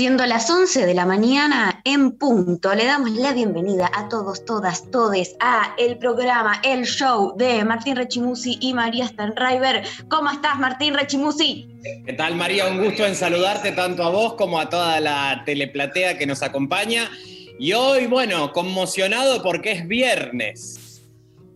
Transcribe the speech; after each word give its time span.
Siendo 0.00 0.24
las 0.24 0.48
11 0.48 0.86
de 0.86 0.94
la 0.94 1.04
mañana 1.04 1.82
en 1.84 2.12
punto, 2.12 2.74
le 2.74 2.86
damos 2.86 3.10
la 3.10 3.34
bienvenida 3.34 3.90
a 3.94 4.08
todos, 4.08 4.46
todas, 4.46 4.90
todes 4.90 5.36
a 5.40 5.74
el 5.76 5.98
programa, 5.98 6.58
el 6.64 6.86
show 6.86 7.36
de 7.36 7.62
Martín 7.66 7.96
Rechimusi 7.96 8.56
y 8.62 8.72
María 8.72 9.06
Stanriver. 9.06 9.84
¿Cómo 10.08 10.30
estás, 10.30 10.58
Martín 10.58 10.94
Rechimusi? 10.94 11.68
¿Qué 12.06 12.14
tal, 12.14 12.34
María? 12.34 12.68
Un 12.68 12.82
gusto 12.82 13.04
en 13.04 13.14
saludarte 13.14 13.72
tanto 13.72 14.02
a 14.02 14.08
vos 14.08 14.36
como 14.36 14.58
a 14.58 14.70
toda 14.70 15.00
la 15.00 15.42
teleplatea 15.44 16.16
que 16.16 16.24
nos 16.24 16.42
acompaña. 16.42 17.10
Y 17.58 17.74
hoy, 17.74 18.06
bueno, 18.06 18.52
conmocionado 18.52 19.42
porque 19.42 19.72
es 19.72 19.86
viernes. 19.86 20.79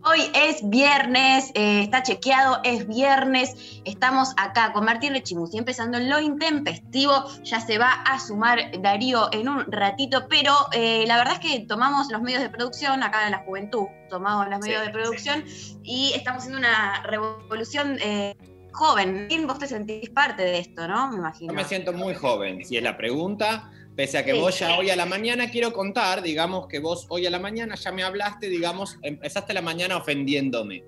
Hoy 0.07 0.21
es 0.35 0.69
viernes, 0.69 1.49
eh, 1.55 1.81
está 1.81 2.03
chequeado, 2.03 2.59
es 2.63 2.87
viernes. 2.87 3.81
Estamos 3.85 4.33
acá 4.37 4.71
con 4.71 4.85
Martín 4.85 5.13
Rechimusi, 5.13 5.57
empezando 5.57 5.99
lo 5.99 6.19
intempestivo. 6.19 7.25
Ya 7.43 7.59
se 7.59 7.79
va 7.79 7.91
a 7.91 8.19
sumar 8.19 8.59
Darío 8.81 9.29
en 9.31 9.49
un 9.49 9.65
ratito, 9.71 10.27
pero 10.29 10.53
eh, 10.73 11.05
la 11.07 11.17
verdad 11.17 11.33
es 11.33 11.39
que 11.39 11.65
tomamos 11.65 12.11
los 12.11 12.21
medios 12.21 12.43
de 12.43 12.49
producción, 12.49 13.01
acá 13.01 13.25
en 13.25 13.31
la 13.31 13.39
juventud, 13.39 13.87
tomamos 14.07 14.47
los 14.47 14.59
medios 14.59 14.81
Sí, 14.81 14.85
de 14.85 14.93
producción 14.93 15.43
y 15.81 16.13
estamos 16.13 16.43
haciendo 16.43 16.59
una 16.59 17.01
revolución 17.01 17.97
eh, 17.99 18.35
joven. 18.73 19.27
Vos 19.47 19.57
te 19.57 19.65
sentís 19.65 20.11
parte 20.11 20.43
de 20.43 20.59
esto, 20.59 20.87
¿no? 20.87 21.09
Me 21.09 21.17
imagino. 21.17 21.51
Yo 21.51 21.55
me 21.55 21.65
siento 21.65 21.93
muy 21.93 22.13
joven, 22.13 22.63
si 22.63 22.77
es 22.77 22.83
la 22.83 22.95
pregunta. 22.95 23.71
Pese 23.95 24.17
a 24.17 24.25
que 24.25 24.33
Sí. 24.33 24.39
vos 24.39 24.59
ya 24.59 24.77
hoy 24.77 24.89
a 24.89 24.95
la 24.95 25.05
mañana 25.05 25.49
quiero 25.49 25.71
contar, 25.71 26.21
digamos 26.21 26.67
que 26.67 26.79
vos 26.79 27.05
hoy 27.09 27.25
a 27.25 27.29
la 27.29 27.39
mañana 27.39 27.75
ya 27.75 27.91
me 27.91 28.03
hablaste, 28.03 28.49
digamos, 28.49 28.97
empezaste 29.01 29.53
la 29.53 29.61
mañana 29.61 29.95
ofendiéndome. 29.97 30.83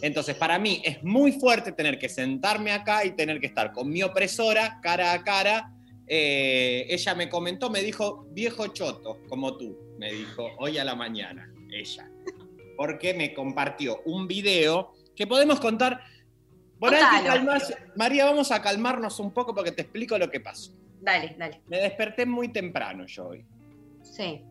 Entonces, 0.00 0.34
para 0.36 0.58
mí 0.58 0.80
es 0.84 1.02
muy 1.02 1.32
fuerte 1.32 1.72
tener 1.72 1.98
que 1.98 2.08
sentarme 2.08 2.72
acá 2.72 3.04
y 3.04 3.12
tener 3.12 3.40
que 3.40 3.46
estar 3.46 3.72
con 3.72 3.88
mi 3.88 4.02
opresora 4.02 4.78
cara 4.82 5.12
a 5.12 5.22
cara. 5.24 5.72
Eh, 6.06 6.86
ella 6.88 7.14
me 7.14 7.28
comentó, 7.28 7.70
me 7.70 7.82
dijo, 7.82 8.26
viejo 8.30 8.66
choto, 8.68 9.20
como 9.28 9.56
tú, 9.56 9.76
me 9.98 10.12
dijo 10.12 10.48
hoy 10.58 10.78
a 10.78 10.84
la 10.84 10.94
mañana, 10.94 11.52
ella. 11.72 12.08
Porque 12.76 13.14
me 13.14 13.32
compartió 13.32 14.02
un 14.04 14.26
video 14.26 14.92
que 15.14 15.26
podemos 15.26 15.60
contar. 15.60 16.00
Calmarse- 17.24 17.76
María, 17.96 18.24
vamos 18.24 18.50
a 18.50 18.60
calmarnos 18.60 19.20
un 19.20 19.32
poco 19.32 19.54
porque 19.54 19.70
te 19.72 19.82
explico 19.82 20.18
lo 20.18 20.30
que 20.30 20.40
pasó. 20.40 20.72
Dale, 21.02 21.34
dale. 21.38 21.60
Me 21.66 21.78
desperté 21.78 22.24
muy 22.26 22.48
temprano 22.52 23.04
yo 23.06 23.26
hoy. 23.28 23.44
Sí. 24.02 24.42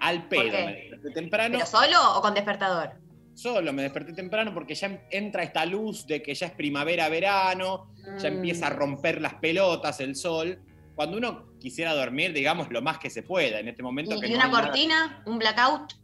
Al 0.00 0.28
pedo 0.28 0.52
me 0.66 0.74
desperté 0.74 1.10
temprano. 1.12 1.54
¿Pero 1.54 1.66
solo 1.66 2.18
o 2.18 2.20
con 2.20 2.34
despertador? 2.34 2.90
Solo 3.34 3.72
me 3.72 3.82
desperté 3.82 4.12
temprano 4.12 4.52
porque 4.54 4.74
ya 4.74 5.00
entra 5.10 5.42
esta 5.42 5.64
luz 5.66 6.06
de 6.06 6.22
que 6.22 6.34
ya 6.34 6.46
es 6.46 6.52
primavera, 6.52 7.08
verano, 7.08 7.90
ya 8.18 8.30
Mm. 8.30 8.34
empieza 8.34 8.66
a 8.66 8.70
romper 8.70 9.20
las 9.20 9.34
pelotas, 9.34 9.98
el 10.00 10.14
sol. 10.14 10.60
Cuando 10.94 11.16
uno 11.16 11.58
quisiera 11.58 11.94
dormir, 11.94 12.32
digamos, 12.32 12.70
lo 12.70 12.82
más 12.82 12.98
que 12.98 13.10
se 13.10 13.22
pueda 13.22 13.58
en 13.58 13.68
este 13.68 13.82
momento. 13.82 14.20
que 14.20 14.26
¿Y, 14.28 14.30
no 14.30 14.36
una 14.36 14.48
nada- 14.48 14.62
cortina? 14.62 15.22
¿Un 15.26 15.38
blackout? 15.38 15.94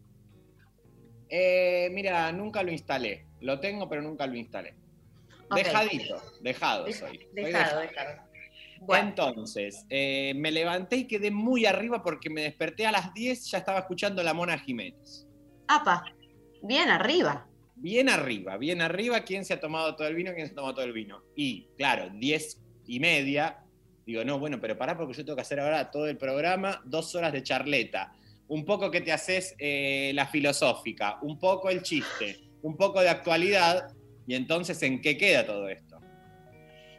Eh, 1.29 1.89
mira, 1.93 2.33
nunca 2.33 2.63
lo 2.63 2.73
instalé. 2.73 3.27
Lo 3.41 3.61
tengo, 3.61 3.89
pero 3.89 4.03
nunca 4.03 4.27
lo 4.27 4.35
instalé. 4.37 4.75
Dejadito, 5.55 6.21
dejado 6.41 6.87
soy. 6.87 6.95
Soy 7.19 7.29
Dejado, 7.33 7.81
dejado. 7.81 8.23
Bueno, 8.81 9.09
Entonces, 9.09 9.85
eh, 9.91 10.33
me 10.37 10.51
levanté 10.51 10.97
y 10.97 11.07
quedé 11.07 11.31
muy 11.31 11.67
arriba 11.67 12.03
porque 12.03 12.31
me 12.31 12.43
desperté 12.43 12.87
a 12.87 12.93
las 12.93 13.13
10, 13.13 13.51
ya 13.51 13.59
estaba 13.59 13.81
escuchando 13.81 14.23
la 14.23 14.33
Mona 14.33 14.59
Jiménez. 14.59 15.27
apa, 15.69 16.03
bien 16.63 16.89
arriba. 16.89 17.47
Bien 17.77 18.09
arriba, 18.09 18.57
bien 18.57 18.83
arriba, 18.83 19.21
¿quién 19.21 19.45
se 19.45 19.55
ha 19.55 19.61
tomado 19.61 19.97
todo 19.97 20.09
el 20.09 20.15
vino? 20.15 20.33
¿Quién 20.35 20.47
se 20.47 20.53
ha 20.53 20.57
tomado 20.57 20.75
todo 20.75 20.85
el 20.85 20.93
vino? 20.93 21.23
Y 21.35 21.69
claro, 21.77 22.11
10 22.11 22.61
y 22.87 23.01
media, 23.01 23.59
digo, 24.05 24.25
no, 24.25 24.39
bueno, 24.39 24.61
pero 24.61 24.77
pará 24.77 24.97
porque 24.97 25.15
yo 25.15 25.25
tengo 25.25 25.37
que 25.37 25.43
hacer 25.43 25.61
ahora 25.61 25.91
todo 25.91 26.07
el 26.07 26.17
programa, 26.17 26.83
dos 26.85 27.15
horas 27.15 27.33
de 27.33 27.43
charleta, 27.43 28.13
un 28.49 28.65
poco 28.65 28.91
que 28.91 29.01
te 29.01 29.13
haces 29.13 29.55
eh, 29.59 30.11
la 30.15 30.27
filosófica, 30.27 31.19
un 31.23 31.39
poco 31.39 31.71
el 31.71 31.83
chiste, 31.83 32.51
un 32.63 32.77
poco 32.77 33.01
de 33.01 33.09
actualidad, 33.09 33.95
y 34.27 34.35
entonces, 34.35 34.83
¿en 34.83 35.01
qué 35.01 35.17
queda 35.17 35.47
todo 35.47 35.69
esto? 35.69 35.90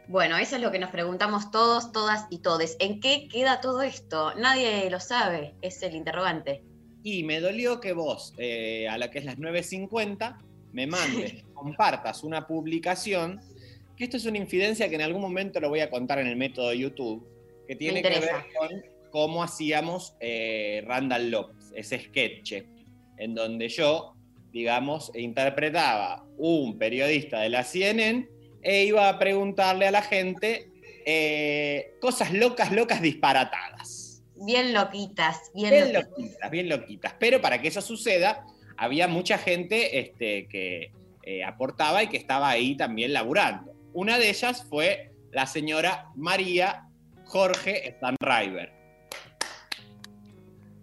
Bueno, 0.08 0.36
eso 0.36 0.56
es 0.56 0.62
lo 0.62 0.70
que 0.72 0.78
nos 0.78 0.90
preguntamos 0.90 1.50
todos, 1.50 1.92
todas 1.92 2.26
y 2.30 2.38
todes. 2.38 2.76
¿En 2.80 3.00
qué 3.00 3.28
queda 3.28 3.60
todo 3.60 3.82
esto? 3.82 4.34
Nadie 4.34 4.90
lo 4.90 5.00
sabe, 5.00 5.54
es 5.62 5.82
el 5.82 5.94
interrogante. 5.94 6.62
Y 7.02 7.24
me 7.24 7.40
dolió 7.40 7.80
que 7.80 7.92
vos, 7.92 8.34
eh, 8.38 8.88
a 8.88 8.98
la 8.98 9.10
que 9.10 9.20
es 9.20 9.24
las 9.24 9.38
9.50, 9.38 10.38
me 10.72 10.86
mandes, 10.86 11.44
compartas 11.54 12.24
una 12.24 12.46
publicación, 12.46 13.40
que 13.96 14.04
esto 14.04 14.16
es 14.16 14.26
una 14.26 14.38
infidencia 14.38 14.88
que 14.88 14.96
en 14.96 15.02
algún 15.02 15.22
momento 15.22 15.60
lo 15.60 15.68
voy 15.68 15.80
a 15.80 15.90
contar 15.90 16.18
en 16.18 16.26
el 16.26 16.36
método 16.36 16.70
de 16.70 16.78
YouTube, 16.78 17.26
que 17.66 17.76
tiene 17.76 18.02
que 18.02 18.20
ver 18.20 18.30
con 18.58 18.82
cómo 19.10 19.42
hacíamos 19.42 20.16
eh, 20.20 20.82
Randall 20.86 21.30
López, 21.30 21.72
ese 21.74 21.98
sketch, 22.00 22.64
en 23.18 23.34
donde 23.34 23.68
yo, 23.68 24.14
digamos, 24.52 25.12
interpretaba 25.14 26.24
un 26.36 26.78
periodista 26.78 27.40
de 27.40 27.50
la 27.50 27.62
CNN 27.62 28.28
e 28.62 28.84
iba 28.84 29.08
a 29.08 29.18
preguntarle 29.18 29.86
a 29.86 29.90
la 29.90 30.02
gente 30.02 30.70
eh, 31.04 31.94
cosas 32.00 32.32
locas, 32.32 32.72
locas, 32.72 33.02
disparatadas. 33.02 34.22
Bien 34.36 34.72
loquitas, 34.72 35.50
bien, 35.54 35.70
Bien 35.70 35.92
loquitas. 35.92 36.10
loquitas, 36.18 36.50
bien 36.50 36.68
loquitas. 36.68 37.14
Pero 37.18 37.40
para 37.40 37.60
que 37.60 37.68
eso 37.68 37.80
suceda, 37.80 38.46
había 38.76 39.08
mucha 39.08 39.38
gente 39.38 39.98
este, 40.00 40.48
que 40.48 40.92
eh, 41.22 41.44
aportaba 41.44 42.02
y 42.02 42.08
que 42.08 42.16
estaba 42.16 42.48
ahí 42.48 42.76
también 42.76 43.12
laburando. 43.12 43.72
Una 43.92 44.18
de 44.18 44.30
ellas 44.30 44.64
fue 44.68 45.12
la 45.30 45.46
señora 45.46 46.08
María 46.16 46.88
Jorge 47.24 47.96
Stanriver. 47.96 48.72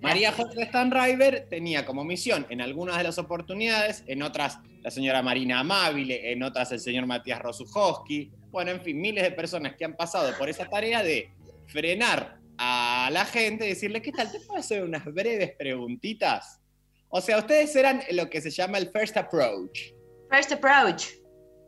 María 0.02 0.32
Jorge 0.32 0.66
Stanriver 0.66 1.48
tenía 1.50 1.86
como 1.86 2.06
misión 2.06 2.46
en 2.50 2.62
algunas 2.62 2.98
de 2.98 3.04
las 3.04 3.18
oportunidades, 3.18 4.04
en 4.08 4.24
otras 4.24 4.60
la 4.82 4.92
señora 4.92 5.22
Marina 5.22 5.60
Amabile, 5.60 6.32
en 6.32 6.44
otras 6.44 6.72
el 6.72 6.80
señor 6.80 7.06
Matías 7.06 7.40
Rosuchowski, 7.40 8.32
bueno, 8.52 8.72
en 8.72 8.82
fin, 8.82 9.00
miles 9.00 9.24
de 9.24 9.32
personas 9.32 9.76
que 9.76 9.86
han 9.86 9.96
pasado 9.96 10.36
por 10.38 10.50
esa 10.50 10.66
tarea 10.66 11.04
de 11.04 11.32
frenar 11.68 12.40
a 12.58 13.10
la 13.12 13.26
gente 13.26 13.66
y 13.66 13.70
decirle, 13.70 14.02
¿qué 14.02 14.12
tal? 14.12 14.32
¿Te 14.32 14.40
puedo 14.40 14.60
hacer 14.60 14.84
unas 14.84 15.06
breves 15.06 15.52
preguntitas? 15.58 16.60
O 17.10 17.22
sea, 17.22 17.38
ustedes 17.40 17.76
eran 17.76 18.02
lo 18.12 18.30
que 18.30 18.42
se 18.42 18.50
llama 18.50 18.78
el 18.78 18.90
first 18.92 19.18
approach. 19.18 19.94
First 20.30 20.52
approach. 20.52 21.06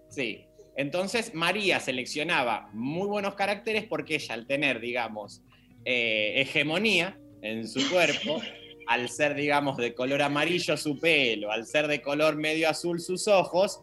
Sí. 0.09 0.45
Entonces 0.75 1.33
María 1.33 1.79
seleccionaba 1.79 2.69
muy 2.73 3.07
buenos 3.07 3.35
caracteres 3.35 3.85
porque 3.85 4.15
ella 4.15 4.35
al 4.35 4.47
tener, 4.47 4.79
digamos, 4.79 5.41
eh, 5.85 6.33
hegemonía 6.37 7.17
en 7.41 7.67
su 7.67 7.89
cuerpo, 7.89 8.41
al 8.91 9.07
ser, 9.09 9.35
digamos, 9.35 9.77
de 9.77 9.93
color 9.93 10.21
amarillo 10.21 10.75
su 10.75 10.99
pelo, 10.99 11.49
al 11.49 11.65
ser 11.65 11.87
de 11.87 12.01
color 12.01 12.35
medio 12.35 12.69
azul 12.69 12.99
sus 12.99 13.27
ojos, 13.29 13.79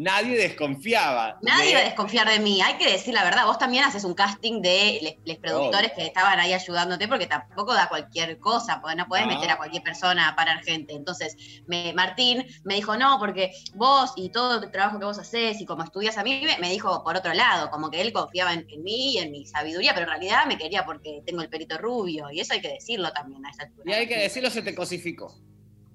nadie 0.00 0.36
desconfiaba. 0.36 1.38
Nadie 1.42 1.68
de- 1.68 1.74
va 1.74 1.80
a 1.80 1.84
desconfiar 1.84 2.28
de 2.28 2.38
mí, 2.40 2.60
hay 2.62 2.74
que 2.74 2.90
decir 2.90 3.12
la 3.14 3.22
verdad. 3.24 3.46
Vos 3.46 3.58
también 3.58 3.84
haces 3.84 4.04
un 4.04 4.14
casting 4.14 4.60
de 4.62 5.16
les 5.24 5.38
productores 5.38 5.92
que 5.92 6.06
estaban 6.06 6.38
ahí 6.40 6.52
ayudándote 6.52 7.06
porque 7.08 7.26
tampoco 7.26 7.74
da 7.74 7.88
cualquier 7.88 8.38
cosa, 8.38 8.80
porque 8.80 8.96
no 8.96 9.06
No. 9.10 9.26
meter 9.26 9.50
a 9.50 9.56
cualquier 9.56 9.82
persona 9.82 10.28
a 10.28 10.36
parar 10.36 10.62
gente. 10.64 10.94
Entonces, 10.94 11.36
me, 11.66 11.92
Martín 11.92 12.46
me 12.64 12.74
dijo, 12.76 12.96
no, 12.96 13.18
porque 13.18 13.52
vos 13.74 14.12
y 14.16 14.30
todo 14.30 14.62
el 14.62 14.70
trabajo 14.70 14.98
que 14.98 15.04
vos 15.04 15.18
haces 15.18 15.60
y 15.60 15.66
como 15.66 15.84
estudias 15.84 16.16
a 16.18 16.22
mí, 16.22 16.42
me, 16.44 16.56
me 16.58 16.70
dijo 16.70 17.02
por 17.04 17.16
otro 17.16 17.34
lado, 17.34 17.70
como 17.70 17.90
que 17.90 18.00
él 18.00 18.12
confiaba 18.12 18.52
en, 18.54 18.66
en 18.70 18.82
mí 18.82 19.14
y 19.14 19.18
en 19.18 19.30
mi 19.30 19.46
sabiduría, 19.46 19.92
pero 19.94 20.04
en 20.04 20.10
realidad 20.10 20.46
me 20.46 20.56
quería 20.56 20.84
porque 20.84 21.22
tengo 21.26 21.42
el 21.42 21.48
perito 21.48 21.76
rubio 21.78 22.30
y 22.30 22.40
eso 22.40 22.54
hay 22.54 22.60
que 22.60 22.68
decirlo 22.72 23.12
también 23.12 23.44
a 23.44 23.50
esa 23.50 23.64
altura. 23.64 23.84
Y 23.90 23.92
hay 23.94 24.06
que 24.08 24.18
decirlo, 24.18 24.50
se 24.50 24.62
te 24.62 24.74
cosificó. 24.74 25.34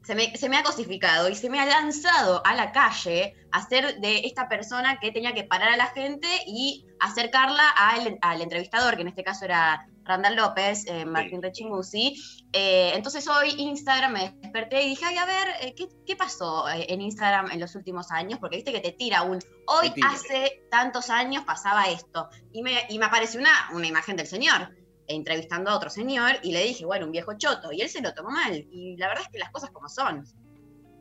Se 0.06 0.14
me, 0.14 0.36
se 0.38 0.50
me 0.50 0.58
ha 0.58 0.64
cosificado 0.64 1.30
y 1.30 1.36
se 1.36 1.50
me 1.50 1.60
ha 1.60 1.66
lanzado 1.66 2.46
a 2.46 2.54
la 2.54 2.72
calle 2.72 3.34
a 3.52 3.68
ser 3.68 4.00
de 4.00 4.20
esta 4.26 4.48
persona 4.48 5.00
que 5.00 5.12
tenía 5.12 5.34
que 5.34 5.44
parar 5.44 5.70
a 5.70 5.78
la 5.78 5.88
gente 5.88 6.28
y 6.46 6.86
acercarla 7.00 7.70
al, 7.70 8.18
al 8.22 8.42
entrevistador, 8.42 8.96
que 8.96 9.02
en 9.02 9.08
este 9.08 9.24
caso 9.24 9.46
era 9.46 9.88
Randall 10.04 10.36
López, 10.36 10.86
eh, 10.86 11.06
Martín 11.06 11.42
Rechimuzzi. 11.42 12.22
Eh, 12.54 12.92
entonces 12.94 13.28
hoy 13.28 13.56
Instagram 13.58 14.14
me 14.14 14.36
desperté 14.42 14.84
y 14.84 14.90
dije, 14.90 15.06
ay, 15.06 15.18
a 15.18 15.26
ver, 15.26 15.48
eh, 15.62 15.74
¿qué, 15.76 15.88
qué 16.06 16.16
pasó 16.16 16.70
eh, 16.70 16.86
en 16.90 17.02
Instagram 17.02 17.50
en 17.52 17.60
los 17.60 17.76
últimos 17.76 18.12
años? 18.12 18.40
Porque 18.40 18.58
viste 18.58 18.72
que 18.72 18.82
te 18.82 18.92
tira 18.92 19.24
un, 19.24 19.40
hoy 19.68 19.92
hace 20.08 20.64
tantos 20.70 21.10
años 21.10 21.44
pasaba 21.46 21.86
esto. 21.86 22.30
Y 22.54 22.62
me, 22.62 22.86
y 22.90 23.00
me 23.00 23.06
apareció 23.06 23.40
una, 23.40 23.70
una 23.74 23.88
imagen 23.88 24.16
del 24.16 24.28
señor 24.28 24.70
entrevistando 25.08 25.70
a 25.70 25.76
otro 25.76 25.90
señor 25.90 26.38
y 26.44 26.52
le 26.52 26.64
dije, 26.64 26.86
bueno, 26.86 27.06
un 27.06 27.12
viejo 27.12 27.38
choto, 27.38 27.72
y 27.72 27.82
él 27.82 27.90
se 27.90 28.02
lo 28.02 28.14
tomó 28.14 28.32
mal. 28.32 28.66
Y 28.72 28.98
la 28.98 29.08
verdad 29.08 29.24
es 29.26 29.30
que 29.32 29.40
las 29.40 29.52
cosas 29.52 29.70
como 29.72 29.90
son. 29.90 30.26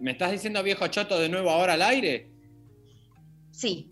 ¿Me 0.00 0.12
estás 0.12 0.32
diciendo 0.32 0.62
viejo 0.62 0.86
choto 0.88 1.18
de 1.18 1.28
nuevo 1.28 1.50
ahora 1.50 1.74
al 1.74 1.82
aire? 1.82 2.30
Sí. 3.50 3.90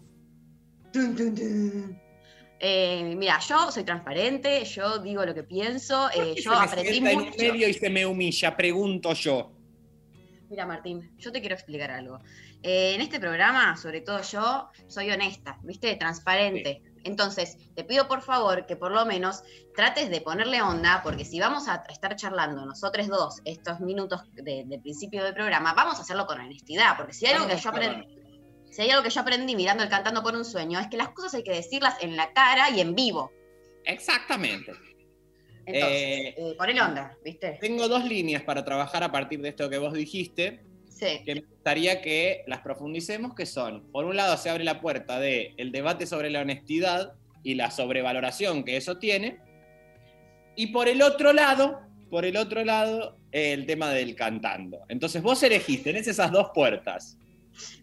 Tun. 0.92 1.98
Eh, 2.64 3.14
mira, 3.16 3.40
yo 3.40 3.72
soy 3.72 3.82
transparente, 3.82 4.64
yo 4.64 4.98
digo 4.98 5.24
lo 5.24 5.34
que 5.34 5.42
pienso, 5.42 6.08
eh, 6.10 6.34
Se 6.36 6.42
yo 6.42 6.50
me 6.52 6.56
aprendí 6.58 6.92
sienta 6.92 7.10
en 7.10 7.18
un 7.18 7.24
mucho. 7.24 7.36
medio 7.38 7.68
y 7.68 7.74
se 7.74 7.90
me 7.90 8.06
humilla, 8.06 8.56
pregunto 8.56 9.14
yo. 9.14 9.52
Mira, 10.48 10.64
Martín, 10.66 11.10
yo 11.18 11.32
te 11.32 11.40
quiero 11.40 11.56
explicar 11.56 11.90
algo. 11.90 12.20
Eh, 12.62 12.94
en 12.94 13.00
este 13.00 13.18
programa, 13.18 13.76
sobre 13.76 14.02
todo 14.02 14.22
yo, 14.22 14.68
soy 14.86 15.10
honesta, 15.10 15.58
¿viste? 15.64 15.96
Transparente. 15.96 16.82
Entonces, 17.04 17.56
te 17.74 17.84
pido 17.84 18.08
por 18.08 18.22
favor 18.22 18.66
que 18.66 18.76
por 18.76 18.92
lo 18.92 19.04
menos 19.06 19.42
trates 19.74 20.10
de 20.10 20.20
ponerle 20.20 20.62
onda, 20.62 21.00
porque 21.02 21.24
si 21.24 21.40
vamos 21.40 21.68
a 21.68 21.82
estar 21.88 22.14
charlando 22.16 22.64
nosotros 22.64 23.08
dos 23.08 23.40
estos 23.44 23.80
minutos 23.80 24.22
de, 24.34 24.64
de 24.66 24.78
principio 24.78 25.24
del 25.24 25.34
programa, 25.34 25.74
vamos 25.74 25.98
a 25.98 26.02
hacerlo 26.02 26.26
con 26.26 26.40
honestidad, 26.40 26.96
porque 26.96 27.12
si 27.12 27.26
hay 27.26 27.34
algo 27.34 27.48
que 27.48 27.56
yo 27.56 27.70
aprendí, 27.70 28.18
si 28.70 28.82
hay 28.82 28.90
algo 28.90 29.02
que 29.02 29.10
yo 29.10 29.20
aprendí 29.20 29.54
mirando 29.54 29.82
el 29.82 29.90
Cantando 29.90 30.22
por 30.22 30.34
un 30.34 30.44
Sueño, 30.44 30.80
es 30.80 30.88
que 30.88 30.96
las 30.96 31.10
cosas 31.10 31.34
hay 31.34 31.42
que 31.44 31.52
decirlas 31.52 31.96
en 32.00 32.16
la 32.16 32.32
cara 32.32 32.70
y 32.70 32.80
en 32.80 32.94
vivo. 32.94 33.30
Exactamente. 33.84 34.72
Entonces, 35.64 36.02
Eh, 36.02 36.34
eh, 36.36 36.54
ponele 36.58 36.82
onda, 36.82 37.16
¿viste? 37.24 37.58
Tengo 37.60 37.86
dos 37.86 38.04
líneas 38.04 38.42
para 38.42 38.64
trabajar 38.64 39.02
a 39.02 39.12
partir 39.12 39.40
de 39.40 39.50
esto 39.50 39.70
que 39.70 39.78
vos 39.78 39.92
dijiste, 39.92 40.64
Sí. 40.98 41.22
que 41.24 41.34
me 41.36 41.40
gustaría 41.42 42.00
que 42.02 42.44
las 42.46 42.60
profundicemos, 42.60 43.34
que 43.34 43.46
son, 43.46 43.90
por 43.92 44.04
un 44.04 44.16
lado 44.16 44.36
se 44.36 44.50
abre 44.50 44.64
la 44.64 44.80
puerta 44.80 45.18
de 45.18 45.54
el 45.56 45.72
debate 45.72 46.06
sobre 46.06 46.30
la 46.30 46.40
honestidad 46.40 47.14
y 47.42 47.54
la 47.54 47.70
sobrevaloración 47.70 48.64
que 48.64 48.76
eso 48.76 48.98
tiene, 48.98 49.38
y 50.54 50.68
por 50.68 50.88
el 50.88 51.02
otro 51.02 51.32
lado, 51.32 51.80
por 52.10 52.24
el 52.24 52.36
otro 52.36 52.64
lado, 52.64 53.16
el 53.32 53.66
tema 53.66 53.90
del 53.90 54.14
cantando. 54.14 54.78
Entonces 54.88 55.22
vos 55.22 55.42
elegís, 55.42 55.82
tenés 55.82 56.06
esas 56.06 56.30
dos 56.30 56.50
puertas. 56.54 57.16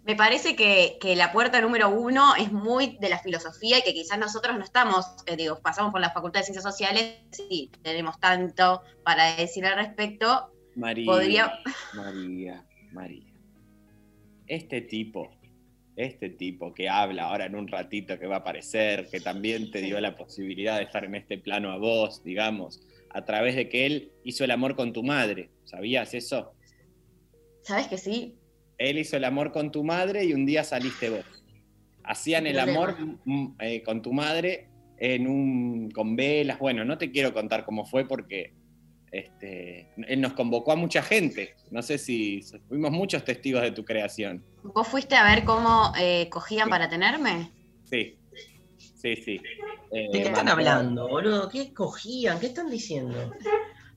Me 0.04 0.16
parece 0.16 0.56
que, 0.56 0.98
que 1.00 1.16
la 1.16 1.32
puerta 1.32 1.62
número 1.62 1.90
uno 1.90 2.36
es 2.36 2.52
muy 2.52 2.98
de 3.00 3.10
la 3.10 3.20
filosofía 3.20 3.80
y 3.80 3.84
que 3.84 3.94
quizás 3.94 4.18
nosotros 4.18 4.58
no 4.58 4.64
estamos, 4.64 5.06
eh, 5.26 5.36
digo, 5.36 5.60
pasamos 5.60 5.92
por 5.92 6.02
la 6.02 6.12
Facultad 6.12 6.40
de 6.42 6.46
Ciencias 6.46 6.64
Sociales 6.64 7.18
y 7.50 7.70
tenemos 7.84 8.20
tanto 8.20 8.82
para 9.04 9.36
decir 9.36 9.66
al 9.66 9.76
respecto. 9.76 10.52
María, 10.76 11.06
Podría- 11.06 11.60
María, 11.94 12.66
María. 12.91 13.33
Este 14.47 14.81
tipo, 14.81 15.30
este 15.95 16.30
tipo 16.30 16.74
que 16.74 16.89
habla 16.89 17.25
ahora 17.25 17.45
en 17.45 17.56
un 17.56 17.68
ratito 17.68 18.18
que 18.18 18.27
va 18.27 18.38
a 18.38 18.39
aparecer, 18.39 19.07
que 19.09 19.19
también 19.19 19.71
te 19.71 19.81
dio 19.81 20.00
la 20.00 20.15
posibilidad 20.15 20.77
de 20.77 20.83
estar 20.83 21.03
en 21.06 21.15
este 21.15 21.38
plano 21.38 21.71
a 21.71 21.77
vos, 21.77 22.24
digamos, 22.24 22.81
a 23.09 23.25
través 23.25 23.56
de 23.56 23.69
que 23.69 23.86
él 23.86 24.12
hizo 24.24 24.44
el 24.44 24.51
amor 24.51 24.75
con 24.75 24.94
tu 24.94 25.03
madre. 25.03 25.50
¿Sabías 25.65 26.13
eso? 26.13 26.53
¿Sabes 27.62 27.88
que 27.88 27.97
sí? 27.97 28.36
Él 28.77 28.97
hizo 28.97 29.18
el 29.18 29.25
amor 29.25 29.51
con 29.51 29.71
tu 29.71 29.83
madre 29.83 30.24
y 30.25 30.33
un 30.33 30.45
día 30.45 30.63
saliste 30.63 31.09
vos. 31.09 31.25
Hacían 32.03 32.47
el 32.47 32.59
amor 32.59 32.95
mm, 33.25 33.56
eh, 33.59 33.83
con 33.83 34.01
tu 34.01 34.13
madre 34.13 34.69
en 34.97 35.27
un 35.27 35.91
con 35.91 36.15
velas. 36.15 36.59
Bueno, 36.59 36.86
no 36.86 36.97
te 36.97 37.12
quiero 37.12 37.33
contar 37.33 37.65
cómo 37.65 37.86
fue 37.86 38.07
porque 38.07 38.53
este, 39.12 39.90
él 40.08 40.22
nos 40.22 40.34
convocó 40.34 40.72
a 40.72 40.76
mucha 40.76 41.02
gente. 41.02 41.56
No 41.72 41.82
sé 41.82 41.98
si 41.98 42.42
fuimos 42.68 42.92
muchos 42.92 43.24
testigos 43.24 43.62
de 43.62 43.72
tu 43.72 43.84
creación. 43.86 44.44
¿Vos 44.64 44.88
fuiste 44.88 45.16
a 45.16 45.24
ver 45.24 45.44
cómo 45.44 45.92
eh, 46.00 46.28
cogían 46.30 46.70
para 46.70 46.90
tenerme? 46.90 47.52
Sí, 47.86 48.18
sí, 48.78 49.16
sí. 49.16 49.42
Eh, 49.92 50.08
¿De 50.12 50.12
qué 50.12 50.18
están 50.20 50.46
mandó- 50.46 50.52
hablando, 50.52 51.08
boludo? 51.08 51.50
¿Qué 51.50 51.62
escogían? 51.62 52.40
¿Qué 52.40 52.48
están 52.48 52.70
diciendo? 52.70 53.32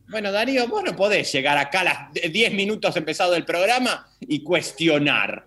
Bueno, 0.09 0.33
Darío, 0.33 0.67
vos 0.69 0.83
no 0.85 0.95
podés 0.97 1.31
llegar 1.33 1.57
acá 1.59 1.81
a 1.81 1.85
las 1.85 1.99
10 2.33 2.53
minutos 2.55 2.97
empezado 2.97 3.35
el 3.35 3.45
programa 3.45 4.07
y 4.21 4.43
cuestionar. 4.43 5.47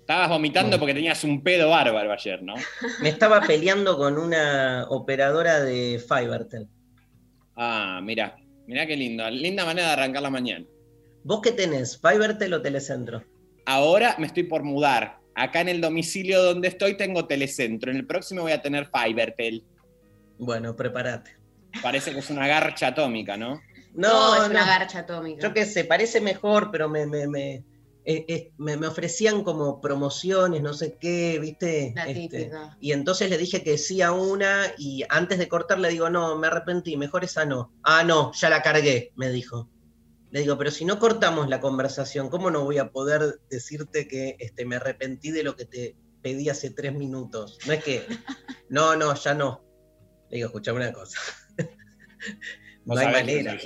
Estabas 0.00 0.28
vomitando 0.30 0.78
porque 0.78 0.94
tenías 0.94 1.22
un 1.22 1.42
pedo 1.42 1.70
bárbaro 1.70 2.12
ayer, 2.12 2.42
¿no? 2.42 2.54
Me 3.00 3.08
estaba 3.08 3.40
peleando 3.40 3.96
con 3.96 4.18
una 4.18 4.86
operadora 4.90 5.60
de 5.60 6.02
Fivertel. 6.06 6.68
Ah, 7.54 8.00
mira, 8.02 8.36
mira 8.66 8.86
qué 8.86 8.96
lindo. 8.96 9.28
Linda 9.30 9.64
manera 9.64 9.88
de 9.88 9.92
arrancar 9.94 10.22
la 10.22 10.30
mañana. 10.30 10.64
¿Vos 11.24 11.40
qué 11.42 11.52
tenés? 11.52 12.00
¿Fivertel 12.00 12.54
o 12.54 12.62
Telecentro? 12.62 13.24
Ahora 13.64 14.16
me 14.18 14.26
estoy 14.26 14.44
por 14.44 14.62
mudar. 14.62 15.18
Acá 15.34 15.60
en 15.60 15.68
el 15.68 15.80
domicilio 15.80 16.42
donde 16.42 16.68
estoy 16.68 16.96
tengo 16.96 17.26
telecentro. 17.26 17.90
En 17.90 17.96
el 17.96 18.06
próximo 18.06 18.42
voy 18.42 18.52
a 18.52 18.60
tener 18.60 18.88
Fibertel. 18.90 19.64
Bueno, 20.38 20.76
prepárate. 20.76 21.36
Parece 21.80 22.12
que 22.12 22.18
es 22.18 22.28
una 22.30 22.46
garcha 22.46 22.88
atómica, 22.88 23.36
¿no? 23.36 23.60
No, 23.94 24.34
es 24.34 24.48
una 24.50 24.60
no. 24.60 24.66
garcha 24.66 25.00
atómica. 25.00 25.40
Yo 25.42 25.54
qué 25.54 25.64
sé, 25.64 25.84
parece 25.84 26.20
mejor, 26.20 26.70
pero 26.70 26.88
me, 26.88 27.06
me, 27.06 27.26
me, 27.28 27.62
eh, 28.04 28.24
eh, 28.28 28.52
me- 28.58 28.76
me 28.76 28.86
ofrecían 28.88 29.44
como 29.44 29.80
promociones, 29.80 30.60
no 30.62 30.74
sé 30.74 30.96
qué, 31.00 31.38
¿viste? 31.40 31.92
La 31.94 32.06
Este, 32.06 32.50
y 32.80 32.92
entonces 32.92 33.30
le 33.30 33.38
dije 33.38 33.62
que 33.62 33.78
sí 33.78 34.02
a 34.02 34.12
una 34.12 34.72
y 34.76 35.04
antes 35.08 35.38
de 35.38 35.48
cortar 35.48 35.78
le 35.78 35.88
digo, 35.90 36.10
no, 36.10 36.36
me 36.36 36.48
arrepentí, 36.48 36.96
mejor 36.96 37.22
esa 37.24 37.44
no. 37.44 37.72
Ah, 37.84 38.02
no, 38.02 38.32
ya 38.32 38.50
la 38.50 38.62
cargué, 38.62 39.12
me 39.14 39.30
dijo. 39.30 39.68
Le 40.30 40.40
digo, 40.40 40.56
pero 40.58 40.70
si 40.70 40.84
no 40.84 40.98
cortamos 40.98 41.48
la 41.48 41.60
conversación, 41.60 42.28
¿cómo 42.28 42.50
no 42.50 42.64
voy 42.64 42.78
a 42.78 42.90
poder 42.90 43.40
decirte 43.50 44.08
que 44.08 44.36
este, 44.38 44.64
me 44.64 44.76
arrepentí 44.76 45.30
de 45.30 45.44
lo 45.44 45.54
que 45.56 45.66
te 45.66 45.94
pedí 46.22 46.48
hace 46.48 46.70
tres 46.70 46.94
minutos? 46.94 47.58
No 47.66 47.72
es 47.74 47.84
que, 47.84 48.02
no, 48.68 48.96
no, 48.96 49.14
ya 49.14 49.34
no. 49.34 49.62
Le 50.30 50.36
digo, 50.38 50.46
escuchame 50.48 50.78
una 50.78 50.92
cosa. 50.92 51.18
no 52.86 52.96
hay 52.96 53.06
manera. 53.12 53.56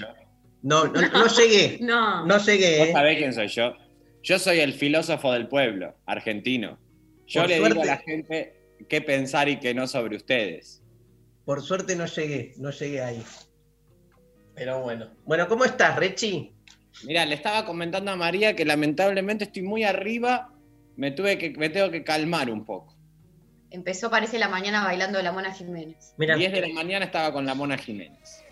No, 0.62 0.86
no, 0.88 1.00
no 1.00 1.26
llegué. 1.28 1.78
No. 1.80 2.26
No 2.26 2.38
llegué. 2.38 2.78
Vos 2.80 2.88
¿eh? 2.88 2.92
sabés 2.92 3.18
quién 3.18 3.32
soy 3.32 3.48
yo. 3.48 3.85
Yo 4.26 4.40
soy 4.40 4.58
el 4.58 4.72
filósofo 4.72 5.30
del 5.32 5.46
pueblo, 5.46 5.94
argentino. 6.04 6.80
Yo 7.28 7.42
Por 7.42 7.48
le 7.48 7.60
digo 7.60 7.80
a 7.80 7.84
la 7.84 7.98
gente 7.98 8.56
qué 8.88 9.00
pensar 9.00 9.48
y 9.48 9.60
qué 9.60 9.72
no 9.72 9.86
sobre 9.86 10.16
ustedes. 10.16 10.82
Por 11.44 11.62
suerte 11.62 11.94
no 11.94 12.06
llegué, 12.06 12.52
no 12.56 12.72
llegué 12.72 13.02
ahí. 13.02 13.22
Pero 14.56 14.82
bueno. 14.82 15.12
Bueno, 15.24 15.46
¿cómo 15.46 15.64
estás, 15.64 15.94
Rechi? 15.94 16.52
Mira, 17.04 17.24
le 17.24 17.36
estaba 17.36 17.64
comentando 17.64 18.10
a 18.10 18.16
María 18.16 18.56
que 18.56 18.64
lamentablemente 18.64 19.44
estoy 19.44 19.62
muy 19.62 19.84
arriba, 19.84 20.52
me, 20.96 21.12
tuve 21.12 21.38
que, 21.38 21.50
me 21.50 21.68
tengo 21.68 21.92
que 21.92 22.02
calmar 22.02 22.50
un 22.50 22.64
poco. 22.64 22.96
Empezó, 23.70 24.10
parece, 24.10 24.40
la 24.40 24.48
mañana 24.48 24.82
bailando 24.82 25.22
la 25.22 25.30
Mona 25.30 25.54
Jiménez. 25.54 26.14
Mira, 26.18 26.34
10 26.34 26.50
de 26.50 26.62
la 26.62 26.74
mañana 26.74 27.04
estaba 27.04 27.32
con 27.32 27.46
la 27.46 27.54
Mona 27.54 27.78
Jiménez. 27.78 28.44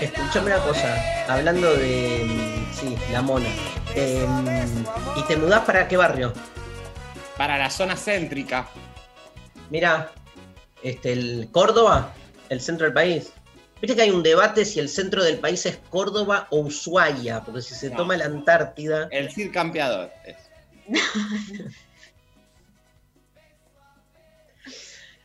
Escúchame 0.00 0.46
una 0.54 0.58
cosa. 0.64 0.96
Hablando 1.28 1.74
de. 1.76 2.24
mm, 2.26 2.72
Sí, 2.74 2.96
la 3.12 3.22
mona. 3.22 3.48
Eh, 3.94 4.26
¿Y 5.16 5.22
te 5.24 5.36
mudás 5.36 5.60
para 5.60 5.86
qué 5.86 5.96
barrio? 5.96 6.32
Para 7.36 7.58
la 7.58 7.70
zona 7.70 7.96
céntrica, 7.96 8.68
Mira, 9.70 10.10
este, 10.82 11.12
el 11.12 11.48
Córdoba, 11.52 12.12
el 12.48 12.60
centro 12.60 12.84
del 12.86 12.92
país. 12.94 13.32
Viste 13.80 13.96
que 13.96 14.02
hay 14.02 14.10
un 14.10 14.22
debate 14.22 14.64
si 14.64 14.78
el 14.80 14.88
centro 14.88 15.22
del 15.24 15.38
país 15.38 15.64
es 15.66 15.78
Córdoba 15.90 16.46
o 16.50 16.60
Ushuaia, 16.60 17.40
porque 17.42 17.62
si 17.62 17.74
se 17.74 17.90
No. 17.90 17.96
toma 17.96 18.16
la 18.16 18.26
Antártida. 18.26 19.08
el 19.10 19.30
Cid 19.32 19.52
Campeador. 19.52 20.10
es. 20.24 20.36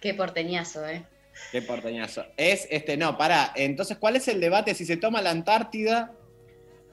Qué 0.02 0.14
porteñazo, 0.14 0.86
¿eh? 0.88 1.04
Qué 1.52 1.62
porteñazo. 1.62 2.26
Es, 2.36 2.68
este, 2.70 2.98
no, 2.98 3.18
pará. 3.18 3.54
Entonces, 3.56 3.98
¿cuál 3.98 4.16
es 4.18 4.28
el 4.28 4.40
debate 4.42 4.74
si 4.76 4.86
se 4.86 4.98
toma 4.98 5.22
la 5.22 5.32
Antártida? 5.32 6.12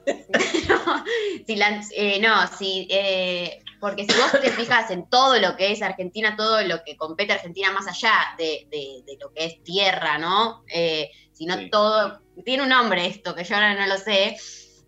si 1.47 1.55
la- 1.55 1.81
eh, 1.95 2.19
no, 2.21 2.47
si, 2.57 2.87
eh, 2.89 3.59
porque 3.79 4.05
si 4.05 4.13
vos 4.19 4.31
te 4.41 4.51
fijas 4.51 4.91
en 4.91 5.09
todo 5.09 5.39
lo 5.39 5.55
que 5.55 5.71
es 5.71 5.81
Argentina, 5.81 6.35
todo 6.35 6.61
lo 6.61 6.83
que 6.83 6.95
compete 6.95 7.33
a 7.33 7.35
Argentina 7.35 7.71
más 7.71 7.87
allá 7.87 8.13
de, 8.37 8.67
de- 8.71 9.03
de 9.05 9.17
lo 9.19 9.31
que 9.33 9.45
es 9.45 9.63
tierra, 9.63 10.17
¿no? 10.17 10.63
Eh, 10.73 11.09
sino 11.33 11.57
Sí. 11.57 11.69
todo, 11.69 12.21
tiene 12.45 12.63
un 12.63 12.69
nombre 12.69 13.05
esto, 13.07 13.35
que 13.35 13.43
yo 13.43 13.55
ahora 13.55 13.73
no 13.73 13.87
lo 13.87 13.97
sé, 13.97 14.37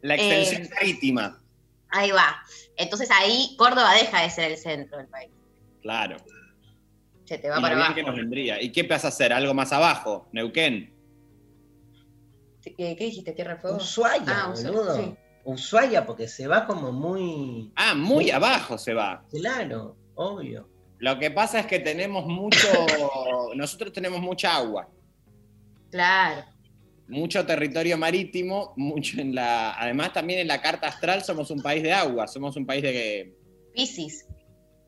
La 0.01 0.15
extensión 0.15 0.62
Eh, 0.63 0.69
marítima. 0.74 1.41
ahí 1.89 2.12
va. 2.12 2.41
Entonces 2.77 3.09
ahí 3.12 3.55
Córdoba 3.57 3.93
deja 3.95 4.21
de 4.21 4.29
ser 4.29 4.51
el 4.51 4.57
centro 4.57 4.97
del 5.00 5.07
país. 5.07 5.31
Claro. 5.81 6.17
Se 7.27 7.38
te 7.38 7.50
va 7.50 7.60
Y 7.60 7.62
para 7.62 7.74
lo 7.75 7.75
bien 7.75 7.86
abajo. 7.86 7.96
que 7.96 8.03
nos 8.03 8.15
vendría. 8.15 8.62
¿Y 8.62 8.72
qué 8.72 8.84
pasa 8.86 9.07
a 9.07 9.10
hacer? 9.10 9.34
¿Algo 9.34 9.53
más 9.53 9.72
abajo? 9.74 10.27
¿Neuquén? 10.31 10.93
¿Qué, 12.62 12.74
qué 12.75 12.96
dijiste? 13.05 13.31
¿Tierra 13.34 13.53
del 13.53 13.62
Fuego? 13.62 13.77
Ushuaia, 13.77 14.24
Ah, 14.27 14.53
boludo. 14.55 14.96
sí. 14.96 15.15
Ushuaia, 15.46 16.05
porque 16.05 16.27
se 16.27 16.48
va 16.48 16.65
como 16.65 16.91
muy. 16.91 17.72
Ah, 17.75 17.93
muy 17.96 18.29
abajo 18.31 18.77
se 18.77 18.93
va. 18.93 19.25
Claro, 19.29 19.96
obvio. 20.15 20.67
Lo 21.00 21.17
que 21.19 21.31
pasa 21.31 21.60
es 21.60 21.65
que 21.67 21.79
tenemos 21.79 22.25
mucho, 22.25 22.67
nosotros 23.55 23.93
tenemos 23.93 24.19
mucha 24.19 24.55
agua, 24.57 24.89
Claro. 25.91 26.43
mucho 27.07 27.46
territorio 27.46 27.98
marítimo, 27.98 28.74
mucho 28.75 29.22
en 29.22 29.34
la, 29.36 29.79
además 29.79 30.12
también 30.12 30.39
en 30.39 30.48
la 30.48 30.60
carta 30.62 30.88
astral 30.88 31.24
somos 31.24 31.51
un 31.51 31.62
país 31.62 31.84
de 31.84 31.93
agua, 31.93 32.27
somos 32.27 32.57
un 32.57 32.65
país 32.65 32.81
de 32.81 33.34
Piscis. 33.74 34.25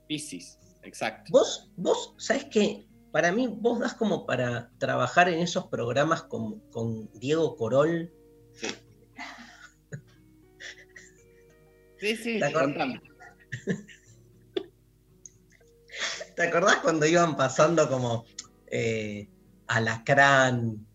Piscis, 0.08 0.58
exacto. 0.84 1.32
Vos, 1.32 1.72
vos, 1.76 2.16
¿sabés 2.18 2.46
qué? 2.46 2.88
Para 3.12 3.32
mí, 3.32 3.48
vos 3.48 3.80
das 3.80 3.94
como 3.96 4.26
para 4.26 4.72
trabajar 4.78 5.30
en 5.30 5.40
esos 5.40 5.68
programas 5.68 6.24
con, 6.24 6.60
con 6.70 7.12
Diego 7.14 7.56
Corol. 7.56 8.12
Sí. 8.54 8.68
Sí, 12.00 12.16
sí, 12.16 12.40
¿Te 12.40 12.46
acordás? 12.46 12.88
¿Te 16.38 16.44
acordás 16.44 16.78
cuando 16.78 17.06
iban 17.06 17.36
pasando 17.36 17.90
como 17.90 18.24
eh, 18.68 19.28
Alacrán? 19.68 20.88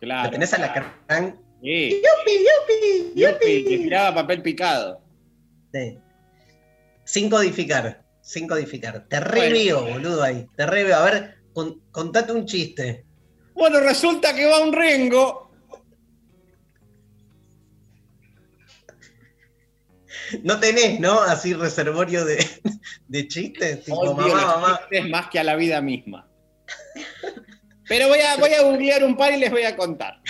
Claro. 0.00 0.24
¿Lo 0.24 0.30
tenés 0.32 0.52
Alacrán? 0.52 1.40
Sí. 1.62 2.02
¡Yupi, 2.02 2.38
yupi! 2.40 3.12
Yupi, 3.20 3.64
que 3.64 3.78
tiraba 3.78 4.16
papel 4.16 4.42
picado. 4.42 5.00
Sí. 5.72 5.96
Sin 7.04 7.30
codificar, 7.30 8.01
sin 8.22 8.46
codificar. 8.48 9.06
Te 9.08 9.18
Bueno. 9.18 9.30
reveo, 9.32 9.84
boludo, 9.84 10.22
ahí. 10.22 10.46
Te 10.56 10.64
reveo. 10.64 10.96
A 10.96 11.04
ver, 11.04 11.34
con- 11.52 11.80
contate 11.90 12.32
un 12.32 12.46
chiste. 12.46 13.04
Bueno, 13.54 13.80
resulta 13.80 14.34
que 14.34 14.46
va 14.46 14.60
un 14.60 14.72
rengo. 14.72 15.50
No 20.42 20.58
tenés, 20.60 20.98
¿no? 21.00 21.20
Así 21.20 21.52
reservorio 21.52 22.24
de, 22.24 22.44
de 23.08 23.28
chistes. 23.28 23.84
Tipo, 23.84 23.98
Odio 23.98 24.34
mamá, 24.34 24.46
mamá. 24.56 24.80
chistes 24.90 25.10
más 25.10 25.28
que 25.28 25.38
a 25.38 25.44
la 25.44 25.56
vida 25.56 25.80
misma. 25.80 26.28
Pero 27.88 28.08
voy 28.08 28.20
a, 28.20 28.36
voy 28.36 28.54
a 28.54 28.62
googlear 28.62 29.04
un 29.04 29.16
par 29.16 29.32
y 29.34 29.36
les 29.38 29.50
voy 29.50 29.64
a 29.64 29.76
contar. 29.76 30.20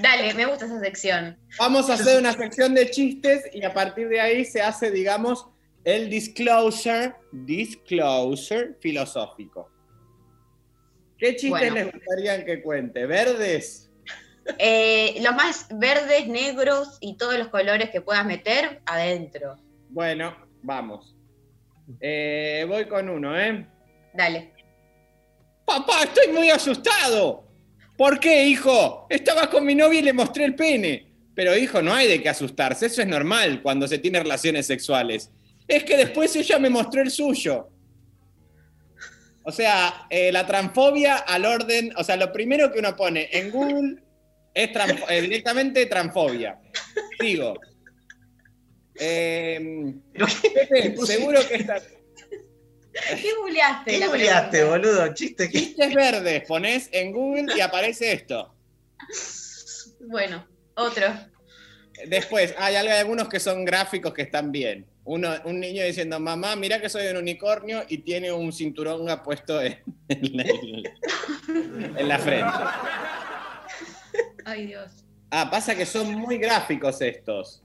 Dale, 0.00 0.34
me 0.34 0.46
gusta 0.46 0.64
esa 0.64 0.80
sección. 0.80 1.38
Vamos 1.58 1.88
a 1.90 1.94
hacer 1.94 2.18
una 2.18 2.32
sección 2.32 2.74
de 2.74 2.90
chistes 2.90 3.44
y 3.52 3.62
a 3.64 3.72
partir 3.72 4.08
de 4.08 4.20
ahí 4.20 4.44
se 4.44 4.62
hace, 4.62 4.90
digamos, 4.90 5.46
el 5.84 6.08
disclosure, 6.08 7.14
disclosure 7.32 8.76
filosófico. 8.80 9.70
¿Qué 11.18 11.36
chistes 11.36 11.50
Bueno. 11.50 11.74
les 11.74 11.92
gustaría 11.92 12.44
que 12.44 12.62
cuente? 12.62 13.06
¿Verdes? 13.06 13.90
Eh, 14.58 15.20
los 15.22 15.34
más 15.34 15.68
verdes, 15.70 16.26
negros 16.26 16.98
y 17.00 17.16
todos 17.16 17.38
los 17.38 17.48
colores 17.48 17.90
que 17.90 18.00
puedas 18.00 18.26
meter 18.26 18.82
adentro. 18.86 19.56
Bueno, 19.88 20.36
vamos. 20.62 21.14
Eh, 22.00 22.64
voy 22.68 22.86
con 22.86 23.08
uno, 23.08 23.38
¿eh? 23.38 23.66
Dale. 24.14 24.52
Papá, 25.64 26.02
estoy 26.04 26.32
muy 26.32 26.50
asustado. 26.50 27.44
¿Por 27.96 28.18
qué, 28.18 28.44
hijo? 28.46 29.06
Estaba 29.08 29.48
con 29.48 29.64
mi 29.64 29.74
novia 29.74 30.00
y 30.00 30.02
le 30.02 30.12
mostré 30.12 30.44
el 30.44 30.56
pene. 30.56 31.06
Pero, 31.34 31.56
hijo, 31.56 31.80
no 31.80 31.94
hay 31.94 32.08
de 32.08 32.20
qué 32.22 32.28
asustarse. 32.28 32.86
Eso 32.86 33.00
es 33.00 33.08
normal 33.08 33.62
cuando 33.62 33.86
se 33.86 33.98
tiene 33.98 34.18
relaciones 34.20 34.66
sexuales. 34.66 35.30
Es 35.72 35.84
que 35.84 35.96
después 35.96 36.36
ella 36.36 36.58
me 36.58 36.68
mostró 36.68 37.00
el 37.00 37.10
suyo. 37.10 37.70
O 39.42 39.50
sea, 39.50 40.06
eh, 40.10 40.30
la 40.30 40.46
transfobia 40.46 41.16
al 41.16 41.46
orden. 41.46 41.94
O 41.96 42.04
sea, 42.04 42.16
lo 42.16 42.30
primero 42.30 42.70
que 42.70 42.80
uno 42.80 42.94
pone 42.94 43.30
en 43.32 43.50
Google 43.50 44.02
es 44.52 44.68
eh, 45.08 45.20
directamente 45.22 45.86
transfobia. 45.86 46.60
Eh, 49.00 49.94
Pero 50.12 50.26
¿Qué, 50.42 50.50
Pepe, 50.50 50.82
¿Qué 50.82 50.90
puse? 50.90 51.14
seguro 51.14 51.40
que 51.48 51.54
esta. 51.54 51.80
¿Qué 51.80 53.32
googleaste? 53.38 53.98
qué 53.98 54.08
pregunta? 54.10 54.64
boludo? 54.66 55.14
Chiste 55.14 55.48
que. 55.48 55.58
Chistes 55.58 55.94
verdes, 55.94 56.46
pones 56.46 56.90
en 56.92 57.12
Google 57.12 57.46
y 57.56 57.60
aparece 57.62 58.12
esto. 58.12 58.54
Bueno, 60.00 60.46
otro. 60.74 61.06
Después, 62.06 62.54
hay 62.58 62.76
algunos 62.76 63.30
que 63.30 63.40
son 63.40 63.64
gráficos 63.64 64.12
que 64.12 64.20
están 64.20 64.52
bien. 64.52 64.91
Uno, 65.04 65.30
un 65.44 65.58
niño 65.58 65.84
diciendo, 65.84 66.20
mamá, 66.20 66.54
mira 66.54 66.80
que 66.80 66.88
soy 66.88 67.08
un 67.08 67.16
unicornio 67.16 67.82
y 67.88 67.98
tiene 67.98 68.30
un 68.30 68.52
cinturón 68.52 69.06
puesto 69.24 69.60
en, 69.60 69.78
en 70.08 70.36
la, 70.36 70.44
en 71.98 72.08
la 72.08 72.18
frente. 72.18 72.52
Ay, 74.44 74.66
Dios. 74.66 75.04
Ah, 75.30 75.48
pasa 75.50 75.74
que 75.74 75.86
son 75.86 76.12
muy 76.14 76.38
gráficos 76.38 77.00
estos. 77.00 77.62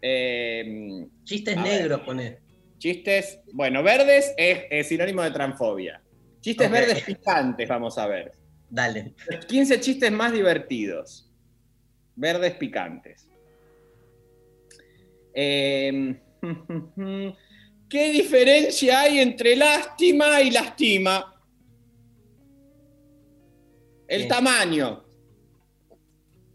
Eh, 0.00 1.06
Chistes 1.24 1.56
negros, 1.56 2.00
poné. 2.00 2.38
chistes, 2.78 3.40
bueno, 3.52 3.82
verdes 3.82 4.32
es, 4.36 4.62
es 4.70 4.88
sinónimo 4.88 5.22
de 5.22 5.30
transfobia. 5.30 6.02
Chistes 6.40 6.70
verdes 6.70 7.02
picantes, 7.04 7.68
vamos 7.68 7.98
a 7.98 8.06
ver. 8.06 8.32
Dale. 8.68 9.14
15 9.48 9.80
chistes 9.80 10.10
más 10.10 10.32
divertidos. 10.32 11.30
Verdes 12.16 12.54
picantes. 12.54 13.28
Eh, 15.34 16.16
¿Qué 17.88 18.10
diferencia 18.10 19.00
hay 19.00 19.20
entre 19.20 19.56
lástima 19.56 20.40
y 20.40 20.50
lastima? 20.50 21.34
El 24.08 24.22
¿Qué? 24.22 24.28
tamaño. 24.28 25.04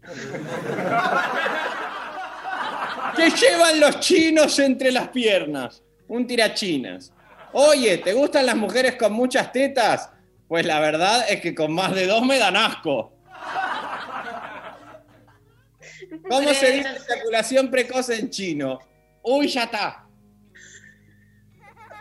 ¿Qué 3.16 3.30
llevan 3.30 3.80
los 3.80 4.00
chinos 4.00 4.58
entre 4.58 4.92
las 4.92 5.08
piernas? 5.08 5.82
Un 6.06 6.26
tirachinas. 6.26 7.12
Oye, 7.52 7.98
¿te 7.98 8.12
gustan 8.12 8.46
las 8.46 8.56
mujeres 8.56 8.96
con 8.96 9.12
muchas 9.12 9.52
tetas? 9.52 10.10
Pues 10.46 10.66
la 10.66 10.80
verdad 10.80 11.24
es 11.28 11.40
que 11.40 11.54
con 11.54 11.72
más 11.72 11.94
de 11.94 12.06
dos 12.06 12.24
me 12.24 12.38
dan 12.38 12.56
asco. 12.56 13.12
¿Cómo 16.28 16.52
se 16.54 16.72
dice 16.72 16.88
eyaculación 17.08 17.70
precoz 17.70 18.10
en 18.10 18.30
chino? 18.30 18.78
Uy, 19.22 19.48
ya 19.48 19.64
está. 19.64 20.08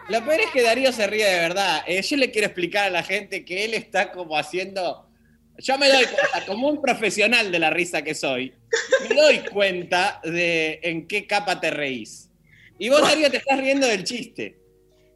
Lo 0.09 0.24
peor 0.24 0.39
es 0.39 0.51
que 0.51 0.63
Darío 0.63 0.91
se 0.93 1.05
ríe 1.05 1.25
de 1.25 1.39
verdad. 1.39 1.83
Eh, 1.86 2.01
yo 2.01 2.15
le 2.17 2.31
quiero 2.31 2.47
explicar 2.47 2.86
a 2.86 2.89
la 2.89 3.03
gente 3.03 3.43
que 3.43 3.65
él 3.65 3.74
está 3.74 4.12
como 4.12 4.38
haciendo. 4.38 5.09
Yo 5.57 5.77
me 5.77 5.89
doy 5.89 6.05
cuenta, 6.05 6.45
como 6.45 6.69
un 6.69 6.81
profesional 6.81 7.51
de 7.51 7.59
la 7.59 7.71
risa 7.71 8.03
que 8.03 8.13
soy, 8.13 8.53
me 9.09 9.15
doy 9.15 9.39
cuenta 9.51 10.21
de 10.24 10.79
en 10.83 11.07
qué 11.07 11.25
capa 11.25 11.59
te 11.59 11.71
reís. 11.71 12.29
Y 12.79 12.89
vos, 12.89 13.01
Darío, 13.01 13.29
te 13.31 13.38
estás 13.38 13.59
riendo 13.59 13.88
del 13.88 14.03
chiste. 14.03 14.59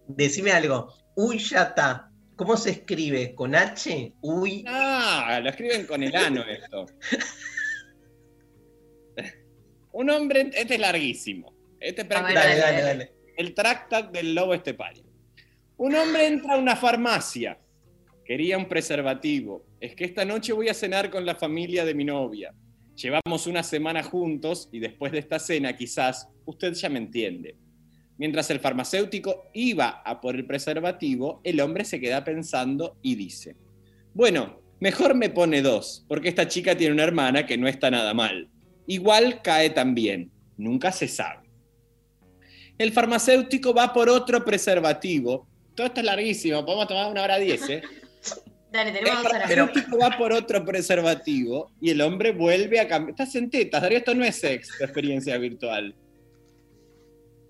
Decime 0.07 0.51
algo. 0.51 0.93
Uy, 1.15 1.37
ya 1.37 1.63
está. 1.63 2.09
¿Cómo 2.35 2.57
se 2.57 2.71
escribe? 2.71 3.35
¿Con 3.35 3.53
H? 3.53 4.13
Uy. 4.21 4.65
Ah, 4.67 5.39
lo 5.43 5.49
escriben 5.51 5.85
con 5.85 6.01
el 6.01 6.15
ano 6.15 6.43
esto. 6.43 6.87
Un 9.91 10.09
hombre, 10.09 10.49
este 10.53 10.73
es 10.73 10.79
larguísimo. 10.79 11.50
Este 11.81 12.01
es 12.03 12.07
prácticamente 12.07 12.59
Dale, 12.59 12.77
dale, 12.77 12.81
dale. 12.81 13.11
el 13.37 13.53
tractat 13.53 14.11
del 14.11 14.35
lobo 14.35 14.53
estepario. 14.53 15.03
Un 15.77 15.95
hombre 15.95 16.27
entra 16.27 16.53
a 16.53 16.57
una 16.57 16.75
farmacia. 16.75 17.57
Quería 18.23 18.57
un 18.57 18.67
preservativo. 18.67 19.65
Es 19.79 19.95
que 19.95 20.05
esta 20.05 20.23
noche 20.23 20.53
voy 20.53 20.69
a 20.69 20.75
cenar 20.75 21.09
con 21.09 21.25
la 21.25 21.35
familia 21.35 21.83
de 21.83 21.95
mi 21.95 22.05
novia. 22.05 22.53
Llevamos 22.95 23.47
una 23.47 23.63
semana 23.63 24.03
juntos 24.03 24.69
y 24.71 24.79
después 24.79 25.11
de 25.11 25.17
esta 25.19 25.39
cena 25.39 25.75
quizás 25.75 26.29
usted 26.45 26.73
ya 26.73 26.87
me 26.87 26.99
entiende. 26.99 27.55
Mientras 28.17 28.51
el 28.51 28.59
farmacéutico 28.59 29.49
iba 29.53 30.03
a 30.05 30.21
por 30.21 30.35
el 30.35 30.45
preservativo, 30.45 31.41
el 31.43 31.59
hombre 31.61 31.83
se 31.83 31.99
queda 31.99 32.23
pensando 32.23 32.99
y 33.01 33.15
dice, 33.15 33.55
bueno, 34.13 34.61
mejor 34.79 35.15
me 35.15 35.31
pone 35.31 35.63
dos, 35.63 36.05
porque 36.07 36.29
esta 36.29 36.47
chica 36.47 36.77
tiene 36.77 36.93
una 36.93 37.03
hermana 37.03 37.47
que 37.47 37.57
no 37.57 37.67
está 37.67 37.89
nada 37.89 38.13
mal. 38.13 38.51
Igual 38.85 39.41
cae 39.41 39.71
también, 39.71 40.31
nunca 40.57 40.91
se 40.91 41.07
sabe. 41.07 41.40
El 42.81 42.93
farmacéutico 42.93 43.75
va 43.75 43.93
por 43.93 44.09
otro 44.09 44.43
preservativo. 44.43 45.47
Todo 45.75 45.85
esto 45.85 45.99
es 45.99 46.05
larguísimo, 46.07 46.65
podemos 46.65 46.87
tomar 46.87 47.11
una 47.11 47.21
hora 47.21 47.37
diez, 47.37 47.69
¿eh? 47.69 47.83
Dale, 48.71 48.89
El 48.89 48.95
tenemos 48.95 49.21
dos 49.21 49.31
horas. 49.31 49.47
farmacéutico 49.53 49.97
va 49.99 50.17
por 50.17 50.33
otro 50.33 50.65
preservativo 50.65 51.71
y 51.79 51.91
el 51.91 52.01
hombre 52.01 52.31
vuelve 52.31 52.79
a 52.79 52.87
cambiar. 52.87 53.11
Estás 53.11 53.35
en 53.35 53.51
tetas, 53.51 53.83
Darío, 53.83 53.99
esto 53.99 54.15
no 54.15 54.23
es 54.23 54.35
sex, 54.35 54.69
tu 54.79 54.83
experiencia 54.83 55.37
virtual. 55.37 55.93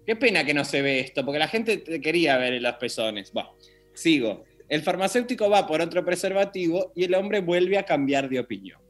Qué 0.05 0.17
pena 0.17 0.43
que 0.43 0.53
no 0.53 0.65
se 0.65 0.81
ve 0.81 0.99
esto, 0.99 1.23
porque 1.23 1.39
la 1.39 1.47
gente 1.47 1.77
te 1.77 2.01
quería 2.01 2.35
ver 2.37 2.55
en 2.55 2.63
los 2.63 2.75
pezones. 2.75 3.31
Va, 3.31 3.53
sigo. 3.93 4.43
El 4.67 4.81
farmacéutico 4.81 5.49
va 5.49 5.65
por 5.65 5.79
otro 5.79 6.03
preservativo 6.03 6.91
y 6.93 7.05
el 7.05 7.15
hombre 7.15 7.39
vuelve 7.39 7.77
a 7.77 7.85
cambiar 7.85 8.27
de 8.27 8.37
opinión. 8.37 8.81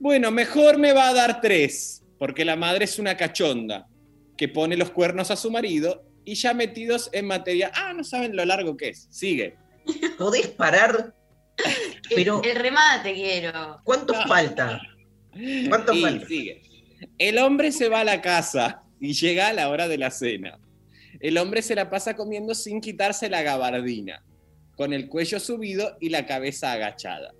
Bueno, 0.00 0.32
mejor 0.32 0.78
me 0.78 0.92
va 0.92 1.10
a 1.10 1.14
dar 1.14 1.40
tres, 1.40 2.02
porque 2.18 2.44
la 2.44 2.56
madre 2.56 2.86
es 2.86 2.98
una 2.98 3.16
cachonda 3.16 3.86
que 4.40 4.48
pone 4.48 4.74
los 4.74 4.90
cuernos 4.90 5.30
a 5.30 5.36
su 5.36 5.50
marido 5.50 6.02
y 6.24 6.34
ya 6.34 6.54
metidos 6.54 7.10
en 7.12 7.26
materia. 7.26 7.70
Ah, 7.74 7.92
no 7.92 8.02
saben 8.02 8.34
lo 8.34 8.42
largo 8.46 8.74
que 8.74 8.88
es. 8.88 9.06
Sigue. 9.10 9.58
¿Podés 10.16 10.46
parar? 10.48 11.14
Pero, 12.14 12.40
El 12.42 12.56
remate 12.56 13.12
quiero. 13.12 13.80
¿cuánto 13.84 14.14
No. 14.14 14.26
falta? 14.26 14.80
¿Cuánto 15.68 15.92
Y 15.92 16.00
falta? 16.00 16.26
sigue. 16.26 16.62
El 17.18 17.36
hombre 17.36 17.70
se 17.70 17.90
va 17.90 18.00
a 18.00 18.04
la 18.04 18.22
casa 18.22 18.82
y 18.98 19.12
llega 19.12 19.52
la 19.52 19.68
hora 19.68 19.88
de 19.88 19.98
la 19.98 20.10
cena. 20.10 20.58
El 21.20 21.36
hombre 21.36 21.60
se 21.60 21.74
la 21.74 21.90
pasa 21.90 22.16
comiendo 22.16 22.54
sin 22.54 22.80
quitarse 22.80 23.28
la 23.28 23.42
gabardina, 23.42 24.24
con 24.74 24.94
el 24.94 25.06
cuello 25.10 25.38
subido 25.38 25.98
y 26.00 26.08
la 26.08 26.24
cabeza 26.24 26.72
agachada. 26.72 27.34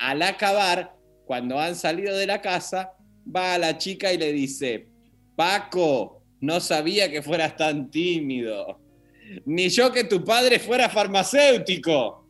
Al 0.00 0.22
acabar, 0.22 0.96
cuando 1.24 1.60
han 1.60 1.76
salido 1.76 2.16
de 2.16 2.26
la 2.26 2.42
casa, 2.42 2.94
va 3.24 3.54
a 3.54 3.58
la 3.58 3.78
chica 3.78 4.12
y 4.12 4.18
le 4.18 4.32
dice, 4.32 4.88
Paco, 5.36 6.21
no 6.42 6.60
sabía 6.60 7.10
que 7.10 7.22
fueras 7.22 7.56
tan 7.56 7.90
tímido. 7.90 8.78
Ni 9.46 9.68
yo 9.70 9.90
que 9.90 10.04
tu 10.04 10.24
padre 10.24 10.58
fuera 10.58 10.90
farmacéutico. 10.90 12.26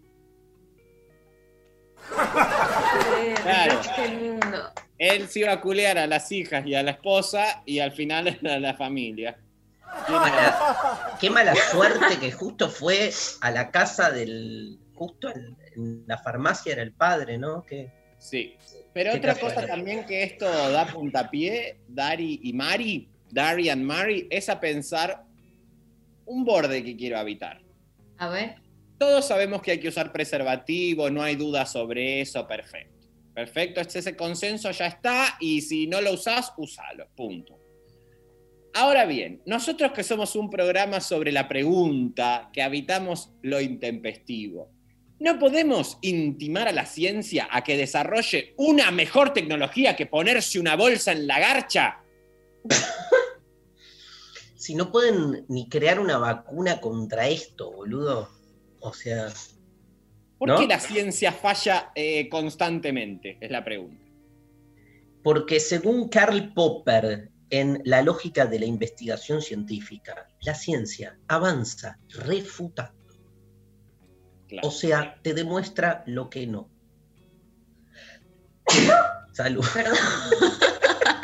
Claro. 3.42 3.80
Él 4.98 5.28
se 5.28 5.40
iba 5.40 5.52
a 5.52 5.60
culear 5.60 5.98
a 5.98 6.06
las 6.06 6.30
hijas 6.30 6.64
y 6.66 6.74
a 6.74 6.82
la 6.82 6.92
esposa 6.92 7.62
y 7.66 7.80
al 7.80 7.92
final 7.92 8.38
a 8.48 8.58
la 8.60 8.74
familia. 8.74 9.38
Qué 10.06 10.12
mala, 10.12 11.16
qué 11.20 11.30
mala 11.30 11.54
suerte 11.54 12.18
que 12.20 12.30
justo 12.30 12.68
fue 12.68 13.10
a 13.40 13.50
la 13.50 13.70
casa 13.70 14.10
del. 14.10 14.78
Justo 14.94 15.28
en, 15.30 15.56
en 15.74 16.04
la 16.06 16.18
farmacia 16.18 16.72
era 16.72 16.82
el 16.82 16.92
padre, 16.92 17.38
¿no? 17.38 17.64
Que, 17.64 17.90
Sí. 18.22 18.56
Pero 18.92 19.12
Qué 19.12 19.18
otra 19.18 19.34
cosa 19.34 19.66
también 19.66 20.06
que 20.06 20.22
esto 20.22 20.46
da 20.46 20.86
puntapié, 20.86 21.80
Dari 21.88 22.40
y 22.44 22.52
Mari, 22.52 23.08
Dari 23.32 23.70
and 23.70 23.82
Mari, 23.82 24.28
es 24.30 24.48
a 24.50 24.60
pensar 24.60 25.24
un 26.26 26.44
borde 26.44 26.84
que 26.84 26.94
quiero 26.94 27.18
habitar. 27.18 27.60
A 28.18 28.28
ver. 28.28 28.56
Todos 28.98 29.26
sabemos 29.26 29.62
que 29.62 29.72
hay 29.72 29.80
que 29.80 29.88
usar 29.88 30.12
preservativo, 30.12 31.10
no 31.10 31.22
hay 31.22 31.34
duda 31.34 31.64
sobre 31.66 32.20
eso, 32.20 32.46
perfecto. 32.46 33.08
Perfecto, 33.34 33.80
este- 33.80 34.00
ese 34.00 34.14
consenso 34.14 34.70
ya 34.70 34.86
está 34.86 35.36
y 35.40 35.62
si 35.62 35.86
no 35.86 36.00
lo 36.02 36.12
usás, 36.12 36.52
usalo, 36.58 37.08
punto. 37.16 37.58
Ahora 38.74 39.06
bien, 39.06 39.40
nosotros 39.46 39.92
que 39.92 40.04
somos 40.04 40.36
un 40.36 40.50
programa 40.50 41.00
sobre 41.00 41.32
la 41.32 41.48
pregunta, 41.48 42.50
que 42.52 42.62
habitamos 42.62 43.32
lo 43.42 43.60
intempestivo, 43.60 44.70
¿no 45.18 45.38
podemos 45.38 45.98
intimar 46.02 46.68
a 46.68 46.72
la 46.72 46.84
ciencia 46.84 47.48
a 47.50 47.64
que 47.64 47.76
desarrolle 47.78 48.52
una 48.58 48.90
mejor 48.90 49.32
tecnología 49.32 49.96
que 49.96 50.06
ponerse 50.06 50.60
una 50.60 50.76
bolsa 50.76 51.12
en 51.12 51.26
la 51.26 51.38
garcha? 51.40 51.98
si 54.62 54.76
no 54.76 54.92
pueden 54.92 55.44
ni 55.48 55.68
crear 55.68 55.98
una 55.98 56.18
vacuna 56.18 56.80
contra 56.80 57.26
esto, 57.26 57.72
boludo. 57.72 58.28
O 58.78 58.94
sea, 58.94 59.28
¿Por 60.38 60.48
¿No? 60.48 60.56
qué 60.56 60.68
la 60.68 60.78
ciencia 60.78 61.32
falla 61.32 61.90
eh, 61.96 62.28
constantemente? 62.28 63.38
Es 63.40 63.50
la 63.50 63.64
pregunta. 63.64 64.00
porque 65.24 65.58
según 65.58 66.08
Karl 66.08 66.52
Popper, 66.54 67.30
en 67.50 67.82
la 67.84 68.02
lógica 68.02 68.46
de 68.46 68.60
la 68.60 68.66
investigación 68.66 69.42
científica, 69.42 70.28
la 70.42 70.54
ciencia 70.54 71.18
avanza 71.26 71.98
refutando. 72.08 73.14
Claro. 74.48 74.68
O 74.68 74.70
sea, 74.70 75.18
te 75.22 75.34
demuestra 75.34 76.04
lo 76.06 76.30
que 76.30 76.46
no. 76.46 76.70
Salud. 79.32 79.64
Perdón. 79.74 79.96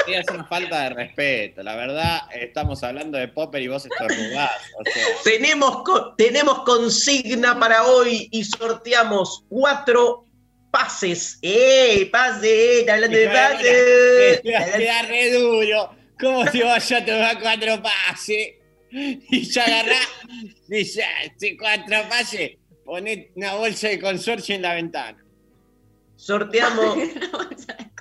Sí, 0.08 0.14
es 0.14 0.26
una 0.30 0.44
falta 0.44 0.82
de 0.84 0.90
respeto. 0.90 1.62
La 1.62 1.76
verdad, 1.76 2.20
estamos 2.34 2.82
hablando 2.82 3.16
de 3.18 3.28
Popper 3.28 3.62
y 3.62 3.68
vos 3.68 3.86
estornudás. 3.86 4.50
O 4.78 4.84
sea, 4.90 5.04
Tenemos, 5.24 5.82
co- 5.84 6.14
tenemos 6.16 6.60
consigna 6.64 7.58
para 7.58 7.84
hoy 7.86 8.28
y 8.32 8.44
sorteamos 8.44 9.44
cuatro 9.48 10.24
pases. 10.70 11.38
¡Eh! 11.42 12.08
¡Pase! 12.12 12.80
¡Está 12.80 12.94
hablando 12.94 13.16
de 13.16 13.28
pases! 13.28 14.40
queda, 14.42 15.02
re 15.02 15.30
duro. 15.32 15.94
¿Cómo 16.20 16.46
si 16.50 16.62
vos 16.62 16.88
ya 16.88 17.04
te 17.04 17.18
vas 17.18 17.36
cuatro 17.40 17.82
pases? 17.82 18.48
Y 18.90 19.42
ya 19.50 19.64
agarrás, 19.64 20.08
y 20.70 20.82
ya, 20.84 21.06
si 21.36 21.56
cuatro 21.58 21.96
pases, 22.08 22.52
ponés 22.84 23.26
una 23.36 23.54
bolsa 23.54 23.88
de 23.88 24.00
consorcio 24.00 24.54
en 24.54 24.62
la 24.62 24.74
ventana. 24.74 25.22
Sorteamos, 26.16 26.96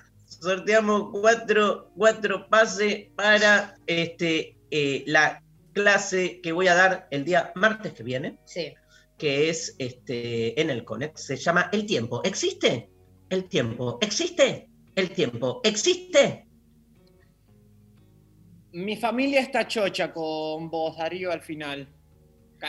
sorteamos 0.48 1.10
cuatro, 1.12 1.92
cuatro 1.96 2.48
pases 2.48 3.08
para 3.16 3.76
este, 3.86 4.58
eh, 4.72 5.04
la 5.08 5.44
clase 5.74 6.40
que 6.42 6.54
voy 6.54 6.68
a 6.70 6.76
dar 6.76 7.08
el 7.12 7.26
día 7.26 7.52
martes 7.56 7.92
que 7.94 8.04
viene, 8.04 8.40
Sí. 8.46 8.74
que 9.18 9.50
es 9.50 9.76
este, 9.78 10.60
en 10.62 10.70
el 10.70 10.86
Conex. 10.86 11.22
Se 11.22 11.36
llama 11.36 11.70
El 11.74 11.86
Tiempo. 11.86 12.24
¿Existe? 12.24 12.90
El 13.30 13.44
tiempo. 13.50 14.00
¿Existe? 14.02 14.70
El 14.96 15.12
tiempo. 15.12 15.60
¿Existe? 15.66 16.46
Mi 18.72 18.96
familia 18.96 19.42
está 19.42 19.68
chocha 19.68 20.14
con 20.14 20.70
vos, 20.70 20.96
Darío, 20.98 21.30
al 21.32 21.42
final. 21.42 21.90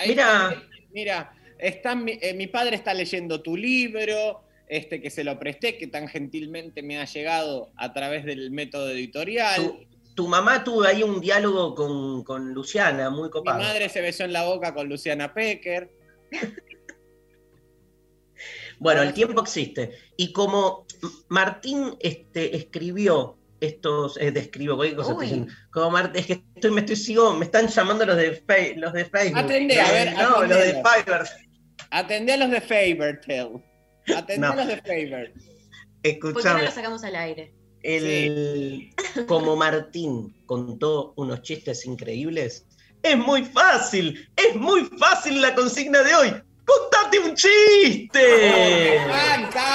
Mira. 0.07 0.63
Mira, 0.91 1.33
está, 1.59 1.95
mi, 1.95 2.19
eh, 2.21 2.35
mi 2.35 2.49
padre 2.49 2.75
está 2.75 2.93
leyendo 2.93 3.41
tu 3.41 3.57
libro, 3.57 4.43
este 4.69 5.01
que 5.01 5.11
se 5.11 5.25
lo 5.25 5.39
presté, 5.39 5.77
que 5.79 5.87
tan 5.87 6.09
gentilmente 6.09 6.83
me 6.83 6.99
ha 6.99 7.05
llegado 7.05 7.71
a 7.77 7.93
través 7.93 8.25
del 8.25 8.51
método 8.51 8.91
editorial. 8.91 9.57
Tu, 9.57 9.87
tu 10.15 10.29
mamá 10.29 10.65
tuvo 10.65 10.83
ahí 10.85 11.03
un 11.03 11.21
diálogo 11.21 11.75
con, 11.75 12.23
con 12.25 12.53
Luciana, 12.53 13.09
muy 13.11 13.25
Mi 13.25 13.31
copado. 13.31 13.59
madre 13.61 13.89
se 13.89 14.01
besó 14.01 14.25
en 14.25 14.33
la 14.33 14.45
boca 14.45 14.75
con 14.75 14.89
Luciana 14.89 15.33
Pecker. 15.35 15.91
Bueno, 18.81 19.03
el 19.03 19.13
tiempo 19.13 19.41
existe. 19.41 19.91
Y 20.17 20.33
como 20.33 20.87
Martín 21.29 21.97
este, 21.99 22.57
escribió 22.57 23.37
estos, 23.61 24.17
eh, 24.21 24.31
describo 24.31 24.77
cosa, 24.95 25.17
como 25.73 25.91
Mart- 25.91 26.15
es 26.17 26.27
que 26.27 26.45
estoy, 26.55 26.71
me 26.71 26.81
estoy 26.83 26.95
sigo, 26.95 27.35
me 27.35 27.45
están 27.47 27.67
llamando 27.67 28.07
los 28.07 28.17
de, 28.17 28.33
Fe- 28.47 28.75
los 28.77 28.93
de 28.93 29.05
Facebook. 29.07 29.39
Atendé, 29.41 29.81
a 29.81 29.91
ver, 29.91 30.13
no, 30.15 30.43
los 30.45 30.49
de. 30.59 30.81
Fiverr. 30.85 31.27
Atendé 31.91 32.35
a 32.35 32.37
los 32.37 32.51
de 32.51 32.61
Fabertel. 32.61 33.49
Atendé 34.17 34.47
No. 34.47 34.53
a 34.53 34.57
los 34.57 34.67
de 34.67 34.77
Faber. 34.79 35.33
¿Por 35.33 35.43
qué 36.03 36.19
no 36.23 36.29
Escuchame, 36.29 36.63
lo 36.65 36.71
sacamos 36.71 37.05
al 37.05 37.17
aire? 37.17 37.53
el, 37.83 38.91
como 39.27 39.55
Martín 39.57 40.35
contó 40.47 41.13
unos 41.17 41.43
chistes 41.43 41.85
increíbles, 41.87 42.67
es 43.03 43.17
muy 43.17 43.45
fácil, 43.45 44.29
es 44.37 44.55
muy 44.57 44.85
fácil 44.99 45.41
la 45.41 45.55
consigna 45.55 46.03
de 46.03 46.15
hoy. 46.15 46.43
¡Contate 46.65 47.19
un 47.21 47.35
chiste! 47.35 49.01
¡Canta! 49.07 49.69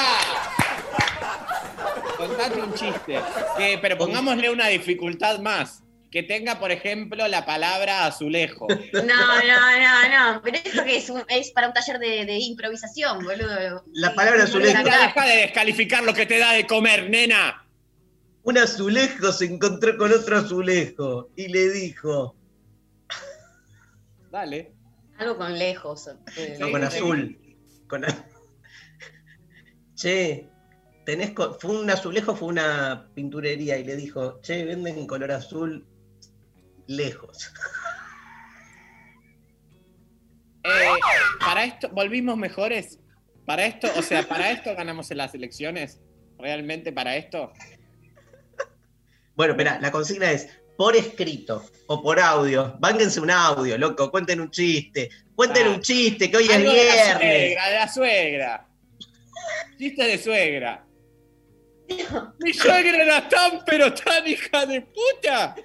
Contate 2.17 2.61
un 2.61 2.73
chiste. 2.73 3.19
Que- 3.57 3.79
pero 3.81 3.97
pongámosle 3.97 4.49
una 4.49 4.67
dificultad 4.67 5.39
más. 5.39 5.82
Que 6.13 6.21
tenga, 6.21 6.59
por 6.59 6.71
ejemplo, 6.71 7.27
la 7.27 7.43
palabra 7.43 8.05
azulejo. 8.05 8.67
No, 8.93 9.01
no, 9.01 9.79
no, 9.79 10.33
no. 10.35 10.41
Pero 10.43 10.57
esto 10.63 10.83
que 10.85 10.97
es, 10.97 11.09
un- 11.09 11.23
es 11.27 11.49
para 11.51 11.67
un 11.69 11.73
taller 11.73 11.97
de, 11.97 12.25
de 12.25 12.37
improvisación, 12.37 13.23
boludo. 13.25 13.83
La 13.93 14.13
palabra 14.13 14.43
azulejo. 14.43 14.83
Deja 14.83 15.25
de 15.25 15.37
descalificar 15.37 16.03
lo 16.03 16.13
que 16.13 16.27
te 16.27 16.37
da 16.37 16.51
de 16.53 16.67
comer, 16.67 17.09
nena. 17.09 17.67
Un 18.43 18.59
azulejo 18.59 19.31
se 19.31 19.45
encontró 19.45 19.97
con 19.97 20.11
otro 20.13 20.37
azulejo 20.37 21.31
y 21.35 21.47
le 21.47 21.71
dijo, 21.71 22.35
Dale. 24.31 24.71
Algo 25.17 25.37
con 25.37 25.57
lejos. 25.57 26.09
eh, 26.37 26.57
no, 26.59 26.69
con 26.71 26.83
azul, 26.83 27.39
con 27.87 28.05
a- 28.05 28.27
Che, 29.95 30.47
tenés 31.05 31.31
co- 31.31 31.57
fue 31.59 31.71
un 31.79 31.89
azulejo, 31.89 32.35
fue 32.35 32.49
una 32.49 33.09
pinturería 33.15 33.77
y 33.77 33.83
le 33.83 33.95
dijo, 33.95 34.39
che, 34.41 34.63
venden 34.65 34.97
en 34.97 35.07
color 35.07 35.31
azul 35.31 35.87
lejos. 36.87 37.51
Eh, 40.63 40.69
para 41.39 41.65
esto, 41.65 41.89
volvimos 41.89 42.37
mejores. 42.37 42.99
Para 43.45 43.65
esto, 43.65 43.89
o 43.97 44.01
sea, 44.01 44.23
para 44.27 44.51
esto 44.51 44.73
ganamos 44.75 45.11
en 45.11 45.17
las 45.17 45.33
elecciones. 45.35 45.99
Realmente 46.37 46.91
para 46.91 47.15
esto. 47.17 47.51
Bueno, 49.35 49.53
espera, 49.53 49.79
la 49.81 49.91
consigna 49.91 50.31
es 50.31 50.47
por 50.77 50.95
escrito 50.95 51.65
o 51.87 52.01
por 52.01 52.19
audio. 52.19 52.75
Bánquense 52.79 53.19
un 53.19 53.31
audio, 53.31 53.77
loco, 53.77 54.09
cuenten 54.11 54.39
un 54.39 54.49
chiste. 54.51 55.09
Cuenten 55.35 55.67
Ah. 55.67 55.69
un 55.71 55.81
chiste, 55.81 56.29
que 56.31 56.37
hoy 56.37 56.43
es 56.43 56.49
de 56.57 56.63
la 56.63 56.71
viernes. 56.73 57.17
suegra, 57.17 57.69
de 57.69 57.75
la 57.75 57.87
suegra. 57.87 58.67
Chistes 59.77 60.07
de 60.07 60.17
suegra. 60.17 60.85
Mi 62.39 62.53
suegra 62.53 63.03
era 63.03 63.27
tan, 63.27 63.59
pero 63.65 63.93
tan 63.93 64.25
hija 64.27 64.65
de 64.65 64.81
puta. 64.81 65.55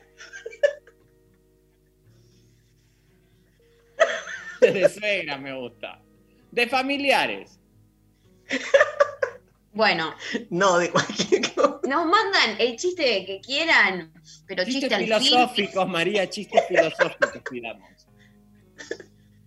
De 4.60 4.88
suegra 4.88 5.38
me 5.38 5.52
gusta. 5.58 6.00
De 6.50 6.66
familiares. 6.66 7.58
Bueno, 9.72 10.14
No, 10.50 10.78
de 10.78 10.90
cualquier 10.90 11.54
cosa. 11.54 11.80
nos 11.86 12.06
mandan 12.06 12.56
el 12.58 12.76
chiste 12.76 13.24
que 13.26 13.40
quieran, 13.40 14.12
pero 14.46 14.64
chiste 14.64 14.88
Chistes 14.88 14.98
fin. 14.98 15.20
filosóficos, 15.22 15.88
María, 15.88 16.28
chistes 16.28 16.64
filosóficos, 16.66 17.42
tiramos. 17.50 17.88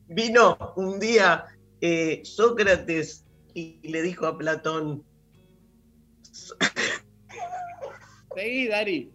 Vino 0.08 0.74
un 0.78 1.00
día 1.00 1.46
eh, 1.82 2.22
Sócrates 2.24 3.26
y 3.54 3.80
le 3.90 4.02
dijo 4.04 4.26
a 4.28 4.38
Platón, 4.38 5.04
Seguí, 8.34 8.68
Dari. 8.68 9.12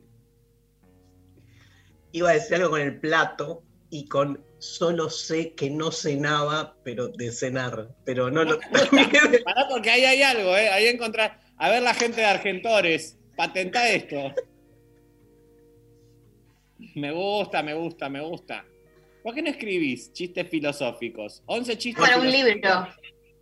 iba 2.13 2.31
a 2.31 2.35
decir 2.35 2.57
algo 2.57 2.71
con 2.71 2.81
el 2.81 2.99
plato 3.01 3.63
y 3.91 4.07
con 4.09 4.45
solo 4.59 5.11
sé 5.11 5.53
que 5.55 5.71
no 5.71 5.91
cenaba, 5.91 6.77
pero 6.83 7.09
de 7.09 7.33
cenar. 7.33 7.89
Pero 8.05 8.31
no 8.31 8.45
lo. 8.45 8.59
Pará, 9.45 9.69
porque 9.69 9.91
ahí 9.91 10.05
hay 10.05 10.23
algo, 10.23 10.57
¿eh? 10.57 10.69
Ahí 10.69 10.87
encontrar. 10.87 11.41
A 11.57 11.71
ver, 11.71 11.83
la 11.83 11.95
gente 11.95 12.21
de 12.21 12.27
Argentores, 12.27 13.19
patenta 13.37 13.89
esto. 13.89 14.35
Me 16.95 17.13
gusta, 17.13 17.63
me 17.63 17.75
gusta, 17.75 18.09
me 18.09 18.21
gusta. 18.21 18.65
¿Por 19.23 19.35
qué 19.35 19.43
no 19.43 19.51
escribís 19.51 20.13
chistes 20.13 20.49
filosóficos? 20.49 21.43
11 21.47 21.79
chistes 21.79 22.05
Para 22.05 22.19
un 22.19 22.31
libro. 22.31 22.89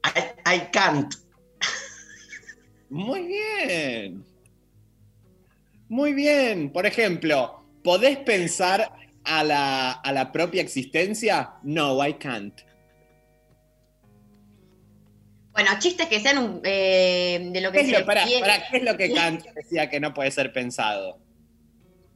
I, 0.05 0.57
I 0.57 0.61
can't. 0.73 1.15
Muy 2.89 3.27
bien. 3.27 4.25
Muy 5.89 6.15
bien. 6.15 6.71
Por 6.71 6.87
ejemplo, 6.87 7.65
¿podés 7.83 8.19
pensar 8.19 8.91
a 9.25 9.43
la, 9.45 9.93
a 9.93 10.13
la 10.13 10.33
propia 10.33 10.63
existencia? 10.63 11.55
No, 11.63 12.05
I 12.07 12.15
can't. 12.15 12.61
Bueno, 15.53 15.71
chistes 15.79 16.09
que 16.09 16.19
sean 16.21 16.39
un, 16.39 16.61
eh, 16.65 17.51
de 17.53 17.61
lo 17.61 17.71
¿Qué 17.71 17.79
que 17.79 17.85
es 17.85 17.91
se 17.91 18.01
lo, 18.01 18.07
pará, 18.07 18.25
¿qué 18.25 18.77
es 18.79 18.83
lo 18.83 18.97
que 18.97 19.13
Kant 19.13 19.45
decía 19.55 19.89
que 19.89 20.01
no 20.01 20.13
puede 20.13 20.31
ser 20.33 20.53
pensado? 20.53 21.21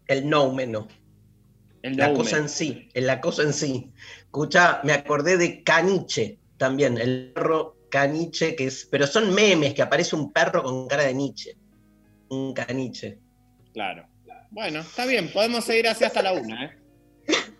El 0.07 0.29
no 0.29 0.53
menos. 0.53 0.87
El 1.83 1.97
La 1.97 2.09
noumen. 2.09 2.17
cosa 2.17 2.39
en 2.39 2.49
sí, 2.49 2.89
en 2.95 3.07
la 3.07 3.21
cosa 3.21 3.43
en 3.43 3.53
sí. 3.53 3.93
Escucha, 4.23 4.81
me 4.83 4.93
acordé 4.93 5.37
de 5.37 5.63
Caniche 5.63 6.41
también, 6.57 6.99
el 6.99 7.33
perro 7.33 7.77
Caniche, 7.91 8.57
que 8.57 8.67
es, 8.67 8.87
pero 8.91 9.07
son 9.07 9.33
memes 9.33 9.75
que 9.75 9.83
aparece 9.83 10.17
un 10.17 10.33
perro 10.33 10.63
con 10.65 10.89
cara 10.89 11.05
de 11.05 11.15
Nietzsche. 11.15 11.57
Un 12.31 12.53
caniche. 12.53 13.19
Claro. 13.73 14.07
Bueno, 14.51 14.81
está 14.81 15.07
bien, 15.07 15.31
podemos 15.33 15.65
seguir 15.65 15.89
así 15.89 16.05
hasta 16.05 16.23
la 16.23 16.33
una, 16.33 16.65
¿eh? 16.67 16.79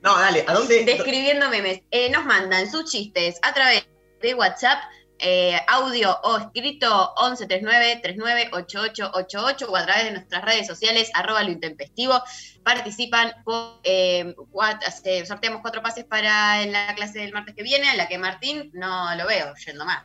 No, 0.03 0.19
dale, 0.19 0.45
¿a 0.47 0.55
dónde? 0.55 0.85
Describiendo 0.85 1.51
memes. 1.51 1.83
Eh, 1.91 2.09
nos 2.11 2.25
mandan 2.25 2.71
sus 2.71 2.91
chistes 2.91 3.39
a 3.43 3.53
través 3.53 3.87
de 4.23 4.35
WhatsApp, 4.35 4.79
eh, 5.19 5.59
audio 5.67 6.17
o 6.23 6.39
escrito 6.39 7.13
1139-398888 7.17 9.67
o 9.69 9.77
a 9.77 9.85
través 9.85 10.05
de 10.05 10.13
nuestras 10.13 10.43
redes 10.45 10.67
sociales, 10.67 11.11
arroba 11.15 11.43
lo 11.43 11.51
intempestivo. 11.51 12.23
Participan 12.63 13.33
eh, 13.83 14.35
sorteamos 15.27 15.61
cuatro 15.63 15.83
pases 15.83 16.05
para 16.05 16.65
la 16.67 16.95
clase 16.95 17.19
del 17.19 17.33
martes 17.33 17.55
que 17.55 17.65
viene, 17.65 17.89
a 17.89 17.97
la 17.97 18.07
que 18.07 18.19
Martín 18.19 18.71
no 18.75 19.15
lo 19.17 19.27
veo 19.27 19.53
yendo 19.67 19.85
más. 19.85 20.05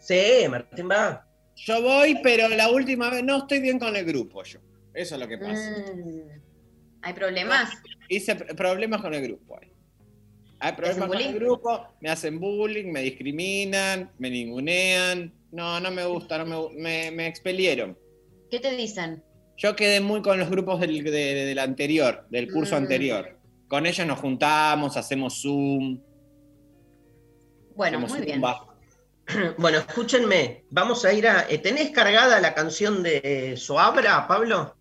Sí, 0.00 0.48
Martín 0.48 0.90
va. 0.90 1.24
Yo 1.54 1.80
voy, 1.82 2.18
pero 2.22 2.48
la 2.48 2.70
última 2.70 3.10
vez 3.10 3.22
no 3.22 3.36
estoy 3.38 3.60
bien 3.60 3.78
con 3.78 3.94
el 3.94 4.04
grupo 4.04 4.42
yo. 4.42 4.58
Eso 4.94 5.14
es 5.14 5.20
lo 5.20 5.28
que 5.28 5.38
pasa. 5.38 5.70
Mm, 5.94 6.40
¿Hay 7.02 7.12
problemas? 7.14 7.70
Hice 8.08 8.36
pr- 8.36 8.54
problemas 8.56 9.00
con 9.00 9.14
el 9.14 9.22
grupo. 9.22 9.58
Hay 10.58 10.72
problemas 10.72 10.98
con 11.08 11.08
bullying? 11.16 11.28
el 11.30 11.34
grupo, 11.36 11.86
me 12.00 12.10
hacen 12.10 12.38
bullying, 12.38 12.92
me 12.92 13.00
discriminan, 13.02 14.10
me 14.18 14.28
ningunean. 14.30 15.32
No, 15.52 15.80
no 15.80 15.90
me 15.90 16.04
gusta, 16.04 16.38
no 16.44 16.68
me, 16.70 16.76
me, 16.80 17.10
me 17.10 17.26
expelieron. 17.26 17.98
¿Qué 18.50 18.60
te 18.60 18.76
dicen? 18.76 19.22
Yo 19.56 19.74
quedé 19.76 20.00
muy 20.00 20.22
con 20.22 20.38
los 20.38 20.50
grupos 20.50 20.80
del, 20.80 21.02
de- 21.02 21.10
de- 21.10 21.44
del 21.46 21.58
anterior, 21.58 22.26
del 22.30 22.50
curso 22.52 22.74
Mm. 22.74 22.78
anterior. 22.78 23.36
Con 23.68 23.86
ellos 23.86 24.06
nos 24.06 24.18
juntamos, 24.18 24.96
hacemos 24.96 25.40
Zoom. 25.42 26.00
Bueno, 27.74 27.98
hacemos 27.98 28.10
muy 28.10 28.26
bien. 28.26 28.42
Bueno, 29.58 29.78
escúchenme, 29.78 30.64
vamos 30.70 31.04
a 31.04 31.12
ir 31.12 31.28
a. 31.28 31.48
eh, 31.48 31.58
¿Tenés 31.58 31.90
cargada 31.92 32.40
la 32.40 32.52
canción 32.52 33.00
de 33.04 33.20
eh, 33.22 33.56
Soabra, 33.56 34.26
Pablo? 34.26 34.74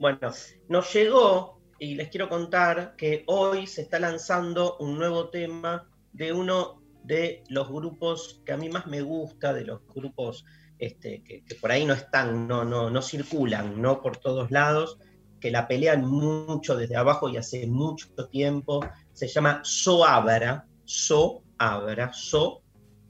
Bueno, 0.00 0.32
nos 0.72 0.90
llegó 0.94 1.60
y 1.78 1.96
les 1.96 2.08
quiero 2.08 2.30
contar 2.30 2.96
que 2.96 3.24
hoy 3.26 3.66
se 3.66 3.82
está 3.82 4.00
lanzando 4.00 4.78
un 4.78 4.96
nuevo 4.96 5.28
tema 5.28 5.86
de 6.14 6.32
uno 6.32 6.82
de 7.04 7.44
los 7.48 7.68
grupos 7.68 8.40
que 8.46 8.52
a 8.52 8.56
mí 8.56 8.70
más 8.70 8.86
me 8.86 9.02
gusta, 9.02 9.52
de 9.52 9.66
los 9.66 9.86
grupos 9.86 10.46
este, 10.78 11.22
que, 11.22 11.44
que 11.44 11.54
por 11.56 11.70
ahí 11.70 11.84
no 11.84 11.92
están, 11.92 12.48
no, 12.48 12.64
no, 12.64 12.88
no 12.88 13.02
circulan, 13.02 13.82
no 13.82 14.00
por 14.00 14.16
todos 14.16 14.50
lados, 14.50 14.98
que 15.40 15.50
la 15.50 15.68
pelean 15.68 16.08
mucho 16.08 16.74
desde 16.74 16.96
abajo 16.96 17.28
y 17.28 17.36
hace 17.36 17.66
mucho 17.66 18.08
tiempo. 18.30 18.80
Se 19.12 19.28
llama 19.28 19.60
Soabra, 19.62 20.66
Soabra, 20.86 22.12
So 22.14 22.62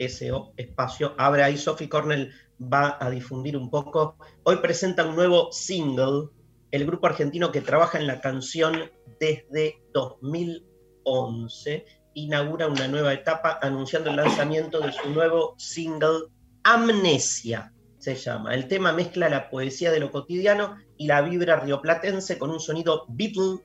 SO 0.08 0.52
espacio 0.56 1.14
Abra 1.16 1.48
y 1.48 1.56
Sophie 1.56 1.88
Cornell 1.88 2.32
va 2.60 2.96
a 3.00 3.08
difundir 3.08 3.56
un 3.56 3.70
poco. 3.70 4.16
Hoy 4.42 4.56
presenta 4.56 5.06
un 5.06 5.14
nuevo 5.14 5.52
single, 5.52 6.28
el 6.72 6.86
grupo 6.86 7.06
argentino 7.06 7.52
que 7.52 7.60
trabaja 7.60 7.98
en 7.98 8.06
la 8.06 8.20
canción 8.20 8.90
desde 9.20 9.82
2011 9.92 11.84
inaugura 12.14 12.66
una 12.66 12.88
nueva 12.88 13.12
etapa 13.12 13.58
anunciando 13.62 14.10
el 14.10 14.16
lanzamiento 14.16 14.80
de 14.80 14.92
su 14.92 15.10
nuevo 15.10 15.54
single 15.58 16.24
Amnesia. 16.64 17.72
Se 17.98 18.16
llama. 18.16 18.54
El 18.54 18.66
tema 18.66 18.92
mezcla 18.92 19.28
la 19.28 19.48
poesía 19.48 19.92
de 19.92 20.00
lo 20.00 20.10
cotidiano 20.10 20.76
y 20.96 21.06
la 21.06 21.20
vibra 21.20 21.60
rioplatense 21.60 22.38
con 22.38 22.50
un 22.50 22.58
sonido 22.58 23.04
Beatle 23.08 23.60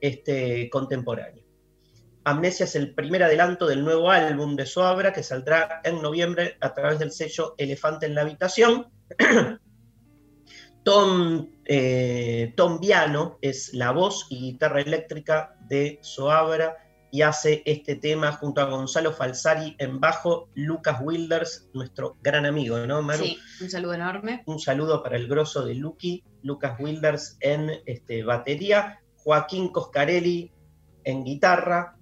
este, 0.00 0.68
contemporáneo. 0.68 1.44
Amnesia 2.24 2.64
es 2.64 2.74
el 2.74 2.94
primer 2.94 3.22
adelanto 3.22 3.66
del 3.66 3.84
nuevo 3.84 4.10
álbum 4.10 4.56
de 4.56 4.66
Soabra 4.66 5.12
que 5.12 5.22
saldrá 5.22 5.80
en 5.84 6.02
noviembre 6.02 6.56
a 6.60 6.74
través 6.74 6.98
del 6.98 7.12
sello 7.12 7.54
Elefante 7.56 8.06
en 8.06 8.14
la 8.14 8.22
Habitación. 8.22 8.88
Tom, 10.88 11.50
eh, 11.66 12.54
Tom 12.56 12.80
Viano 12.80 13.38
es 13.42 13.74
la 13.74 13.90
voz 13.90 14.26
y 14.30 14.40
guitarra 14.40 14.80
eléctrica 14.80 15.54
de 15.68 15.98
Soabra 16.00 16.78
y 17.10 17.20
hace 17.20 17.62
este 17.66 17.96
tema 17.96 18.32
junto 18.32 18.62
a 18.62 18.70
Gonzalo 18.70 19.12
Falsari 19.12 19.76
en 19.78 20.00
bajo, 20.00 20.48
Lucas 20.54 20.98
Wilders, 21.02 21.68
nuestro 21.74 22.16
gran 22.22 22.46
amigo, 22.46 22.78
¿no, 22.86 23.02
Maru? 23.02 23.22
Sí, 23.22 23.38
un 23.60 23.68
saludo 23.68 23.92
enorme. 23.92 24.42
Un 24.46 24.58
saludo 24.58 25.02
para 25.02 25.16
el 25.16 25.28
grosso 25.28 25.62
de 25.66 25.74
Lucky, 25.74 26.24
Lucas 26.42 26.80
Wilders 26.80 27.36
en 27.40 27.70
este, 27.84 28.22
batería, 28.22 29.02
Joaquín 29.16 29.68
Coscarelli 29.68 30.50
en 31.04 31.22
guitarra, 31.22 31.98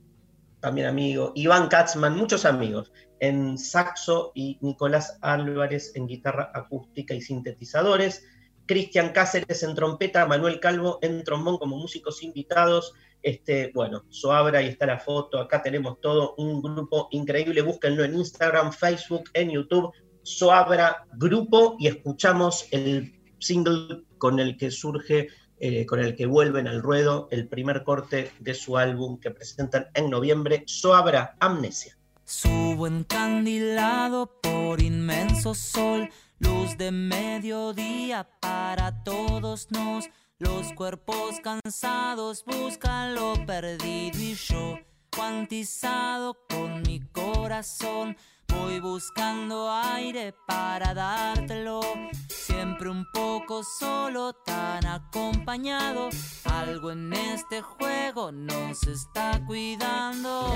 también 0.61 0.87
amigo, 0.87 1.33
Iván 1.35 1.67
Katzman, 1.67 2.17
muchos 2.17 2.45
amigos, 2.45 2.93
en 3.19 3.59
saxo 3.59 4.31
y 4.33 4.59
Nicolás 4.61 5.19
Álvarez 5.23 5.91
en 5.97 6.07
guitarra 6.07 6.53
acústica 6.55 7.15
y 7.15 7.21
sintetizadores, 7.21 8.25
Cristian 8.67 9.13
Cáceres 9.13 9.63
en 9.63 9.75
trompeta, 9.75 10.27
Manuel 10.27 10.61
Calvo 10.61 10.99
en 11.03 11.23
trombón 11.25 11.59
como 11.59 11.77
músicos 11.77 12.23
invitados, 12.23 12.93
este, 13.23 13.73
bueno, 13.75 14.05
Soabra, 14.09 14.61
ahí 14.61 14.69
está 14.69 14.87
la 14.87 14.99
foto, 14.99 15.41
acá 15.41 15.63
tenemos 15.63 16.01
todo 16.01 16.35
un 16.37 16.63
grupo 16.63 17.09
increíble, 17.11 17.63
búsquenlo 17.63 18.05
en 18.05 18.15
Instagram, 18.15 18.73
Facebook, 18.73 19.31
en 19.35 19.51
YouTube, 19.51 19.93
Soabra 20.23 21.07
Grupo 21.13 21.77
y 21.79 21.89
escuchamos 21.89 22.67
el 22.71 23.21
single 23.39 24.03
con 24.19 24.41
el 24.41 24.57
que 24.57 24.71
surge, 24.71 25.29
eh, 25.59 25.87
con 25.87 26.01
el 26.01 26.17
que 26.17 26.27
vuelven 26.27 26.69
al 26.69 26.83
ruedo 26.83 27.29
el 27.31 27.49
primer 27.49 27.85
corte 27.85 28.33
de 28.41 28.55
su 28.55 28.77
álbum 28.77 29.19
que 29.19 29.31
presentan 29.31 29.87
en 29.95 30.11
noviembre, 30.11 30.65
Soabra 30.67 31.37
Amnesia. 31.41 31.97
Subo 32.25 32.87
encandilado 32.87 34.41
por 34.41 34.81
inmenso 34.83 35.55
sol, 35.55 36.11
luz 36.39 36.77
de 36.77 36.91
mediodía 36.91 38.29
para 38.41 39.03
todos 39.05 39.71
nos. 39.71 40.09
Los 40.39 40.73
cuerpos 40.75 41.41
cansados 41.43 42.45
buscan 42.45 43.15
lo 43.15 43.35
perdido 43.47 44.19
y 44.19 44.35
yo, 44.35 44.79
cuantizado 45.15 46.37
con 46.47 46.83
mi 46.83 47.01
corazón, 47.01 48.17
voy 48.49 48.81
buscando 48.81 49.71
aire 49.71 50.35
para 50.47 50.93
dártelo. 50.93 51.81
Siempre 52.29 52.91
un 52.91 53.07
poco 53.13 53.63
solo, 53.65 54.35
tan 54.35 54.87
acompañado. 54.87 56.11
Algo 56.45 56.91
en 56.91 57.13
este 57.15 57.63
juego 57.63 58.31
nos 58.31 58.83
está 58.83 59.43
cuidando. 59.47 60.53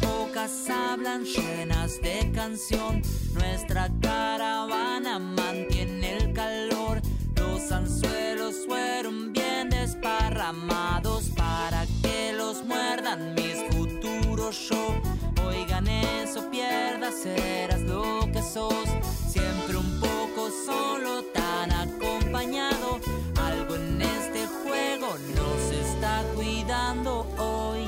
Bocas 0.00 0.68
hablan 0.68 1.24
llenas 1.24 2.00
de 2.00 2.30
canción, 2.32 3.02
nuestra 3.34 3.88
caravana 4.00 5.18
mantiene 5.18 6.16
el 6.16 6.32
calor, 6.32 7.00
los 7.36 7.70
anzuelos 7.72 8.54
fueron 8.66 9.32
bien 9.32 9.70
desparramados 9.70 11.30
para 11.36 11.86
que 12.02 12.32
los 12.36 12.64
muerdan 12.64 13.34
mis 13.34 13.56
futuros 13.74 14.68
yo. 14.68 15.00
Oigan 15.46 15.86
eso, 15.88 16.50
pierda, 16.50 17.10
serás 17.12 17.80
lo 17.82 18.28
que 18.32 18.42
sos, 18.42 18.88
siempre 19.28 19.76
un 19.76 20.00
poco 20.00 20.50
solo, 20.66 21.22
tan 21.32 21.72
acompañado, 21.72 23.00
algo 23.40 23.76
en 23.76 24.02
este 24.02 24.46
juego 24.46 25.16
nos 25.34 25.86
está 25.86 26.22
cuidando 26.34 27.26
hoy 27.38 27.86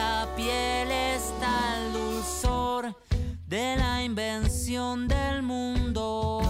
la 0.00 0.26
piel 0.34 0.90
está 0.90 1.74
al 1.74 1.92
dulzor 1.92 2.94
de 3.46 3.76
la 3.76 4.02
invención 4.02 5.06
del 5.08 5.42
mundo. 5.42 6.49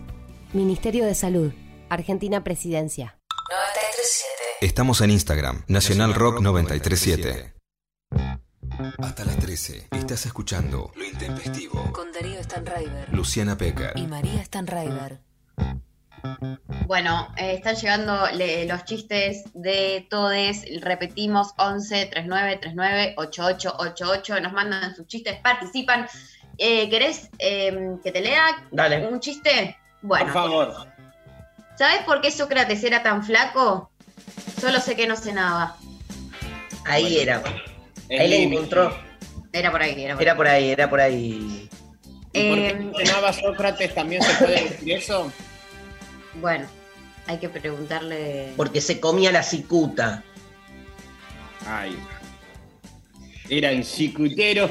Ministerio 0.54 1.08
de 1.08 1.16
Salud, 1.16 1.52
Argentina 1.90 2.44
Presidencia. 2.44 3.18
937. 3.50 4.28
Estamos 4.62 5.02
en 5.02 5.10
Instagram. 5.10 5.64
Nacional 5.68 6.14
Rock 6.14 6.40
937. 6.40 7.56
Hasta 9.00 9.26
las 9.26 9.40
13. 9.40 9.88
Estás 9.94 10.28
escuchando 10.28 10.92
Lo 10.96 11.04
Intempestivo. 11.04 11.92
Con 11.94 12.12
Darío 12.12 12.44
Stanraiver 12.44 13.12
Luciana 13.12 13.58
Pecker. 13.58 13.94
y 13.96 14.06
María 14.06 14.46
Stanraiver. 14.46 15.24
Bueno, 16.86 17.28
eh, 17.38 17.54
están 17.56 17.76
llegando 17.76 18.28
le- 18.34 18.66
los 18.66 18.84
chistes 18.86 19.44
de 19.54 20.06
todes. 20.10 20.64
Repetimos 20.82 21.54
11 21.58 22.06
39 22.08 22.58
39 22.58 23.14
88 23.18 23.76
88. 23.78 24.40
Nos 24.42 24.54
mandan 24.54 24.96
sus 24.96 25.08
chistes, 25.08 25.38
participan. 25.42 26.08
Eh, 26.58 26.90
¿Querés 26.90 27.30
eh, 27.40 27.76
que 28.04 28.12
te 28.12 28.22
lea 28.22 28.66
Dale. 28.72 29.08
un 29.08 29.20
chiste? 29.20 29.78
Por 30.02 30.08
Bueno, 30.10 30.34
favor. 30.34 30.88
¿sabes 31.78 32.00
por 32.04 32.22
qué 32.22 32.32
Sócrates 32.32 32.84
era 32.84 33.04
tan 33.04 33.24
flaco? 33.24 33.92
Solo 34.60 34.80
sé 34.80 34.96
que 34.96 35.08
no 35.08 35.16
cenaba. 35.16 35.76
Ahí 36.86 37.20
era. 37.20 37.44
Ahí 38.10 38.28
le 38.28 38.44
encontró. 38.44 38.98
Era 39.54 39.72
por 39.72 39.82
ahí, 39.82 40.04
era 40.04 40.16
por 40.16 40.22
ahí. 40.22 40.26
Era 40.26 40.36
por 40.36 40.48
ahí, 40.48 40.70
era 40.72 40.90
por 40.90 41.00
ahí. 41.02 41.70
¿Y 42.34 42.50
por 42.50 42.58
qué 42.58 42.68
Eh, 42.70 42.74
no 42.76 42.98
cenaba 42.98 43.34
Sócrates? 43.34 43.94
¿También 43.94 44.22
se 44.24 44.34
puede 44.36 44.64
decir 44.70 44.92
eso? 44.94 45.32
Bueno, 46.40 46.68
hay 47.28 47.38
que 47.38 47.50
preguntarle. 47.50 48.54
Porque 48.56 48.82
se 48.82 49.00
comía 49.00 49.32
la 49.32 49.44
cicuta. 49.44 50.24
Ay. 51.66 51.98
Era 53.50 53.72
un 53.72 53.84
cicutero. 53.84 54.70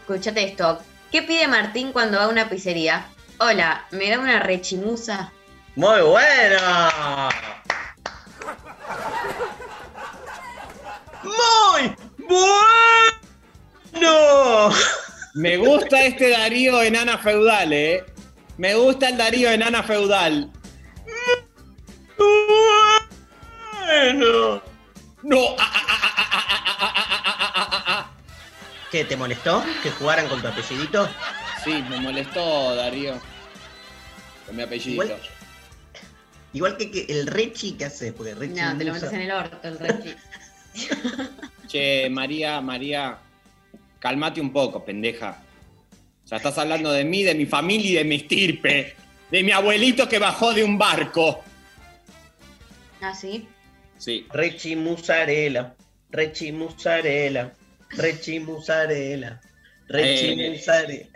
Escuchate 0.00 0.44
esto. 0.44 0.80
¿Qué 1.10 1.22
pide 1.22 1.48
Martín 1.48 1.92
cuando 1.92 2.18
va 2.18 2.24
a 2.24 2.28
una 2.28 2.48
pizzería? 2.48 3.06
Hola, 3.38 3.86
¿me 3.90 4.10
da 4.10 4.18
una 4.18 4.40
rechimusa? 4.40 5.32
Muy 5.74 6.00
bueno. 6.00 7.28
Muy 11.22 11.96
bueno. 13.92 14.70
Me 15.34 15.56
gusta 15.58 16.04
este 16.04 16.30
Darío 16.30 16.82
enana 16.82 17.18
feudal, 17.18 17.72
¿eh? 17.72 18.04
Me 18.58 18.74
gusta 18.74 19.10
el 19.10 19.18
Darío 19.18 19.50
Enana 19.50 19.82
Feudal. 19.82 20.50
Bueno. 23.86 24.62
No. 25.22 25.56
¿Qué 28.90 29.04
te 29.04 29.16
molestó? 29.16 29.62
¿Que 29.82 29.90
jugaran 29.90 30.28
con 30.28 30.40
tu 30.40 30.48
apellidito? 30.48 31.08
Sí, 31.64 31.84
me 31.90 32.00
molestó, 32.00 32.74
Darío. 32.74 33.20
Con 34.46 34.56
mi 34.56 34.62
apellidito. 34.62 35.18
Igual, 36.52 36.76
que, 36.78 37.04
el 37.08 37.26
Rechi, 37.26 37.72
¿qué 37.72 37.84
haces? 37.84 38.14
Porque 38.14 38.34
Rechi 38.34 38.58
no, 38.58 38.78
te 38.78 38.84
lo 38.84 38.94
metes 38.94 39.12
en 39.12 39.20
el 39.20 39.30
orto, 39.30 39.58
el 39.62 39.78
Rechi. 39.78 40.14
che, 41.66 42.08
María, 42.08 42.60
María, 42.62 43.18
calmate 43.98 44.40
un 44.40 44.52
poco, 44.52 44.82
pendeja. 44.82 45.42
O 46.26 46.28
sea, 46.28 46.38
estás 46.38 46.58
hablando 46.58 46.90
de 46.90 47.04
mí, 47.04 47.22
de 47.22 47.36
mi 47.36 47.46
familia 47.46 47.88
y 47.90 47.94
de 47.94 48.04
mi 48.04 48.16
estirpe. 48.16 48.96
De 49.30 49.44
mi 49.44 49.52
abuelito 49.52 50.08
que 50.08 50.18
bajó 50.18 50.52
de 50.52 50.64
un 50.64 50.76
barco. 50.76 51.42
Ah, 53.00 53.14
sí. 53.14 53.46
Sí. 53.96 54.26
Rechi 54.32 54.74
Musarela. 54.74 55.74
Rechi 56.10 56.50
Musarela. 56.50 57.54
Rechi 57.90 58.40
Musarela. 58.40 59.40
Rechi 59.88 60.40
Eh. 60.40 60.50
Musarela. 60.50 61.06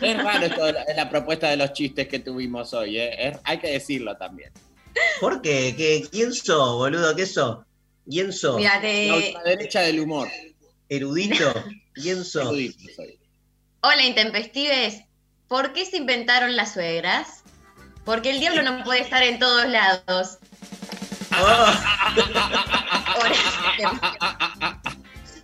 Es 0.00 0.16
raro 0.24 0.46
esto 0.46 0.64
de 0.66 0.72
la, 0.72 0.84
de 0.84 0.94
la 0.94 1.08
propuesta 1.08 1.50
de 1.50 1.56
los 1.56 1.72
chistes 1.72 2.08
que 2.08 2.18
tuvimos 2.18 2.74
hoy, 2.74 2.98
¿eh? 2.98 3.28
Es- 3.28 3.38
hay 3.44 3.58
que 3.58 3.68
decirlo 3.70 4.16
también. 4.16 4.50
¿Por 5.20 5.40
qué? 5.40 5.74
¿Qué? 5.76 6.04
¿Quién 6.10 6.32
sos, 6.32 6.72
boludo? 6.78 7.14
¿Qué 7.14 7.26
sos? 7.26 7.58
¿Quién 8.10 8.32
sos? 8.32 8.56
Mira, 8.56 8.74
La 8.76 8.80
te... 8.80 9.12
ultraderecha 9.12 9.82
del 9.82 10.00
humor. 10.00 10.28
¿Erudito? 10.88 11.54
¿Quién 11.94 12.24
sos? 12.24 12.42
Erudito 12.46 12.82
soy. 12.96 13.17
Hola, 13.80 14.04
intempestives. 14.04 15.02
¿Por 15.48 15.72
qué 15.72 15.86
se 15.86 15.96
inventaron 15.98 16.56
las 16.56 16.74
suegras? 16.74 17.42
Porque 18.04 18.30
el 18.30 18.40
diablo 18.40 18.62
no 18.62 18.84
puede 18.84 19.00
estar 19.00 19.22
en 19.22 19.38
todos 19.38 19.66
lados. 19.66 20.38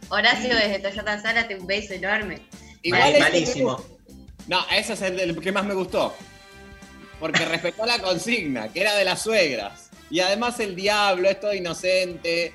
Horacio, 0.08 0.54
desde 0.54 0.78
Toyota 0.80 1.20
Zárate, 1.20 1.56
un 1.56 1.66
beso 1.66 1.94
enorme. 1.94 2.40
Igual 2.82 3.00
mal- 3.02 3.10
este- 3.12 3.20
malísimo. 3.22 3.84
No, 4.46 4.64
ese 4.70 4.92
es 4.92 5.02
el, 5.02 5.16
del 5.16 5.40
que 5.40 5.52
más 5.52 5.64
me 5.64 5.74
gustó. 5.74 6.14
porque 7.18 7.44
respetó 7.46 7.86
la 7.86 7.98
consigna, 8.00 8.68
que 8.72 8.80
era 8.82 8.94
de 8.96 9.04
las 9.04 9.22
suegras. 9.22 9.88
Y 10.10 10.20
además 10.20 10.60
el 10.60 10.76
diablo 10.76 11.28
es 11.30 11.40
todo 11.40 11.54
inocente. 11.54 12.52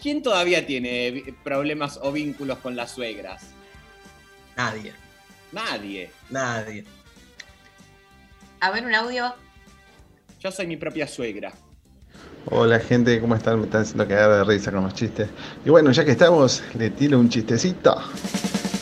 ¿Quién 0.00 0.22
todavía 0.22 0.64
tiene 0.66 1.34
problemas 1.42 1.98
o 2.00 2.12
vínculos 2.12 2.58
con 2.58 2.76
las 2.76 2.92
suegras? 2.92 3.42
Nadie, 4.60 4.92
Nadie. 5.52 6.10
nadie. 6.28 6.84
A 8.60 8.70
ver 8.70 8.84
un 8.84 8.94
audio. 8.94 9.32
Yo 10.38 10.52
soy 10.52 10.66
mi 10.66 10.76
propia 10.76 11.08
suegra. 11.08 11.50
Hola 12.44 12.78
gente, 12.78 13.18
¿cómo 13.22 13.36
están? 13.36 13.58
Me 13.60 13.64
están 13.64 13.80
haciendo 13.82 14.06
cagar 14.06 14.30
de 14.32 14.44
risa 14.44 14.70
con 14.70 14.84
los 14.84 14.92
chistes. 14.92 15.30
Y 15.64 15.70
bueno, 15.70 15.90
ya 15.92 16.04
que 16.04 16.10
estamos, 16.10 16.62
le 16.78 16.90
tiro 16.90 17.18
un 17.18 17.30
chistecito. 17.30 17.96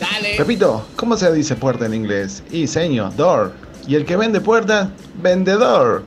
Dale. 0.00 0.36
Repito, 0.36 0.84
¿cómo 0.96 1.16
se 1.16 1.32
dice 1.32 1.54
puerta 1.54 1.86
en 1.86 1.94
inglés? 1.94 2.42
Y 2.50 2.66
señor, 2.66 3.14
door. 3.14 3.52
Y 3.86 3.94
el 3.94 4.04
que 4.04 4.16
vende 4.16 4.40
puerta, 4.40 4.90
vendedor. 5.22 6.02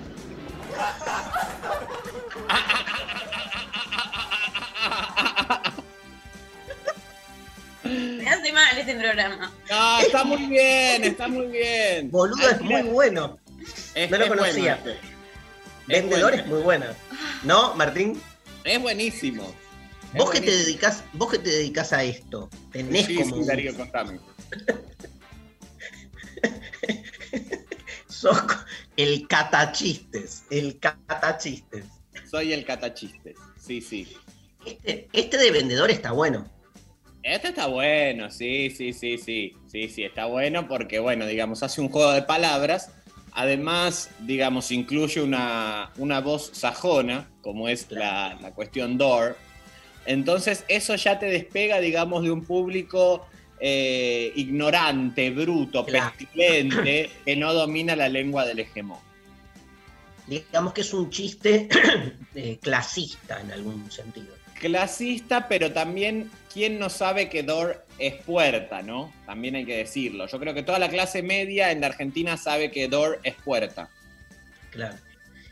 Este 8.81 8.95
programa. 8.95 9.51
No, 9.69 9.99
está 10.01 10.23
muy 10.23 10.45
bien, 10.47 11.03
está 11.03 11.27
muy 11.27 11.47
bien. 11.47 12.11
Boludo, 12.11 12.49
es 12.49 12.61
muy 12.61 12.81
bueno. 12.83 13.37
Es- 13.95 14.09
no 14.11 14.17
lo 14.17 14.27
bueno 14.27 14.41
conocía. 14.43 14.75
este. 14.75 14.97
Vendedor 15.87 16.31
bueno. 16.31 16.43
es 16.43 16.47
muy 16.49 16.61
buena. 16.61 16.93
¿No, 17.43 17.75
Martín? 17.75 18.21
Es 18.63 18.79
buenísimo. 18.81 19.43
Es 20.13 20.17
Vos 20.19 20.29
que 20.31 20.41
te 20.41 20.51
dedicas, 20.51 21.03
vos 21.13 21.31
que 21.31 21.39
te 21.39 21.49
dedicas 21.49 21.93
a 21.93 22.03
esto, 22.03 22.49
tenés 22.71 23.05
Sí, 23.05 23.15
como 23.15 23.27
sí, 23.27 23.33
un- 23.41 23.47
Darío, 23.47 23.75
contame. 23.75 24.19
sos 28.07 28.37
el 28.97 29.27
catachistes, 29.27 30.43
el 30.49 30.79
catachistes. 30.79 31.85
Soy 32.29 32.53
el 32.53 32.65
catachistes. 32.65 33.35
Sí, 33.59 33.81
sí. 33.81 34.15
Este, 34.65 35.09
este 35.13 35.37
de 35.37 35.51
vendedor 35.51 35.89
está 35.91 36.11
bueno. 36.11 36.45
Este 37.23 37.49
está 37.49 37.67
bueno, 37.67 38.31
sí, 38.31 38.69
sí, 38.71 38.93
sí, 38.93 39.17
sí. 39.17 39.53
Sí, 39.67 39.87
sí, 39.89 40.03
está 40.03 40.25
bueno 40.25 40.67
porque, 40.67 40.99
bueno, 40.99 41.25
digamos, 41.25 41.61
hace 41.63 41.79
un 41.81 41.89
juego 41.89 42.11
de 42.11 42.23
palabras. 42.23 42.91
Además, 43.33 44.09
digamos, 44.19 44.71
incluye 44.71 45.21
una, 45.21 45.91
una 45.97 46.19
voz 46.19 46.49
sajona, 46.53 47.29
como 47.41 47.69
es 47.69 47.89
la, 47.91 48.37
la 48.41 48.51
cuestión 48.51 48.97
door. 48.97 49.37
Entonces, 50.05 50.65
eso 50.67 50.95
ya 50.95 51.19
te 51.19 51.27
despega, 51.27 51.79
digamos, 51.79 52.23
de 52.23 52.31
un 52.31 52.43
público 52.43 53.25
eh, 53.59 54.33
ignorante, 54.35 55.29
bruto, 55.29 55.85
Claro. 55.85 56.11
pestilente, 56.17 57.09
que 57.23 57.35
no 57.35 57.53
domina 57.53 57.95
la 57.95 58.09
lengua 58.09 58.45
del 58.45 58.59
hegemón. 58.59 58.99
Digamos 60.27 60.73
que 60.73 60.81
es 60.81 60.93
un 60.93 61.09
chiste 61.09 61.69
eh, 62.35 62.57
clasista 62.61 63.39
en 63.39 63.51
algún 63.51 63.89
sentido. 63.91 64.40
Clasista, 64.61 65.47
pero 65.47 65.73
también, 65.73 66.29
¿quién 66.53 66.77
no 66.77 66.89
sabe 66.89 67.29
que 67.29 67.41
door 67.41 67.83
es 67.97 68.13
puerta, 68.13 68.83
no? 68.83 69.11
También 69.25 69.55
hay 69.55 69.65
que 69.65 69.77
decirlo. 69.77 70.27
Yo 70.27 70.39
creo 70.39 70.53
que 70.53 70.61
toda 70.61 70.77
la 70.77 70.87
clase 70.87 71.23
media 71.23 71.71
en 71.71 71.81
la 71.81 71.87
Argentina 71.87 72.37
sabe 72.37 72.69
que 72.69 72.87
door 72.87 73.19
es 73.23 73.33
puerta. 73.43 73.89
Claro. 74.69 74.95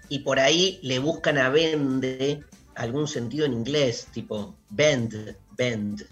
Y 0.09 0.19
por 0.19 0.39
ahí 0.39 0.79
le 0.83 0.99
buscan 0.99 1.39
a 1.39 1.49
vende 1.49 2.41
algún 2.75 3.07
sentido 3.07 3.45
en 3.47 3.53
inglés, 3.53 4.07
tipo 4.13 4.55
bend, 4.69 5.35
bend. 5.57 6.05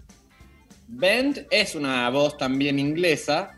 Bend 0.88 1.46
es 1.50 1.76
una 1.76 2.10
voz 2.10 2.36
también 2.36 2.80
inglesa 2.80 3.54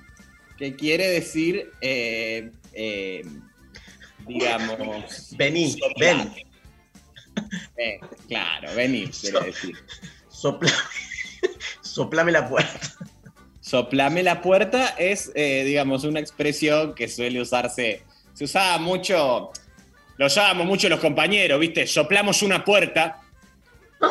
que 0.58 0.76
quiere 0.76 1.08
decir, 1.08 1.70
eh, 1.80 2.50
eh, 2.74 3.22
digamos... 4.26 5.34
Vení, 5.38 5.72
soplar. 5.72 6.30
Ven, 7.40 7.50
Eh, 7.76 8.00
claro, 8.28 8.74
venir, 8.74 9.10
quiere 9.10 9.40
decir. 9.46 9.76
sopla, 10.28 10.72
soplame 11.82 12.32
la 12.32 12.48
puerta. 12.48 12.80
Soplame 13.60 14.22
la 14.22 14.40
puerta 14.40 14.94
es, 14.98 15.30
eh, 15.34 15.62
digamos, 15.64 16.04
una 16.04 16.20
expresión 16.20 16.94
que 16.94 17.08
suele 17.08 17.40
usarse. 17.40 18.02
Se 18.34 18.44
usaba 18.44 18.78
mucho, 18.78 19.52
lo 20.16 20.26
usábamos 20.26 20.66
mucho 20.66 20.88
los 20.88 21.00
compañeros, 21.00 21.60
¿viste? 21.60 21.86
Soplamos 21.86 22.42
una 22.42 22.64
puerta. 22.64 23.20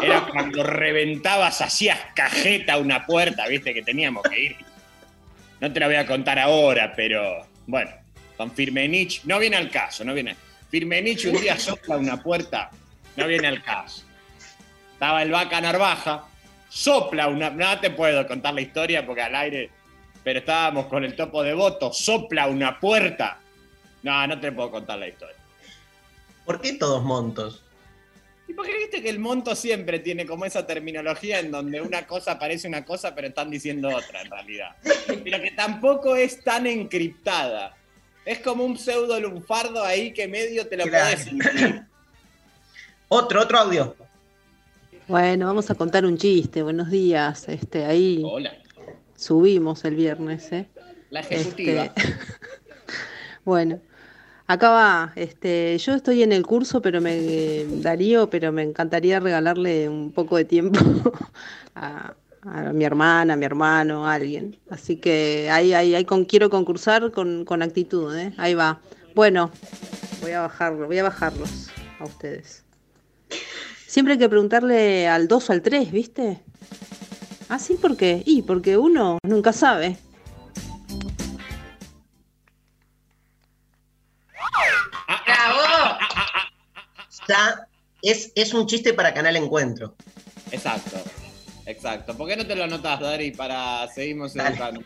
Era 0.02 0.28
cuando 0.32 0.64
reventabas, 0.64 1.62
hacías 1.62 2.00
cajeta 2.16 2.78
una 2.78 3.06
puerta, 3.06 3.48
¿viste? 3.48 3.74
Que 3.74 3.82
teníamos 3.82 4.24
que 4.24 4.40
ir. 4.40 4.56
No 5.60 5.74
te 5.74 5.80
la 5.80 5.88
voy 5.88 5.96
a 5.98 6.06
contar 6.06 6.40
ahora, 6.40 6.94
pero 6.96 7.46
bueno, 7.68 7.92
con 8.38 8.52
Firmenich, 8.52 9.24
no 9.26 9.40
viene 9.40 9.58
al 9.58 9.70
caso, 9.70 10.06
no 10.06 10.14
viene. 10.14 10.38
Firmenich 10.70 11.26
un 11.26 11.42
día 11.42 11.60
sopla 11.60 11.98
una 11.98 12.22
puerta, 12.24 12.70
no 13.16 13.28
viene 13.28 13.48
al 13.48 13.64
caso. 13.64 14.04
Estaba 14.94 15.22
el 15.22 15.32
vaca 15.32 15.62
Narvaja, 15.62 16.26
sopla 16.70 17.28
una. 17.28 17.50
No 17.50 17.80
te 17.80 17.90
puedo 17.90 18.28
contar 18.28 18.54
la 18.54 18.62
historia 18.62 19.06
porque 19.06 19.22
al 19.22 19.36
aire. 19.36 19.70
Pero 20.24 20.40
estábamos 20.40 20.88
con 20.88 21.04
el 21.06 21.16
topo 21.16 21.42
de 21.44 21.54
voto, 21.54 21.94
sopla 21.94 22.48
una 22.48 22.80
puerta. 22.80 23.40
No, 24.04 24.28
no 24.28 24.40
te 24.40 24.52
puedo 24.52 24.70
contar 24.72 25.00
la 25.00 25.08
historia. 25.08 25.36
¿Por 26.46 26.60
qué 26.62 26.74
todos 26.74 27.04
montos? 27.04 27.64
¿Y 28.48 28.54
por 28.54 28.66
qué 28.66 28.76
viste 28.78 29.02
que 29.04 29.10
el 29.10 29.20
monto 29.20 29.56
siempre 29.56 30.00
tiene 30.00 30.26
como 30.26 30.44
esa 30.44 30.66
terminología 30.66 31.40
en 31.40 31.52
donde 31.52 31.80
una 31.82 32.08
cosa 32.08 32.40
parece 32.40 32.68
una 32.68 32.84
cosa, 32.84 33.14
pero 33.14 33.28
están 33.28 33.50
diciendo 33.52 33.90
otra 33.96 34.22
en 34.22 34.32
realidad? 34.32 34.76
Pero 35.24 35.40
que 35.42 35.52
tampoco 35.52 36.16
es 36.16 36.44
tan 36.44 36.66
encriptada. 36.66 37.78
Es 38.26 38.40
como 38.40 38.64
un 38.66 38.78
pseudo 38.78 39.20
lunfardo 39.20 39.84
ahí 39.84 40.12
que 40.14 40.28
medio 40.28 40.68
te 40.68 40.78
lo 40.78 40.86
Claro. 40.86 41.16
podés. 41.16 41.82
Otro, 43.12 43.42
otro 43.42 43.58
audio. 43.58 43.96
Bueno, 45.08 45.48
vamos 45.48 45.72
a 45.72 45.76
contar 45.76 46.06
un 46.06 46.16
chiste. 46.16 46.62
Buenos 46.62 46.92
días. 46.92 47.50
Este, 47.50 47.84
ahí 47.84 48.22
Hola, 48.24 48.54
subimos 49.16 49.84
el 49.84 49.96
viernes, 49.96 50.52
¿eh? 50.52 50.70
la 51.10 51.22
ejecutiva. 51.22 51.86
Este, 51.86 52.04
bueno, 53.46 53.80
acá 54.46 54.70
va. 54.70 55.14
Este, 55.16 55.76
yo 55.80 55.96
estoy 55.96 56.22
en 56.22 56.32
el 56.32 56.46
curso, 56.46 56.84
pero 56.84 57.02
me 57.02 57.66
Darío, 57.82 58.30
pero 58.30 58.52
me 58.52 58.62
encantaría 58.62 59.20
regalarle 59.20 59.90
un 59.90 60.12
poco 60.12 60.38
de 60.38 60.46
tiempo 60.46 60.80
a, 61.74 62.14
a 62.44 62.62
mi 62.74 62.86
hermana, 62.86 63.34
a 63.34 63.38
mi 63.38 63.46
hermano, 63.46 64.06
a 64.06 64.14
alguien. 64.14 64.56
Así 64.70 64.98
que 64.98 65.50
ahí, 65.50 65.74
ahí, 65.74 65.96
ahí 65.96 66.06
con, 66.06 66.26
quiero 66.26 66.52
concursar 66.52 67.10
con, 67.12 67.44
con 67.44 67.64
actitud, 67.64 68.16
¿eh? 68.16 68.36
Ahí 68.38 68.54
va. 68.54 68.82
Bueno, 69.16 69.50
voy 70.22 70.34
a 70.34 70.42
bajarlo, 70.42 70.86
voy 70.86 71.00
a 71.00 71.04
bajarlos 71.04 71.72
a 72.00 72.04
ustedes. 72.04 72.69
Siempre 73.88 74.14
hay 74.14 74.20
que 74.20 74.30
preguntarle 74.30 75.08
al 75.08 75.28
2 75.28 75.50
o 75.50 75.54
al 75.54 75.62
3, 75.62 75.92
¿viste? 75.92 76.40
Ah, 77.50 77.58
sí, 77.60 77.74
¿por 77.76 77.98
qué? 77.98 78.22
Y 78.26 78.44
porque 78.44 78.78
uno 78.78 79.18
nunca 79.24 79.52
sabe. 79.54 79.98
¡Bravo! 85.26 85.98
Está, 87.10 87.68
es, 88.02 88.32
es 88.36 88.54
un 88.54 88.68
chiste 88.68 88.94
para 88.94 89.14
Canal 89.14 89.36
Encuentro. 89.36 89.96
Exacto, 90.52 90.98
exacto. 91.66 92.16
¿Por 92.16 92.28
qué 92.28 92.36
no 92.38 92.46
te 92.46 92.56
lo 92.56 92.64
anotas, 92.64 93.00
Dari, 93.00 93.32
para 93.32 93.88
seguimos 93.94 94.34
Dale. 94.34 94.50
educando? 94.56 94.82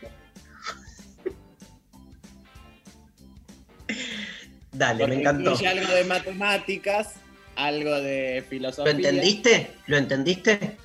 Dale, 4.72 5.00
Porque 5.04 5.14
me 5.14 5.20
encantó. 5.20 5.50
algo 5.68 5.94
de 5.94 6.04
matemáticas, 6.04 7.14
algo 7.56 8.00
de 8.00 8.40
¿Lo 8.42 8.46
filosofía. 8.48 8.92
entendiste? 8.92 9.70
¿Lo 9.86 9.96
entendiste? 9.96 10.76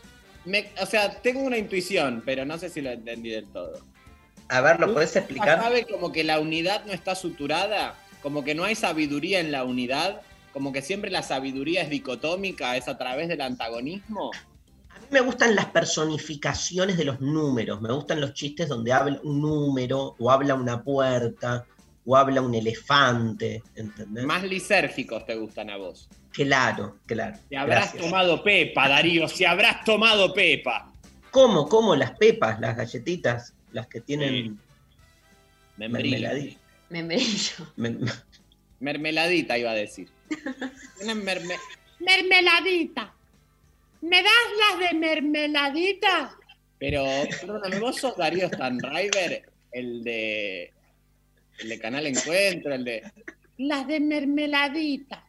Me- 0.45 0.72
o 0.82 0.86
sea, 0.86 1.22
tengo 1.22 1.41
una 1.41 1.57
intuición, 1.57 2.24
pero 2.26 2.45
no 2.45 2.57
sé 2.57 2.70
si 2.70 2.82
lo 2.82 2.89
entendí 2.91 3.30
del 3.30 3.45
todo. 3.47 3.80
A 4.47 4.61
ver, 4.61 4.80
¿lo 4.80 4.93
podés 4.93 5.13
¿Ya 5.13 5.20
explicar? 5.20 5.61
¿Sabe 5.61 5.86
como 5.86 6.11
que 6.11 6.24
la 6.24 6.39
unidad 6.39 6.86
no 6.86 6.93
está 6.93 7.13
suturada? 7.15 7.95
Como 8.24 8.43
que 8.43 8.55
no 8.55 8.63
hay 8.63 8.76
sabiduría 8.76 9.39
en 9.39 9.51
la 9.51 9.63
unidad? 9.63 10.22
Como 10.53 10.74
que 10.74 10.82
siempre 10.82 11.11
la 11.11 11.22
sabiduría 11.22 11.84
es 11.84 11.89
dicotómica, 11.89 12.76
es 12.76 12.88
a 12.88 12.97
través 12.97 13.28
del 13.28 13.41
antagonismo. 13.41 14.32
A 14.89 14.99
mí 14.99 15.05
me 15.11 15.22
gustan 15.22 15.55
las 15.55 15.67
personificaciones 15.67 16.97
de 16.97 17.05
los 17.05 17.22
números. 17.22 17.80
Me 17.82 17.93
gustan 17.93 18.20
los 18.20 18.34
chistes 18.34 18.67
donde 18.67 18.91
habla 18.91 19.20
un 19.24 19.39
número, 19.41 20.15
o 20.17 20.32
habla 20.32 20.55
una 20.55 20.84
puerta, 20.84 21.65
o 22.12 22.16
habla 22.18 22.41
un 22.41 22.55
elefante. 22.55 23.62
¿Entendés? 23.76 24.26
Más 24.26 24.43
lisérgicos 24.43 25.28
te 25.28 25.36
gustan 25.36 25.70
a 25.70 25.78
vos. 25.78 26.10
Claro, 26.34 26.97
claro. 27.05 27.38
Si 27.49 27.55
habrás 27.55 27.91
Gracias. 27.91 28.03
tomado 28.03 28.43
pepa, 28.43 28.89
Darío, 28.89 29.28
si 29.28 29.45
habrás 29.45 29.84
tomado 29.84 30.34
pepa. 30.34 30.91
¿Cómo? 31.30 31.70
¿Cómo? 31.70 31.95
Las 31.95 32.12
pepas, 32.18 32.60
las 32.60 32.76
galletitas, 32.76 33.53
las 33.72 33.86
que 33.86 34.01
tienen 34.01 34.60
Membrillo. 35.78 36.18
mermeladita. 36.20 36.60
Membrillo. 36.89 37.66
Mermeladita 38.80 39.57
iba 39.60 39.70
a 39.72 39.76
decir. 39.76 40.10
Tienen 40.97 41.24
merme- 41.24 41.60
Mermeladita. 41.99 43.14
¿Me 44.01 44.24
das 44.24 44.80
las 44.80 44.89
de 44.89 44.97
mermeladita? 44.97 46.36
Pero, 46.80 47.03
perdóname, 47.41 47.78
vos 47.80 47.97
sos 47.97 48.16
Darío 48.18 48.47
Stanriver, 48.47 49.43
el 49.74 50.03
de. 50.03 50.72
El 51.60 51.70
de 51.70 51.80
Canal 51.80 52.07
Encuentro, 52.07 52.74
el 52.74 52.84
de. 52.84 53.12
Las 53.57 53.88
de 53.88 53.99
mermeladita. 53.99 55.26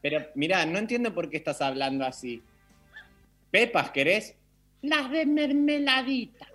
Pero 0.00 0.26
mirá, 0.34 0.66
no 0.66 0.78
entiendo 0.78 1.14
por 1.14 1.30
qué 1.30 1.36
estás 1.36 1.60
hablando 1.60 2.04
así. 2.04 2.42
¿Pepas 3.50 3.90
querés? 3.90 4.34
Las 4.82 5.10
de 5.10 5.26
mermeladita. 5.26 6.46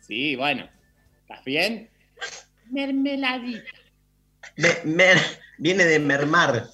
Sí, 0.00 0.36
bueno. 0.36 0.68
¿Estás 1.22 1.44
bien? 1.44 1.90
Mermeladita. 2.70 3.70
Me- 4.56 4.82
mer- 4.84 5.18
viene 5.58 5.84
de 5.84 5.98
mermar. 5.98 6.64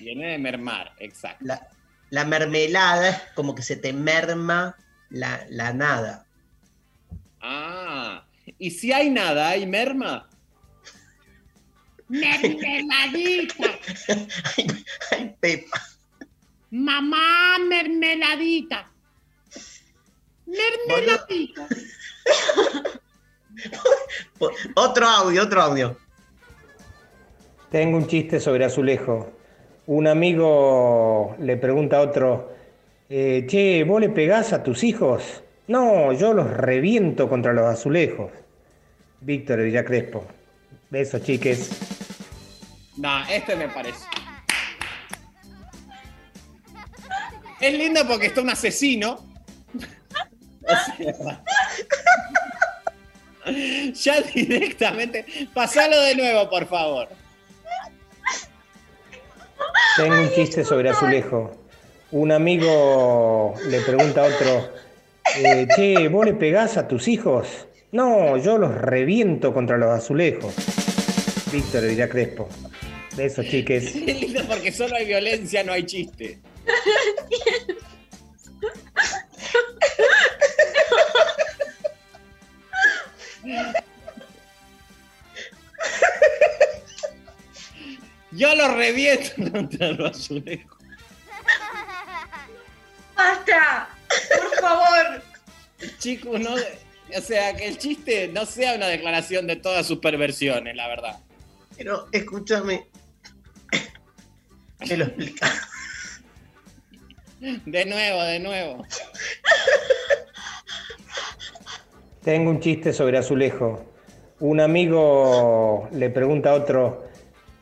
Viene 0.00 0.32
de 0.32 0.38
mermar, 0.38 0.92
exacto. 0.98 1.44
La, 1.46 1.68
la 2.10 2.24
mermelada 2.24 3.08
es 3.08 3.18
como 3.34 3.54
que 3.54 3.62
se 3.62 3.76
te 3.76 3.92
merma 3.94 4.76
la, 5.08 5.46
la 5.48 5.72
nada. 5.72 6.26
Ah, 7.40 7.81
¿y 8.62 8.70
si 8.70 8.92
hay 8.92 9.10
nada, 9.10 9.48
hay 9.48 9.66
merma? 9.66 10.28
Mermeladita. 12.08 13.66
Ay, 15.10 15.36
Pepa. 15.40 15.82
Mamá, 16.70 17.58
mermeladita. 17.68 18.88
Mermeladita. 20.46 21.66
Otro 24.76 25.06
audio, 25.06 25.42
otro 25.42 25.60
audio. 25.60 25.96
Tengo 27.70 27.96
un 27.96 28.06
chiste 28.06 28.38
sobre 28.38 28.64
azulejo. 28.64 29.32
Un 29.86 30.06
amigo 30.06 31.34
le 31.40 31.56
pregunta 31.56 31.98
a 31.98 32.02
otro, 32.02 32.54
eh, 33.08 33.44
che, 33.48 33.84
¿vos 33.84 34.00
le 34.00 34.08
pegás 34.08 34.52
a 34.52 34.62
tus 34.62 34.84
hijos? 34.84 35.42
No, 35.66 36.12
yo 36.12 36.32
los 36.32 36.48
reviento 36.48 37.28
contra 37.28 37.52
los 37.52 37.66
azulejos. 37.66 38.30
Víctor 39.22 39.58
de 39.58 39.64
Villa 39.64 39.84
Crespo. 39.84 40.26
Besos, 40.90 41.22
chiques. 41.22 41.70
No, 42.96 43.24
este 43.28 43.56
me 43.56 43.68
parece. 43.68 44.04
Es 47.60 47.74
lindo 47.74 48.06
porque 48.06 48.26
está 48.26 48.40
un 48.42 48.50
asesino. 48.50 49.24
Ya 53.94 54.20
directamente. 54.20 55.24
Pasalo 55.54 56.00
de 56.00 56.14
nuevo, 56.14 56.50
por 56.50 56.66
favor. 56.66 57.08
Tengo 59.96 60.14
un 60.14 60.30
chiste 60.32 60.64
sobre 60.64 60.90
azulejo. 60.90 61.56
Un 62.10 62.32
amigo 62.32 63.54
le 63.68 63.80
pregunta 63.80 64.22
a 64.22 64.24
otro, 64.24 64.72
eh, 65.36 65.66
che, 65.74 66.08
¿vos 66.08 66.26
le 66.26 66.34
pegás 66.34 66.76
a 66.76 66.86
tus 66.86 67.08
hijos? 67.08 67.66
No, 67.92 68.38
yo 68.38 68.56
los 68.56 68.74
reviento 68.74 69.52
contra 69.52 69.76
los 69.76 69.90
azulejos. 69.90 70.54
Víctor 71.52 71.82
de 71.82 71.88
Villa 71.88 72.08
Crespo. 72.08 72.48
Besos, 73.14 73.46
chiques. 73.46 73.94
Es 74.06 74.20
lindo 74.22 74.42
porque 74.48 74.72
solo 74.72 74.96
hay 74.96 75.04
violencia, 75.04 75.62
no 75.62 75.72
hay 75.72 75.84
chiste. 75.84 76.40
Yo 88.30 88.54
lo 88.54 88.74
reviento 88.74 89.50
contra 89.52 89.92
los 89.92 90.12
azulejos. 90.12 90.78
¡Basta! 93.14 93.90
¡Por 94.34 94.60
favor! 94.60 95.22
Chicos, 95.98 96.40
no. 96.40 96.54
O 97.16 97.20
sea, 97.20 97.54
que 97.54 97.66
el 97.66 97.78
chiste 97.78 98.28
no 98.28 98.46
sea 98.46 98.74
una 98.74 98.86
declaración 98.86 99.46
de 99.46 99.56
todas 99.56 99.86
sus 99.86 99.98
perversiones, 99.98 100.74
la 100.74 100.88
verdad. 100.88 101.18
Pero 101.76 102.08
escúchame. 102.12 102.86
Me 104.88 104.96
lo 104.96 105.04
explica. 105.04 105.52
De 107.40 107.84
nuevo, 107.84 108.22
de 108.22 108.38
nuevo. 108.38 108.86
Tengo 112.22 112.50
un 112.50 112.60
chiste 112.60 112.92
sobre 112.92 113.18
azulejo. 113.18 113.84
Un 114.38 114.60
amigo 114.60 115.88
le 115.92 116.10
pregunta 116.10 116.50
a 116.50 116.54
otro, 116.54 117.08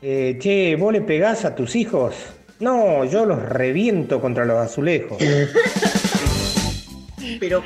eh, 0.01 0.37
che, 0.39 0.75
¿vos 0.75 0.93
le 0.93 1.01
pegás 1.01 1.45
a 1.45 1.55
tus 1.55 1.75
hijos? 1.75 2.15
No, 2.59 3.05
yo 3.05 3.25
los 3.25 3.41
reviento 3.41 4.21
contra 4.21 4.45
los 4.45 4.57
azulejos. 4.57 5.17
Pero 7.39 7.63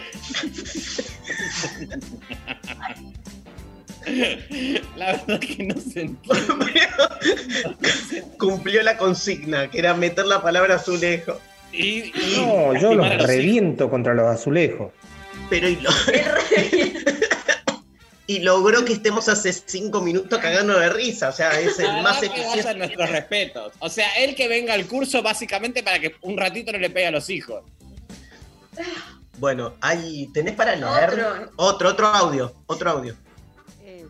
La 4.95 5.13
verdad 5.13 5.39
que 5.39 5.63
no 5.63 5.75
se 5.79 6.01
entiende. 6.01 6.25
cumplió 8.39 8.83
la 8.83 8.97
consigna, 8.97 9.69
que 9.69 9.79
era 9.79 9.93
meter 9.93 10.25
la 10.25 10.41
palabra 10.41 10.75
azulejo. 10.75 11.39
Y, 11.71 12.03
y 12.05 12.33
No, 12.37 12.73
yo 12.79 12.93
los 12.93 13.07
reviento 13.27 13.89
contra 13.89 14.13
los 14.13 14.27
azulejos. 14.33 14.91
Pero 15.49 15.67
y, 15.67 15.75
lo- 15.77 15.89
y 18.27 18.39
logró 18.39 18.85
que 18.85 18.93
estemos 18.93 19.27
hace 19.29 19.51
cinco 19.53 20.01
minutos 20.01 20.39
cagando 20.39 20.79
de 20.79 20.89
risa. 20.89 21.29
O 21.29 21.33
sea, 21.33 21.59
es 21.59 21.77
el 21.79 21.87
La 21.87 22.01
más 22.01 22.23
eficiente. 22.23 22.73
nuestros 22.75 23.09
respetos. 23.09 23.73
O 23.79 23.89
sea, 23.89 24.07
él 24.19 24.35
que 24.35 24.47
venga 24.47 24.73
al 24.73 24.85
curso 24.87 25.21
básicamente 25.21 25.83
para 25.83 25.99
que 25.99 26.15
un 26.21 26.37
ratito 26.37 26.71
no 26.71 26.77
le 26.77 26.89
pegue 26.89 27.07
a 27.07 27.11
los 27.11 27.29
hijos. 27.29 27.63
Bueno, 29.37 29.73
ahí 29.81 30.29
tenés 30.33 30.55
para 30.55 30.75
leer. 30.75 31.09
Otro. 31.09 31.51
Otro, 31.57 31.89
otro 31.89 32.07
audio, 32.07 32.55
otro 32.67 32.89
audio. 32.91 33.15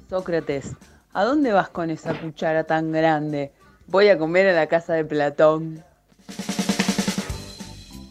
Sócrates, 0.09 0.71
¿a 1.13 1.23
dónde 1.23 1.51
vas 1.51 1.69
con 1.69 1.89
esa 1.89 2.19
cuchara 2.19 2.63
tan 2.63 2.91
grande? 2.91 3.51
Voy 3.87 4.09
a 4.09 4.17
comer 4.17 4.47
a 4.47 4.53
la 4.53 4.67
casa 4.67 4.93
de 4.93 5.05
Platón. 5.05 5.83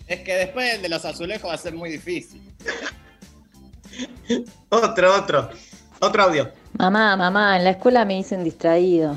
Es 0.07 0.21
que 0.21 0.35
después 0.35 0.75
el 0.75 0.83
de 0.83 0.89
los 0.89 1.05
azulejos 1.05 1.51
va 1.51 1.55
a 1.55 1.59
ser 1.59 1.75
muy 1.75 1.91
difícil. 1.91 2.41
Otro, 4.71 5.15
otro. 5.15 5.51
Otro 6.01 6.23
audio. 6.25 6.51
Mamá, 6.79 7.17
mamá, 7.17 7.57
en 7.57 7.63
la 7.65 7.71
escuela 7.71 8.05
me 8.05 8.15
dicen 8.15 8.43
distraído. 8.43 9.17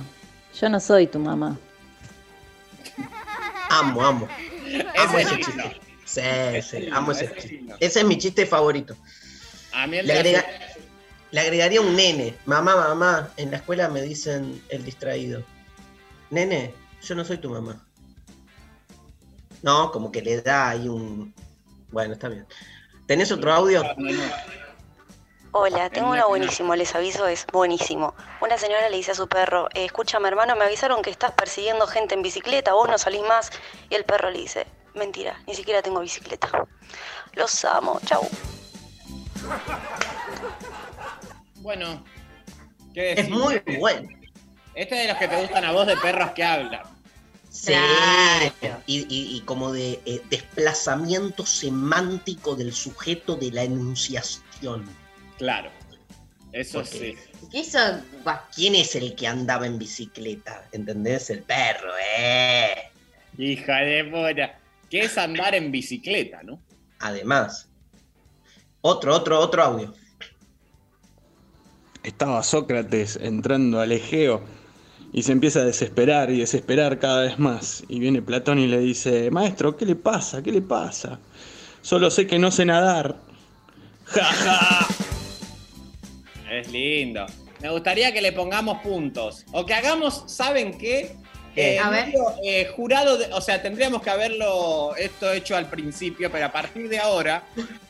Yo 0.59 0.69
no 0.69 0.79
soy 0.79 1.07
tu 1.07 1.17
mamá. 1.17 1.57
Amo, 3.71 4.03
amo. 4.05 4.27
Amo 4.97 5.17
Ese 5.17 5.35
chiste. 5.37 5.81
Sí, 6.05 6.21
sí, 6.61 6.79
lindo, 6.81 6.95
amo 6.95 7.11
ese 7.11 7.25
ese 7.25 7.33
es 7.33 7.39
chiste. 7.41 7.55
lindo. 7.57 7.75
Ese 7.79 7.99
es 8.01 8.05
mi 8.05 8.17
chiste 8.19 8.45
favorito. 8.45 8.95
A 9.73 9.87
mí 9.87 9.97
el 9.97 10.05
Le, 10.07 10.13
de 10.13 10.19
agrega- 10.37 10.45
le 11.37 11.41
agregaría 11.41 11.81
un 11.81 11.95
nene. 11.95 12.35
Mamá, 12.47 12.75
mamá, 12.75 13.29
en 13.37 13.51
la 13.51 13.57
escuela 13.57 13.87
me 13.89 14.01
dicen 14.01 14.59
el 14.69 14.83
distraído. 14.83 15.43
Nene, 16.31 16.73
yo 17.03 17.13
no 17.13 17.23
soy 17.23 17.37
tu 17.37 17.51
mamá. 17.51 17.85
No, 19.61 19.91
como 19.91 20.11
que 20.11 20.23
le 20.23 20.41
da 20.41 20.69
ahí 20.69 20.87
un... 20.87 21.31
Bueno, 21.91 22.13
está 22.13 22.27
bien. 22.29 22.47
¿Tenés 23.05 23.31
otro 23.31 23.53
audio? 23.53 23.83
Hola, 25.51 25.91
tengo 25.91 26.09
uno 26.09 26.27
buenísimo, 26.27 26.75
les 26.75 26.95
aviso, 26.95 27.27
es 27.27 27.45
buenísimo. 27.53 28.15
Una 28.41 28.57
señora 28.57 28.89
le 28.89 28.97
dice 28.97 29.11
a 29.11 29.15
su 29.15 29.27
perro, 29.27 29.67
"Eh, 29.75 29.85
escúchame 29.85 30.29
hermano, 30.29 30.55
me 30.55 30.65
avisaron 30.65 31.03
que 31.03 31.11
estás 31.11 31.33
persiguiendo 31.33 31.85
gente 31.85 32.15
en 32.15 32.23
bicicleta, 32.23 32.73
vos 32.73 32.89
no 32.89 32.97
salís 32.97 33.21
más. 33.21 33.51
Y 33.91 33.93
el 33.95 34.05
perro 34.05 34.31
le 34.31 34.39
dice, 34.39 34.65
mentira, 34.95 35.39
ni 35.45 35.53
siquiera 35.53 35.83
tengo 35.83 35.99
bicicleta. 35.99 36.49
Los 37.33 37.63
amo, 37.63 37.99
chau. 38.07 38.27
Bueno, 41.67 42.01
¿qué 42.93 43.11
Es 43.11 43.29
muy 43.29 43.61
bueno. 43.77 44.07
Este 44.73 44.95
es 44.95 45.01
de 45.01 45.07
los 45.09 45.17
que 45.17 45.27
te 45.27 45.35
gustan 45.35 45.65
a 45.65 45.73
vos 45.73 45.85
de 45.85 45.97
perros 45.97 46.31
que 46.31 46.41
hablan. 46.41 46.81
Sí. 47.51 47.73
Y, 48.85 48.99
y- 49.13 49.35
y 49.35 49.41
como 49.41 49.73
de 49.73 49.99
eh, 50.05 50.21
desplazamiento 50.29 51.45
semántico 51.45 52.55
del 52.55 52.71
sujeto 52.71 53.35
de 53.35 53.51
la 53.51 53.63
enunciación. 53.63 54.85
Claro. 55.37 55.69
Eso 56.53 56.79
Porque- 56.83 57.17
sí. 57.51 57.65
¿Quién 58.55 58.75
es 58.75 58.95
el 58.95 59.13
que 59.15 59.27
andaba 59.27 59.67
en 59.67 59.77
bicicleta? 59.77 60.69
¿Entendés? 60.71 61.29
El 61.29 61.43
perro, 61.43 61.91
¿eh? 62.17 62.75
Hija 63.37 63.79
de 63.79 64.05
puta. 64.05 64.57
¿Qué 64.89 65.01
es 65.01 65.17
andar 65.17 65.53
en 65.53 65.69
bicicleta, 65.69 66.43
no? 66.43 66.61
Además. 66.99 67.67
Otro, 68.79 69.13
otro, 69.13 69.37
otro 69.41 69.63
audio. 69.63 69.93
Estaba 72.07 72.41
Sócrates 72.41 73.19
entrando 73.21 73.81
al 73.81 73.91
Egeo 73.91 74.41
y 75.11 75.23
se 75.23 75.33
empieza 75.33 75.59
a 75.59 75.65
desesperar 75.65 76.31
y 76.31 76.39
desesperar 76.39 76.99
cada 76.99 77.23
vez 77.23 77.37
más. 77.37 77.83
Y 77.89 77.99
viene 77.99 78.21
Platón 78.21 78.59
y 78.59 78.67
le 78.67 78.79
dice, 78.79 79.29
maestro, 79.29 79.75
¿qué 79.75 79.85
le 79.85 79.95
pasa? 79.95 80.41
¿Qué 80.41 80.51
le 80.53 80.61
pasa? 80.61 81.19
Solo 81.81 82.09
sé 82.09 82.25
que 82.25 82.39
no 82.39 82.49
sé 82.49 82.63
nadar. 82.65 83.17
¡Ja, 84.05 84.23
ja! 84.23 84.87
Es 86.49 86.71
lindo. 86.71 87.25
Me 87.61 87.69
gustaría 87.71 88.13
que 88.13 88.21
le 88.21 88.31
pongamos 88.31 88.77
puntos. 88.81 89.43
O 89.51 89.65
que 89.65 89.73
hagamos, 89.73 90.23
¿saben 90.27 90.77
qué? 90.77 91.13
¿Qué? 91.53 91.75
Eh, 91.75 91.79
A 91.79 91.89
ver. 91.89 92.05
medio, 92.07 92.23
eh, 92.45 92.71
jurado, 92.73 93.17
de- 93.17 93.33
o 93.33 93.41
sea, 93.41 93.61
tendríamos 93.61 94.01
que 94.01 94.11
haberlo 94.11 94.95
esto 94.95 95.33
hecho 95.33 95.57
al 95.57 95.69
principio, 95.69 96.31
pero 96.31 96.45
a 96.45 96.51
partir 96.53 96.87
de 96.87 96.99
ahora, 96.99 97.43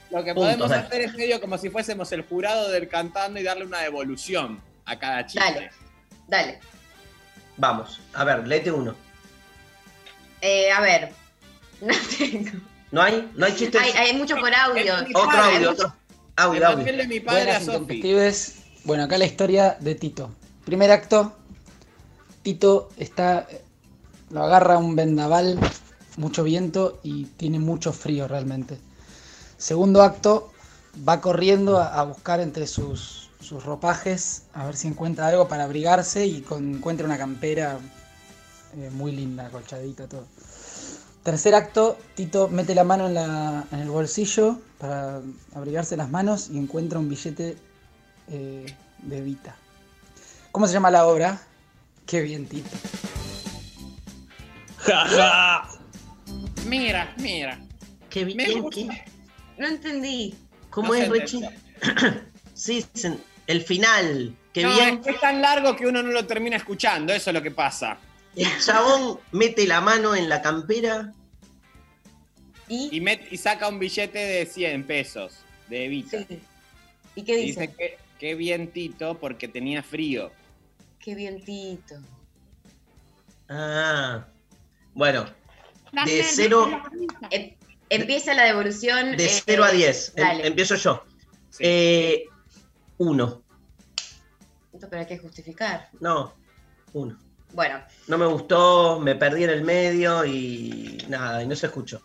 lo 0.10 0.24
que 0.24 0.34
podemos 0.34 0.72
hacer 0.72 1.02
es 1.02 1.14
medio 1.14 1.42
como 1.42 1.58
si 1.58 1.70
fuésemos 1.70 2.12
el 2.12 2.24
jurado 2.24 2.70
del 2.70 2.88
cantando 2.88 3.40
y 3.40 3.44
darle 3.44 3.66
una 3.66 3.80
devolución 3.80 4.62
a 4.86 4.98
cada 4.98 5.26
chiste. 5.26 5.46
Dale, 5.46 5.72
dale. 6.28 6.60
Vamos, 7.58 8.00
a 8.14 8.24
ver, 8.24 8.48
léete 8.48 8.72
uno. 8.72 8.96
Eh, 10.42 10.72
a 10.72 10.82
ver, 10.82 11.12
no 11.82 11.94
tengo. 12.18 12.60
¿No 12.92 13.02
hay? 13.02 13.30
¿No 13.36 13.46
hay 13.46 13.56
chistes? 13.56 13.82
Hay, 13.82 13.92
hay 13.92 14.14
mucho 14.14 14.36
por 14.38 14.54
audio. 14.54 14.94
Otro 15.14 15.42
audio, 15.42 15.72
otro. 15.72 15.94
Audio, 16.38 16.68
audio. 16.68 16.86
De 16.86 17.08
mi 17.08 17.20
padre 17.20 17.60
Buenas. 17.60 18.64
Bueno, 18.84 19.04
acá 19.04 19.18
la 19.18 19.26
historia 19.26 19.76
de 19.80 19.96
Tito. 19.96 20.32
Primer 20.64 20.92
acto, 20.92 21.36
Tito 22.44 22.90
está, 22.98 23.48
lo 24.30 24.44
agarra 24.44 24.78
un 24.78 24.96
vendaval, 24.96 25.60
mucho 26.16 26.44
viento 26.44 27.00
y 27.04 27.26
tiene 27.26 27.60
mucho 27.60 27.92
frío 27.92 28.28
realmente. 28.28 28.78
Segundo 29.58 30.02
acto, 30.04 30.52
va 31.08 31.20
corriendo 31.22 31.78
a, 31.80 32.00
a 32.00 32.04
buscar 32.04 32.40
entre 32.40 32.68
sus, 32.68 33.30
sus 33.40 33.64
ropajes 33.64 34.44
a 34.54 34.66
ver 34.66 34.76
si 34.76 34.88
encuentra 34.88 35.28
algo 35.28 35.48
para 35.48 35.64
abrigarse 35.64 36.26
y 36.26 36.42
con- 36.42 36.76
encuentra 36.76 37.06
una 37.06 37.18
campera 37.18 37.80
eh, 38.76 38.90
muy 38.92 39.12
linda, 39.12 39.48
acolchadita, 39.48 40.08
todo. 40.08 40.26
Tercer 41.24 41.56
acto, 41.56 41.98
Tito 42.16 42.48
mete 42.48 42.74
la 42.76 42.84
mano 42.84 43.08
en, 43.08 43.14
la- 43.16 43.66
en 43.72 43.80
el 43.80 43.90
bolsillo 43.90 44.60
para 44.78 45.22
abrigarse 45.56 45.98
las 45.98 46.10
manos 46.10 46.50
y 46.52 46.58
encuentra 46.58 47.00
un 47.00 47.10
billete 47.10 47.58
eh, 48.30 48.66
de 49.00 49.22
Vita. 49.22 49.56
¿Cómo 50.52 50.68
se 50.68 50.74
llama 50.74 50.90
la 50.92 51.06
obra? 51.06 51.42
Qué 52.06 52.22
bien, 52.22 52.48
Tito. 52.48 52.70
Mira, 56.66 57.14
mira. 57.18 57.60
Qué 58.10 58.24
bien, 58.24 58.38
qué- 58.70 59.04
No 59.58 59.68
entendí. 59.68 60.36
¿Cómo 60.70 60.90
No 60.90 60.94
es, 60.96 61.10
Richie? 61.10 61.50
sí, 62.54 62.86
el 63.48 63.62
final. 63.64 64.36
Qué 64.54 64.64
no, 64.64 64.74
bien. 64.74 64.96
es 65.00 65.06
que 65.06 65.12
es 65.12 65.20
tan 65.22 65.42
largo 65.42 65.76
que 65.76 65.86
uno 65.86 66.02
no 66.04 66.12
lo 66.12 66.26
termina 66.26 66.56
escuchando, 66.58 67.14
eso 67.14 67.30
es 67.30 67.34
lo 67.34 67.42
que 67.42 67.52
pasa. 67.52 67.98
El 68.36 68.48
chabón 68.64 69.20
mete 69.32 69.66
la 69.68 69.82
mano 69.82 70.16
en 70.16 70.30
la 70.30 70.42
campera. 70.42 71.12
Y, 72.70 73.00
met- 73.00 73.28
y 73.32 73.38
saca 73.38 73.68
un 73.70 73.80
billete 73.80 74.20
de 74.20 74.46
100 74.46 74.84
pesos 74.86 75.34
de 75.70 75.86
Evita. 75.86 76.18
¿Y 77.16 77.24
qué 77.24 77.40
Y 77.40 77.46
dice? 77.48 77.62
dice 77.62 77.74
que 77.76 77.98
qué 78.20 78.36
bien 78.36 78.72
Tito 78.72 79.18
porque 79.18 79.48
tenía 79.48 79.82
frío. 79.82 80.32
Qué 81.00 81.16
vientito. 81.16 81.96
Ah. 83.50 84.26
Bueno, 84.94 85.26
de 86.06 86.24
cero, 86.24 86.84
empieza 87.90 88.34
la 88.34 88.44
devolución. 88.44 89.16
de 89.18 89.26
eh, 89.26 89.42
0 89.46 89.64
a 89.64 89.72
10. 89.72 90.14
Em-. 90.16 90.46
Empiezo 90.46 90.76
yo. 90.76 91.04
Eh, 91.60 92.26
uno. 92.98 93.42
Esto 94.74 94.88
pero 94.90 95.02
hay 95.02 95.08
que 95.08 95.18
justificar. 95.18 95.90
No, 96.00 96.34
uno. 96.94 97.18
Bueno, 97.54 97.82
No 98.08 98.18
me 98.18 98.26
gustó, 98.26 99.00
me 99.00 99.16
perdí 99.16 99.46
en 99.46 99.50
el 99.50 99.64
medio 99.64 100.26
y 100.26 101.04
nada, 101.08 101.42
y 101.42 101.48
no 101.48 101.56
se 101.56 101.68
escuchó. 101.68 102.02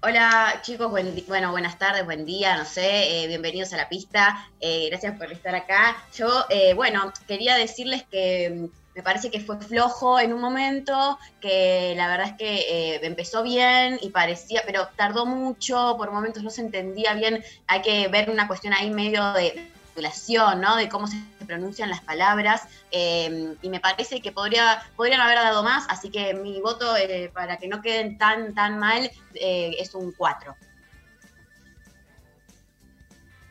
hola 0.00 0.60
chicos, 0.62 0.90
buen 0.90 1.14
bueno, 1.28 1.50
buenas 1.50 1.78
tardes, 1.78 2.04
buen 2.04 2.24
día, 2.24 2.56
no 2.56 2.64
sé, 2.64 3.22
eh, 3.22 3.26
bienvenidos 3.28 3.72
a 3.74 3.76
la 3.76 3.88
pista, 3.88 4.48
eh, 4.60 4.88
gracias 4.88 5.16
por 5.18 5.30
estar 5.30 5.54
acá. 5.54 5.96
Yo, 6.16 6.46
eh, 6.48 6.72
bueno, 6.74 7.12
quería 7.26 7.56
decirles 7.56 8.04
que 8.10 8.50
mm, 8.50 8.87
me 8.98 9.04
parece 9.04 9.30
que 9.30 9.38
fue 9.38 9.60
flojo 9.60 10.18
en 10.18 10.32
un 10.32 10.40
momento, 10.40 11.20
que 11.40 11.94
la 11.96 12.08
verdad 12.08 12.30
es 12.30 12.32
que 12.32 12.58
eh, 12.96 13.00
empezó 13.02 13.44
bien 13.44 13.96
y 14.02 14.10
parecía, 14.10 14.60
pero 14.66 14.88
tardó 14.96 15.24
mucho, 15.24 15.94
por 15.96 16.10
momentos 16.10 16.42
no 16.42 16.50
se 16.50 16.62
entendía 16.62 17.14
bien, 17.14 17.44
hay 17.68 17.80
que 17.80 18.08
ver 18.08 18.28
una 18.28 18.48
cuestión 18.48 18.72
ahí 18.72 18.90
medio 18.90 19.32
de 19.34 19.50
articulación, 19.50 20.60
¿no? 20.60 20.74
De 20.74 20.88
cómo 20.88 21.06
se 21.06 21.16
pronuncian 21.46 21.90
las 21.90 22.00
palabras. 22.00 22.62
eh, 22.90 23.54
y 23.62 23.68
me 23.68 23.78
parece 23.78 24.20
que 24.20 24.32
podría, 24.32 24.82
podrían 24.96 25.20
haber 25.20 25.36
dado 25.36 25.62
más, 25.62 25.86
así 25.88 26.10
que 26.10 26.34
mi 26.34 26.60
voto 26.60 26.96
eh, 26.96 27.30
para 27.32 27.56
que 27.56 27.68
no 27.68 27.80
queden 27.80 28.18
tan, 28.18 28.52
tan 28.52 28.80
mal 28.80 29.08
eh, 29.34 29.76
es 29.78 29.94
un 29.94 30.10
4. 30.10 30.56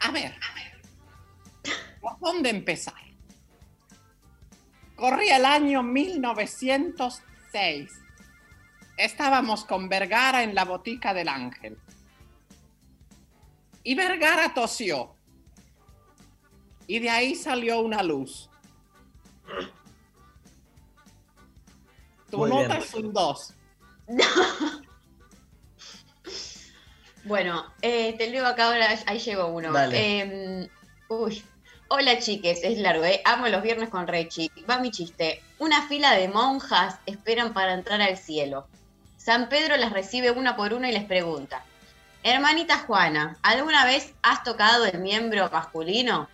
A 0.01 0.11
ver, 0.11 0.35
¿por 2.01 2.19
dónde 2.19 2.49
empezar? 2.49 3.06
Corría 4.97 5.37
el 5.37 5.45
año 5.45 5.81
1906. 5.83 7.91
Estábamos 8.97 9.63
con 9.63 9.87
Vergara 9.87 10.43
en 10.43 10.53
la 10.55 10.65
botica 10.65 11.13
del 11.13 11.29
Ángel. 11.29 11.77
Y 13.83 13.93
Vergara 13.93 14.51
tosió. 14.53 15.13
Y 16.87 16.97
de 16.99 17.11
ahí 17.11 17.35
salió 17.35 17.81
una 17.81 18.01
luz. 18.01 18.49
Tu 22.31 22.39
Muy 22.39 22.49
nota 22.49 22.67
bien. 22.67 22.81
es 22.81 22.93
un 22.93 23.13
2. 23.13 23.53
Bueno, 27.27 27.65
eh, 27.81 28.15
te 28.17 28.29
leo 28.29 28.45
acá 28.45 28.67
ahora, 28.67 28.87
ahí 29.05 29.19
llegó 29.19 29.47
uno. 29.47 29.73
Eh, 29.91 30.69
uy. 31.09 31.43
Hola 31.89 32.19
chiques, 32.19 32.65
es 32.65 32.79
largo, 32.79 33.05
¿eh? 33.05 33.21
Amo 33.23 33.47
los 33.47 33.63
viernes 33.63 33.87
con 33.87 34.07
Rechi. 34.07 34.51
Va 34.69 34.77
mi 34.79 34.91
chiste. 34.91 35.41
Una 35.57 35.87
fila 35.87 36.11
de 36.15 36.27
monjas 36.27 36.99
esperan 37.05 37.53
para 37.53 37.73
entrar 37.73 38.01
al 38.01 38.17
cielo. 38.17 38.67
San 39.15 39.47
Pedro 39.47 39.77
las 39.77 39.93
recibe 39.93 40.31
una 40.31 40.57
por 40.57 40.73
una 40.73 40.89
y 40.89 40.91
les 40.91 41.05
pregunta. 41.05 41.63
Hermanita 42.23 42.79
Juana, 42.79 43.37
¿alguna 43.41 43.85
vez 43.85 44.13
has 44.21 44.43
tocado 44.43 44.83
el 44.83 44.99
miembro 44.99 45.49
masculino? 45.49 46.27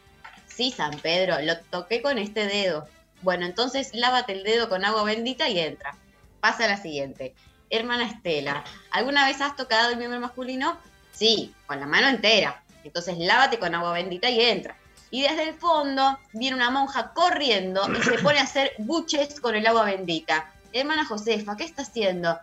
Sí, 0.47 0.71
San 0.71 0.97
Pedro, 1.01 1.39
lo 1.43 1.59
toqué 1.69 2.01
con 2.01 2.17
este 2.17 2.47
dedo. 2.47 2.87
Bueno, 3.21 3.45
entonces 3.45 3.93
lávate 3.93 4.33
el 4.33 4.43
dedo 4.43 4.69
con 4.69 4.83
agua 4.83 5.03
bendita 5.03 5.47
y 5.49 5.59
entra. 5.59 5.95
Pasa 6.39 6.65
a 6.65 6.69
la 6.69 6.77
siguiente. 6.77 7.35
Hermana 7.69 8.07
Estela, 8.07 8.63
¿alguna 8.89 9.27
vez 9.27 9.39
has 9.39 9.55
tocado 9.55 9.91
el 9.91 9.97
miembro 9.97 10.19
masculino? 10.19 10.79
Sí, 11.11 11.53
con 11.67 11.79
la 11.79 11.85
mano 11.85 12.07
entera. 12.07 12.63
Entonces 12.83 13.19
lávate 13.19 13.59
con 13.59 13.75
agua 13.75 13.93
bendita 13.93 14.31
y 14.31 14.41
entra. 14.41 14.77
Y 15.13 15.21
desde 15.21 15.49
el 15.49 15.53
fondo 15.53 16.17
viene 16.31 16.55
una 16.55 16.71
monja 16.71 17.13
corriendo 17.13 17.87
y 17.95 18.01
se 18.01 18.17
pone 18.17 18.39
a 18.39 18.43
hacer 18.45 18.71
buches 18.79 19.39
con 19.39 19.53
el 19.53 19.67
agua 19.67 19.83
bendita. 19.85 20.51
Hermana 20.71 21.05
Josefa, 21.05 21.55
¿qué 21.55 21.65
está 21.65 21.83
haciendo? 21.83 22.39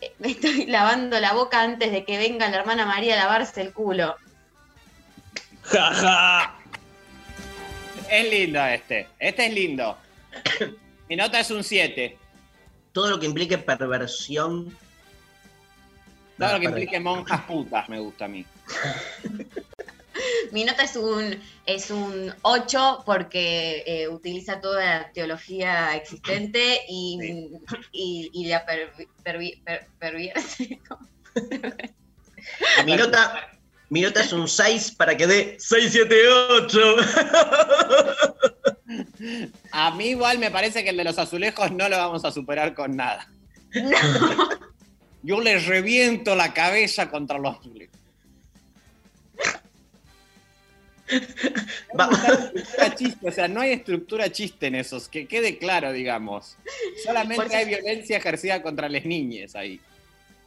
"Eh, 0.00 0.14
Me 0.20 0.30
estoy 0.30 0.66
lavando 0.66 1.18
la 1.18 1.32
boca 1.32 1.60
antes 1.60 1.90
de 1.90 2.04
que 2.04 2.16
venga 2.16 2.48
la 2.48 2.58
hermana 2.58 2.86
María 2.86 3.14
a 3.14 3.24
lavarse 3.24 3.62
el 3.62 3.72
culo. 3.72 4.14
Jaja. 5.64 6.54
Es 8.08 8.30
lindo 8.30 8.64
este. 8.64 9.08
Este 9.18 9.46
es 9.46 9.52
lindo. 9.52 9.98
Mi 11.08 11.16
nota 11.16 11.40
es 11.40 11.50
un 11.50 11.64
7. 11.64 12.16
Todo 12.92 13.10
lo 13.10 13.18
que 13.18 13.26
implique 13.26 13.58
perversión. 13.58 14.72
Todo 16.38 16.52
lo 16.52 16.60
que 16.60 16.66
implique 16.66 17.00
monjas 17.00 17.40
putas 17.40 17.88
me 17.88 17.98
gusta 17.98 18.26
a 18.26 18.28
mí. 18.28 18.46
Mi 20.52 20.64
nota 20.64 20.82
es 20.82 20.96
un, 20.96 21.38
es 21.66 21.90
un 21.90 22.34
8 22.42 23.02
porque 23.06 23.82
eh, 23.86 24.08
utiliza 24.08 24.60
toda 24.60 24.84
la 24.84 25.12
teología 25.12 25.94
existente 25.96 26.80
y, 26.88 27.50
y, 27.92 28.30
y 28.32 28.46
la 28.46 28.64
per, 28.64 28.92
pervi- 29.24 29.62
per- 29.62 29.86
pervierte. 29.98 30.80
Mi 32.86 32.96
nota, 32.96 33.50
mi 33.90 34.00
nota 34.00 34.20
es 34.22 34.32
un 34.32 34.48
6 34.48 34.92
para 34.92 35.16
que 35.16 35.26
dé 35.26 35.56
6, 35.58 35.88
7, 35.92 36.28
8. 36.28 36.96
A 39.72 39.90
mí 39.92 40.06
igual 40.08 40.38
me 40.38 40.50
parece 40.50 40.82
que 40.84 40.90
el 40.90 40.96
de 40.96 41.04
los 41.04 41.18
azulejos 41.18 41.70
no 41.72 41.88
lo 41.88 41.96
vamos 41.98 42.24
a 42.24 42.32
superar 42.32 42.74
con 42.74 42.96
nada. 42.96 43.28
Yo 45.22 45.40
les 45.40 45.66
reviento 45.66 46.34
la 46.36 46.54
cabeza 46.54 47.10
contra 47.10 47.38
los 47.38 47.58
azulejos. 47.58 47.97
No 51.94 52.04
hay 52.04 52.32
estructura 52.32 52.94
chiste, 52.94 53.28
o 53.28 53.32
sea, 53.32 53.48
no 53.48 53.60
hay 53.60 53.72
estructura 53.72 54.30
chiste 54.32 54.66
en 54.66 54.74
esos, 54.74 55.08
que 55.08 55.26
quede 55.26 55.58
claro, 55.58 55.92
digamos. 55.92 56.56
Solamente 57.04 57.36
Por 57.36 57.46
eso- 57.46 57.56
hay 57.56 57.64
violencia 57.66 58.16
ejercida 58.18 58.62
contra 58.62 58.88
las 58.88 59.04
niñas 59.04 59.54
ahí. 59.54 59.80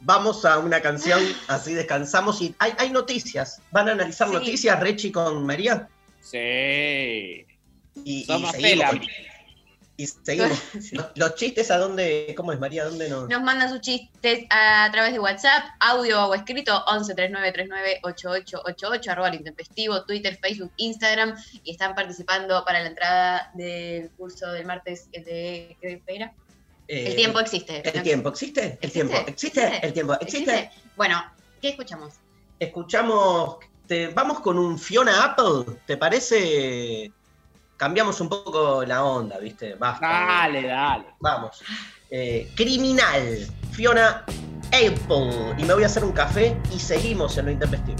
Vamos 0.00 0.44
a 0.44 0.58
una 0.58 0.80
canción, 0.80 1.20
así 1.46 1.74
descansamos 1.74 2.40
y 2.42 2.54
hay, 2.58 2.72
hay 2.78 2.90
noticias. 2.90 3.60
¿Van 3.70 3.88
a 3.88 3.92
analizar 3.92 4.28
Sí. 4.28 4.34
noticias, 4.34 4.80
Rechi 4.80 5.12
con 5.12 5.46
María? 5.46 5.88
Sí. 6.20 7.46
Y, 8.04 8.24
Somos 8.24 8.50
y 8.58 8.62
seguimos. 8.62 8.90
Pela. 8.90 9.00
Y 9.96 10.06
seguimos. 10.06 10.58
Los, 10.92 11.06
los 11.14 11.34
chistes 11.34 11.70
a 11.70 11.76
dónde, 11.78 12.32
¿cómo 12.36 12.52
es 12.52 12.58
María? 12.58 12.84
¿Dónde 12.86 13.08
nos? 13.10 13.28
Nos 13.28 13.42
mandan 13.42 13.68
sus 13.68 13.80
chistes 13.82 14.46
a 14.50 14.88
través 14.90 15.12
de 15.12 15.18
WhatsApp, 15.20 15.64
audio 15.80 16.26
o 16.28 16.34
escrito 16.34 16.82
11 16.86 17.14
39 17.14 17.52
39 17.52 18.00
8888, 18.02 19.10
arroba 19.10 19.28
el 19.28 19.34
intempestivo, 19.34 20.04
Twitter, 20.04 20.38
Facebook, 20.40 20.72
Instagram, 20.78 21.36
y 21.62 21.70
están 21.72 21.94
participando 21.94 22.64
para 22.64 22.80
la 22.80 22.88
entrada 22.88 23.50
del 23.54 24.10
curso 24.12 24.50
del 24.50 24.64
martes 24.66 25.10
de 25.12 25.76
¿qué 25.80 26.02
era? 26.06 26.32
Eh, 26.88 27.08
el 27.08 27.16
tiempo 27.16 27.38
existe. 27.40 27.82
El 27.88 28.02
tiempo 28.02 28.28
existe. 28.30 28.78
El 28.80 28.90
tiempo 28.90 29.14
existe. 29.26 29.86
El 29.86 29.92
tiempo 29.92 30.14
existe. 30.20 30.70
Bueno, 30.96 31.22
¿qué 31.60 31.68
escuchamos? 31.70 32.14
Escuchamos. 32.58 33.56
te- 33.86 34.08
vamos 34.08 34.40
con 34.40 34.58
un 34.58 34.78
Fiona 34.78 35.24
Apple. 35.24 35.76
¿Te 35.86 35.96
parece, 35.96 37.12
cambiamos 37.82 38.20
un 38.20 38.28
poco 38.28 38.84
la 38.84 39.02
onda, 39.02 39.38
¿viste? 39.38 39.74
Basta. 39.74 40.06
Dale, 40.06 40.68
dale. 40.68 41.04
Vamos. 41.18 41.64
Eh, 42.08 42.48
criminal, 42.54 43.44
Fiona 43.72 44.24
Apple. 44.68 45.56
Y 45.58 45.64
me 45.64 45.74
voy 45.74 45.82
a 45.82 45.86
hacer 45.86 46.04
un 46.04 46.12
café 46.12 46.56
y 46.72 46.78
seguimos 46.78 47.36
en 47.38 47.46
lo 47.46 47.50
intempestivo. 47.50 47.98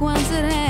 Once 0.00 0.30
that 0.30 0.50
have 0.50 0.69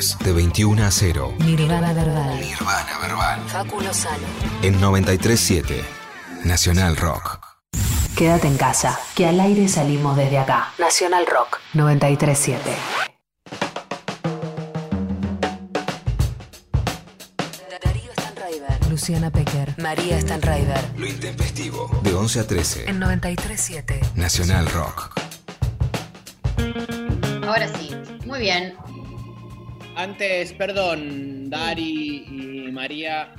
De 0.00 0.32
21 0.32 0.82
a 0.82 0.90
0 0.90 1.34
Nirvana 1.44 1.92
Verbal. 1.92 2.40
Nirvana 2.40 2.98
Verbal. 3.02 3.40
Facu 3.48 3.82
Lozano. 3.82 4.26
en 4.62 4.80
937 4.80 5.84
Nacional 6.44 6.96
Rock. 6.96 7.38
Quédate 8.16 8.46
en 8.48 8.56
casa, 8.56 8.98
que 9.14 9.26
al 9.26 9.38
aire 9.40 9.68
salimos 9.68 10.16
desde 10.16 10.38
acá. 10.38 10.72
Nacional 10.78 11.26
Rock 11.26 11.58
937. 11.74 12.70
Darío 17.84 18.10
Stanraiver. 18.12 18.86
Luciana 18.88 19.30
Pecker. 19.30 19.74
María 19.78 20.18
Stanraiver. 20.20 20.80
Lo 20.96 21.06
intempestivo 21.06 21.90
de 22.02 22.14
11 22.14 22.40
a 22.40 22.46
13 22.46 22.88
En 22.90 22.98
937. 23.00 24.00
Nacional 24.14 24.66
Rock. 24.70 25.10
Ahora 27.46 27.68
sí, 27.78 27.90
muy 28.24 28.40
bien. 28.40 28.74
Antes, 29.96 30.52
perdón, 30.52 31.50
Dari 31.50 32.24
y 32.66 32.72
María, 32.72 33.34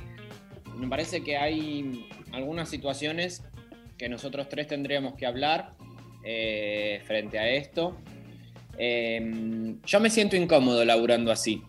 me 0.76 0.86
parece 0.88 1.22
que 1.22 1.36
hay 1.36 2.06
algunas 2.32 2.68
situaciones 2.68 3.42
que 3.98 4.08
nosotros 4.08 4.48
tres 4.48 4.68
tendríamos 4.68 5.14
que 5.14 5.26
hablar 5.26 5.74
eh, 6.24 7.00
frente 7.06 7.38
a 7.38 7.48
esto. 7.50 7.96
Eh, 8.78 9.74
yo 9.84 10.00
me 10.00 10.10
siento 10.10 10.36
incómodo 10.36 10.84
laburando 10.84 11.32
así. 11.32 11.62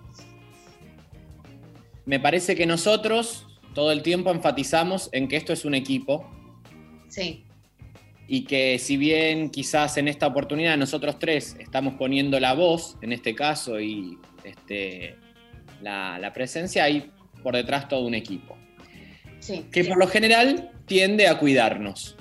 Me 2.05 2.19
parece 2.19 2.55
que 2.55 2.65
nosotros 2.65 3.47
todo 3.73 3.91
el 3.91 4.03
tiempo 4.03 4.31
enfatizamos 4.31 5.09
en 5.13 5.27
que 5.27 5.37
esto 5.37 5.53
es 5.53 5.65
un 5.65 5.73
equipo 5.73 6.29
Sí. 7.07 7.45
y 8.27 8.43
que 8.45 8.77
si 8.79 8.97
bien 8.97 9.49
quizás 9.49 9.97
en 9.97 10.07
esta 10.07 10.27
oportunidad 10.27 10.77
nosotros 10.77 11.17
tres 11.19 11.55
estamos 11.59 11.95
poniendo 11.95 12.39
la 12.39 12.53
voz, 12.53 12.97
en 13.01 13.13
este 13.13 13.33
caso, 13.35 13.79
y 13.79 14.17
este, 14.45 15.15
la, 15.81 16.17
la 16.19 16.33
presencia, 16.33 16.83
hay 16.85 17.11
por 17.41 17.55
detrás 17.55 17.87
todo 17.87 18.05
un 18.05 18.15
equipo, 18.15 18.57
Sí. 19.39 19.65
que 19.71 19.83
por 19.83 19.97
lo 19.97 20.07
general 20.07 20.71
tiende 20.85 21.27
a 21.27 21.37
cuidarnos. 21.37 22.15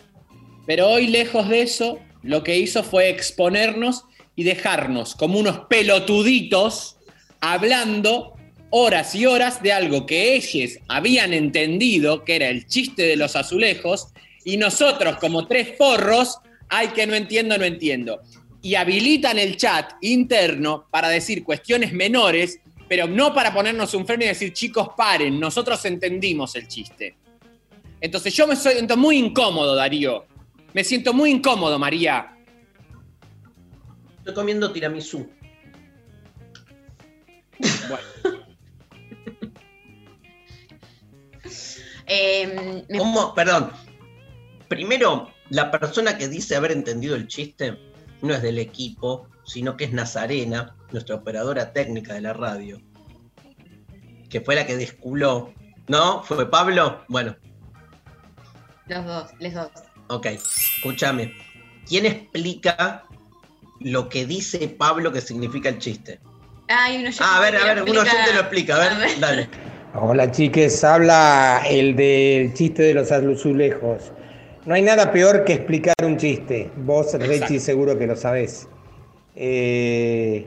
Pero 0.67 0.89
hoy, 0.89 1.07
lejos 1.07 1.49
de 1.49 1.63
eso, 1.63 2.01
lo 2.23 2.43
que 2.43 2.59
hizo 2.59 2.83
fue 2.83 3.11
exponernos 3.11 4.05
y 4.35 4.43
dejarnos 4.45 5.15
como 5.15 5.39
unos 5.39 5.61
pelotuditos 5.69 6.97
hablando 7.41 8.35
horas 8.71 9.15
y 9.15 9.27
horas 9.27 9.63
de 9.63 9.73
algo 9.73 10.07
que 10.07 10.35
ellos 10.35 10.79
habían 10.89 11.33
entendido, 11.35 12.25
que 12.25 12.37
era 12.37 12.49
el 12.49 12.67
chiste 12.67 13.03
de 13.03 13.17
los 13.17 13.37
azulejos, 13.37 14.09
y 14.45 14.57
nosotros 14.57 15.17
como 15.19 15.47
tres 15.47 15.77
forros, 15.77 16.39
ay 16.69 16.89
que 16.89 17.07
no 17.07 17.15
entiendo, 17.15 17.59
no 17.59 17.65
entiendo. 17.65 18.23
Y 18.63 18.77
habilitan 18.77 19.39
el 19.39 19.57
chat 19.57 19.95
interno 20.03 20.87
para 20.91 21.09
decir 21.09 21.43
cuestiones 21.45 21.93
menores, 21.93 22.61
pero 22.89 23.07
no 23.09 23.35
para 23.35 23.53
ponernos 23.53 23.93
un 23.95 24.07
freno 24.07 24.23
y 24.25 24.29
decir, 24.29 24.53
chicos, 24.53 24.91
paren, 24.97 25.39
nosotros 25.41 25.85
entendimos 25.85 26.55
el 26.55 26.69
chiste. 26.69 27.17
Entonces 28.01 28.33
yo 28.35 28.47
me 28.47 28.55
siento 28.57 28.97
muy 28.97 29.19
incómodo, 29.19 29.75
Darío. 29.75 30.27
Me 30.75 30.85
siento 30.85 31.13
muy 31.13 31.31
incómodo, 31.31 31.79
María. 31.79 32.37
Estoy 34.19 34.35
comiendo 34.35 34.73
tiramisú. 34.73 35.29
Eh, 42.07 42.85
me- 42.89 42.99
¿Cómo? 42.99 43.35
Perdón. 43.35 43.71
Primero, 44.69 45.31
la 45.51 45.71
persona 45.71 46.17
que 46.17 46.29
dice 46.29 46.57
haber 46.57 46.73
entendido 46.73 47.15
el 47.15 47.27
chiste 47.29 47.77
no 48.23 48.35
es 48.35 48.43
del 48.43 48.59
equipo, 48.59 49.29
sino 49.45 49.77
que 49.77 49.85
es 49.85 49.93
Nazarena, 49.93 50.75
nuestra 50.93 51.17
operadora 51.17 51.73
técnica 51.73 52.15
de 52.15 52.21
la 52.23 52.33
radio, 52.33 52.81
que 54.31 54.41
fue 54.41 54.55
la 54.55 54.67
que 54.67 54.77
desculó. 54.77 55.53
¿No? 55.89 56.23
¿Fue 56.23 56.49
Pablo? 56.49 57.05
Bueno, 57.09 57.35
Los 58.87 59.05
dos, 59.05 59.31
les 59.41 59.53
dos. 59.55 59.69
ok. 60.09 60.27
Escúchame. 60.27 61.35
¿Quién 61.89 62.07
explica 62.07 63.03
lo 63.81 64.09
que 64.09 64.25
dice 64.25 64.69
Pablo 64.69 65.13
que 65.13 65.21
significa 65.21 65.69
el 65.69 65.79
chiste? 65.79 66.21
Ay, 66.69 66.95
un 66.99 67.01
oyente 67.03 67.19
Ah, 67.21 67.39
a 67.39 67.41
ver, 67.41 67.57
a 67.57 67.65
ver, 67.65 67.83
un 67.83 67.89
explica- 67.89 68.03
oyente 68.13 68.33
lo 68.35 68.41
explica. 68.41 68.77
A 68.77 68.79
ver, 68.79 68.93
A 68.93 68.99
ver. 68.99 69.21
dale. 69.21 69.49
Hola 69.95 70.31
chiques, 70.31 70.85
habla 70.85 71.63
el 71.69 71.97
del 71.97 72.55
chiste 72.55 72.83
de 72.85 72.95
los 72.95 73.11
azulejos. 73.11 74.13
No 74.65 74.75
hay 74.75 74.83
nada 74.83 75.11
peor 75.11 75.45
que 75.45 75.55
explicar 75.55 75.97
un 76.05 76.17
chiste. 76.19 76.71
Vos, 76.77 77.15
Rechi, 77.15 77.59
seguro 77.59 77.99
que 77.99 78.07
lo 78.07 78.15
sabés. 78.15 78.69
Eh, 79.35 80.47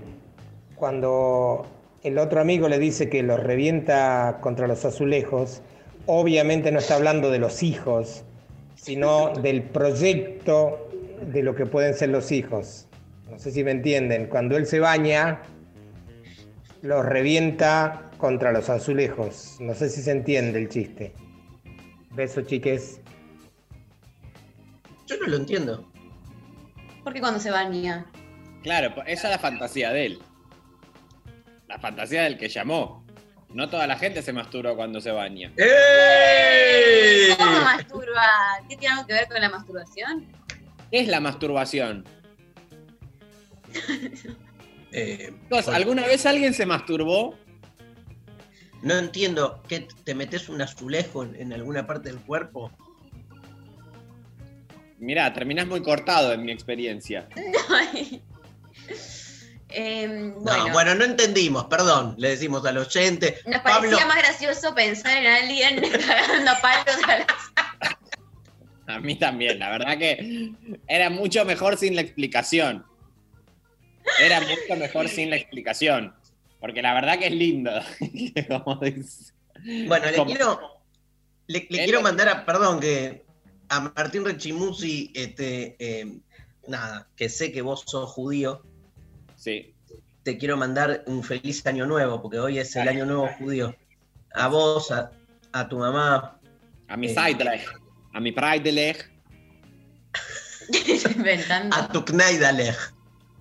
cuando 0.76 1.66
el 2.02 2.18
otro 2.18 2.40
amigo 2.40 2.70
le 2.70 2.80
dice 2.80 3.10
que 3.10 3.24
los 3.24 3.44
revienta 3.44 4.38
contra 4.40 4.68
los 4.68 4.86
azulejos, 4.86 5.62
obviamente 6.06 6.72
no 6.72 6.80
está 6.80 6.96
hablando 6.96 7.30
de 7.30 7.40
los 7.40 7.62
hijos, 7.62 8.24
sino 8.76 9.34
del 9.34 9.64
proyecto 9.64 10.88
de 11.34 11.44
lo 11.44 11.54
que 11.56 11.66
pueden 11.66 11.94
ser 11.94 12.10
los 12.10 12.32
hijos. 12.32 12.88
No 13.30 13.38
sé 13.38 13.52
si 13.52 13.66
me 13.66 13.72
entienden. 13.72 14.28
Cuando 14.28 14.56
él 14.56 14.66
se 14.66 14.80
baña, 14.80 15.42
los 16.82 17.06
revienta 17.06 18.12
contra 18.18 18.54
los 18.54 18.70
azulejos. 18.70 19.58
No 19.60 19.74
sé 19.74 19.90
si 19.90 20.02
se 20.02 20.12
entiende 20.12 20.60
el 20.60 20.70
chiste. 20.70 21.12
Beso, 22.12 22.44
chiques. 22.44 23.02
Yo 25.08 25.18
no 25.18 25.28
lo 25.28 25.38
entiendo. 25.38 25.90
Porque 27.04 27.20
cuando 27.20 27.40
se 27.40 27.52
baña. 27.52 28.06
Claro, 28.64 28.94
esa 29.06 29.28
es 29.28 29.34
la 29.34 29.40
fantasía 29.40 29.92
de 29.92 30.06
él. 30.08 30.20
La 31.68 31.80
fantasía 31.80 32.24
del 32.24 32.38
que 32.38 32.50
llamó. 32.50 33.06
No 33.54 33.70
toda 33.70 33.88
la 33.88 33.98
gente 33.98 34.22
se 34.22 34.34
masturba 34.34 34.76
cuando 34.76 35.00
se 35.00 35.12
baña. 35.12 35.54
¿Cómo 37.38 37.62
masturba? 37.62 38.24
¿Qué 38.68 38.76
tiene 38.76 38.96
algo 38.96 39.08
que 39.08 39.14
ver 39.14 39.28
con 39.28 39.40
la 39.40 39.50
masturbación? 39.50 40.26
¿Qué 40.92 41.00
es 41.00 41.08
la 41.08 41.20
masturbación? 41.20 42.06
Eh, 44.98 45.34
bueno. 45.50 45.74
¿Alguna 45.74 46.08
vez 46.08 46.26
alguien 46.26 46.54
se 46.54 46.66
masturbó? 46.66 47.36
No 48.82 48.98
entiendo, 48.98 49.62
¿qué 49.68 49.90
te 50.06 50.16
metes 50.16 50.48
un 50.48 50.62
azulejo 50.62 51.26
en, 51.26 51.36
en 51.36 51.52
alguna 51.52 51.86
parte 51.86 52.08
del 52.08 52.22
cuerpo? 52.22 52.72
Mirá, 54.98 55.34
terminás 55.34 55.68
muy 55.68 55.82
cortado 55.82 56.34
en 56.34 56.44
mi 56.44 56.52
experiencia. 56.52 57.28
Em, 59.70 60.30
No, 60.36 60.40
bueno, 60.42 60.74
bueno, 60.74 60.96
no 60.96 61.04
entendimos, 61.06 61.66
perdón, 61.66 62.16
le 62.18 62.30
decimos 62.30 62.66
al 62.66 62.78
oyente. 62.78 63.40
nos 63.46 63.62
Pablo, 63.62 63.90
parecía 63.90 64.06
más 64.06 64.18
gracioso 64.20 64.74
pensar 64.76 65.18
en 65.18 65.26
alguien 65.28 65.82
cagando 66.08 66.52
a 66.52 66.62
palos 66.62 67.04
a 67.08 67.18
las- 67.20 67.28
A 68.88 69.00
mí 69.00 69.16
también, 69.16 69.58
la 69.58 69.72
verdad 69.72 69.98
que 69.98 70.52
era 70.88 71.10
mucho 71.10 71.44
mejor 71.44 71.76
sin 71.78 71.96
la 71.96 72.02
explicación. 72.02 72.86
Era 74.22 74.40
mucho 74.42 74.76
mejor 74.78 75.10
sin 75.10 75.32
la 75.32 75.38
explicación. 75.38 76.14
Porque 76.60 76.84
la 76.84 76.94
verdad 76.94 77.18
que 77.18 77.26
es 77.28 77.34
lindo. 77.34 77.72
Como 78.48 78.76
dice- 78.76 79.34
bueno, 79.88 80.06
le 80.06 80.16
Como- 80.16 80.30
quiero, 80.30 80.62
le, 81.48 81.66
le 81.68 81.84
quiero 81.84 82.02
mandar 82.04 82.30
a, 82.30 82.46
perdón, 82.46 82.80
que 82.80 83.25
a 83.70 83.80
Martín 83.96 84.26
Rechimusi, 84.26 85.12
este, 85.16 85.76
eh, 85.80 86.20
nada, 86.68 87.08
que 87.16 87.30
sé 87.30 87.52
que 87.52 87.62
vos 87.62 87.84
sos 87.86 88.10
judío, 88.12 88.62
Sí. 89.36 89.74
te 90.24 90.38
quiero 90.38 90.58
mandar 90.58 91.04
un 91.08 91.24
feliz 91.24 91.66
año 91.68 91.86
nuevo, 91.86 92.22
porque 92.22 92.40
hoy 92.40 92.58
es 92.60 92.76
el 92.76 92.88
año 92.88 93.06
nuevo 93.06 93.28
judío. 93.38 93.76
A 94.34 94.48
vos, 94.48 94.92
a, 94.92 95.12
a 95.52 95.68
tu 95.70 95.78
mamá. 95.78 96.40
A 96.88 96.98
mi 96.98 97.08
Eh. 97.08 97.14
Seidlech, 97.14 97.66
a 98.14 98.20
mi 98.20 98.32
Preidelech, 98.32 99.12
inventando. 101.16 101.76
A 101.76 101.88
tu 101.90 102.04
Kneidalech. 102.06 102.78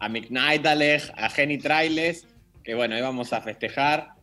a 0.00 0.08
mi 0.08 0.20
Kneidalech, 0.22 1.10
a 1.16 1.30
Jenny 1.30 1.58
Trailes, 1.58 2.26
que 2.62 2.74
bueno, 2.74 2.96
íbamos 2.98 3.32
a 3.32 3.40
festejar. 3.40 4.14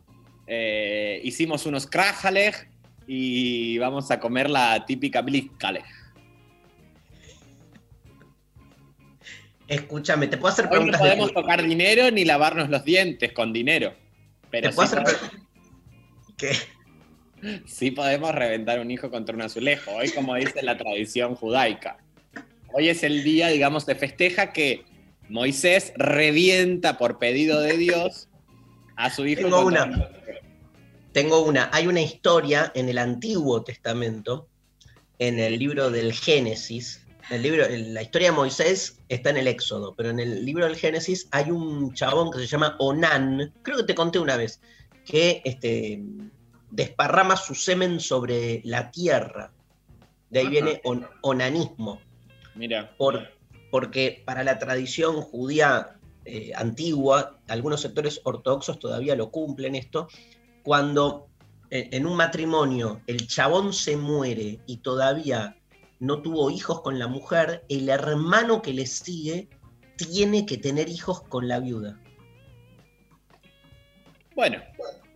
Eh, 0.46 1.20
hicimos 1.24 1.66
unos 1.66 1.86
Krajalech 1.86 2.68
y 3.06 3.78
vamos 3.78 4.10
a 4.10 4.20
comer 4.20 4.50
la 4.50 4.84
típica 4.86 5.22
Bliskalech. 5.22 5.84
Escúchame, 9.68 10.26
te 10.26 10.36
puedo 10.36 10.52
hacer 10.52 10.66
Hoy 10.66 10.70
no 10.70 10.70
preguntas 10.70 11.00
de 11.00 11.08
podemos 11.08 11.32
tocar 11.32 11.62
dinero 11.62 12.10
ni 12.10 12.24
lavarnos 12.24 12.68
los 12.68 12.84
dientes 12.84 13.32
con 13.32 13.52
dinero. 13.52 13.94
Pero 14.50 14.68
¿Te 14.68 14.74
puedo 14.74 14.88
sí, 14.88 14.96
hacer 14.96 15.18
podemos, 15.18 15.42
¿Qué? 16.36 16.52
sí 17.66 17.90
podemos 17.90 18.34
reventar 18.34 18.80
un 18.80 18.90
hijo 18.90 19.10
contra 19.10 19.34
un 19.34 19.42
azulejo. 19.42 19.92
Hoy, 19.92 20.10
como 20.10 20.34
dice 20.34 20.62
la 20.62 20.76
tradición 20.76 21.34
judaica. 21.34 21.96
Hoy 22.74 22.88
es 22.88 23.02
el 23.02 23.24
día, 23.24 23.48
digamos, 23.48 23.86
de 23.86 23.94
festeja 23.94 24.52
que 24.52 24.84
Moisés 25.28 25.92
revienta 25.96 26.98
por 26.98 27.18
pedido 27.18 27.60
de 27.60 27.76
Dios 27.78 28.28
a 28.96 29.08
su 29.10 29.26
hijo. 29.26 29.42
Tengo 29.42 29.62
contra 29.62 29.84
una. 29.84 29.96
un 29.96 30.02
azulejo. 30.02 30.41
Tengo 31.12 31.42
una. 31.42 31.70
Hay 31.72 31.86
una 31.86 32.00
historia 32.00 32.72
en 32.74 32.88
el 32.88 32.98
Antiguo 32.98 33.62
Testamento, 33.62 34.48
en 35.18 35.38
el 35.38 35.58
libro 35.58 35.90
del 35.90 36.12
Génesis. 36.12 37.06
El 37.30 37.42
libro, 37.42 37.64
la 37.68 38.02
historia 38.02 38.30
de 38.30 38.36
Moisés 38.36 38.98
está 39.08 39.30
en 39.30 39.36
el 39.36 39.46
Éxodo, 39.46 39.94
pero 39.96 40.10
en 40.10 40.20
el 40.20 40.44
libro 40.44 40.64
del 40.64 40.76
Génesis 40.76 41.28
hay 41.30 41.50
un 41.50 41.94
chabón 41.94 42.30
que 42.30 42.38
se 42.40 42.46
llama 42.46 42.76
Onán, 42.78 43.52
creo 43.62 43.78
que 43.78 43.84
te 43.84 43.94
conté 43.94 44.18
una 44.18 44.36
vez, 44.36 44.60
que 45.04 45.40
este, 45.44 46.02
desparrama 46.70 47.36
su 47.36 47.54
semen 47.54 48.00
sobre 48.00 48.60
la 48.64 48.90
tierra. 48.90 49.52
De 50.30 50.40
ahí 50.40 50.46
Ajá. 50.46 50.50
viene 50.52 50.80
on- 50.84 51.06
onanismo. 51.20 52.00
Mira. 52.54 52.94
Por, 52.96 53.28
porque 53.70 54.22
para 54.24 54.42
la 54.44 54.58
tradición 54.58 55.20
judía 55.22 55.96
eh, 56.24 56.52
antigua, 56.56 57.38
algunos 57.48 57.80
sectores 57.82 58.20
ortodoxos 58.24 58.78
todavía 58.78 59.14
lo 59.14 59.30
cumplen 59.30 59.74
esto, 59.74 60.08
cuando 60.62 61.28
en 61.70 62.06
un 62.06 62.16
matrimonio 62.16 63.00
el 63.06 63.26
chabón 63.26 63.72
se 63.72 63.96
muere 63.96 64.60
y 64.66 64.78
todavía 64.78 65.56
no 66.00 66.20
tuvo 66.20 66.50
hijos 66.50 66.82
con 66.82 66.98
la 66.98 67.06
mujer, 67.06 67.64
el 67.68 67.88
hermano 67.88 68.60
que 68.60 68.74
le 68.74 68.86
sigue 68.86 69.48
tiene 69.96 70.44
que 70.44 70.58
tener 70.58 70.88
hijos 70.88 71.22
con 71.22 71.48
la 71.48 71.60
viuda. 71.60 71.98
Bueno, 74.34 74.58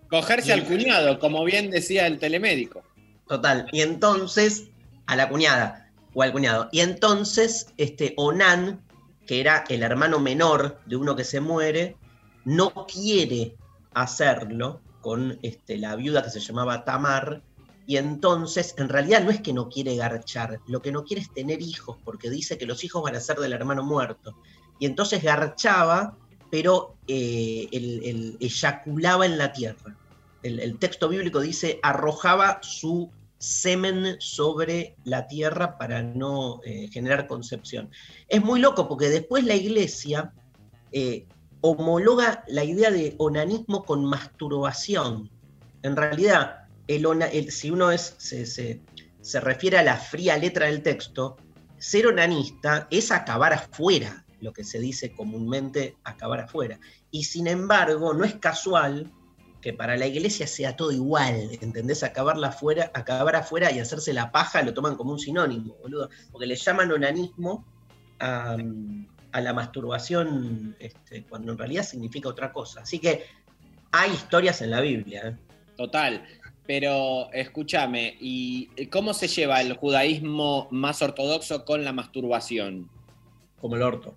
cogerse 0.09 0.53
al 0.53 0.65
cuñado, 0.65 1.19
como 1.19 1.45
bien 1.45 1.71
decía 1.71 2.07
el 2.07 2.19
telemédico. 2.19 2.83
Total. 3.27 3.67
Y 3.73 3.81
entonces, 3.81 4.69
a 5.07 5.17
la 5.17 5.29
cuñada 5.29 5.91
o 6.15 6.23
al 6.23 6.33
cuñado. 6.33 6.69
Y 6.73 6.81
entonces, 6.81 7.73
este 7.77 8.15
Onan, 8.17 8.83
que 9.27 9.41
era 9.41 9.65
el 9.69 9.83
hermano 9.83 10.21
menor 10.21 10.81
de 10.87 10.97
uno 10.97 11.17
que 11.17 11.25
se 11.25 11.41
muere, 11.41 11.97
no 12.45 12.87
quiere 12.87 13.57
hacerlo 13.93 14.81
con 15.07 15.39
este, 15.43 15.79
la 15.79 15.95
viuda 15.95 16.25
que 16.25 16.31
se 16.31 16.41
llamaba 16.41 16.85
Tamar. 16.85 17.41
Y 17.87 17.97
entonces, 17.97 18.75
en 18.77 18.89
realidad 18.89 19.23
no 19.23 19.31
es 19.31 19.41
que 19.41 19.53
no 19.53 19.69
quiere 19.69 19.95
garchar, 19.95 20.59
lo 20.67 20.83
que 20.83 20.91
no 20.91 21.05
quiere 21.05 21.23
es 21.23 21.33
tener 21.33 21.63
hijos, 21.63 21.97
porque 22.05 22.29
dice 22.29 22.59
que 22.59 22.67
los 22.67 22.83
hijos 22.83 23.05
van 23.05 23.15
a 23.15 23.21
ser 23.21 23.37
del 23.37 23.53
hermano 23.53 23.85
muerto. 23.85 24.35
Y 24.81 24.87
entonces 24.87 25.23
garchaba, 25.23 26.19
pero 26.51 26.97
eh, 27.07 27.69
el- 27.71 28.37
eyaculaba 28.41 29.27
en 29.27 29.39
la 29.39 29.53
tierra. 29.53 29.97
El, 30.43 30.59
el 30.59 30.77
texto 30.77 31.09
bíblico 31.09 31.39
dice, 31.39 31.79
arrojaba 31.85 32.59
su 32.63 33.09
semen 33.39 34.17
sobre 34.19 34.97
la 35.05 35.29
tierra 35.29 35.79
para 35.79 36.03
no 36.03 36.61
eh, 36.65 36.89
generar 36.91 37.29
concepción. 37.29 37.91
Es 38.27 38.43
muy 38.43 38.59
loco 38.59 38.89
porque 38.89 39.09
después 39.09 39.45
la 39.45 39.55
iglesia 39.55 40.33
eh, 40.91 41.27
homologa 41.61 42.45
la 42.49 42.65
idea 42.65 42.91
de 42.91 43.15
onanismo 43.19 43.85
con 43.85 44.05
masturbación. 44.05 45.31
En 45.83 45.97
realidad, 45.97 46.57
el 46.87 47.07
ona- 47.07 47.27
el- 47.29 47.51
si 47.51 47.71
uno 47.71 47.91
es, 47.91 48.15
se, 48.19 48.47
se- 48.47 48.83
se 49.21 49.41
refiere 49.41 49.79
a 49.79 49.83
la 49.83 49.97
fría 49.97 50.37
letra 50.37 50.67
del 50.67 50.83
texto, 50.83 51.37
ser 51.79 52.07
onanista 52.07 52.87
es 52.91 53.11
acabar 53.11 53.53
afuera, 53.53 54.25
lo 54.41 54.53
que 54.53 54.65
se 54.65 54.79
dice 54.79 55.13
comúnmente 55.15 55.97
acabar 56.05 56.41
afuera. 56.41 56.79
Y 57.11 57.25
sin 57.25 57.47
embargo, 57.47 58.15
no 58.15 58.25
es 58.25 58.35
casual 58.37 59.11
que 59.61 59.73
para 59.73 59.97
la 59.97 60.07
iglesia 60.07 60.47
sea 60.47 60.77
todo 60.77 60.93
igual, 60.93 61.49
¿entendés? 61.61 62.05
Acabarla 62.05 62.49
afuera, 62.49 62.91
acabar 62.95 63.35
afuera 63.35 63.73
y 63.73 63.81
hacerse 63.81 64.13
la 64.13 64.31
paja 64.31 64.63
lo 64.63 64.73
toman 64.73 64.95
como 64.95 65.13
un 65.13 65.19
sinónimo, 65.19 65.75
boludo. 65.83 66.09
Porque 66.31 66.47
le 66.47 66.55
llaman 66.55 66.93
onanismo 66.93 67.65
a, 68.21 68.57
a 69.37 69.41
la 69.43 69.53
masturbación 69.53 70.75
este, 70.79 71.25
cuando 71.25 71.53
en 71.53 71.59
realidad 71.59 71.83
significa 71.83 72.31
otra 72.31 72.55
cosa. 72.55 72.81
Así 72.81 72.99
que 72.99 73.27
hay 73.93 74.11
historias 74.11 74.63
en 74.63 74.71
la 74.71 74.81
Biblia. 74.81 75.29
¿eh? 75.29 75.37
Total. 75.77 76.25
Pero 76.67 77.31
escúchame, 77.35 78.17
¿y 78.19 78.87
cómo 78.87 79.13
se 79.13 79.29
lleva 79.29 79.61
el 79.61 79.75
judaísmo 79.75 80.69
más 80.71 81.03
ortodoxo 81.03 81.67
con 81.67 81.85
la 81.85 81.93
masturbación? 81.93 82.89
Como 83.61 83.77
el 83.77 83.83
orto. 83.83 84.17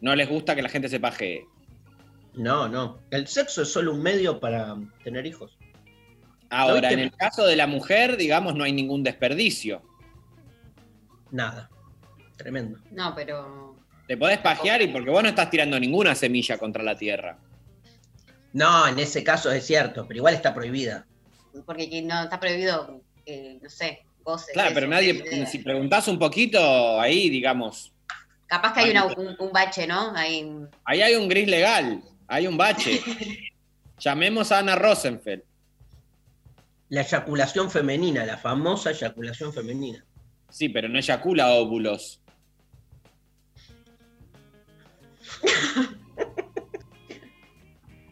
¿No 0.00 0.16
les 0.16 0.30
gusta 0.30 0.56
que 0.56 0.62
la 0.62 0.70
gente 0.70 0.88
se 0.88 0.98
pajee? 0.98 1.46
No, 2.32 2.68
no. 2.68 3.00
El 3.10 3.26
sexo 3.26 3.60
es 3.62 3.70
solo 3.70 3.92
un 3.92 4.02
medio 4.02 4.40
para 4.40 4.76
tener 5.04 5.26
hijos. 5.26 5.58
Ahora, 6.48 6.88
¿No 6.88 6.94
en 6.94 7.00
el 7.00 7.14
caso 7.14 7.44
de 7.44 7.54
la 7.54 7.66
mujer, 7.66 8.16
digamos, 8.16 8.54
no 8.54 8.64
hay 8.64 8.72
ningún 8.72 9.02
desperdicio. 9.02 9.82
Nada. 11.30 11.68
Tremendo. 12.38 12.78
No, 12.90 13.14
pero. 13.14 13.77
Te 14.08 14.16
podés 14.16 14.38
pajear 14.38 14.82
y 14.82 14.88
porque 14.88 15.10
vos 15.10 15.22
no 15.22 15.28
estás 15.28 15.50
tirando 15.50 15.78
ninguna 15.78 16.14
semilla 16.16 16.58
contra 16.58 16.82
la 16.82 16.96
tierra. 16.96 17.38
No, 18.54 18.88
en 18.88 18.98
ese 18.98 19.22
caso 19.22 19.52
es 19.52 19.64
cierto, 19.66 20.06
pero 20.08 20.18
igual 20.18 20.34
está 20.34 20.54
prohibida. 20.54 21.06
Porque 21.66 22.02
no 22.02 22.22
está 22.24 22.40
prohibido, 22.40 23.02
eh, 23.26 23.58
no 23.62 23.68
sé, 23.68 24.00
goces. 24.24 24.54
Claro, 24.54 24.70
pero 24.74 24.86
nadie, 24.88 25.46
si 25.46 25.58
preguntás 25.58 26.08
un 26.08 26.18
poquito, 26.18 26.98
ahí, 27.00 27.28
digamos, 27.30 27.92
Capaz 28.46 28.72
que 28.72 28.80
hay 28.80 28.90
una- 28.92 29.04
un, 29.04 29.36
un 29.38 29.52
bache, 29.52 29.86
¿no? 29.86 30.12
Hay, 30.16 30.50
ahí 30.86 31.02
hay 31.02 31.14
un 31.14 31.28
gris 31.28 31.46
legal, 31.46 32.02
hay 32.26 32.46
un 32.46 32.56
bache. 32.56 32.98
Llamemos 33.98 34.50
a 34.52 34.60
Ana 34.60 34.74
Rosenfeld. 34.74 35.42
La 36.88 37.02
eyaculación 37.02 37.70
femenina, 37.70 38.24
la 38.24 38.38
famosa 38.38 38.92
eyaculación 38.92 39.52
femenina. 39.52 40.02
Sí, 40.48 40.70
pero 40.70 40.88
no 40.88 40.98
eyacula 40.98 41.50
óvulos. 41.50 42.17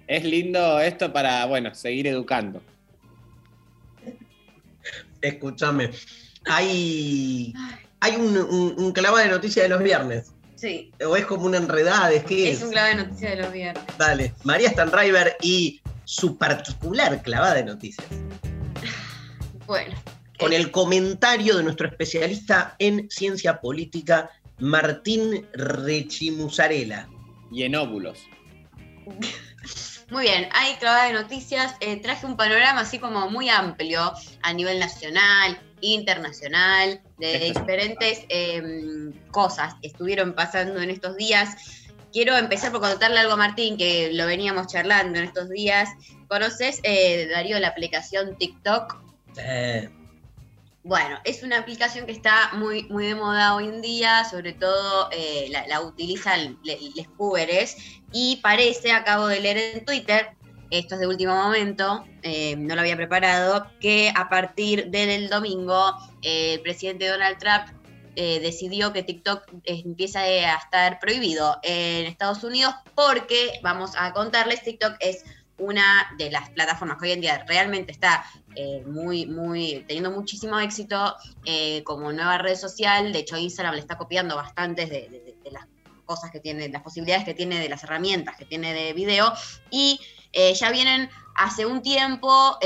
es 0.06 0.24
lindo 0.24 0.80
esto 0.80 1.12
para, 1.12 1.44
bueno, 1.46 1.74
seguir 1.74 2.06
educando. 2.06 2.62
Escúchame. 5.20 5.90
Hay, 6.46 7.52
hay 8.00 8.16
un, 8.16 8.36
un, 8.36 8.92
de 8.92 9.28
noticias 9.28 9.64
de 9.64 9.68
los 9.68 9.82
viernes. 9.82 10.32
sí, 10.54 10.92
O 11.04 11.16
es 11.16 11.26
como 11.26 11.46
una 11.46 11.56
enredada, 11.56 12.12
¿es 12.12 12.24
qué 12.24 12.50
es? 12.50 12.58
es 12.58 12.64
un 12.64 12.70
clave 12.70 12.90
de 12.90 13.04
noticias 13.04 13.30
de 13.32 13.42
los 13.42 13.52
viernes. 13.52 13.84
Dale, 13.98 14.32
María 14.44 14.70
Stanriver 14.70 15.36
y 15.42 15.80
su 16.04 16.38
particular 16.38 17.20
clavada 17.22 17.54
de 17.54 17.64
noticias. 17.64 18.06
Bueno, 19.66 19.96
Con 20.38 20.52
el 20.52 20.70
comentario 20.70 21.56
de 21.56 21.64
nuestro 21.64 21.88
especialista 21.88 22.76
en 22.78 23.10
ciencia 23.10 23.60
política, 23.60 24.30
Martín 24.58 25.46
Rechimusarela. 25.52 27.08
Y 27.50 27.62
en 27.62 27.76
óvulos. 27.76 28.26
Muy 30.10 30.22
bien, 30.22 30.48
hay 30.52 30.74
clavada 30.74 31.06
de 31.06 31.12
noticias. 31.14 31.74
Eh, 31.80 31.96
traje 31.96 32.26
un 32.26 32.36
panorama 32.36 32.80
así 32.80 32.98
como 32.98 33.28
muy 33.28 33.48
amplio 33.48 34.12
a 34.42 34.52
nivel 34.52 34.78
nacional, 34.78 35.58
internacional, 35.80 37.00
de 37.18 37.38
diferentes 37.38 38.24
eh, 38.28 38.62
cosas 39.30 39.74
que 39.80 39.88
estuvieron 39.88 40.34
pasando 40.34 40.80
en 40.80 40.90
estos 40.90 41.16
días. 41.16 41.84
Quiero 42.12 42.36
empezar 42.36 42.70
por 42.72 42.80
contarle 42.80 43.18
algo 43.18 43.32
a 43.32 43.36
Martín, 43.36 43.76
que 43.76 44.10
lo 44.12 44.26
veníamos 44.26 44.68
charlando 44.68 45.18
en 45.18 45.24
estos 45.24 45.50
días. 45.50 45.90
¿Conoces, 46.28 46.80
eh, 46.82 47.28
Darío, 47.28 47.58
la 47.58 47.68
aplicación 47.68 48.36
TikTok? 48.38 48.96
Eh, 49.38 49.90
Bueno, 50.86 51.18
es 51.24 51.42
una 51.42 51.58
aplicación 51.58 52.06
que 52.06 52.12
está 52.12 52.52
muy, 52.52 52.84
muy 52.84 53.08
de 53.08 53.16
moda 53.16 53.56
hoy 53.56 53.64
en 53.64 53.82
día, 53.82 54.24
sobre 54.24 54.52
todo 54.52 55.08
eh, 55.10 55.50
la, 55.50 55.80
utilizan 55.80 56.60
les 56.62 57.08
púberes 57.08 57.76
y 58.12 58.36
parece, 58.36 58.92
acabo 58.92 59.26
de 59.26 59.40
leer 59.40 59.58
en 59.58 59.84
Twitter, 59.84 60.36
esto 60.70 60.94
es 60.94 61.00
de 61.00 61.08
último 61.08 61.34
momento, 61.34 62.04
eh, 62.22 62.54
no 62.54 62.76
lo 62.76 62.82
había 62.82 62.94
preparado, 62.94 63.66
que 63.80 64.12
a 64.14 64.28
partir 64.28 64.88
del 64.92 65.28
domingo 65.28 65.92
eh, 66.22 66.54
el 66.54 66.60
presidente 66.60 67.08
Donald 67.08 67.38
Trump 67.38 67.66
decidió 68.14 68.92
que 68.94 69.02
TikTok 69.02 69.42
empieza 69.64 70.20
a 70.20 70.56
estar 70.56 71.00
prohibido 71.00 71.58
en 71.64 72.06
Estados 72.06 72.44
Unidos 72.44 72.72
porque, 72.94 73.58
vamos 73.62 73.90
a 73.98 74.12
contarles, 74.12 74.62
TikTok 74.62 74.94
es 75.00 75.24
una 75.58 76.12
de 76.18 76.30
las 76.30 76.50
plataformas 76.50 76.98
que 76.98 77.06
hoy 77.06 77.12
en 77.12 77.20
día 77.20 77.44
realmente 77.46 77.92
está 77.92 78.24
eh, 78.54 78.82
muy, 78.86 79.26
muy, 79.26 79.84
teniendo 79.86 80.10
muchísimo 80.10 80.58
éxito 80.58 81.16
eh, 81.44 81.82
como 81.84 82.12
nueva 82.12 82.38
red 82.38 82.56
social. 82.56 83.12
De 83.12 83.20
hecho, 83.20 83.36
Instagram 83.36 83.74
le 83.74 83.80
está 83.80 83.96
copiando 83.96 84.36
bastantes 84.36 84.90
de, 84.90 85.36
las 85.50 85.66
cosas 86.04 86.30
que 86.30 86.40
tiene, 86.40 86.68
las 86.68 86.82
posibilidades 86.82 87.24
que 87.24 87.34
tiene, 87.34 87.58
de 87.58 87.68
las 87.68 87.82
herramientas 87.84 88.36
que 88.36 88.44
tiene 88.44 88.72
de 88.74 88.92
video. 88.92 89.32
Y 89.70 89.98
eh, 90.32 90.54
ya 90.54 90.70
vienen 90.70 91.08
hace 91.34 91.66
un 91.66 91.82
tiempo 91.82 92.58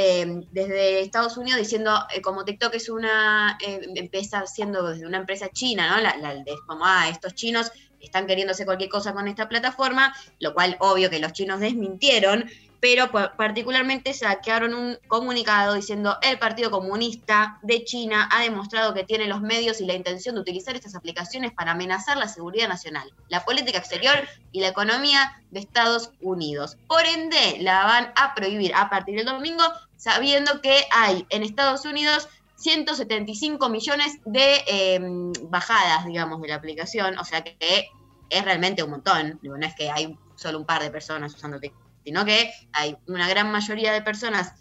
desde 0.52 1.00
Estados 1.00 1.36
Unidos 1.36 1.58
diciendo, 1.58 1.92
como 2.22 2.44
TikTok 2.44 2.74
es 2.74 2.88
una, 2.88 3.58
empieza 3.60 4.46
siendo 4.46 4.86
desde 4.86 5.06
una 5.06 5.18
empresa 5.18 5.48
china, 5.52 5.90
¿no? 5.90 6.00
La, 6.00 6.16
la- 6.18 6.34
es 6.34 6.58
ah, 6.68 7.08
estos 7.08 7.34
chinos 7.34 7.72
están 8.00 8.26
queriendo 8.26 8.52
hacer 8.52 8.66
cualquier 8.66 8.90
cosa 8.90 9.12
con 9.12 9.28
esta 9.28 9.48
plataforma, 9.48 10.14
lo 10.38 10.54
cual 10.54 10.76
obvio 10.80 11.10
que 11.10 11.18
los 11.18 11.32
chinos 11.32 11.60
desmintieron, 11.60 12.48
pero 12.80 13.10
pa- 13.10 13.36
particularmente 13.36 14.14
saquearon 14.14 14.74
un 14.74 14.98
comunicado 15.06 15.74
diciendo 15.74 16.16
el 16.22 16.38
Partido 16.38 16.70
Comunista 16.70 17.58
de 17.62 17.84
China 17.84 18.28
ha 18.32 18.40
demostrado 18.42 18.94
que 18.94 19.04
tiene 19.04 19.26
los 19.26 19.42
medios 19.42 19.80
y 19.80 19.86
la 19.86 19.94
intención 19.94 20.34
de 20.34 20.40
utilizar 20.40 20.74
estas 20.74 20.94
aplicaciones 20.94 21.52
para 21.52 21.72
amenazar 21.72 22.16
la 22.16 22.26
seguridad 22.28 22.68
nacional, 22.68 23.12
la 23.28 23.44
política 23.44 23.78
exterior 23.78 24.26
y 24.52 24.60
la 24.60 24.68
economía 24.68 25.40
de 25.50 25.60
Estados 25.60 26.10
Unidos. 26.20 26.76
Por 26.88 27.04
ende, 27.04 27.58
la 27.60 27.84
van 27.84 28.12
a 28.16 28.34
prohibir 28.34 28.74
a 28.74 28.88
partir 28.88 29.16
del 29.16 29.26
domingo, 29.26 29.64
sabiendo 29.96 30.60
que 30.62 30.84
hay 30.90 31.26
en 31.28 31.42
Estados 31.42 31.84
Unidos 31.84 32.28
175 32.56 33.68
millones 33.68 34.18
de 34.24 34.62
eh, 34.66 35.00
bajadas, 35.42 36.06
digamos, 36.06 36.40
de 36.40 36.48
la 36.48 36.54
aplicación, 36.56 37.18
o 37.18 37.24
sea 37.24 37.42
que 37.42 37.88
es 38.30 38.44
realmente 38.44 38.82
un 38.82 38.90
montón. 38.90 39.38
No 39.42 39.56
es 39.66 39.74
que 39.74 39.90
hay 39.90 40.16
solo 40.36 40.58
un 40.58 40.64
par 40.66 40.82
de 40.82 40.90
personas 40.90 41.34
usando 41.34 41.58
TikTok, 41.58 41.80
sino 42.04 42.24
que 42.24 42.52
hay 42.72 42.96
una 43.06 43.28
gran 43.28 43.50
mayoría 43.50 43.92
de 43.92 44.02
personas 44.02 44.54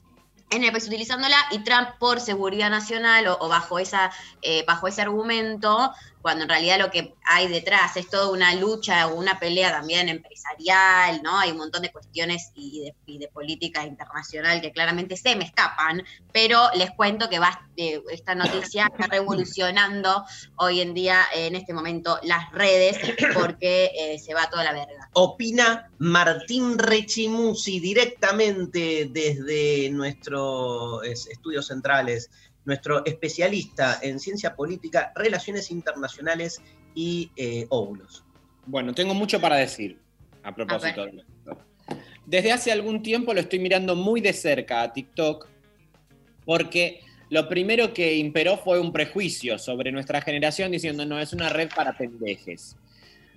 en 0.49 0.63
el 0.63 0.71
país 0.71 0.87
utilizándola 0.87 1.37
y 1.51 1.59
Trump 1.59 1.89
por 1.99 2.19
seguridad 2.19 2.69
nacional 2.69 3.27
o, 3.27 3.37
o 3.39 3.49
bajo, 3.49 3.79
esa, 3.79 4.11
eh, 4.41 4.63
bajo 4.65 4.87
ese 4.87 5.01
argumento, 5.01 5.93
cuando 6.21 6.43
en 6.43 6.49
realidad 6.49 6.79
lo 6.79 6.91
que 6.91 7.13
hay 7.25 7.47
detrás 7.47 7.95
es 7.97 8.09
toda 8.09 8.31
una 8.31 8.53
lucha 8.55 9.07
una 9.07 9.39
pelea 9.39 9.71
también 9.71 10.09
empresarial, 10.09 11.21
¿no? 11.23 11.37
Hay 11.37 11.51
un 11.51 11.57
montón 11.57 11.81
de 11.81 11.91
cuestiones 11.91 12.51
y 12.55 12.81
de, 12.81 12.95
y 13.05 13.27
política 13.27 13.85
internacional 13.85 14.61
que 14.61 14.71
claramente 14.71 15.15
se 15.15 15.35
me 15.35 15.43
escapan, 15.43 16.03
pero 16.31 16.69
les 16.75 16.91
cuento 16.91 17.29
que 17.29 17.39
va, 17.39 17.67
eh, 17.77 18.01
esta 18.11 18.35
noticia 18.35 18.87
está 18.91 19.07
revolucionando 19.07 20.23
hoy 20.57 20.81
en 20.81 20.93
día, 20.93 21.21
en 21.33 21.55
este 21.55 21.73
momento, 21.73 22.19
las 22.23 22.51
redes, 22.51 22.97
porque 23.33 23.91
eh, 23.97 24.19
se 24.19 24.33
va 24.33 24.49
toda 24.49 24.63
la 24.63 24.73
verga. 24.73 25.09
Opina 25.13 25.89
Martín 25.99 26.77
Rechimusi 26.77 27.79
directamente 27.79 29.09
desde 29.11 29.89
nuestros 29.91 31.03
estudios 31.05 31.67
centrales, 31.67 32.29
nuestro 32.69 33.03
especialista 33.03 33.99
en 34.01 34.19
ciencia 34.19 34.55
política, 34.55 35.11
relaciones 35.15 35.71
internacionales 35.71 36.61
y 36.93 37.31
eh, 37.35 37.65
óvulos. 37.69 38.23
Bueno, 38.67 38.93
tengo 38.93 39.15
mucho 39.15 39.41
para 39.41 39.55
decir 39.55 39.97
a 40.43 40.53
propósito 40.53 41.05
de 41.05 41.17
esto. 41.17 41.57
Desde 42.27 42.51
hace 42.51 42.71
algún 42.71 43.01
tiempo 43.01 43.33
lo 43.33 43.39
estoy 43.39 43.57
mirando 43.57 43.95
muy 43.95 44.21
de 44.21 44.33
cerca 44.33 44.83
a 44.83 44.93
TikTok 44.93 45.47
porque 46.45 47.01
lo 47.31 47.49
primero 47.49 47.91
que 47.91 48.17
imperó 48.17 48.57
fue 48.57 48.79
un 48.79 48.93
prejuicio 48.93 49.57
sobre 49.57 49.91
nuestra 49.91 50.21
generación 50.21 50.71
diciendo 50.71 51.05
no, 51.05 51.19
es 51.19 51.33
una 51.33 51.49
red 51.49 51.69
para 51.75 51.97
pendejes. 51.97 52.75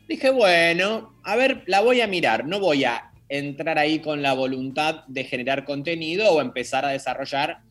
Dije, 0.07 0.29
bueno, 0.29 1.15
a 1.25 1.37
ver, 1.37 1.63
la 1.67 1.81
voy 1.81 2.03
a 2.03 2.07
mirar, 2.07 2.45
no 2.47 2.61
voy 2.61 2.85
a 2.85 3.13
entrar 3.31 3.79
ahí 3.79 4.01
con 4.01 4.21
la 4.21 4.35
voluntad 4.35 5.05
de 5.07 5.25
generar 5.25 5.65
contenido 5.65 6.31
o 6.31 6.43
empezar 6.43 6.85
a 6.85 6.91
desarrollar 6.91 7.63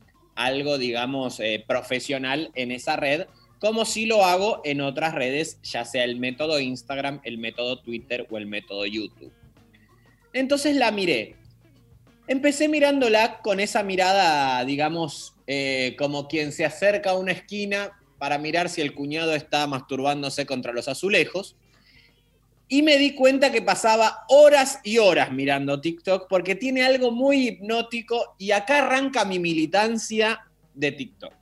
algo, 0.46 0.78
digamos, 0.78 1.40
eh, 1.40 1.64
profesional 1.68 2.52
en 2.56 2.72
esa 2.72 2.96
red, 2.96 3.28
como 3.60 3.86
si 3.86 4.06
lo 4.06 4.26
hago 4.26 4.62
en 4.64 4.82
otras 4.82 5.14
redes, 5.14 5.60
ya 5.62 5.86
sea 5.86 6.04
el 6.04 6.18
método 6.18 6.60
Instagram, 6.60 7.22
el 7.24 7.38
método 7.38 7.80
Twitter 7.80 8.28
o 8.30 8.38
el 8.38 8.48
método 8.48 8.86
YouTube. 8.86 9.32
Entonces 10.34 10.76
la 10.76 10.92
miré. 10.92 11.36
Empecé 12.28 12.68
mirándola 12.68 13.40
con 13.42 13.60
esa 13.60 13.84
mirada, 13.84 14.64
digamos, 14.66 15.36
eh, 15.48 15.96
como 15.98 16.28
quien 16.28 16.52
se 16.52 16.66
acerca 16.66 17.12
a 17.12 17.18
una 17.18 17.34
esquina 17.34 18.00
para 18.18 18.38
mirar 18.38 18.70
si 18.70 18.82
el 18.82 18.94
cuñado 18.94 19.36
está 19.36 19.68
masturbándose 19.68 20.46
contra 20.46 20.74
los 20.74 20.88
azulejos. 20.88 21.56
Y 22.74 22.84
me 22.84 22.98
di 22.98 23.16
cuenta 23.16 23.52
que 23.52 23.62
pasaba 23.62 24.24
horas 24.30 24.80
y 24.86 24.98
horas 24.98 25.30
mirando 25.30 25.82
TikTok 25.82 26.30
porque 26.30 26.56
tiene 26.56 26.84
algo 26.84 27.12
muy 27.12 27.50
hipnótico 27.50 28.36
y 28.38 28.52
acá 28.52 28.78
arranca 28.78 29.26
mi 29.26 29.40
militancia 29.40 30.40
de 30.74 30.94
TikTok. 30.94 31.34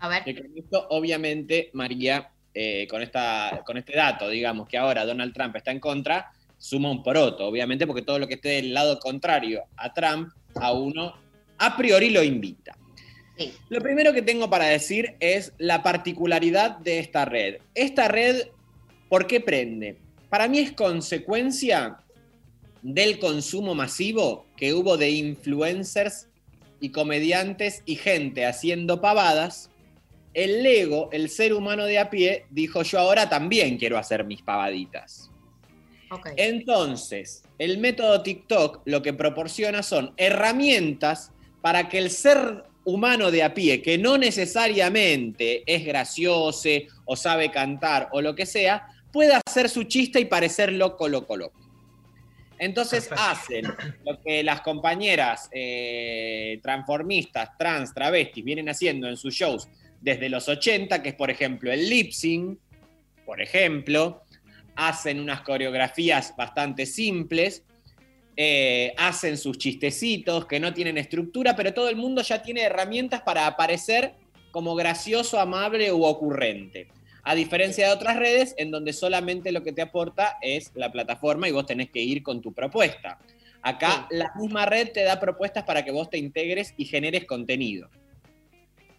A 0.00 0.08
ver. 0.08 0.24
Que 0.24 0.34
con 0.34 0.50
esto, 0.58 0.88
obviamente, 0.90 1.70
María, 1.74 2.28
eh, 2.52 2.88
con, 2.90 3.02
esta, 3.02 3.62
con 3.64 3.76
este 3.76 3.94
dato, 3.94 4.28
digamos, 4.28 4.66
que 4.66 4.76
ahora 4.76 5.06
Donald 5.06 5.32
Trump 5.32 5.54
está 5.54 5.70
en 5.70 5.78
contra, 5.78 6.32
suma 6.58 6.90
un 6.90 7.04
poroto, 7.04 7.46
obviamente, 7.46 7.86
porque 7.86 8.02
todo 8.02 8.18
lo 8.18 8.26
que 8.26 8.34
esté 8.34 8.48
del 8.48 8.74
lado 8.74 8.98
contrario 8.98 9.62
a 9.76 9.92
Trump, 9.92 10.30
a 10.56 10.72
uno, 10.72 11.14
a 11.56 11.76
priori 11.76 12.10
lo 12.10 12.24
invita. 12.24 12.76
Lo 13.68 13.80
primero 13.80 14.12
que 14.12 14.22
tengo 14.22 14.50
para 14.50 14.64
decir 14.64 15.14
es 15.20 15.52
la 15.58 15.84
particularidad 15.84 16.78
de 16.78 16.98
esta 16.98 17.24
red. 17.24 17.58
Esta 17.76 18.08
red, 18.08 18.48
¿por 19.08 19.28
qué 19.28 19.40
prende? 19.40 20.02
Para 20.34 20.48
mí 20.48 20.58
es 20.58 20.72
consecuencia 20.72 21.98
del 22.82 23.20
consumo 23.20 23.72
masivo 23.76 24.46
que 24.56 24.74
hubo 24.74 24.96
de 24.96 25.10
influencers 25.10 26.26
y 26.80 26.88
comediantes 26.88 27.84
y 27.86 27.94
gente 27.94 28.44
haciendo 28.44 29.00
pavadas. 29.00 29.70
El 30.32 30.66
ego, 30.66 31.08
el 31.12 31.30
ser 31.30 31.54
humano 31.54 31.84
de 31.84 32.00
a 32.00 32.10
pie, 32.10 32.46
dijo 32.50 32.82
yo 32.82 32.98
ahora 32.98 33.28
también 33.28 33.78
quiero 33.78 33.96
hacer 33.96 34.24
mis 34.24 34.42
pavaditas. 34.42 35.30
Entonces, 36.36 37.44
el 37.60 37.78
método 37.78 38.20
TikTok 38.24 38.80
lo 38.86 39.02
que 39.02 39.12
proporciona 39.12 39.84
son 39.84 40.14
herramientas 40.16 41.30
para 41.60 41.88
que 41.88 41.98
el 41.98 42.10
ser 42.10 42.64
humano 42.84 43.30
de 43.30 43.44
a 43.44 43.54
pie, 43.54 43.82
que 43.82 43.98
no 43.98 44.18
necesariamente 44.18 45.62
es 45.72 45.84
gracioso 45.84 46.70
o 47.04 47.14
sabe 47.14 47.52
cantar 47.52 48.08
o 48.10 48.20
lo 48.20 48.34
que 48.34 48.46
sea, 48.46 48.88
pueda 49.14 49.40
hacer 49.46 49.68
su 49.68 49.84
chiste 49.84 50.18
y 50.18 50.24
parecer 50.24 50.72
loco, 50.72 51.08
loco, 51.08 51.36
loco. 51.36 51.60
Entonces 52.58 53.08
hacen 53.16 53.64
lo 54.04 54.20
que 54.20 54.42
las 54.42 54.60
compañeras 54.60 55.48
eh, 55.52 56.58
transformistas, 56.60 57.56
trans, 57.56 57.94
travestis 57.94 58.44
vienen 58.44 58.68
haciendo 58.68 59.08
en 59.08 59.16
sus 59.16 59.32
shows 59.32 59.68
desde 60.00 60.28
los 60.28 60.48
80, 60.48 61.00
que 61.00 61.10
es 61.10 61.14
por 61.14 61.30
ejemplo 61.30 61.72
el 61.72 61.88
lip 61.88 62.10
sync, 62.10 62.58
por 63.24 63.40
ejemplo, 63.40 64.24
hacen 64.74 65.20
unas 65.20 65.42
coreografías 65.42 66.34
bastante 66.36 66.84
simples, 66.84 67.62
eh, 68.36 68.94
hacen 68.96 69.38
sus 69.38 69.58
chistecitos 69.58 70.46
que 70.46 70.58
no 70.58 70.74
tienen 70.74 70.98
estructura, 70.98 71.54
pero 71.54 71.72
todo 71.72 71.88
el 71.88 71.96
mundo 71.96 72.20
ya 72.22 72.42
tiene 72.42 72.62
herramientas 72.62 73.22
para 73.22 73.46
aparecer 73.46 74.14
como 74.50 74.74
gracioso, 74.74 75.38
amable 75.38 75.92
u 75.92 76.04
ocurrente. 76.04 76.88
A 77.24 77.34
diferencia 77.34 77.88
de 77.88 77.94
otras 77.94 78.16
redes 78.16 78.54
en 78.58 78.70
donde 78.70 78.92
solamente 78.92 79.50
lo 79.50 79.62
que 79.62 79.72
te 79.72 79.82
aporta 79.82 80.36
es 80.42 80.70
la 80.74 80.92
plataforma 80.92 81.48
y 81.48 81.52
vos 81.52 81.66
tenés 81.66 81.90
que 81.90 82.00
ir 82.00 82.22
con 82.22 82.42
tu 82.42 82.52
propuesta. 82.52 83.18
Acá 83.62 84.06
la 84.10 84.30
misma 84.36 84.66
red 84.66 84.92
te 84.92 85.04
da 85.04 85.18
propuestas 85.18 85.64
para 85.64 85.84
que 85.84 85.90
vos 85.90 86.10
te 86.10 86.18
integres 86.18 86.74
y 86.76 86.84
generes 86.84 87.24
contenido. 87.24 87.88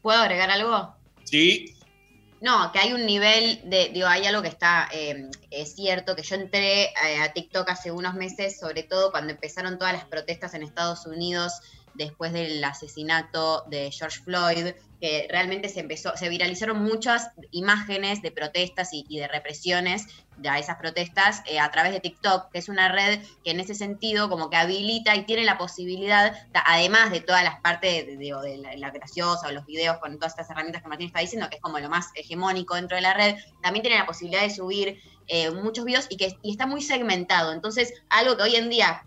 ¿Puedo 0.02 0.20
agregar 0.20 0.50
algo? 0.50 0.96
Sí. 1.24 1.76
No, 2.42 2.72
que 2.72 2.80
hay 2.80 2.94
un 2.94 3.06
nivel 3.06 3.62
de, 3.70 3.90
digo, 3.90 4.08
hay 4.08 4.26
algo 4.26 4.42
que 4.42 4.48
está, 4.50 4.90
eh, 4.92 5.30
es 5.52 5.76
cierto, 5.76 6.16
que 6.16 6.24
yo 6.24 6.36
entré 6.36 6.84
eh, 6.84 7.18
a 7.22 7.32
TikTok 7.32 7.70
hace 7.70 7.92
unos 7.92 8.16
meses, 8.16 8.60
sobre 8.60 8.84
todo 8.84 9.12
cuando 9.12 9.34
empezaron 9.34 9.78
todas 9.78 9.94
las 9.94 10.06
protestas 10.06 10.54
en 10.54 10.64
Estados 10.64 11.06
Unidos 11.06 11.54
después 11.96 12.34
del 12.34 12.64
asesinato 12.64 13.64
de 13.68 13.92
George 13.92 14.20
Floyd, 14.22 14.74
que 15.00 15.28
realmente 15.30 15.70
se 15.70 15.82
empezó, 15.82 16.16
se 16.16 16.30
viralizaron 16.30 16.82
muchas 16.82 17.30
imágenes 17.52 18.22
de 18.22 18.32
protestas 18.32 18.90
y, 18.92 19.06
de 19.18 19.28
represiones 19.28 20.06
de 20.38 20.50
a 20.50 20.60
esas 20.60 20.78
protestas 20.78 21.42
eh, 21.46 21.60
a 21.60 21.70
través 21.72 21.92
de 21.92 22.00
TikTok, 22.00 22.52
que 22.52 22.60
es 22.60 22.70
una 22.70 22.90
red 22.92 23.22
que 23.44 23.52
en 23.52 23.60
ese 23.60 23.76
sentido 23.76 24.30
como 24.30 24.50
que 24.50 24.58
habilita 24.58 25.16
y 25.16 25.26
tiene 25.26 25.44
la 25.44 25.58
posibilidad, 25.58 26.34
además 26.66 27.12
de 27.12 27.22
todas 27.22 27.44
las 27.44 27.60
partes 27.62 28.06
de, 28.06 28.18
de- 28.18 28.78
la 28.78 28.92
graciosa 28.92 29.48
o 29.48 29.52
los 29.52 29.66
videos 29.66 29.98
con 30.00 30.16
todas 30.18 30.34
estas 30.34 30.50
herramientas 30.50 30.82
que 30.82 30.90
Martín 30.90 31.08
está 31.08 31.20
diciendo, 31.22 31.50
que 31.50 31.56
es 31.58 31.62
como 31.62 31.80
lo 31.80 31.90
más 31.90 32.08
hegemónico 32.16 32.76
dentro 32.76 32.96
de 32.96 33.02
la 33.02 33.14
red, 33.14 33.36
también 33.62 33.84
tiene 33.84 33.98
la 34.00 34.06
posibilidad 34.06 34.42
de 34.42 34.50
subir 34.50 35.02
eh, 35.28 35.52
muchos 35.52 35.86
videos 35.86 36.06
y 36.10 36.18
que 36.18 36.38
y 36.44 36.52
está 36.52 36.68
muy 36.68 36.82
segmentado. 36.82 37.52
Entonces, 37.54 37.94
algo 38.10 38.38
que 38.38 38.44
hoy 38.44 38.56
en 38.56 38.70
día 38.70 39.04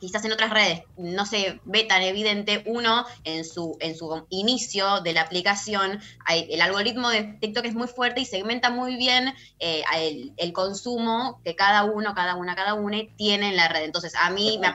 quizás 0.00 0.24
en 0.24 0.32
otras 0.32 0.50
redes 0.50 0.82
no 0.96 1.26
se 1.26 1.60
ve 1.64 1.84
tan 1.84 2.02
evidente, 2.02 2.62
uno 2.66 3.04
en 3.24 3.44
su, 3.44 3.76
en 3.80 3.96
su 3.96 4.26
inicio 4.30 5.00
de 5.00 5.12
la 5.12 5.22
aplicación, 5.22 6.00
el 6.28 6.60
algoritmo 6.60 7.10
de 7.10 7.24
TikTok 7.40 7.66
es 7.66 7.74
muy 7.74 7.88
fuerte 7.88 8.20
y 8.20 8.24
segmenta 8.24 8.70
muy 8.70 8.96
bien 8.96 9.34
eh, 9.58 9.82
el, 9.96 10.32
el 10.36 10.52
consumo 10.52 11.40
que 11.44 11.54
cada 11.54 11.84
uno, 11.84 12.14
cada 12.14 12.34
una, 12.36 12.54
cada 12.54 12.74
una 12.74 12.98
tiene 13.16 13.50
en 13.50 13.56
la 13.56 13.68
red. 13.68 13.84
Entonces, 13.84 14.14
a 14.14 14.30
mí 14.30 14.58
me 14.58 14.68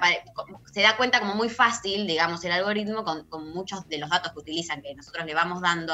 se 0.71 0.81
da 0.81 0.97
cuenta 0.97 1.19
como 1.19 1.35
muy 1.35 1.49
fácil, 1.49 2.05
digamos, 2.05 2.43
el 2.43 2.51
algoritmo 2.51 3.03
con, 3.03 3.25
con 3.25 3.49
muchos 3.49 3.87
de 3.87 3.97
los 3.97 4.09
datos 4.09 4.33
que 4.33 4.39
utilizan, 4.39 4.81
que 4.81 4.93
nosotros 4.93 5.25
le 5.25 5.33
vamos 5.33 5.61
dando 5.61 5.93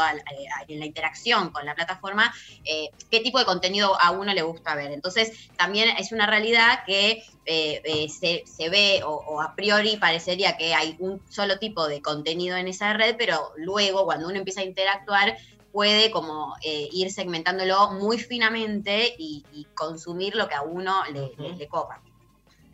en 0.68 0.80
la 0.80 0.86
interacción 0.86 1.52
con 1.52 1.66
la 1.66 1.76
plataforma, 1.76 2.34
eh, 2.66 2.90
qué 3.10 3.20
tipo 3.20 3.40
de 3.40 3.46
contenido 3.46 4.00
a 4.00 4.12
uno 4.12 4.34
le 4.34 4.42
gusta 4.42 4.76
ver. 4.76 4.92
Entonces, 4.92 5.50
también 5.56 5.90
es 5.98 6.12
una 6.12 6.26
realidad 6.26 6.84
que 6.86 7.24
eh, 7.46 7.82
eh, 7.84 8.08
se, 8.10 8.44
se 8.46 8.70
ve 8.70 9.02
o, 9.04 9.10
o 9.16 9.42
a 9.42 9.56
priori 9.56 9.98
parecería 9.98 10.56
que 10.58 10.74
hay 10.74 10.96
un 11.00 11.22
solo 11.30 11.58
tipo 11.60 11.88
de 11.88 12.02
contenido 12.02 12.56
en 12.58 12.68
esa 12.68 12.94
red, 12.94 13.16
pero 13.18 13.52
luego 13.58 14.06
cuando 14.06 14.28
uno 14.28 14.38
empieza 14.38 14.62
a 14.62 14.66
interactuar 14.66 15.38
puede 15.72 16.12
como 16.12 16.54
eh, 16.64 16.90
ir 16.92 17.12
segmentándolo 17.12 17.92
muy 17.92 18.18
finamente 18.20 19.16
y, 19.18 19.46
y 19.54 19.66
consumir 19.74 20.36
lo 20.36 20.48
que 20.48 20.56
a 20.56 20.62
uno 20.64 21.04
le, 21.14 21.32
le- 21.38 21.56
le 21.58 21.68
copa. 21.68 22.02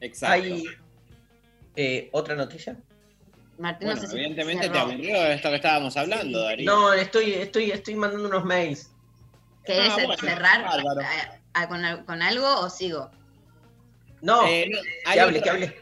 Exacto. 0.01 0.33
Hay 0.43 0.63
eh, 1.75 2.09
otra 2.11 2.35
noticia. 2.35 2.75
Martín, 3.59 3.87
Bueno, 3.87 4.01
no 4.01 4.07
sé 4.07 4.07
si 4.07 4.15
evidentemente 4.17 4.67
te 4.67 4.73
cerró. 4.73 4.91
aburrió 4.91 5.15
esto 5.27 5.49
que 5.49 5.55
estábamos 5.55 5.95
hablando, 5.97 6.41
Darío. 6.43 6.71
No, 6.71 6.93
estoy, 6.93 7.33
estoy, 7.33 7.71
estoy 7.71 7.95
mandando 7.95 8.27
unos 8.29 8.45
mails. 8.45 8.89
¿Querés 9.65 9.91
Ah, 9.91 9.95
bueno, 10.05 10.15
cerrar 10.15 10.63
bárbaro. 10.63 11.01
a- 11.01 11.61
a- 11.61 11.67
con, 11.67 12.05
con 12.05 12.21
algo 12.21 12.47
o 12.61 12.69
sigo? 12.69 13.09
No, 14.21 14.47
Eh, 14.47 14.67
no, 14.69 14.79
hay 15.05 15.19
hable, 15.19 15.41
hable. 15.49 15.73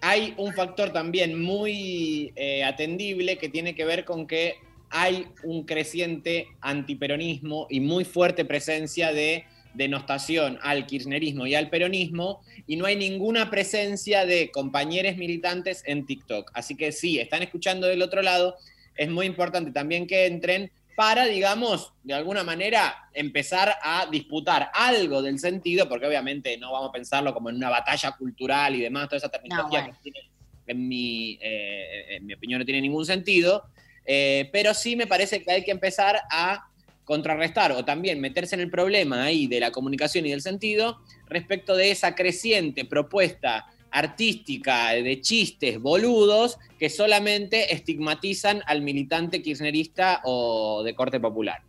hay 0.00 0.34
un 0.36 0.52
factor 0.52 0.92
también 0.92 1.40
muy 1.40 2.32
eh, 2.36 2.62
atendible 2.64 3.38
que 3.38 3.48
tiene 3.48 3.74
que 3.74 3.84
ver 3.84 4.04
con 4.04 4.26
que 4.26 4.54
hay 4.90 5.26
un 5.42 5.64
creciente 5.64 6.46
antiperonismo 6.60 7.66
y 7.68 7.80
muy 7.80 8.04
fuerte 8.04 8.44
presencia 8.44 9.12
de 9.12 9.44
denostación 9.74 10.58
al 10.62 10.86
kirchnerismo 10.86 11.46
y 11.46 11.54
al 11.54 11.68
peronismo 11.68 12.40
y 12.66 12.76
no 12.76 12.86
hay 12.86 12.96
ninguna 12.96 13.50
presencia 13.50 14.24
de 14.24 14.50
compañeros 14.50 15.16
militantes 15.16 15.82
en 15.86 16.06
TikTok. 16.06 16.50
Así 16.54 16.76
que 16.76 16.92
sí, 16.92 17.18
están 17.18 17.42
escuchando 17.42 17.86
del 17.86 18.02
otro 18.02 18.22
lado, 18.22 18.56
es 18.96 19.10
muy 19.10 19.26
importante 19.26 19.72
también 19.72 20.06
que 20.06 20.26
entren 20.26 20.70
para, 20.96 21.26
digamos, 21.26 21.92
de 22.02 22.14
alguna 22.14 22.42
manera 22.42 23.10
empezar 23.12 23.76
a 23.82 24.06
disputar 24.10 24.70
algo 24.72 25.20
del 25.20 25.38
sentido, 25.38 25.88
porque 25.88 26.06
obviamente 26.06 26.56
no 26.56 26.72
vamos 26.72 26.88
a 26.88 26.92
pensarlo 26.92 27.34
como 27.34 27.50
en 27.50 27.56
una 27.56 27.68
batalla 27.68 28.12
cultural 28.12 28.74
y 28.74 28.80
demás, 28.80 29.06
toda 29.08 29.18
esa 29.18 29.28
terminología 29.28 29.80
bueno. 29.82 29.94
que 29.94 30.10
tiene, 30.10 30.30
en, 30.66 30.88
mi, 30.88 31.38
eh, 31.40 32.16
en 32.16 32.24
mi 32.24 32.32
opinión 32.32 32.60
no 32.60 32.64
tiene 32.64 32.80
ningún 32.80 33.04
sentido, 33.04 33.64
eh, 34.06 34.48
pero 34.52 34.72
sí 34.72 34.96
me 34.96 35.06
parece 35.06 35.42
que 35.42 35.52
hay 35.52 35.64
que 35.64 35.70
empezar 35.70 36.18
a 36.30 36.66
contrarrestar 37.04 37.72
o 37.72 37.84
también 37.84 38.18
meterse 38.18 38.54
en 38.54 38.62
el 38.62 38.70
problema 38.70 39.24
ahí 39.24 39.46
de 39.46 39.60
la 39.60 39.70
comunicación 39.70 40.24
y 40.24 40.30
del 40.30 40.40
sentido 40.42 40.98
respecto 41.28 41.76
de 41.76 41.90
esa 41.90 42.14
creciente 42.14 42.86
propuesta 42.86 43.66
artística 43.96 44.90
de 44.92 45.20
chistes 45.22 45.80
boludos 45.80 46.58
que 46.78 46.90
solamente 46.90 47.72
estigmatizan 47.72 48.62
al 48.66 48.82
militante 48.82 49.40
kirchnerista 49.42 50.20
o 50.24 50.82
de 50.84 50.94
corte 50.94 51.18
popular. 51.18 51.62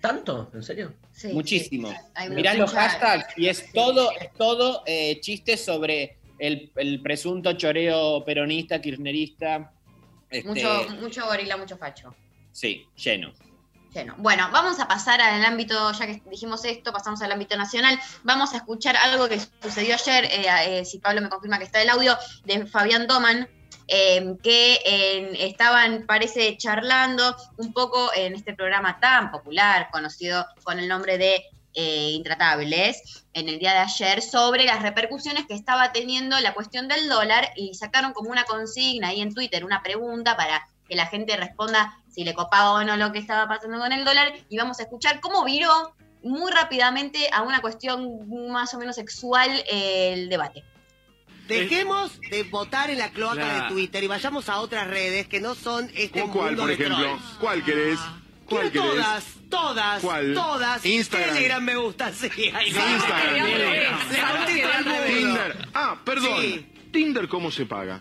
¿Tanto? 0.00 0.50
¿En 0.54 0.62
serio? 0.62 0.94
Sí, 1.12 1.28
Muchísimo. 1.32 1.88
sí. 1.90 2.30
Mirá 2.30 2.54
los 2.54 2.70
hashtags 2.72 3.36
y 3.36 3.48
es 3.48 3.72
todo, 3.72 4.12
es 4.12 4.32
todo 4.34 4.82
eh, 4.86 5.18
chistes 5.20 5.64
sobre 5.64 6.18
el, 6.38 6.70
el 6.76 7.00
presunto 7.02 7.52
choreo 7.54 8.24
peronista, 8.24 8.80
kirchnerista. 8.80 9.72
este, 10.30 10.48
Mucho, 10.48 10.86
mucho 11.00 11.26
gorila, 11.26 11.56
mucho 11.56 11.76
facho. 11.76 12.14
Sí, 12.52 12.84
lleno. 13.02 13.32
Lleno. 13.94 14.14
Bueno, 14.18 14.48
vamos 14.50 14.80
a 14.80 14.88
pasar 14.88 15.20
al 15.20 15.44
ámbito, 15.44 15.92
ya 15.92 16.06
que 16.06 16.20
dijimos 16.28 16.64
esto, 16.64 16.92
pasamos 16.92 17.22
al 17.22 17.30
ámbito 17.30 17.56
nacional. 17.56 17.98
Vamos 18.24 18.52
a 18.52 18.56
escuchar 18.56 18.96
algo 18.96 19.28
que 19.28 19.40
sucedió 19.62 19.94
ayer, 19.94 20.24
eh, 20.24 20.46
eh, 20.80 20.84
si 20.84 20.98
Pablo 20.98 21.20
me 21.20 21.28
confirma 21.28 21.58
que 21.58 21.64
está 21.64 21.80
el 21.80 21.88
audio, 21.88 22.18
de 22.44 22.66
Fabián 22.66 23.06
Doman, 23.06 23.48
eh, 23.86 24.34
que 24.42 25.36
estaban, 25.38 26.06
parece, 26.06 26.56
charlando 26.56 27.36
un 27.56 27.72
poco 27.72 28.10
en 28.16 28.34
este 28.34 28.54
programa 28.54 28.98
tan 28.98 29.30
popular, 29.30 29.88
conocido 29.92 30.44
con 30.64 30.80
el 30.80 30.88
nombre 30.88 31.16
de 31.16 31.44
Intratables, 31.76 33.24
en 33.32 33.48
el 33.48 33.58
día 33.58 33.72
de 33.72 33.78
ayer, 33.80 34.22
sobre 34.22 34.64
las 34.64 34.82
repercusiones 34.82 35.46
que 35.46 35.54
estaba 35.54 35.92
teniendo 35.92 36.38
la 36.40 36.54
cuestión 36.54 36.88
del 36.88 37.08
dólar 37.08 37.50
y 37.56 37.74
sacaron 37.74 38.12
como 38.12 38.30
una 38.30 38.44
consigna 38.44 39.08
ahí 39.08 39.20
en 39.20 39.34
Twitter, 39.34 39.64
una 39.64 39.82
pregunta 39.82 40.36
para 40.36 40.68
que 40.88 40.94
la 40.94 41.06
gente 41.06 41.36
responda 41.36 41.98
si 42.14 42.24
le 42.24 42.34
copaba 42.34 42.72
o 42.72 42.84
no 42.84 42.96
lo 42.96 43.10
que 43.12 43.18
estaba 43.18 43.48
pasando 43.48 43.78
con 43.78 43.92
el 43.92 44.04
dólar 44.04 44.32
y 44.48 44.56
vamos 44.56 44.78
a 44.80 44.84
escuchar 44.84 45.20
cómo 45.20 45.44
viró 45.44 45.94
muy 46.22 46.50
rápidamente 46.52 47.28
a 47.32 47.42
una 47.42 47.60
cuestión 47.60 48.28
más 48.50 48.72
o 48.74 48.78
menos 48.78 48.96
sexual 48.96 49.50
eh, 49.70 50.12
el 50.14 50.28
debate. 50.28 50.64
Dejemos 51.48 52.18
de 52.30 52.42
votar 52.44 52.88
en 52.90 52.98
la 52.98 53.10
cloaca 53.10 53.34
Claro. 53.42 53.64
de 53.64 53.68
Twitter 53.70 54.02
y 54.02 54.06
vayamos 54.06 54.48
a 54.48 54.60
otras 54.60 54.86
redes 54.88 55.26
que 55.28 55.40
no 55.40 55.54
son 55.54 55.90
este 55.94 56.20
¿Con 56.22 56.30
cuál, 56.30 56.46
mundo 56.56 56.62
por 56.62 56.68
de 56.68 56.74
ejemplo? 56.74 56.96
trolls. 56.98 57.22
¿Cuál 57.38 57.64
querés? 57.64 57.98
¿Cuál 58.48 58.70
Quiero 58.70 58.90
querés? 58.92 59.04
todas, 59.04 59.24
todas, 59.50 60.02
¿Cuál? 60.02 60.34
todas. 60.34 60.86
Instagram. 60.86 61.34
Telegram 61.34 61.62
me 61.64 61.76
gusta, 61.76 62.12
sí. 62.12 62.30
Ahí 62.54 62.72
va. 62.72 62.90
Instagram. 62.92 63.48
Mundo. 63.50 65.04
Tinder. 65.06 65.68
Ah, 65.74 65.98
perdón. 66.04 66.40
Sí. 66.40 66.66
¿Tinder 66.92 67.28
cómo 67.28 67.50
se 67.50 67.66
paga? 67.66 68.00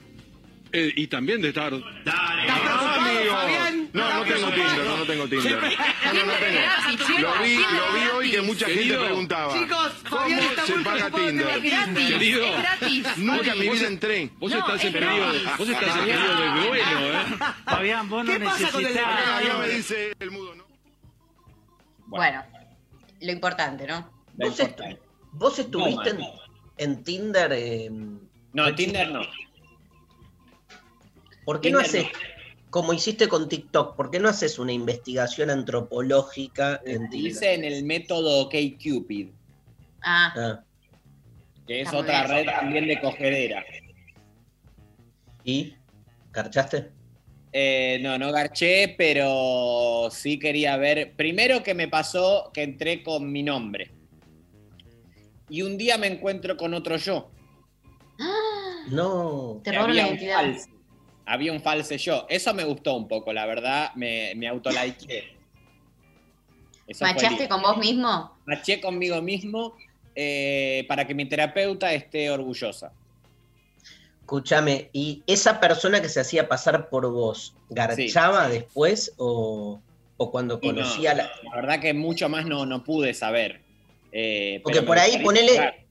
Eh, 0.75 0.91
y 0.95 1.05
también 1.07 1.39
de 1.39 1.49
estar. 1.49 1.71
¿Estás 1.71 1.85
preocupado, 2.03 2.89
Amigo. 2.89 3.31
Fabián? 3.35 3.89
No, 3.93 4.13
no 4.15 4.23
tengo 4.23 4.47
Tinder, 4.49 4.85
no, 4.85 4.97
no 4.97 5.03
tengo 5.05 5.27
Tinder. 5.27 5.61
No, 5.61 6.13
no, 6.13 6.25
no 6.25 6.33
tengo. 6.33 7.21
Lo 7.21 7.43
vi, 7.43 7.55
lo 7.57 7.93
vi 7.93 8.07
hoy 8.17 8.31
que 8.31 8.41
mucha 8.41 8.65
gente 8.65 8.97
preguntaba. 8.97 9.53
Chicos, 9.53 9.93
Fabián 10.09 10.39
¿Cómo 10.39 10.49
está 10.49 10.65
se 10.65 10.73
muy 10.75 10.83
paga 10.83 11.11
Tinder? 11.11 11.47
tener 11.61 11.83
Tinder. 11.85 12.07
Querido. 12.07 12.43
Es 12.43 12.57
gratis. 12.57 13.17
Nunca 13.17 13.53
en 13.53 13.59
mi 13.59 13.69
vida 13.69 13.87
entré. 13.87 14.29
Vos 14.39 14.51
No, 14.51 14.57
estás 14.57 14.81
en 14.81 14.87
es 14.87 14.93
periodo, 14.93 15.17
gratis. 15.31 15.57
vos 15.59 15.69
estás 15.69 15.95
en 15.97 16.05
periodo 16.05 16.41
de 16.41 16.49
bueno, 16.67 16.99
¿eh? 17.01 17.23
Fabián, 17.65 18.09
vos 18.09 18.25
no 18.25 18.31
¿Qué 18.33 18.39
pasa 18.39 18.71
con 18.71 18.79
el 18.81 18.87
necesitas. 18.93 19.05
Acá, 19.07 19.21
acá 19.21 19.35
me 19.37 19.43
depredador? 19.43 19.69
dice 19.75 20.13
el 20.19 20.31
mudo, 20.31 20.55
¿no? 20.55 20.63
Bueno, 22.07 22.43
lo 23.21 23.31
importante, 23.31 23.85
¿no? 23.87 24.09
Lo 24.37 24.49
¿Vos, 24.49 24.59
importante. 24.59 24.95
estu- 24.95 24.99
vos 25.33 25.59
estuviste 25.59 26.09
en, 26.09 26.17
man. 26.19 26.29
en 26.77 27.03
Tinder? 27.03 27.51
eh, 27.53 27.89
No, 28.53 28.73
Tinder 28.75 29.11
no. 29.11 29.21
¿Por 31.45 31.61
qué 31.61 31.71
no 31.71 31.79
haces, 31.79 32.07
como 32.69 32.93
hiciste 32.93 33.27
con 33.27 33.49
TikTok, 33.49 33.95
por 33.95 34.09
qué 34.11 34.19
no 34.19 34.29
haces 34.29 34.57
una 34.59 34.71
investigación 34.71 35.49
antropológica 35.49 36.81
en 36.85 37.09
Tinder? 37.09 37.31
Hice 37.31 37.53
en 37.53 37.63
el 37.65 37.83
método 37.83 38.49
K-Cupid, 38.49 39.29
Ah, 40.05 40.33
Ah, 40.35 40.63
que 41.67 41.81
es 41.81 41.87
Está 41.87 41.97
otra 41.99 42.23
bien. 42.25 42.35
red 42.37 42.45
también 42.53 42.87
de 42.87 42.99
cogedera. 42.99 43.63
¿Y? 45.45 45.73
¿Carchaste? 46.31 46.91
Eh, 47.51 47.99
no, 48.01 48.17
no 48.17 48.31
garché, 48.31 48.95
pero 48.97 50.09
sí 50.11 50.39
quería 50.39 50.75
ver. 50.77 51.13
Primero 51.15 51.61
que 51.61 51.73
me 51.73 51.87
pasó 51.87 52.49
que 52.53 52.63
entré 52.63 53.03
con 53.03 53.31
mi 53.31 53.43
nombre. 53.43 53.91
Y 55.49 55.61
un 55.61 55.77
día 55.77 55.97
me 55.97 56.07
encuentro 56.07 56.57
con 56.57 56.73
otro 56.73 56.97
yo. 56.97 57.29
No. 58.89 59.61
te 59.63 59.71
robaron 59.71 59.95
la 59.95 60.07
identidad. 60.07 60.35
falso. 60.37 60.69
Había 61.25 61.51
un 61.51 61.61
falso 61.61 61.95
yo. 61.95 62.25
Eso 62.29 62.53
me 62.53 62.63
gustó 62.63 62.95
un 62.95 63.07
poco, 63.07 63.31
la 63.33 63.45
verdad, 63.45 63.93
me, 63.95 64.33
me 64.35 64.47
autolikeé. 64.47 65.35
¿Machaste 66.99 67.47
con 67.47 67.61
vos 67.61 67.77
mismo? 67.77 68.37
Maché 68.45 68.81
conmigo 68.81 69.21
mismo 69.21 69.75
eh, 70.15 70.85
para 70.87 71.07
que 71.07 71.15
mi 71.15 71.25
terapeuta 71.25 71.93
esté 71.93 72.29
orgullosa. 72.29 72.91
Escúchame, 74.19 74.89
¿y 74.93 75.23
esa 75.27 75.59
persona 75.59 76.01
que 76.01 76.09
se 76.09 76.19
hacía 76.19 76.47
pasar 76.47 76.89
por 76.89 77.09
vos, 77.11 77.55
garchaba 77.69 78.47
después 78.47 79.13
o, 79.17 79.81
o 80.17 80.31
cuando 80.31 80.59
Y 80.61 80.67
no, 80.69 80.75
conocía 80.75 81.13
la... 81.13 81.31
la 81.43 81.55
verdad 81.55 81.79
que 81.79 81.93
mucho 81.93 82.29
más 82.29 82.45
no, 82.45 82.65
no 82.65 82.83
pude 82.83 83.13
saber. 83.13 83.61
Eh, 84.11 84.61
Porque 84.63 84.81
por 84.81 84.97
ahí 84.97 85.21
ponele, 85.23 85.85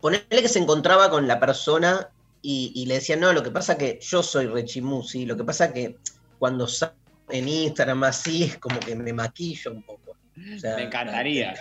ponele 0.00 0.26
que 0.28 0.48
se 0.48 0.58
encontraba 0.58 1.10
con 1.10 1.26
la 1.26 1.40
persona 1.40 2.10
y, 2.42 2.72
y 2.74 2.86
le 2.86 2.94
decía, 2.94 3.16
no, 3.16 3.32
lo 3.32 3.42
que 3.42 3.50
pasa 3.50 3.78
que 3.78 3.98
yo 4.02 4.22
soy 4.22 4.46
rechimusi, 4.46 5.24
lo 5.24 5.36
que 5.36 5.44
pasa 5.44 5.72
que 5.72 5.96
cuando 6.38 6.66
salgo 6.66 6.96
en 7.30 7.48
Instagram 7.48 8.04
así 8.04 8.44
es 8.44 8.58
como 8.58 8.80
que 8.80 8.94
me 8.96 9.12
maquillo 9.12 9.72
un 9.72 9.82
poco. 9.82 10.16
O 10.54 10.58
sea, 10.58 10.76
Me 10.76 10.84
encantaría. 10.84 11.54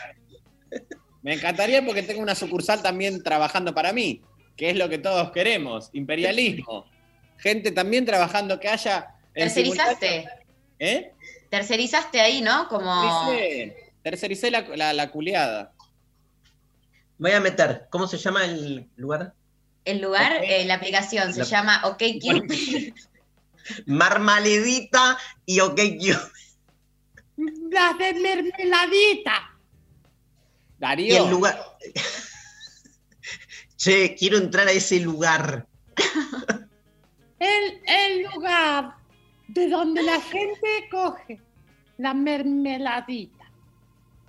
Me 1.22 1.36
encantaría 1.36 1.86
porque 1.86 2.04
tengo 2.04 2.22
una 2.22 2.36
sucursal 2.36 2.82
también 2.82 3.22
trabajando 3.22 3.74
para 3.74 3.94
mí, 3.94 4.22
que 4.58 4.72
es 4.72 4.76
lo 4.76 4.90
que 4.90 4.98
todos 4.98 5.32
queremos, 5.32 5.90
imperialismo. 5.94 6.86
Gente 7.38 7.72
también 7.72 8.06
trabajando 8.06 8.60
que 8.60 8.68
haya... 8.68 9.16
Tercerizaste. 9.34 10.28
¿Eh? 10.80 11.14
Tercerizaste 11.50 12.20
ahí, 12.20 12.42
¿no? 12.42 12.68
Como. 12.68 13.28
Tercericé, 13.30 13.94
tercericé 14.02 14.52
la, 14.52 14.62
la, 14.76 14.94
la 14.94 15.12
culiada. 15.12 15.74
Voy 17.18 17.32
a 17.32 17.40
meter, 17.40 17.88
¿cómo 17.92 18.08
se 18.08 18.18
llama 18.18 18.46
el 18.46 18.90
lugar? 18.96 19.34
El 19.86 20.02
lugar, 20.02 20.44
eh, 20.44 20.64
la 20.66 20.76
aplicación 20.76 21.34
se 21.34 21.40
La- 21.40 21.46
llama 21.46 21.82
OK 21.86 22.04
Cupid. 22.22 22.94
Marmaledita 23.86 25.18
y 25.46 25.60
OK 25.60 25.76
Cupid. 25.80 26.16
Las 27.72 27.98
de 27.98 28.14
mermeladita. 28.14 29.58
Y 30.78 30.80
Darío, 30.80 31.24
el 31.26 31.32
lugar... 31.32 31.60
che, 33.78 34.16
quiero 34.16 34.38
entrar 34.38 34.68
a 34.68 34.72
ese 34.72 35.00
lugar. 35.00 35.66
El, 37.40 37.82
el 37.88 38.24
lugar 38.32 38.96
de 39.48 39.68
donde 39.70 40.04
la 40.04 40.22
gente 40.22 40.88
coge 40.92 41.40
la 41.98 42.14
mermeladita. 42.14 43.52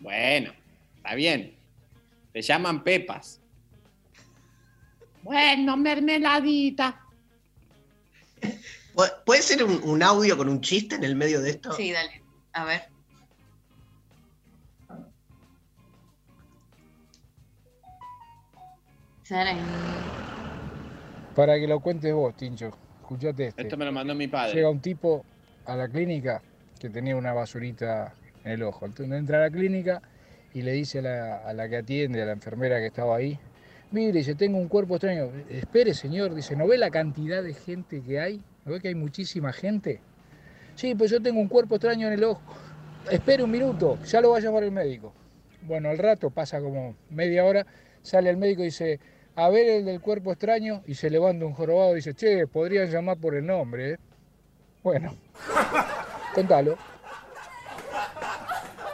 bueno, 0.01 0.53
está 0.97 1.15
bien. 1.15 1.55
Te 2.33 2.41
llaman 2.41 2.83
Pepas. 2.83 3.42
Bueno, 5.23 5.77
mermeladita. 5.77 7.01
¿Puede 9.25 9.43
ser 9.43 9.65
un, 9.65 10.03
audio 10.03 10.37
con 10.37 10.49
un 10.49 10.61
chiste 10.61 10.97
en 10.97 11.05
el 11.05 11.17
medio 11.17 11.41
de 11.41 11.51
esto? 11.51 11.73
Sí, 11.73 11.93
dale. 11.93 12.23
A 12.53 12.65
ver. 12.65 12.83
Para 21.35 21.59
que 21.59 21.67
lo 21.67 21.81
cuentes 21.81 22.13
vos, 22.13 22.37
Tincho. 22.37 22.71
Escuchate 23.01 23.47
este. 23.49 23.63
Esto 23.63 23.77
me 23.79 23.87
lo 23.87 23.93
mandó 23.93 24.15
mi 24.15 24.29
padre. 24.29 24.55
Llega 24.55 24.69
un 24.69 24.81
tipo 24.81 25.25
a 25.65 25.77
la 25.77 25.89
clínica 25.89 26.43
que 26.79 26.91
tenía 26.91 27.17
una 27.17 27.33
basurita 27.33 28.15
en 28.45 28.53
el 28.53 28.63
ojo. 28.63 28.85
Entonces 28.85 29.17
entra 29.17 29.39
a 29.39 29.41
la 29.43 29.51
clínica 29.51 30.03
y 30.53 30.63
le 30.63 30.73
dice 30.73 30.99
a 30.99 31.53
la 31.55 31.69
que 31.69 31.79
atiende, 31.79 32.21
a 32.21 32.27
la 32.27 32.33
enfermera 32.33 32.79
que 32.79 32.87
estaba 32.87 33.17
ahí, 33.17 33.39
mire, 33.93 34.13
dice, 34.13 34.35
tengo 34.35 34.59
un 34.59 34.69
cuerpo 34.69 34.97
extraño. 34.97 35.31
Espere, 35.49 35.95
señor, 35.95 36.35
dice, 36.35 36.57
¿no 36.57 36.67
ve 36.67 36.79
la 36.79 36.91
cantidad 36.91 37.43
de 37.43 37.55
gente 37.55 38.03
que 38.03 38.21
hay? 38.21 38.43
¿No 38.65 38.73
ve 38.73 38.81
que 38.81 38.89
hay 38.89 38.95
muchísima 38.95 39.53
gente? 39.53 40.01
Sí, 40.75 40.95
pues 40.95 41.11
yo 41.11 41.21
tengo 41.21 41.41
un 41.41 41.49
cuerpo 41.49 41.77
extraño 41.77 42.07
en 42.07 42.15
el 42.15 42.25
ojo. 42.25 42.43
Espere 43.11 43.43
un 43.43 43.51
minuto, 43.51 43.99
ya 44.05 44.21
lo 44.21 44.31
va 44.31 44.39
a 44.39 44.41
llamar 44.41 44.65
el 44.65 44.73
médico. 44.73 45.13
Bueno, 45.63 45.91
al 45.91 45.99
rato 45.99 46.31
pasa 46.31 46.61
como 46.61 46.97
media 47.11 47.45
hora, 47.45 47.67
sale 48.03 48.31
el 48.31 48.37
médico 48.37 48.63
y 48.63 48.67
dice, 48.67 49.01
a 49.35 49.49
ver 49.49 49.69
el 49.69 49.85
del 49.85 50.01
cuerpo 50.01 50.33
extraño, 50.33 50.83
y 50.87 50.95
se 50.95 51.11
levanta 51.11 51.45
un 51.45 51.53
jorobado 51.53 51.93
y 51.93 51.97
dice, 51.97 52.15
che, 52.15 52.47
podrían 52.47 52.91
llamar 52.91 53.19
por 53.19 53.35
el 53.35 53.47
nombre, 53.47 53.93
¿eh? 53.93 53.99
Bueno, 54.83 55.17
contalo. 56.35 56.77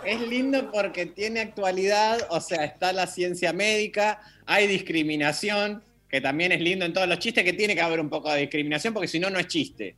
Es 0.05 0.21
lindo 0.21 0.71
porque 0.71 1.07
tiene 1.07 1.41
actualidad, 1.41 2.19
o 2.31 2.41
sea, 2.41 2.65
está 2.65 2.93
la 2.93 3.07
ciencia 3.07 3.53
médica, 3.53 4.21
hay 4.49 4.67
discriminación, 4.67 5.85
que 6.09 6.23
también 6.23 6.53
es 6.53 6.61
lindo 6.63 6.87
en 6.87 6.95
todos 6.95 7.07
los 7.07 7.19
chistes, 7.19 7.45
que 7.45 7.53
tiene 7.53 7.75
que 7.75 7.83
haber 7.83 8.01
un 8.01 8.09
poco 8.09 8.33
de 8.33 8.41
discriminación, 8.41 8.95
porque 8.95 9.07
si 9.07 9.21
no, 9.21 9.29
no 9.29 9.39
es 9.39 9.47
chiste. 9.47 9.95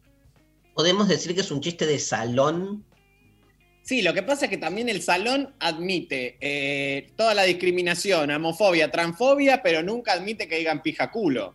¿Podemos 0.75 1.09
decir 1.09 1.37
que 1.37 1.41
es 1.41 1.51
un 1.53 1.61
chiste 1.61 1.87
de 1.87 2.01
salón? 2.01 2.85
Sí, 3.85 4.03
lo 4.03 4.13
que 4.13 4.25
pasa 4.25 4.47
es 4.47 4.51
que 4.51 4.59
también 4.59 4.89
el 4.89 5.03
salón 5.03 5.55
admite 5.61 6.37
eh, 6.41 7.13
toda 7.17 7.33
la 7.33 7.45
discriminación, 7.45 8.29
homofobia, 8.33 8.91
transfobia, 8.91 9.63
pero 9.63 9.85
nunca 9.85 10.15
admite 10.15 10.49
que 10.49 10.59
digan 10.59 10.83
pija 10.83 11.13
culo. 11.13 11.55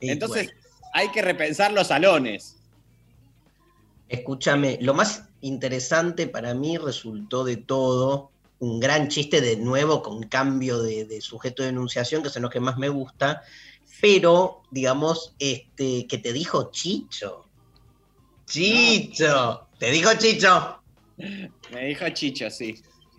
Entonces 0.00 0.46
bueno. 0.46 0.60
hay 0.94 1.10
que 1.10 1.22
repensar 1.22 1.72
los 1.72 1.88
salones. 1.88 2.58
Escúchame, 4.08 4.78
lo 4.80 4.94
más 4.94 5.24
interesante 5.40 6.28
para 6.28 6.54
mí 6.54 6.78
resultó 6.78 7.42
de 7.42 7.56
todo 7.56 8.30
un 8.58 8.80
gran 8.80 9.08
chiste 9.08 9.40
de 9.40 9.56
nuevo 9.56 10.02
con 10.02 10.22
cambio 10.24 10.80
de, 10.82 11.04
de 11.04 11.20
sujeto 11.20 11.62
de 11.62 11.68
enunciación, 11.70 12.22
que 12.22 12.28
es 12.28 12.36
lo 12.36 12.48
que 12.50 12.60
más 12.60 12.78
me 12.78 12.88
gusta, 12.88 13.42
pero 14.00 14.62
digamos, 14.70 15.34
este, 15.38 16.06
que 16.06 16.18
te 16.18 16.32
dijo 16.32 16.70
Chicho. 16.70 17.48
Chicho, 18.46 19.68
te 19.78 19.90
dijo 19.90 20.10
Chicho. 20.18 20.82
Me 21.72 21.86
dijo 21.86 22.08
Chicho, 22.10 22.48
sí. 22.50 22.74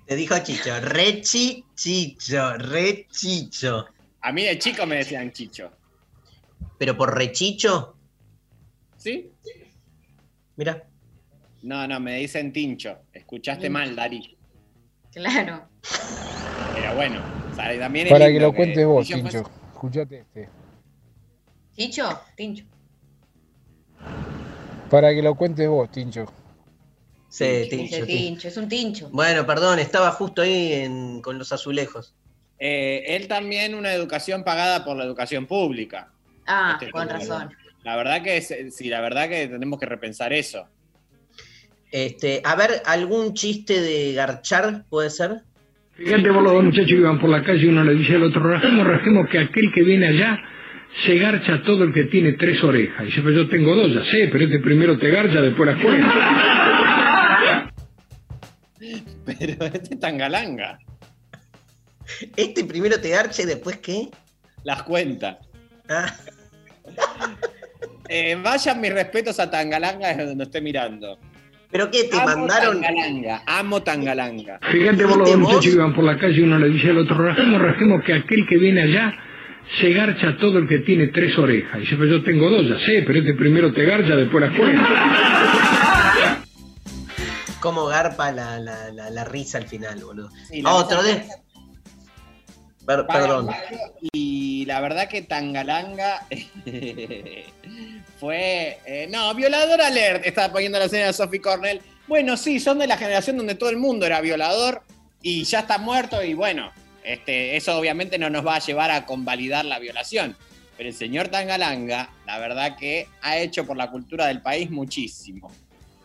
Te 0.05 0.15
dijo 0.15 0.38
Chicho, 0.39 0.80
re 0.81 1.22
chi- 1.22 1.64
Chicho, 1.76 2.53
re 2.57 3.07
Chicho. 3.11 3.85
A 4.22 4.31
mí 4.31 4.43
de 4.43 4.57
chico 4.57 4.85
me 4.85 4.97
decían 4.97 5.31
Chicho. 5.31 5.72
¿Pero 6.77 6.95
por 6.97 7.15
rechicho? 7.15 7.95
¿Sí? 8.97 9.31
Mira. 10.55 10.88
No, 11.64 11.88
no, 11.88 11.99
me 11.99 12.18
dicen 12.18 12.51
Tincho. 12.53 12.99
Escuchaste 13.14 13.64
Tincho. 13.64 13.73
mal, 13.73 13.95
Dari. 13.95 14.36
Claro. 15.18 15.68
Pero 16.76 16.95
bueno, 16.95 17.19
o 17.52 17.56
sea, 17.56 17.80
también 17.80 18.06
es 18.07 18.14
Para 18.14 18.27
que 18.27 18.39
lo 18.39 18.53
cuentes 18.53 18.85
vos, 18.85 19.07
Tincho 19.07 19.23
Tincho. 19.23 19.52
Escuchate 19.73 20.19
este. 20.19 20.49
¿Ticho? 21.76 22.22
Tincho. 22.35 22.65
Para 24.89 25.14
que 25.14 25.22
lo 25.22 25.35
cuentes 25.35 25.68
vos, 25.68 25.91
Tincho. 25.91 26.26
Sí, 27.30 27.68
Tincho, 27.69 27.95
Tincho. 27.95 28.06
tincho, 28.06 28.48
es 28.48 28.57
un 28.57 28.69
tincho. 28.69 29.10
Bueno, 29.11 29.45
perdón, 29.45 29.80
estaba 29.80 30.11
justo 30.11 30.41
ahí 30.44 30.73
en- 30.73 31.22
con 31.22 31.38
los 31.38 31.52
azulejos. 31.52 32.15
Eh, 32.60 33.03
él 33.07 33.27
también 33.27 33.76
una 33.76 33.94
educación 33.94 34.44
pagada 34.44 34.85
por 34.85 34.95
la 34.98 35.03
educación 35.03 35.45
pública. 35.45 36.11
Ah, 36.48 36.77
Este, 36.80 36.91
con 36.91 37.10
razón. 37.10 37.52
La 37.84 37.95
verdad 37.95 38.22
que 38.23 38.38
es- 38.38 38.53
sí, 38.76 38.88
la 38.89 39.02
verdad 39.02 39.27
que 39.30 39.48
tenemos 39.48 39.80
que 39.80 39.85
repensar 39.85 40.31
eso. 40.34 40.68
Este, 41.91 42.41
a 42.43 42.55
ver, 42.55 42.81
¿algún 42.85 43.34
chiste 43.34 43.81
de 43.81 44.14
garchar 44.14 44.84
puede 44.89 45.09
ser? 45.09 45.41
Fíjate 45.95 46.30
vos 46.30 46.43
los 46.43 46.53
dos 46.53 46.64
muchachos 46.64 46.89
que 46.89 46.95
iban 46.95 47.19
por 47.19 47.30
la 47.30 47.43
calle 47.43 47.65
y 47.65 47.69
uno 47.69 47.84
le 47.84 47.95
dice 47.95 48.15
al 48.15 48.23
otro, 48.23 48.43
rajemos, 48.43 48.85
rajemos 48.85 49.27
que 49.30 49.39
aquel 49.39 49.72
que 49.73 49.84
viene 49.84 50.07
allá 50.07 50.39
se 51.05 51.18
garcha 51.18 51.64
todo 51.64 51.84
el 51.84 51.93
que 51.93 52.03
tiene 52.05 52.34
tres 52.34 52.64
orejas. 52.64 53.03
Y 53.03 53.05
dice, 53.05 53.22
pero 53.22 53.43
yo 53.43 53.49
tengo 53.49 53.76
dos, 53.76 53.93
ya 53.93 54.03
sé, 54.11 54.30
pero 54.31 54.45
este 54.45 54.59
primero 54.59 54.97
te 54.97 55.09
garcha, 55.09 55.41
después 55.41 55.69
las 55.69 55.81
cuenta. 55.81 56.14
Pero 59.26 59.65
este 59.65 59.95
es 59.95 59.99
tangalanga. 59.99 60.80
Este 62.38 62.64
primero 62.64 63.01
te 63.01 63.09
garcha 63.09 63.43
y 63.43 63.45
después 63.45 63.77
qué? 63.77 64.07
Las 64.64 64.84
cuenta. 64.84 65.39
Ah. 65.89 66.15
Eh, 68.09 68.38
vayan 68.41 68.80
mis 68.80 68.93
respetos 68.93 69.38
a 69.38 69.51
Tangalanga 69.51 70.07
desde 70.07 70.27
donde 70.27 70.45
esté 70.45 70.61
mirando. 70.61 71.19
¿Pero 71.72 71.91
qué? 71.91 72.06
¿Te 72.06 72.15
amo 72.18 72.26
mandaron? 72.27 72.81
Tangalanga, 72.81 73.44
amo 73.45 73.84
Tangalanga. 73.84 74.60
Fíjate 74.72 75.06
vos 75.06 75.18
los 75.18 75.38
muchachos 75.38 75.65
que 75.65 75.69
iban 75.72 75.94
por 75.94 76.03
la 76.06 76.18
calle 76.18 76.39
y 76.39 76.41
uno 76.44 76.57
le 76.60 76.69
dice 76.69 76.89
al 76.89 76.98
otro, 76.99 77.18
rajemos, 77.18 77.61
rajemos 77.61 78.03
que 78.03 78.14
aquel 78.14 78.48
que 78.48 78.57
viene 78.57 78.84
allá 78.84 79.14
se 79.81 79.91
garcha 79.91 80.38
todo 80.38 80.60
el 80.60 80.68
que 80.68 80.80
tiene 80.80 81.07
tres 81.07 81.38
orejas. 81.38 81.77
Y 81.77 81.81
dice, 81.81 81.95
pero 81.98 82.10
yo 82.18 82.23
tengo 82.23 82.49
dos, 82.49 82.68
ya 82.69 82.80
sé, 82.85 83.03
pero 83.06 83.19
este 83.19 83.34
primero 83.34 83.73
te 83.73 83.84
garcha, 83.84 84.15
después 84.15 84.49
las 84.49 84.57
cuenta. 84.57 86.44
¿Cómo 87.60 87.85
garpa 87.88 88.31
la, 88.31 88.60
la, 88.60 88.91
la, 88.94 89.10
la 89.10 89.23
risa 89.26 89.57
al 89.57 89.68
final, 89.68 89.99
boludo? 90.03 90.30
Sí, 90.49 90.61
la 90.61 90.73
Otro 90.73 91.03
de... 91.03 91.23
Per- 92.85 93.06
perdón. 93.07 93.49
Y 94.14 94.64
la 94.68 94.80
verdad 94.80 95.10
que 95.10 95.22
Tangalanga 95.23 96.22
fue. 98.19 98.80
eh, 98.85 99.07
no, 99.10 99.34
violador 99.34 99.81
alert. 99.81 100.26
Estaba 100.26 100.52
poniendo 100.53 100.80
la 100.80 100.89
señora 100.89 101.14
Sophie 101.14 101.41
Cornell. 101.41 101.81
Bueno, 102.07 102.38
sí, 102.38 102.60
son 102.60 102.80
de 102.80 102.88
la 102.88 102.98
generación 102.98 103.38
donde 103.38 103.56
todo 103.56 103.69
el 103.69 103.77
mundo 103.77 104.06
era 104.06 104.22
violador 104.22 104.81
y 105.22 105.44
ya 105.44 105.60
está 105.60 105.77
muerto. 105.77 106.23
Y 106.23 106.34
bueno, 106.34 106.72
este, 107.03 107.56
eso 107.56 107.77
obviamente 107.77 108.18
no 108.18 108.30
nos 108.30 108.45
va 108.45 108.56
a 108.56 108.60
llevar 108.60 108.91
a 108.91 109.06
convalidar 109.06 109.65
la 109.65 109.80
violación. 109.80 110.35
Pero 110.77 110.89
el 110.89 110.95
señor 110.95 111.30
Tangalanga, 111.30 112.10
la 112.26 112.38
verdad 112.38 112.77
que 112.77 113.07
ha 113.22 113.38
hecho 113.38 113.65
por 113.65 113.77
la 113.77 113.89
cultura 113.89 114.27
del 114.27 114.41
país 114.41 114.69
muchísimo. 114.69 115.52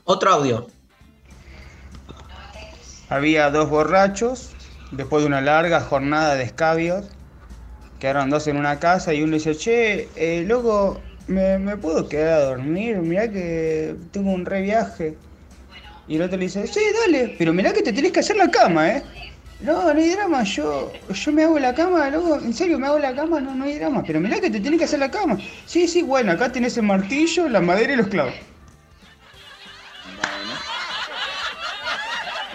Otro 0.05 0.33
audio. 0.33 0.69
Había 3.09 3.51
dos 3.51 3.69
borrachos, 3.69 4.51
después 4.91 5.23
de 5.23 5.27
una 5.27 5.43
larga 5.43 5.83
jornada 5.83 6.35
de 6.35 6.45
escabios, 6.45 7.05
quedaron 8.01 8.31
dos 8.31 8.47
en 8.47 8.57
una 8.57 8.81
casa 8.81 9.13
y 9.13 9.23
uno 9.23 9.35
dice, 9.35 9.55
che, 9.55 10.09
eh, 10.17 10.45
loco, 10.47 11.01
¿me, 11.33 11.59
me 11.59 11.77
puedo 11.77 12.09
quedar 12.09 12.35
a 12.41 12.45
dormir? 12.45 12.97
Mirá 12.99 13.29
que 13.31 13.97
tengo 14.13 14.31
un 14.33 14.45
re 14.47 14.63
viaje. 14.63 15.17
Y 16.09 16.17
el 16.17 16.23
otro 16.23 16.37
le 16.37 16.45
dice, 16.45 16.67
sí, 16.67 16.81
dale, 17.05 17.35
pero 17.39 17.53
mirá 17.53 17.73
que 17.73 17.83
te 17.83 17.93
tenés 17.93 18.13
que 18.13 18.21
hacer 18.21 18.37
la 18.37 18.51
cama, 18.51 18.89
¿eh? 18.91 19.03
No, 19.61 19.95
no 19.95 20.01
hay 20.01 20.11
drama, 20.11 20.43
yo, 20.43 20.93
yo 21.09 21.33
me 21.33 21.45
hago 21.45 21.57
la 21.61 21.73
cama, 21.73 22.11
loco, 22.11 22.35
en 22.35 22.53
serio, 22.53 22.79
me 22.81 22.89
hago 22.89 22.99
la 22.99 23.15
cama, 23.15 23.41
no, 23.41 23.55
no 23.55 23.65
hay 23.65 23.79
drama, 23.79 24.03
pero 24.05 24.19
mirá 24.19 24.41
que 24.41 24.51
te 24.51 24.59
tenés 24.59 24.79
que 24.81 24.85
hacer 24.87 24.99
la 24.99 25.11
cama. 25.11 25.39
Sí, 25.67 25.87
sí, 25.87 26.03
bueno, 26.03 26.33
acá 26.33 26.51
tenés 26.51 26.77
el 26.77 26.83
martillo, 26.83 27.49
la 27.49 27.61
madera 27.61 27.93
y 27.93 27.97
los 27.97 28.09
clavos. 28.09 28.35
Bueno. 30.17 30.53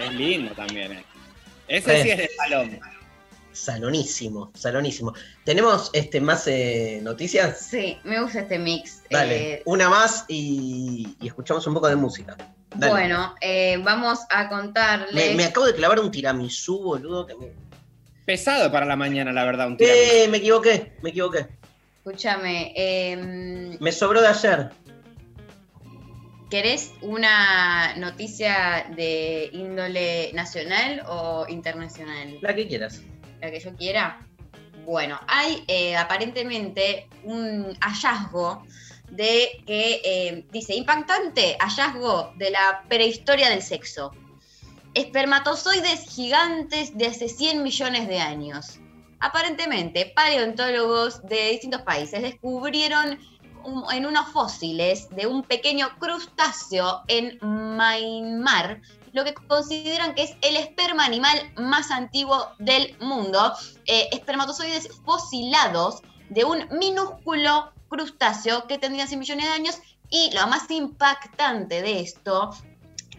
Es 0.06 0.14
lindo 0.14 0.54
también. 0.54 0.92
eh. 0.92 1.04
Ese 1.70 2.04
sí 2.04 2.10
es 2.10 2.18
de 2.18 2.30
salón. 2.36 2.80
Salonísimo, 3.58 4.52
salonísimo. 4.54 5.14
¿Tenemos 5.44 5.90
este, 5.94 6.22
más 6.22 6.48
eh, 6.48 7.00
noticias? 7.02 7.60
Sí, 7.60 7.98
me 8.04 8.22
gusta 8.22 8.42
este 8.42 8.60
mix. 8.60 9.02
Dale, 9.10 9.54
Eh, 9.54 9.62
una 9.66 9.90
más 9.90 10.26
y, 10.28 11.16
y 11.20 11.28
escuchamos 11.28 11.66
un 11.66 11.74
poco 11.74 11.88
de 11.88 11.96
música. 11.96 12.38
Dale. 12.76 12.92
bueno, 12.92 13.34
eh, 13.42 13.78
vamos 13.84 14.20
a 14.30 14.48
contarles. 14.48 15.14
Me, 15.14 15.34
me 15.34 15.46
acabo 15.46 15.66
de 15.66 15.74
clavar 15.74 16.00
un 16.00 16.12
tiramisú, 16.12 16.80
boludo. 16.80 17.26
Que 17.26 17.36
me... 17.36 17.52
Pesado 18.26 18.72
para 18.72 18.86
la 18.86 18.96
mañana, 18.96 19.32
la 19.34 19.44
verdad, 19.44 19.68
un 19.68 19.78
tiramisú. 19.78 20.02
Eh, 20.14 20.28
me 20.28 20.38
equivoqué, 20.38 20.94
me 21.02 21.10
equivoqué. 21.10 21.48
Escúchame, 22.06 22.74
em, 22.76 23.78
Me 23.80 23.92
sobró 23.92 24.22
de 24.22 24.28
ayer. 24.28 24.70
¿querés 26.50 26.94
una 27.02 27.96
noticia 27.98 28.86
de 28.96 29.50
índole 29.52 30.32
nacional 30.34 31.04
o 31.10 31.46
internacional? 31.50 32.38
La 32.42 32.56
que 32.56 32.68
quieras. 32.68 33.02
La 33.42 33.52
que 33.52 33.60
yo 33.60 33.76
quiera. 33.76 34.26
Bueno, 34.86 35.20
hay 35.28 35.64
eh, 35.68 35.96
aparentemente 35.98 37.08
un 37.24 37.76
hallazgo 37.82 38.64
de 39.10 39.64
que 39.66 40.02
eh, 40.04 40.46
dice 40.52 40.76
impactante 40.76 41.58
hallazgo 41.60 42.34
de 42.38 42.52
la 42.52 42.84
prehistoria 42.88 43.50
del 43.50 43.62
sexo. 43.62 44.12
Espermatozoides 44.94 46.10
gigantes 46.10 46.98
de 46.98 47.08
hace 47.08 47.30
100 47.30 47.64
millones 47.64 48.08
de 48.08 48.20
años. 48.20 48.80
Aparentemente, 49.20 50.12
paleontólogos 50.16 51.22
de 51.24 51.50
distintos 51.50 51.82
países 51.82 52.22
descubrieron 52.22 53.20
en 53.92 54.06
unos 54.06 54.28
fósiles 54.32 55.10
de 55.10 55.28
un 55.28 55.44
pequeño 55.44 55.90
crustáceo 56.00 57.02
en 57.08 57.38
Myanmar 57.42 58.82
lo 59.18 59.26
que 59.26 59.34
consideran 59.34 60.14
que 60.14 60.24
es 60.24 60.36
el 60.42 60.56
esperma 60.56 61.04
animal 61.04 61.52
más 61.58 61.90
antiguo 61.90 62.52
del 62.60 62.96
mundo. 63.00 63.52
Eh, 63.88 64.10
espermatozoides 64.12 64.90
fosilados 65.04 66.04
de 66.30 66.46
un 66.46 66.68
minúsculo 66.78 67.72
crustáceo 67.90 68.68
que 68.68 68.78
tendría 68.78 69.08
100 69.08 69.20
millones 69.20 69.46
de 69.46 69.52
años 69.52 69.80
y 70.10 70.30
lo 70.34 70.46
más 70.48 70.70
impactante 70.70 71.82
de 71.82 72.02
esto 72.02 72.52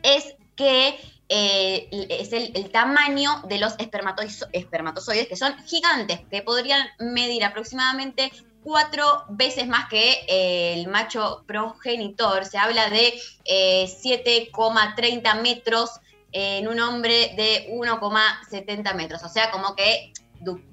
es 0.05 0.37
que 0.55 1.01
eh, 1.29 1.89
es 1.91 2.33
el, 2.33 2.53
el 2.55 2.71
tamaño 2.71 3.43
de 3.49 3.59
los 3.59 3.75
espermatozoides, 3.79 5.29
que 5.29 5.37
son 5.37 5.53
gigantes, 5.65 6.21
que 6.31 6.43
podrían 6.43 6.87
medir 7.01 7.45
aproximadamente 7.45 8.31
cuatro 8.69 9.25
veces 9.31 9.67
más 9.67 9.89
que 9.89 10.27
eh, 10.29 10.75
el 10.75 10.89
macho 10.89 11.43
progenitor. 11.47 12.45
Se 12.45 12.59
habla 12.59 12.91
de 12.91 13.15
eh, 13.47 13.87
7,30 13.87 15.41
metros 15.41 15.93
en 16.33 16.69
un 16.69 16.79
hombre 16.79 17.33
de 17.35 17.67
1,70 17.73 18.95
metros. 18.95 19.23
O 19.23 19.29
sea, 19.31 19.51
como 19.51 19.75
que 19.75 20.13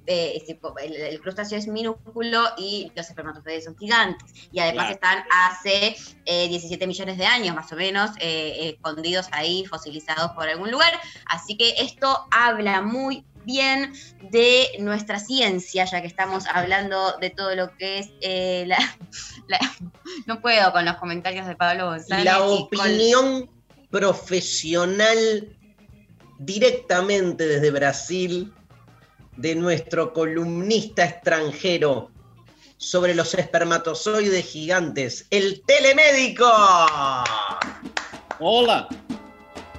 eh, 0.07 0.43
el, 0.83 0.93
el 0.93 1.21
crustáceo 1.21 1.57
es 1.57 1.67
minúsculo 1.67 2.43
y 2.57 2.91
los 2.97 3.09
espermatozoides 3.09 3.63
son 3.63 3.77
gigantes. 3.77 4.29
Y 4.51 4.59
además 4.59 4.87
Claro. 4.87 4.95
están 4.95 5.23
hace 5.31 5.95
eh, 6.25 6.49
17 6.49 6.85
millones 6.87 7.17
de 7.17 7.25
años, 7.25 7.55
más 7.55 7.71
o 7.71 7.77
menos, 7.77 8.11
eh, 8.19 8.73
escondidos 8.75 9.27
ahí, 9.31 9.65
fosilizados 9.67 10.31
por 10.31 10.49
algún 10.49 10.69
lugar. 10.69 10.91
Así 11.27 11.55
que 11.55 11.75
esto 11.77 12.27
habla 12.29 12.81
muy 12.81 13.23
bien 13.45 13.93
de 14.31 14.67
nuestra 14.79 15.19
ciencia, 15.19 15.85
ya 15.85 16.01
que 16.01 16.07
estamos 16.07 16.45
hablando 16.51 17.17
de 17.19 17.29
todo 17.29 17.55
lo 17.55 17.75
que 17.77 17.99
es 17.99 18.09
eh, 18.21 18.65
la, 18.67 18.77
la- 19.47 19.59
No 20.25 20.41
puedo 20.41 20.71
con 20.71 20.85
los 20.85 20.95
comentarios 20.97 21.47
de 21.47 21.55
Pablo 21.55 21.85
González. 21.87 22.25
La 22.25 22.39
con- 22.39 22.63
opinión 22.63 23.49
profesional 23.89 25.47
directamente 26.39 27.45
desde 27.47 27.71
Brasil 27.71 28.53
de 29.37 29.55
nuestro 29.55 30.11
columnista 30.13 31.05
extranjero 31.05 32.11
sobre 32.77 33.15
los 33.15 33.33
espermatozoides 33.33 34.45
gigantes, 34.45 35.27
el 35.29 35.61
telemédico. 35.65 36.45
Hola. 38.39 38.87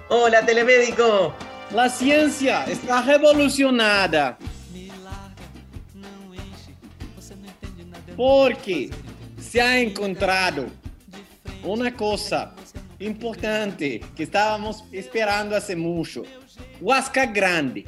Hola, 0.09 0.47
telemédico. 0.47 1.34
La 1.72 1.88
ciencia 1.88 2.64
está 2.64 3.02
revolucionada. 3.02 4.38
Porque 8.16 8.90
se 9.38 9.60
ha 9.60 9.78
encontrado 9.78 10.66
una 11.62 11.94
cosa 11.94 12.55
importante 12.98 14.01
que 14.14 14.22
estábamos 14.22 14.84
esperando 14.93 15.56
hace 15.56 15.76
mucho. 15.76 16.22
Huasca 16.80 17.26
grande. 17.26 17.84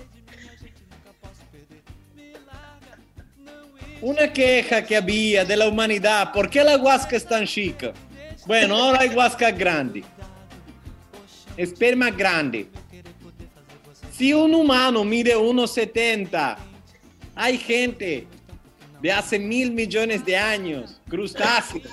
Una 4.01 4.33
queja 4.33 4.85
que 4.85 4.97
había 4.97 5.45
de 5.45 5.57
la 5.57 5.67
humanidad, 5.69 6.33
¿por 6.33 6.49
qué 6.51 6.63
la 6.63 6.77
huasca 6.77 7.17
es 7.17 7.27
tan 7.27 7.47
chica? 7.47 7.93
Bueno, 8.47 8.77
ahora 8.77 9.01
hay 9.01 9.09
huasca 9.09 9.51
grande. 9.51 10.05
Esperma 11.57 12.11
grande. 12.11 12.69
Si 14.19 14.35
un 14.35 14.53
humano 14.53 15.05
mide 15.05 15.37
1,70, 15.37 16.57
hay 17.37 17.57
gente 17.57 18.27
de 19.01 19.13
hace 19.13 19.39
mil 19.39 19.71
millones 19.71 20.25
de 20.25 20.37
años, 20.37 21.01
crustáceos, 21.09 21.87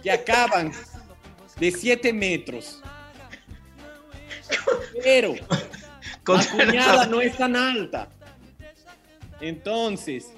que 0.00 0.12
acaban 0.12 0.70
de 1.58 1.72
7 1.72 2.12
metros. 2.12 2.80
Pero 5.02 5.34
la 6.28 6.46
cuñada 6.46 7.06
no 7.06 7.20
es 7.20 7.36
tan 7.36 7.56
alta. 7.56 8.08
Entonces, 9.40 10.30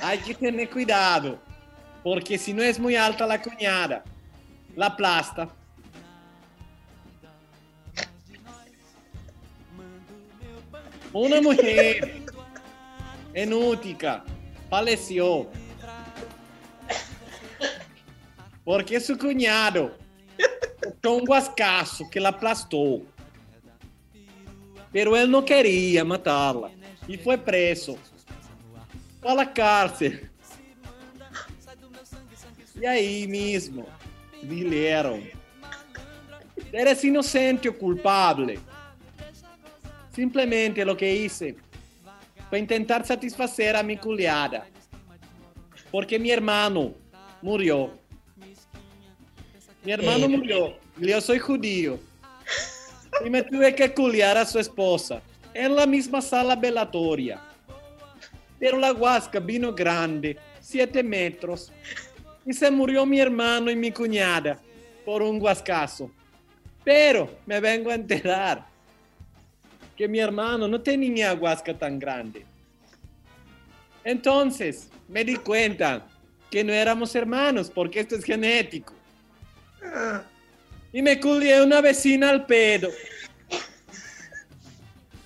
hay 0.00 0.18
que 0.18 0.34
tener 0.34 0.70
cuidado, 0.70 1.40
porque 2.04 2.38
si 2.38 2.54
no 2.54 2.62
es 2.62 2.78
muy 2.78 2.94
alta 2.94 3.26
la 3.26 3.42
cuñada, 3.42 4.04
la 4.76 4.86
aplasta. 4.86 5.48
Una 11.12 11.40
mujer 11.40 12.22
en 13.34 13.52
Útica 13.52 14.24
falleció 14.68 15.48
porque 18.64 19.00
su 19.00 19.18
cuñado 19.18 19.96
tocó 21.00 21.16
un 21.16 21.24
guascazo 21.24 22.08
que 22.08 22.20
la 22.20 22.28
aplastó. 22.28 23.02
Pero 24.92 25.16
él 25.16 25.28
no 25.30 25.44
quería 25.44 26.04
matarla 26.04 26.70
y 27.08 27.16
fue 27.16 27.36
preso 27.36 27.96
a 29.22 29.34
la 29.34 29.52
cárcel. 29.52 30.30
Y 32.80 32.86
ahí 32.86 33.26
mismo 33.26 33.84
dijeron, 34.42 35.28
eres 36.72 37.04
inocente 37.04 37.68
o 37.68 37.76
culpable. 37.76 38.58
Simplemente 40.12 40.84
lo 40.84 40.96
que 40.96 41.14
hice 41.14 41.56
fue 42.48 42.58
intentar 42.58 43.06
satisfacer 43.06 43.76
a 43.76 43.82
mi 43.82 43.96
culiada. 43.96 44.66
Porque 45.90 46.18
mi 46.18 46.30
hermano 46.30 46.94
murió. 47.42 47.98
Mi 49.84 49.92
hermano 49.92 50.26
Eh. 50.26 50.28
murió. 50.28 50.76
Yo 50.98 51.20
soy 51.20 51.38
judío. 51.38 51.98
Y 53.24 53.30
me 53.30 53.42
tuve 53.42 53.74
que 53.74 53.92
culiar 53.92 54.36
a 54.36 54.44
su 54.44 54.58
esposa. 54.58 55.22
En 55.54 55.74
la 55.74 55.86
misma 55.86 56.20
sala 56.20 56.54
velatoria. 56.56 57.40
Pero 58.58 58.78
la 58.78 58.92
huasca 58.92 59.40
vino 59.40 59.72
grande, 59.72 60.36
siete 60.60 61.02
metros. 61.02 61.72
Y 62.44 62.52
se 62.52 62.70
murió 62.70 63.06
mi 63.06 63.20
hermano 63.20 63.70
y 63.70 63.76
mi 63.76 63.90
cuñada 63.90 64.60
por 65.04 65.22
un 65.22 65.38
guascazo. 65.38 66.10
Pero 66.84 67.38
me 67.46 67.60
vengo 67.60 67.90
a 67.90 67.94
enterar 67.94 68.66
que 70.00 70.08
mi 70.08 70.18
hermano 70.18 70.66
no 70.66 70.80
tenía 70.80 71.34
huasca 71.34 71.76
tan 71.76 71.98
grande. 71.98 72.46
Entonces 74.02 74.88
me 75.06 75.22
di 75.22 75.36
cuenta 75.36 76.06
que 76.50 76.64
no 76.64 76.72
éramos 76.72 77.14
hermanos 77.14 77.68
porque 77.68 78.00
esto 78.00 78.16
es 78.16 78.24
genético. 78.24 78.94
Y 80.90 81.02
me 81.02 81.20
culié 81.20 81.60
una 81.60 81.82
vecina 81.82 82.30
al 82.30 82.46
pedo. 82.46 82.88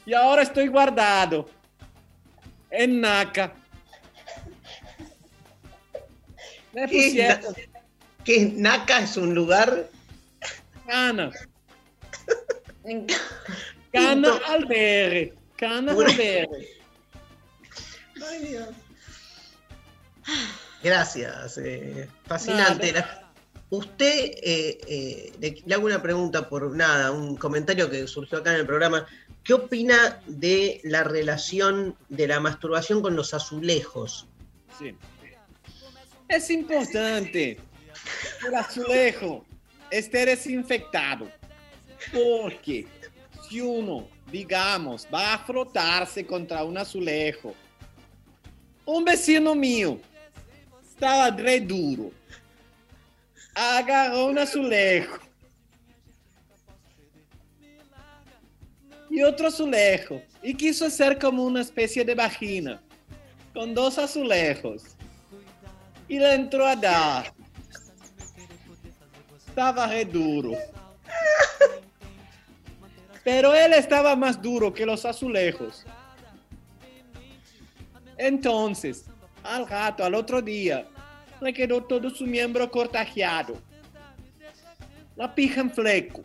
Y 0.07 0.13
ahora 0.13 0.43
estoy 0.43 0.67
guardado 0.67 1.49
en 2.69 3.01
Naca. 3.01 3.55
Me 6.73 6.89
¿Qué 6.89 6.99
es 6.99 7.05
pusieron 7.13 7.55
¿Qué 8.25 8.53
Naca? 8.57 9.03
¿Es 9.03 9.17
un 9.17 9.37
lugar? 9.37 9.89
Cana. 13.95 14.39
Cana 14.39 14.47
Albergue. 14.49 15.35
Cana 15.57 15.93
Albergue. 15.93 16.69
Gracias, 20.83 21.59
eh, 21.59 22.09
fascinante. 22.27 22.93
Usted, 23.71 24.31
eh, 24.43 24.79
eh, 24.87 25.33
le, 25.41 25.63
le 25.65 25.75
hago 25.75 25.87
una 25.87 26.03
pregunta 26.03 26.49
por 26.49 26.77
nada, 26.77 27.11
un 27.11 27.37
comentario 27.37 27.91
que 27.91 28.07
surgió 28.07 28.39
acá 28.39 28.53
en 28.53 28.61
el 28.61 28.67
programa. 28.67 29.07
¿Qué 29.43 29.55
opina 29.55 30.21
de 30.27 30.81
la 30.85 31.05
relación 31.05 31.97
de 32.09 32.29
la 32.29 32.41
masturbación 32.41 33.03
con 33.03 33.17
los 33.17 33.35
azulejos? 33.35 34.29
Sí. 34.79 34.95
Es 36.29 36.51
importante 36.51 37.59
el 38.47 38.55
azulejo 38.55 39.45
esté 39.91 40.27
desinfectado. 40.27 41.31
Porque 42.13 42.87
si 43.55 43.61
uno, 43.61 44.09
digamos, 44.33 45.07
va 45.15 45.35
a 45.35 45.39
frotarse 45.39 46.27
contra 46.27 46.65
un 46.65 46.77
azulejo, 46.77 47.55
un 48.85 49.05
vecino 49.05 49.55
mío 49.55 50.01
estaba 50.83 51.31
re 51.31 51.61
duro, 51.61 52.11
agarró 53.55 54.27
un 54.27 54.39
azulejo. 54.41 55.19
Y 59.09 59.23
otro 59.23 59.47
azulejo. 59.47 60.21
Y 60.43 60.55
quiso 60.55 60.87
hacer 60.87 61.17
como 61.21 61.45
una 61.45 61.61
especie 61.61 62.05
de 62.05 62.17
vagina 62.17 62.83
con 63.53 63.73
dos 63.73 63.99
azulejos. 63.99 64.83
Y 66.09 66.19
le 66.19 66.35
entró 66.35 66.67
a 66.67 66.75
dar. 66.75 67.33
Estaba 69.47 69.87
re 69.87 70.05
duro. 70.05 70.59
Pero 73.25 73.55
él 73.55 73.73
estaba 73.73 74.15
más 74.17 74.41
duro 74.41 74.73
que 74.73 74.85
los 74.85 75.05
azulejos. 75.05 75.85
Entonces, 78.19 79.05
al 79.43 79.67
rato, 79.67 80.05
al 80.05 80.15
otro 80.15 80.41
día, 80.43 80.87
le 81.41 81.53
quedó 81.53 81.83
todo 81.83 82.11
su 82.11 82.27
miembro 82.27 82.71
cortajeado. 82.71 83.57
La 85.17 85.35
pija 85.35 85.61
en 85.61 85.71
fleco. 85.71 86.23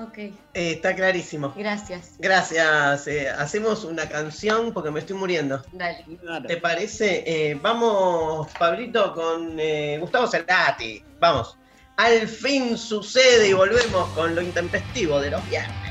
Ok, 0.00 0.16
Eh, 0.18 0.32
está 0.54 0.94
clarísimo. 0.94 1.52
gracias. 1.56 2.12
Gracias. 2.20 3.08
eh, 3.08 3.28
hacemos 3.30 3.82
una 3.84 4.08
canción 4.08 4.72
porque 4.72 4.92
me 4.92 5.00
estoy 5.00 5.16
muriendo. 5.16 5.60
Dale. 5.72 6.04
¿Te 6.46 6.56
parece? 6.58 7.24
Eh, 7.26 7.54
vamos, 7.60 8.48
Pablito, 8.56 9.12
con 9.12 9.58
eh, 9.58 9.98
Gustavo 10.00 10.28
Cerati. 10.28 11.02
Vamos. 11.18 11.56
Al 11.98 12.28
fin 12.28 12.78
sucede 12.78 13.48
y 13.48 13.52
volvemos 13.52 14.12
con 14.12 14.32
lo 14.34 14.40
intempestivo 14.40 15.20
de 15.20 15.30
los 15.32 15.44
viernes. 15.44 15.87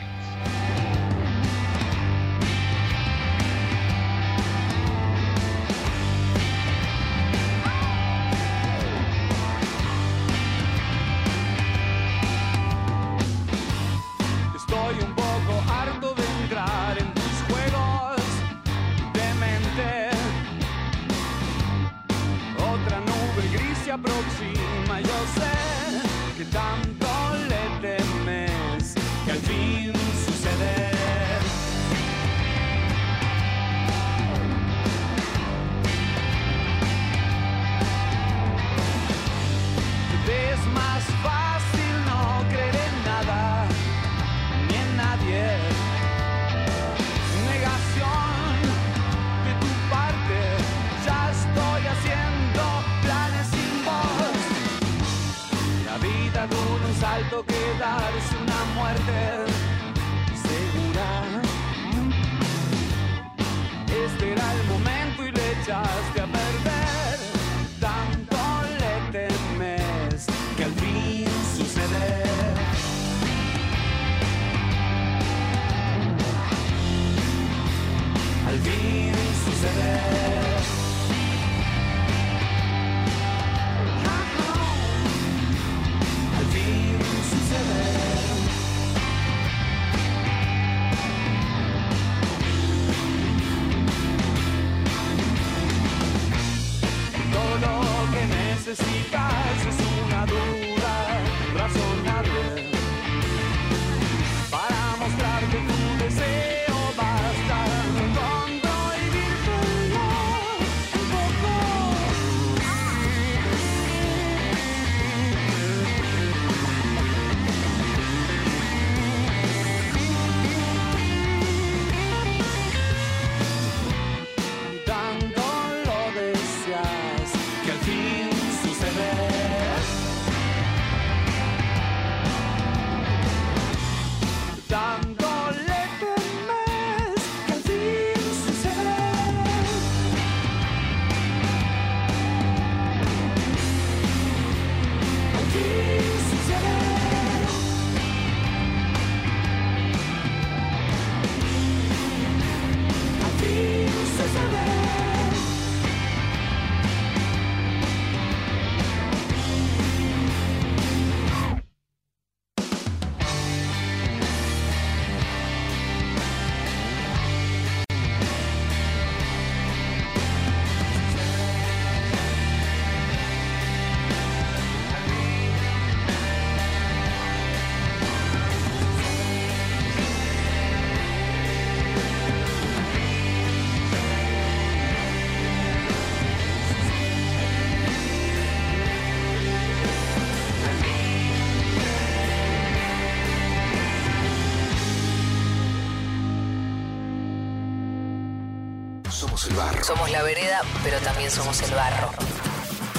Somos 199.87 200.11
la 200.11 200.21
vereda, 200.21 200.63
pero 200.83 200.99
también 200.99 201.31
somos 201.31 201.61
el 201.61 201.73
barro. 201.73 202.11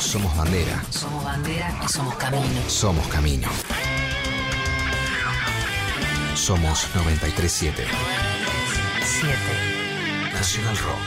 Somos 0.01 0.35
bandera. 0.35 0.83
Somos 0.89 1.23
bandera 1.23 1.79
y 1.85 1.87
somos 1.87 2.15
camino. 2.15 2.63
Somos 2.67 3.07
camino. 3.09 3.47
Somos 6.35 6.89
937. 6.95 7.85
7. 9.05 9.37
Nacional 10.33 10.79
Rock. 10.79 10.99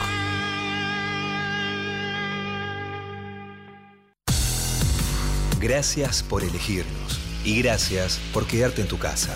Gracias 5.60 6.22
por 6.22 6.44
elegirnos 6.44 7.20
y 7.44 7.60
gracias 7.64 8.20
por 8.32 8.45
quedarte 8.45 8.82
en 8.82 8.88
tu 8.88 8.99
casa. 8.99 9.36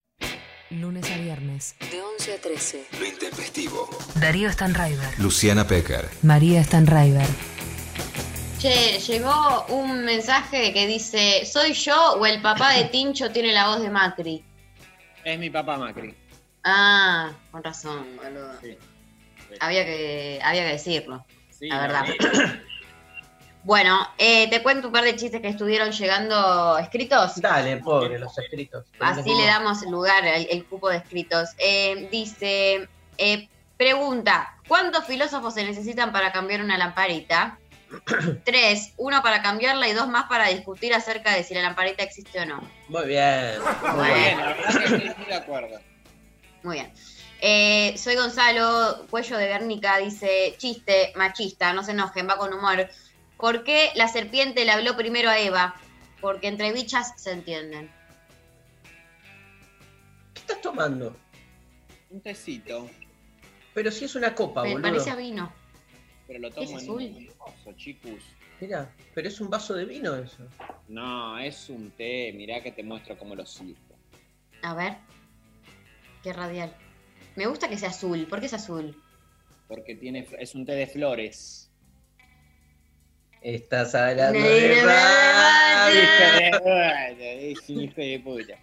A 1.13 1.17
viernes, 1.17 1.75
de 1.91 2.01
11 2.01 2.33
a 2.33 2.41
13. 2.41 2.85
Lo 2.99 3.05
intempestivo. 3.05 3.89
Darío 4.15 4.49
Stanraiver. 4.51 5.19
Luciana 5.19 5.67
Pecker. 5.67 6.07
María 6.21 6.63
Stanraiver. 6.63 7.27
Che, 8.59 8.99
llegó 8.99 9.65
un 9.69 10.05
mensaje 10.05 10.71
que 10.71 10.87
dice, 10.87 11.45
¿soy 11.45 11.73
yo 11.73 12.13
o 12.13 12.25
el 12.25 12.41
papá 12.41 12.73
de 12.73 12.85
Tincho 12.85 13.31
tiene 13.31 13.51
la 13.51 13.67
voz 13.67 13.81
de 13.81 13.89
Macri? 13.89 14.45
Es 15.25 15.39
mi 15.39 15.49
papá 15.49 15.77
Macri. 15.77 16.15
Ah, 16.63 17.31
con 17.51 17.63
razón, 17.63 18.05
boludo. 18.15 18.53
Había 19.59 19.83
que, 19.83 20.39
había 20.43 20.63
que 20.65 20.71
decirlo, 20.71 21.25
Sí, 21.49 21.67
la 21.67 21.81
verdad. 21.81 22.05
Bueno, 23.63 24.07
eh, 24.17 24.49
te 24.49 24.63
cuento 24.63 24.87
un 24.87 24.93
par 24.93 25.03
de 25.03 25.15
chistes 25.15 25.39
que 25.39 25.49
estuvieron 25.49 25.91
llegando 25.91 26.77
escritos. 26.79 27.39
Dale, 27.39 27.77
pobre, 27.77 28.17
los 28.17 28.35
escritos. 28.37 28.85
Así 28.99 29.33
le 29.35 29.45
damos 29.45 29.83
lugar 29.83 30.25
al 30.25 30.47
el 30.49 30.65
cupo 30.65 30.89
de 30.89 30.97
escritos. 30.97 31.49
Eh, 31.59 32.07
dice, 32.11 32.87
eh, 33.17 33.47
pregunta, 33.77 34.57
¿cuántos 34.67 35.05
filósofos 35.05 35.53
se 35.53 35.63
necesitan 35.63 36.11
para 36.11 36.31
cambiar 36.31 36.61
una 36.61 36.77
lamparita? 36.77 37.59
Tres, 38.45 38.93
uno 38.97 39.21
para 39.21 39.43
cambiarla 39.43 39.87
y 39.87 39.93
dos 39.93 40.07
más 40.07 40.25
para 40.25 40.47
discutir 40.47 40.93
acerca 40.95 41.35
de 41.35 41.43
si 41.43 41.53
la 41.53 41.61
lamparita 41.61 42.03
existe 42.03 42.39
o 42.39 42.45
no. 42.45 42.61
Muy 42.87 43.05
bien. 43.05 43.59
Muy 43.95 44.07
bien, 44.07 44.37
la 44.37 44.47
verdad 44.47 44.79
que 44.79 44.95
estoy 44.95 45.13
muy 45.17 45.25
de 45.27 45.35
acuerdo. 45.35 45.79
Muy 46.63 46.75
bien. 46.77 46.91
Eh, 47.43 47.95
soy 47.97 48.15
Gonzalo, 48.15 49.05
cuello 49.09 49.37
de 49.37 49.47
Guernica, 49.47 49.97
dice, 49.97 50.55
chiste, 50.57 51.11
machista, 51.15 51.73
no 51.73 51.83
se 51.83 51.91
enojen, 51.91 52.29
va 52.29 52.37
con 52.37 52.53
humor. 52.53 52.87
¿Por 53.41 53.63
qué 53.65 53.89
la 53.95 54.07
serpiente 54.07 54.63
le 54.63 54.71
habló 54.71 54.95
primero 54.95 55.29
a 55.29 55.39
Eva? 55.39 55.75
Porque 56.21 56.47
entre 56.47 56.71
bichas 56.71 57.19
se 57.19 57.31
entienden. 57.31 57.91
¿Qué 60.33 60.39
estás 60.41 60.61
tomando? 60.61 61.17
Un 62.11 62.21
tecito. 62.21 62.87
Pero 63.73 63.91
si 63.91 64.05
es 64.05 64.15
una 64.15 64.35
copa, 64.35 64.63
Me 64.63 64.73
boludo. 64.73 64.89
parece 64.91 65.09
a 65.09 65.15
vino. 65.15 65.51
Pero 66.27 66.39
lo 66.39 66.47
Es 66.49 66.55
tomo 66.55 66.69
en 66.69 66.75
azul. 66.77 67.01
un 67.01 67.27
vaso, 67.39 67.73
chicos. 67.77 68.23
Mira, 68.59 68.93
pero 69.15 69.27
es 69.27 69.41
un 69.41 69.49
vaso 69.49 69.73
de 69.73 69.85
vino 69.85 70.15
eso. 70.15 70.47
No, 70.87 71.37
es 71.39 71.67
un 71.69 71.89
té. 71.91 72.31
Mirá 72.33 72.61
que 72.61 72.71
te 72.71 72.83
muestro 72.83 73.17
cómo 73.17 73.33
lo 73.35 73.45
sirvo. 73.45 73.97
A 74.61 74.75
ver. 74.75 74.97
Qué 76.21 76.31
radial. 76.31 76.75
Me 77.35 77.47
gusta 77.47 77.67
que 77.69 77.77
sea 77.77 77.89
azul. 77.89 78.27
¿Por 78.27 78.39
qué 78.39 78.45
es 78.45 78.53
azul? 78.53 78.95
Porque 79.67 79.95
tiene, 79.95 80.27
es 80.37 80.53
un 80.53 80.65
té 80.65 80.73
de 80.73 80.85
flores. 80.85 81.60
Estás 83.41 83.95
hablando 83.95 84.39
de 84.39 84.81
radio. 84.83 86.01
Hijo 86.01 86.39
de 86.39 86.51
puta, 86.59 87.07
es 87.09 87.69
un 87.69 87.81
hijo 87.81 88.01
de 88.01 88.21
puta. 88.23 88.53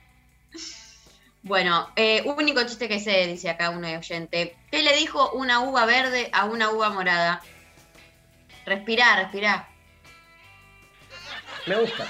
Bueno, 1.43 1.91
eh, 1.97 2.23
único 2.37 2.63
chiste 2.63 2.89
que 2.89 3.01
sé, 3.01 3.27
dice 3.27 3.51
acá 3.51 3.71
un 3.71 3.85
oyente. 3.85 4.57
¿Qué 4.71 4.83
le 4.83 4.95
dijo 4.97 5.33
una 5.33 5.61
uva 5.61 5.85
verde 5.85 6.31
a 6.33 6.45
una 6.45 6.71
uva 6.71 6.91
morada? 6.91 7.43
Respirá, 8.67 9.17
respirá. 9.17 9.69
Me 11.67 11.75
gusta. 11.77 12.07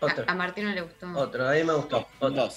Otro, 0.00 0.24
A, 0.26 0.32
a 0.32 0.34
Martín 0.34 0.64
no 0.64 0.72
le 0.72 0.80
gustó. 0.82 1.06
otro, 1.14 1.48
a 1.48 1.52
mí 1.52 1.64
me 1.64 1.74
gustó. 1.74 2.06
Otro. 2.20 2.48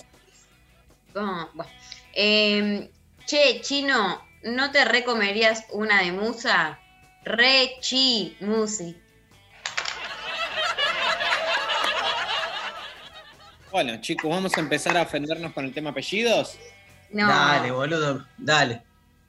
¿Cómo? 1.13 1.49
Bueno. 1.53 1.71
Eh, 2.13 2.89
che, 3.25 3.61
chino, 3.61 4.25
¿no 4.43 4.71
te 4.71 4.83
recomerías 4.85 5.65
una 5.71 6.01
de 6.01 6.11
musa? 6.11 6.79
Re 7.25 7.77
chi 7.79 8.35
musi. 8.41 8.95
Bueno, 13.71 13.99
chicos, 14.01 14.29
vamos 14.29 14.55
a 14.55 14.59
empezar 14.59 14.95
a 14.97 15.01
ofendernos 15.01 15.51
con 15.53 15.65
el 15.65 15.73
tema 15.73 15.89
apellidos. 15.91 16.57
No. 17.11 17.27
Dale, 17.27 17.71
boludo, 17.71 18.25
dale. 18.37 18.83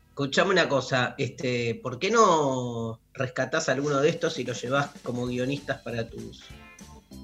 Escuchame 0.08 0.50
una 0.50 0.68
cosa, 0.68 1.14
este, 1.18 1.74
¿por 1.82 1.98
qué 1.98 2.10
no 2.10 3.00
rescatás 3.14 3.68
alguno 3.68 4.00
de 4.00 4.10
estos 4.10 4.38
y 4.38 4.44
los 4.44 4.60
llevas 4.60 4.90
como 5.02 5.26
guionistas 5.26 5.80
para 5.80 6.08
tus 6.08 6.44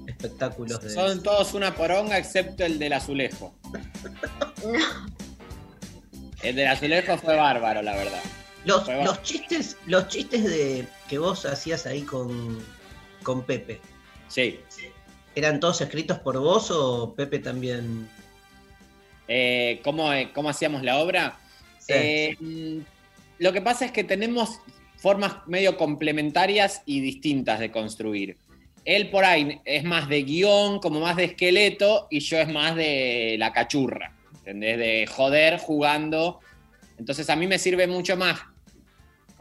espectáculos 0.07 0.81
de 0.81 0.89
Son 0.89 1.21
todos 1.21 1.53
una 1.53 1.75
poronga 1.75 2.17
excepto 2.17 2.65
el 2.65 2.79
del 2.79 2.93
azulejo. 2.93 3.53
El 6.41 6.55
del 6.55 6.67
azulejo 6.69 7.19
fue 7.19 7.35
bárbaro, 7.35 7.83
la 7.83 7.95
verdad. 7.95 8.23
Los, 8.65 8.87
los 8.87 9.21
chistes, 9.23 9.77
los 9.85 10.07
chistes 10.07 10.43
de 10.43 10.87
que 11.09 11.17
vos 11.17 11.45
hacías 11.45 11.85
ahí 11.85 12.01
con, 12.01 12.59
con 13.23 13.43
Pepe. 13.43 13.79
Sí. 14.27 14.59
¿Eran 15.35 15.59
todos 15.59 15.81
escritos 15.81 16.19
por 16.19 16.37
vos 16.39 16.69
o 16.71 17.13
Pepe 17.15 17.39
también? 17.39 18.07
Eh, 19.27 19.79
¿cómo, 19.83 20.11
eh, 20.13 20.31
cómo 20.33 20.49
hacíamos 20.49 20.83
la 20.83 20.99
obra? 20.99 21.39
Sí. 21.79 21.93
Eh, 21.95 22.81
lo 23.39 23.53
que 23.53 23.61
pasa 23.61 23.85
es 23.85 23.91
que 23.91 24.03
tenemos 24.03 24.59
formas 24.97 25.47
medio 25.47 25.77
complementarias 25.77 26.83
y 26.85 26.99
distintas 26.99 27.59
de 27.59 27.71
construir. 27.71 28.37
Él 28.85 29.09
por 29.09 29.25
ahí 29.25 29.61
es 29.65 29.83
más 29.83 30.09
de 30.09 30.23
guion, 30.23 30.79
como 30.79 30.99
más 30.99 31.15
de 31.15 31.25
esqueleto, 31.25 32.07
y 32.09 32.19
yo 32.19 32.37
es 32.37 32.47
más 32.47 32.75
de 32.75 33.35
la 33.39 33.53
cachurra, 33.53 34.15
¿entendés? 34.39 34.77
De 34.77 35.07
joder 35.07 35.59
jugando. 35.59 36.39
Entonces 36.97 37.29
a 37.29 37.35
mí 37.35 37.47
me 37.47 37.57
sirve 37.57 37.87
mucho 37.87 38.17
más 38.17 38.39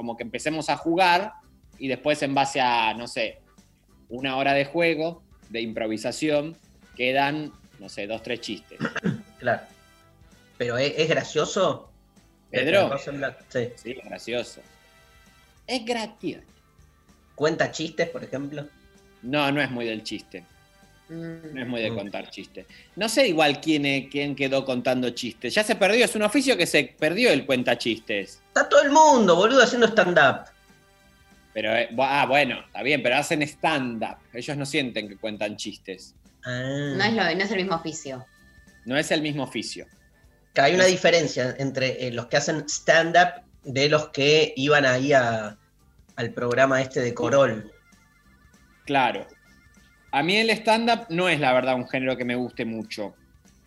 como 0.01 0.17
que 0.17 0.23
empecemos 0.23 0.71
a 0.71 0.79
jugar 0.79 1.35
y 1.79 1.87
después 1.87 2.23
en 2.23 2.35
base 2.35 2.59
a, 2.59 2.95
no 2.95 3.07
sé, 3.07 3.43
una 4.09 4.39
hora 4.39 4.55
de 4.55 4.65
juego, 4.65 5.23
de 5.51 5.61
improvisación, 5.61 6.57
quedan, 6.97 7.53
no 7.79 7.91
sé, 7.91 8.07
dos, 8.07 8.23
tres 8.23 8.41
chistes. 8.41 8.79
Claro. 9.39 9.63
¿Pero 10.57 10.79
es, 10.79 10.95
es 10.97 11.09
gracioso? 11.09 11.91
Pedro. 12.51 12.97
Sí. 13.49 13.69
Sí, 13.75 13.95
gracioso. 14.05 14.63
Es 15.67 15.85
gracioso. 15.85 16.47
¿Cuenta 17.35 17.71
chistes, 17.71 18.09
por 18.09 18.25
ejemplo? 18.25 18.67
No, 19.23 19.53
no 19.53 19.61
es 19.61 19.71
muy 19.71 19.85
del 19.85 20.03
chiste. 20.03 20.45
Mm. 21.11 21.55
No 21.55 21.61
es 21.63 21.67
muy 21.69 21.83
de 21.83 21.93
contar 21.93 22.31
chistes. 22.31 22.67
No 22.95 23.09
sé 23.09 23.27
igual 23.29 23.61
quién, 23.61 23.85
eh, 23.85 24.09
quién 24.11 24.37
quedó 24.37 24.65
contando 24.65 25.11
chistes. 25.11 25.53
Ya 25.55 25.65
se 25.65 25.75
perdió, 25.75 26.05
es 26.05 26.15
un 26.15 26.23
oficio 26.23 26.57
que 26.57 26.67
se 26.67 26.95
perdió 26.99 27.31
el 27.31 27.45
cuenta 27.45 27.77
chistes. 27.77 28.41
Está 28.49 28.69
todo 28.69 28.83
el 28.83 28.91
mundo, 28.91 29.35
boludo, 29.35 29.63
haciendo 29.63 29.89
stand-up. 29.89 30.45
Pero, 31.53 31.75
eh, 31.75 31.89
ah, 31.99 32.27
bueno, 32.29 32.61
está 32.65 32.83
bien, 32.85 33.03
pero 33.03 33.17
hacen 33.17 33.43
stand-up. 33.43 34.19
Ellos 34.33 34.57
no 34.57 34.65
sienten 34.65 35.09
que 35.09 35.17
cuentan 35.17 35.57
chistes. 35.57 36.15
No 36.47 37.03
es, 37.05 37.13
lo, 37.13 37.25
no 37.25 37.43
es 37.45 37.51
el 37.51 37.57
mismo 37.59 37.75
oficio. 37.75 38.25
No 38.85 38.97
es 38.97 39.11
el 39.11 39.21
mismo 39.21 39.43
oficio. 39.43 39.87
Que 40.55 40.61
hay 40.61 40.75
una 40.77 40.85
diferencia 40.85 41.55
entre 41.59 42.07
eh, 42.07 42.13
los 42.13 42.27
que 42.27 42.37
hacen 42.37 42.65
stand-up 42.69 43.43
de 43.65 43.89
los 43.89 44.09
que 44.11 44.53
iban 44.57 44.87
ahí 44.87 45.13
a- 45.13 45.57
al 46.17 46.31
programa 46.33 46.81
este 46.81 47.01
de 47.01 47.13
Corol. 47.15 47.73
Claro. 48.87 49.27
A 50.13 50.23
mí 50.23 50.37
el 50.37 50.51
stand-up 50.51 51.07
no 51.09 51.29
es 51.29 51.41
la 51.41 51.53
verdad 51.53 51.77
un 51.77 51.89
género 51.89 52.17
que 52.17 52.25
me 52.25 52.35
guste 52.35 52.65
mucho. 52.65 53.15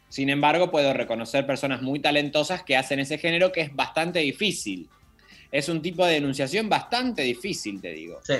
Sin 0.09 0.29
embargo, 0.29 0.69
puedo 0.69 0.93
reconocer 0.93 1.45
personas 1.45 1.81
muy 1.81 1.99
talentosas 1.99 2.63
que 2.63 2.77
hacen 2.77 2.99
ese 2.99 3.17
género 3.17 3.51
que 3.51 3.61
es 3.61 3.75
bastante 3.75 4.19
difícil. 4.19 4.89
Es 5.51 5.69
un 5.69 5.81
tipo 5.81 6.05
de 6.05 6.13
denunciación 6.13 6.69
bastante 6.69 7.21
difícil, 7.23 7.81
te 7.81 7.93
digo. 7.93 8.19
Sí. 8.23 8.35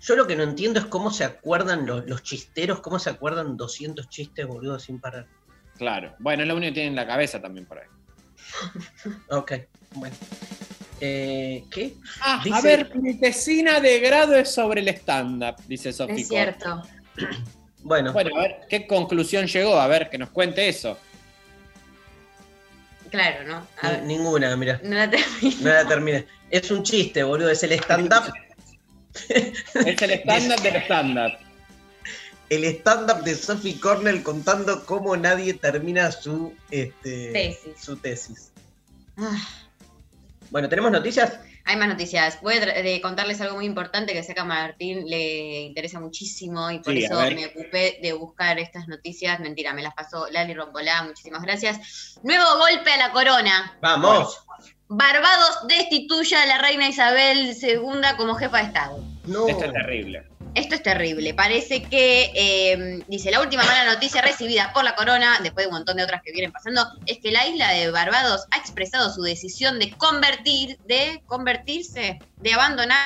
Yo 0.00 0.16
lo 0.16 0.26
que 0.26 0.34
no 0.34 0.42
entiendo 0.42 0.80
es 0.80 0.86
cómo 0.86 1.10
se 1.10 1.24
acuerdan 1.24 1.86
los, 1.86 2.06
los 2.06 2.22
chisteros, 2.22 2.80
cómo 2.80 2.98
se 2.98 3.10
acuerdan 3.10 3.56
200 3.56 4.08
chistes, 4.08 4.46
boludo, 4.46 4.78
sin 4.78 4.98
parar. 4.98 5.26
Claro. 5.76 6.14
Bueno, 6.18 6.42
es 6.42 6.48
lo 6.48 6.56
único 6.56 6.70
que 6.70 6.74
tienen 6.74 6.92
en 6.92 6.96
la 6.96 7.06
cabeza 7.06 7.40
también 7.40 7.66
por 7.66 7.78
ahí. 7.78 7.86
Ok, 9.30 9.52
bueno. 9.94 10.16
Eh, 11.00 11.64
¿Qué? 11.70 11.94
Ah, 12.20 12.42
a 12.52 12.60
ver, 12.60 12.94
mi 12.96 13.14
tesina 13.14 13.80
de 13.80 14.00
grado 14.00 14.34
es 14.36 14.52
sobre 14.52 14.80
el 14.82 14.88
stand-up, 14.88 15.56
dice 15.66 15.92
Sofía. 15.92 16.16
Es 16.16 16.28
cierto. 16.28 16.82
Bueno. 17.82 18.12
Bueno, 18.12 18.36
a 18.36 18.42
ver, 18.42 18.56
¿qué 18.68 18.86
conclusión 18.86 19.46
llegó? 19.46 19.80
A 19.80 19.86
ver, 19.86 20.10
que 20.10 20.18
nos 20.18 20.28
cuente 20.28 20.68
eso. 20.68 20.98
Claro, 23.10 23.44
¿no? 23.46 23.66
A 23.80 23.90
ver, 23.92 24.02
Ni- 24.02 24.18
ninguna, 24.18 24.54
mira. 24.56 24.78
no 24.84 24.96
la 24.96 25.10
termino. 25.10 25.56
No 25.62 25.70
la 25.70 25.88
terminé. 25.88 26.26
Es 26.50 26.70
un 26.70 26.82
chiste, 26.82 27.22
boludo, 27.22 27.48
es 27.50 27.62
el 27.62 27.72
stand-up. 27.72 28.32
Es 29.30 30.02
el 30.02 30.10
stand-up 30.10 30.60
del 30.62 30.76
stand-up. 30.82 31.32
El 32.50 32.64
stand-up 32.66 33.24
de 33.24 33.34
Sophie 33.34 33.80
Cornell 33.80 34.22
contando 34.22 34.84
cómo 34.84 35.16
nadie 35.16 35.54
termina 35.54 36.12
su, 36.12 36.54
este, 36.70 37.32
Tesis. 37.32 37.82
su 37.82 37.96
tesis. 37.96 38.50
Ah, 39.16 39.38
Bueno, 40.50 40.68
¿tenemos 40.68 40.90
noticias? 40.90 41.38
Hay 41.64 41.76
más 41.76 41.88
noticias. 41.88 42.40
Voy 42.42 42.54
a 42.56 43.02
contarles 43.02 43.40
algo 43.40 43.56
muy 43.56 43.66
importante 43.66 44.12
que 44.12 44.22
sé 44.22 44.34
que 44.34 44.40
a 44.40 44.44
Martín 44.44 45.08
le 45.08 45.60
interesa 45.60 46.00
muchísimo 46.00 46.70
y 46.70 46.80
por 46.80 46.92
Sí, 46.92 47.04
eso 47.04 47.20
me 47.20 47.46
ocupé 47.46 47.98
de 48.02 48.12
buscar 48.12 48.58
estas 48.58 48.88
noticias. 48.88 49.38
Mentira, 49.40 49.72
me 49.72 49.82
las 49.82 49.94
pasó 49.94 50.26
Lali 50.30 50.54
Rompolá. 50.54 51.02
Muchísimas 51.04 51.42
gracias. 51.42 52.18
Nuevo 52.22 52.44
golpe 52.58 52.90
a 52.90 52.96
la 52.96 53.12
corona. 53.12 53.78
¡Vamos! 53.80 54.44
Barbados 54.88 55.68
destituye 55.68 56.34
a 56.34 56.46
la 56.46 56.58
reina 56.58 56.88
Isabel 56.88 57.56
II 57.62 58.00
como 58.16 58.34
jefa 58.34 58.56
de 58.58 58.64
Estado. 58.64 59.04
No. 59.26 59.46
Esto 59.46 59.66
es 59.66 59.72
terrible. 59.72 60.26
Esto 60.54 60.74
es 60.74 60.82
terrible. 60.82 61.32
Parece 61.32 61.82
que, 61.84 62.32
eh, 62.34 63.04
dice, 63.06 63.30
la 63.30 63.40
última 63.40 63.62
mala 63.64 63.84
noticia 63.84 64.20
recibida 64.20 64.72
por 64.72 64.82
la 64.82 64.96
corona, 64.96 65.38
después 65.42 65.64
de 65.64 65.68
un 65.68 65.74
montón 65.74 65.96
de 65.96 66.02
otras 66.02 66.22
que 66.22 66.32
vienen 66.32 66.50
pasando, 66.50 66.86
es 67.06 67.18
que 67.18 67.30
la 67.30 67.46
isla 67.46 67.70
de 67.70 67.90
Barbados 67.90 68.46
ha 68.50 68.58
expresado 68.58 69.12
su 69.12 69.22
decisión 69.22 69.78
de 69.78 69.92
convertir, 69.92 70.78
de 70.86 71.22
convertirse, 71.26 72.18
de 72.38 72.52
abandonar 72.52 72.98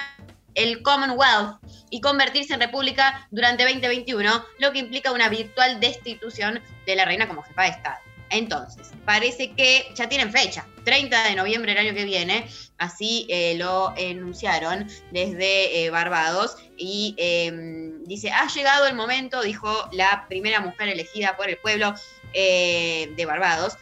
el 0.54 0.82
Commonwealth 0.82 1.58
y 1.90 2.00
convertirse 2.00 2.54
en 2.54 2.60
república 2.60 3.28
durante 3.30 3.64
2021, 3.64 4.44
lo 4.58 4.72
que 4.72 4.78
implica 4.78 5.12
una 5.12 5.28
virtual 5.28 5.80
destitución 5.80 6.62
de 6.86 6.96
la 6.96 7.04
reina 7.04 7.28
como 7.28 7.42
jefa 7.42 7.62
de 7.62 7.68
Estado. 7.68 8.13
Entonces, 8.34 8.90
parece 9.04 9.52
que 9.52 9.86
ya 9.94 10.08
tienen 10.08 10.32
fecha, 10.32 10.66
30 10.84 11.28
de 11.28 11.36
noviembre 11.36 11.72
del 11.72 11.86
año 11.86 11.94
que 11.94 12.04
viene, 12.04 12.48
así 12.78 13.26
eh, 13.28 13.54
lo 13.56 13.94
enunciaron 13.96 14.88
desde 15.12 15.84
eh, 15.84 15.90
Barbados 15.90 16.56
y 16.76 17.14
eh, 17.16 17.92
dice, 18.06 18.32
ha 18.32 18.48
llegado 18.48 18.88
el 18.88 18.96
momento, 18.96 19.40
dijo 19.40 19.88
la 19.92 20.26
primera 20.28 20.58
mujer 20.58 20.88
elegida 20.88 21.36
por 21.36 21.48
el 21.48 21.58
pueblo 21.58 21.94
eh, 22.32 23.12
de 23.16 23.24
Barbados, 23.24 23.76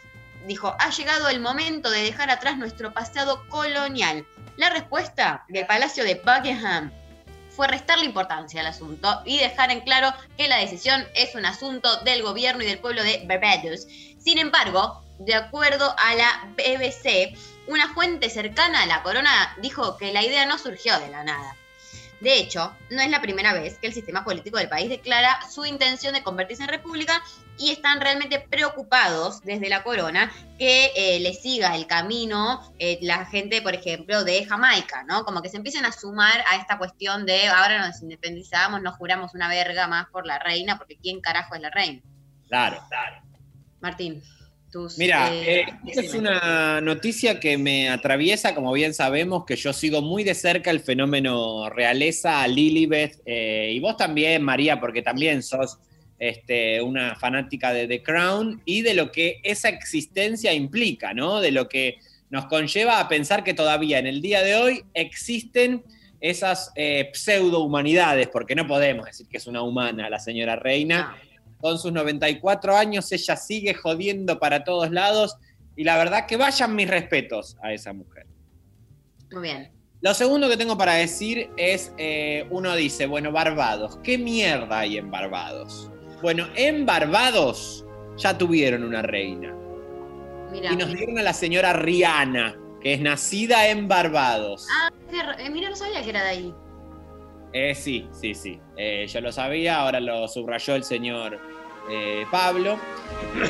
dijo, 0.47 0.77
ha 0.79 0.91
llegado 0.91 1.31
el 1.31 1.41
momento 1.41 1.91
de 1.91 2.03
dejar 2.03 2.29
atrás 2.29 2.59
nuestro 2.59 2.93
pasado 2.93 3.49
colonial. 3.49 4.27
La 4.59 4.69
respuesta 4.69 5.47
del 5.49 5.67
Palacio 5.67 6.05
de 6.05 6.17
Buckingham 6.17 6.93
fue 7.55 7.69
restarle 7.69 8.05
importancia 8.05 8.61
al 8.61 8.67
asunto 8.67 9.23
y 9.25 9.39
dejar 9.39 9.71
en 9.71 9.81
claro 9.81 10.13
que 10.37 10.49
la 10.49 10.59
decisión 10.59 11.07
es 11.15 11.35
un 11.35 11.45
asunto 11.45 12.01
del 12.03 12.23
gobierno 12.23 12.63
y 12.63 12.67
del 12.67 12.79
pueblo 12.79 13.03
de 13.03 13.25
Barbados. 13.27 13.87
Sin 14.19 14.39
embargo, 14.39 15.03
de 15.19 15.35
acuerdo 15.35 15.95
a 15.99 16.15
la 16.15 16.49
BBC, 16.57 17.37
una 17.67 17.93
fuente 17.95 18.31
cercana 18.31 18.83
a 18.83 18.87
la 18.87 19.03
corona 19.03 19.57
dijo 19.61 19.97
que 19.97 20.13
la 20.13 20.23
idea 20.23 20.47
no 20.47 20.59
surgió 20.59 20.99
de 20.99 21.09
la 21.09 21.25
nada. 21.25 21.57
De 22.23 22.39
hecho, 22.39 22.73
no 22.89 23.03
es 23.03 23.11
la 23.11 23.21
primera 23.21 23.53
vez 23.53 23.79
que 23.79 23.89
el 23.89 23.93
sistema 23.93 24.23
político 24.23 24.57
del 24.57 24.69
país 24.69 24.89
declara 24.89 25.41
su 25.51 25.65
intención 25.65 26.15
de 26.15 26.23
convertirse 26.23 26.63
en 26.63 26.69
república 26.69 27.21
y 27.59 27.71
están 27.71 28.01
realmente 28.01 28.39
preocupados 28.39 29.43
desde 29.43 29.69
la 29.69 29.83
corona 29.83 30.31
que 30.57 30.93
eh, 30.95 31.19
le 31.19 31.35
siga 31.35 31.75
el 31.75 31.89
camino 31.89 32.63
eh, 32.79 33.01
la 33.03 33.27
gente, 33.27 33.61
por 33.61 33.75
ejemplo, 33.75 34.23
de 34.23 34.45
Jamaica, 34.45 35.03
¿no? 35.03 35.25
Como 35.25 35.43
que 35.43 35.49
se 35.49 35.57
empiecen 35.57 35.85
a 35.85 35.91
sumar 35.91 36.45
a 36.49 36.55
esta 36.55 36.79
cuestión 36.79 37.27
de 37.27 37.49
ahora 37.49 37.89
nos 37.89 38.01
independizamos, 38.01 38.81
nos 38.83 38.95
juramos 38.95 39.35
una 39.35 39.49
verga 39.49 39.89
más 39.89 40.07
por 40.11 40.25
la 40.25 40.39
reina, 40.39 40.79
porque 40.79 40.99
¿quién 40.99 41.21
carajo 41.21 41.57
es 41.57 41.61
la 41.61 41.71
reina? 41.71 42.03
Claro, 42.47 42.85
claro. 42.89 43.21
Martín, 43.81 44.23
tus... 44.73 44.99
Mira, 44.99 45.33
eh, 45.33 45.61
eh, 45.61 45.67
esta 45.87 46.01
es 46.01 46.15
una 46.15 46.81
noticia 46.81 47.39
que 47.39 47.59
me 47.59 47.89
atraviesa, 47.89 48.55
como 48.55 48.73
bien 48.73 48.95
sabemos, 48.95 49.45
que 49.45 49.55
yo 49.55 49.73
sigo 49.73 50.03
muy 50.03 50.25
de 50.25 50.35
cerca 50.35 50.71
el 50.71 50.81
fenómeno 50.81 51.71
realeza, 51.71 52.45
Lilibet, 52.49 53.21
eh, 53.25 53.71
y 53.73 53.79
vos 53.79 53.97
también, 53.97 54.43
María, 54.43 54.81
porque 54.81 55.03
también 55.03 55.43
sos 55.45 55.79
este, 56.19 56.81
una 56.83 57.15
fanática 57.15 57.73
de 57.73 57.87
The 57.87 58.03
Crown 58.03 58.63
y 58.65 58.83
de 58.83 58.95
lo 58.95 59.13
que 59.13 59.41
esa 59.45 59.69
existencia 59.69 60.53
implica, 60.53 61.15
¿no? 61.15 61.41
De 61.41 61.53
lo 61.53 61.69
que 61.69 61.99
nos 62.31 62.47
conlleva 62.47 62.99
a 62.99 63.09
pensar 63.09 63.45
que 63.45 63.55
todavía 63.55 63.99
en 63.99 64.07
el 64.07 64.23
día 64.23 64.43
de 64.43 64.57
hoy 64.57 64.85
existen 64.95 65.85
esas 66.23 66.73
eh, 66.77 67.11
pseudo-humanidades, 67.13 68.29
porque 68.29 68.55
no 68.55 68.67
podemos 68.67 69.05
decir 69.05 69.27
que 69.29 69.37
es 69.37 69.47
una 69.47 69.63
humana 69.63 70.09
la 70.09 70.19
señora 70.19 70.57
reina. 70.57 71.17
Con 71.63 71.79
sus 71.79 71.93
94 71.93 72.77
años, 72.77 73.13
ella 73.13 73.37
sigue 73.37 73.73
jodiendo 73.73 74.41
para 74.41 74.65
todos 74.65 74.91
lados. 74.91 75.37
Y 75.77 75.85
la 75.85 75.97
verdad 75.97 76.27
que 76.27 76.37
vayan 76.37 76.75
mis 76.75 76.91
respetos 76.91 77.57
a 77.63 77.73
esa 77.73 77.93
mujer. 77.93 78.27
Muy 79.31 79.43
bien. 79.43 79.71
Lo 80.01 80.13
segundo 80.13 80.49
que 80.49 80.57
tengo 80.57 80.77
para 80.77 80.95
decir 80.95 81.51
es, 81.57 81.93
eh, 81.99 82.49
uno 82.51 82.75
dice, 82.75 83.07
bueno, 83.07 83.31
Barbados, 83.31 83.97
¿qué 84.03 84.19
mierda 84.19 84.81
hay 84.81 84.99
en 84.99 85.13
Barbados? 85.13 85.89
Bueno, 86.21 86.49
en 86.57 86.85
Barbados 86.85 87.87
ya 88.17 88.37
tuvieron 88.37 88.83
una 88.83 89.03
reina. 89.03 89.55
Y 90.53 90.77
nos 90.77 90.93
dieron 90.93 91.17
a 91.21 91.23
la 91.23 91.33
señora 91.33 91.75
Rihanna, 91.75 92.57
que 92.81 92.95
es 92.95 93.01
nacida 93.01 93.69
en 93.69 93.87
Barbados. 93.87 94.67
Ah, 94.73 94.91
eh, 95.39 95.49
mira, 95.49 95.71
no 95.71 95.77
sabía 95.77 96.03
que 96.03 96.11
era 96.11 96.25
de 96.25 96.29
ahí. 96.29 96.55
Eh, 97.53 97.75
sí, 97.75 98.09
sí, 98.13 98.35
sí. 98.35 98.61
Eh, 98.77 99.07
yo 99.07 99.21
lo 99.21 99.31
sabía, 99.31 99.81
ahora 99.81 100.01
lo 100.01 100.27
subrayó 100.29 100.75
el 100.75 100.85
señor 100.85 101.39
eh, 101.91 102.25
Pablo. 102.31 102.79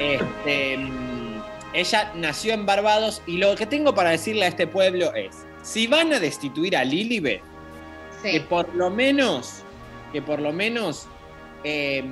Este, 0.00 0.78
mm, 0.78 1.42
ella 1.72 2.12
nació 2.16 2.54
en 2.54 2.66
Barbados 2.66 3.22
y 3.26 3.38
lo 3.38 3.54
que 3.54 3.66
tengo 3.66 3.94
para 3.94 4.10
decirle 4.10 4.44
a 4.44 4.48
este 4.48 4.66
pueblo 4.66 5.14
es, 5.14 5.46
si 5.62 5.86
van 5.86 6.12
a 6.12 6.18
destituir 6.18 6.76
a 6.76 6.84
Lilibet, 6.84 7.42
que 8.22 8.40
por 8.40 8.72
lo 8.74 8.90
menos, 8.90 9.62
que 10.12 10.22
por 10.22 10.40
lo 10.40 10.52
menos 10.52 11.08
eh, 11.64 12.04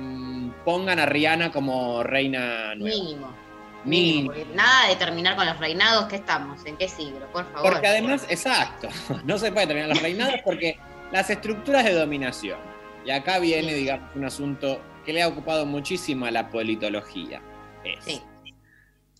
pongan 0.65 0.99
a 0.99 1.05
Rihanna 1.05 1.51
como 1.51 2.03
reina 2.03 2.75
nueva. 2.75 2.97
Mínimo. 2.97 3.41
Mínimo. 3.83 4.31
Nada 4.53 4.89
de 4.89 4.95
terminar 4.95 5.35
con 5.35 5.45
los 5.45 5.57
reinados, 5.57 6.05
¿qué 6.05 6.17
estamos? 6.17 6.63
¿En 6.65 6.77
qué 6.77 6.87
siglo? 6.87 7.25
Por 7.31 7.51
favor. 7.51 7.71
Porque 7.71 7.87
además, 7.87 8.25
exacto, 8.29 8.89
no 9.25 9.37
se 9.37 9.51
puede 9.51 9.67
terminar 9.67 9.89
los 9.89 10.01
reinados 10.01 10.35
porque 10.43 10.77
las 11.11 11.29
estructuras 11.29 11.83
de 11.85 11.93
dominación, 11.93 12.59
y 13.05 13.11
acá 13.11 13.39
viene, 13.39 13.73
digamos, 13.73 14.15
un 14.15 14.25
asunto 14.25 14.81
que 15.05 15.13
le 15.13 15.21
ha 15.21 15.27
ocupado 15.27 15.65
muchísimo 15.65 16.25
a 16.25 16.31
la 16.31 16.49
politología, 16.49 17.41
es 17.83 18.21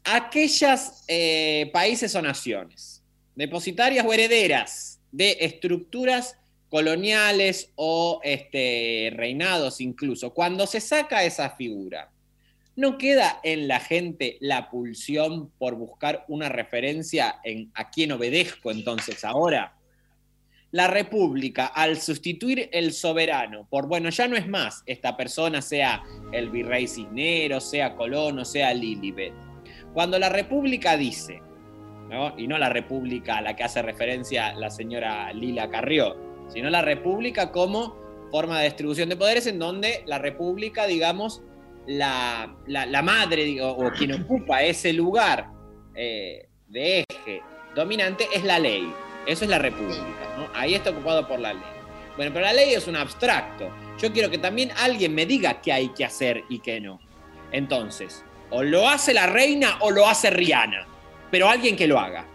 aquellas 0.03 1.03
eh, 1.07 1.69
países 1.73 2.15
o 2.15 2.21
naciones 2.21 3.03
depositarias 3.35 4.05
o 4.05 4.13
herederas 4.13 4.99
de 5.11 5.37
estructuras 5.41 6.37
coloniales 6.69 7.71
o 7.75 8.21
este, 8.23 9.11
reinados 9.15 9.81
incluso, 9.81 10.33
cuando 10.33 10.65
se 10.67 10.79
saca 10.79 11.23
esa 11.23 11.49
figura, 11.51 12.11
¿no 12.75 12.97
queda 12.97 13.39
en 13.43 13.67
la 13.67 13.79
gente 13.79 14.37
la 14.39 14.69
pulsión 14.69 15.51
por 15.57 15.75
buscar 15.75 16.23
una 16.29 16.47
referencia 16.47 17.39
en 17.43 17.71
a 17.73 17.89
quién 17.89 18.13
obedezco 18.13 18.71
entonces 18.71 19.25
ahora? 19.25 19.75
La 20.71 20.87
República, 20.87 21.65
al 21.67 21.97
sustituir 21.99 22.69
el 22.71 22.93
soberano 22.93 23.67
por, 23.69 23.87
bueno, 23.87 24.09
ya 24.09 24.27
no 24.27 24.37
es 24.37 24.47
más 24.47 24.83
esta 24.85 25.17
persona, 25.17 25.61
sea 25.61 26.01
el 26.31 26.49
virrey 26.49 26.87
Cisneros, 26.87 27.69
sea 27.69 27.95
Colono, 27.95 28.45
sea 28.45 28.73
Lilibet. 28.73 29.33
Cuando 29.93 30.17
la 30.17 30.29
República 30.29 30.95
dice, 30.95 31.41
¿no? 32.09 32.33
y 32.37 32.47
no 32.47 32.57
la 32.57 32.69
República 32.69 33.37
a 33.37 33.41
la 33.41 33.55
que 33.55 33.63
hace 33.63 33.81
referencia 33.81 34.53
la 34.53 34.69
señora 34.69 35.33
Lila 35.33 35.69
Carrió, 35.69 36.15
sino 36.47 36.69
la 36.69 36.81
República 36.81 37.51
como 37.51 37.97
forma 38.31 38.59
de 38.59 38.65
distribución 38.65 39.09
de 39.09 39.17
poderes 39.17 39.47
en 39.47 39.59
donde 39.59 40.03
la 40.05 40.19
República, 40.19 40.87
digamos, 40.87 41.41
la, 41.85 42.55
la- 42.67 43.01
madre 43.01 43.61
o 43.61 43.91
quien 43.97 44.13
ocupa 44.13 44.63
ese 44.63 44.93
lugar 44.93 45.49
eh, 45.95 46.47
de 46.69 47.03
eje 47.09 47.41
dominante 47.75 48.25
es 48.33 48.43
la 48.45 48.57
ley. 48.59 48.89
Eso 49.25 49.43
es 49.43 49.49
la 49.49 49.59
República. 49.59 50.03
¿no? 50.37 50.47
Ahí 50.53 50.73
está 50.75 50.89
ocupado 50.91 51.27
por 51.27 51.39
la 51.39 51.53
ley. 51.53 51.63
Bueno, 52.17 52.31
pero 52.33 52.45
la 52.45 52.53
ley 52.53 52.73
es 52.73 52.87
un 52.87 52.95
abstracto. 52.95 53.69
Yo 53.99 54.11
quiero 54.11 54.29
que 54.29 54.37
también 54.37 54.71
alguien 54.77 55.13
me 55.15 55.25
diga 55.25 55.61
qué 55.61 55.71
hay 55.71 55.89
que 55.89 56.05
hacer 56.05 56.43
y 56.49 56.59
qué 56.59 56.79
no. 56.81 56.99
Entonces, 57.51 58.23
o 58.49 58.63
lo 58.63 58.87
hace 58.89 59.13
la 59.13 59.27
reina 59.27 59.77
o 59.79 59.91
lo 59.91 60.07
hace 60.07 60.29
Rihanna. 60.29 60.85
Pero 61.29 61.49
alguien 61.49 61.75
que 61.75 61.87
lo 61.87 61.99
haga. 61.99 62.25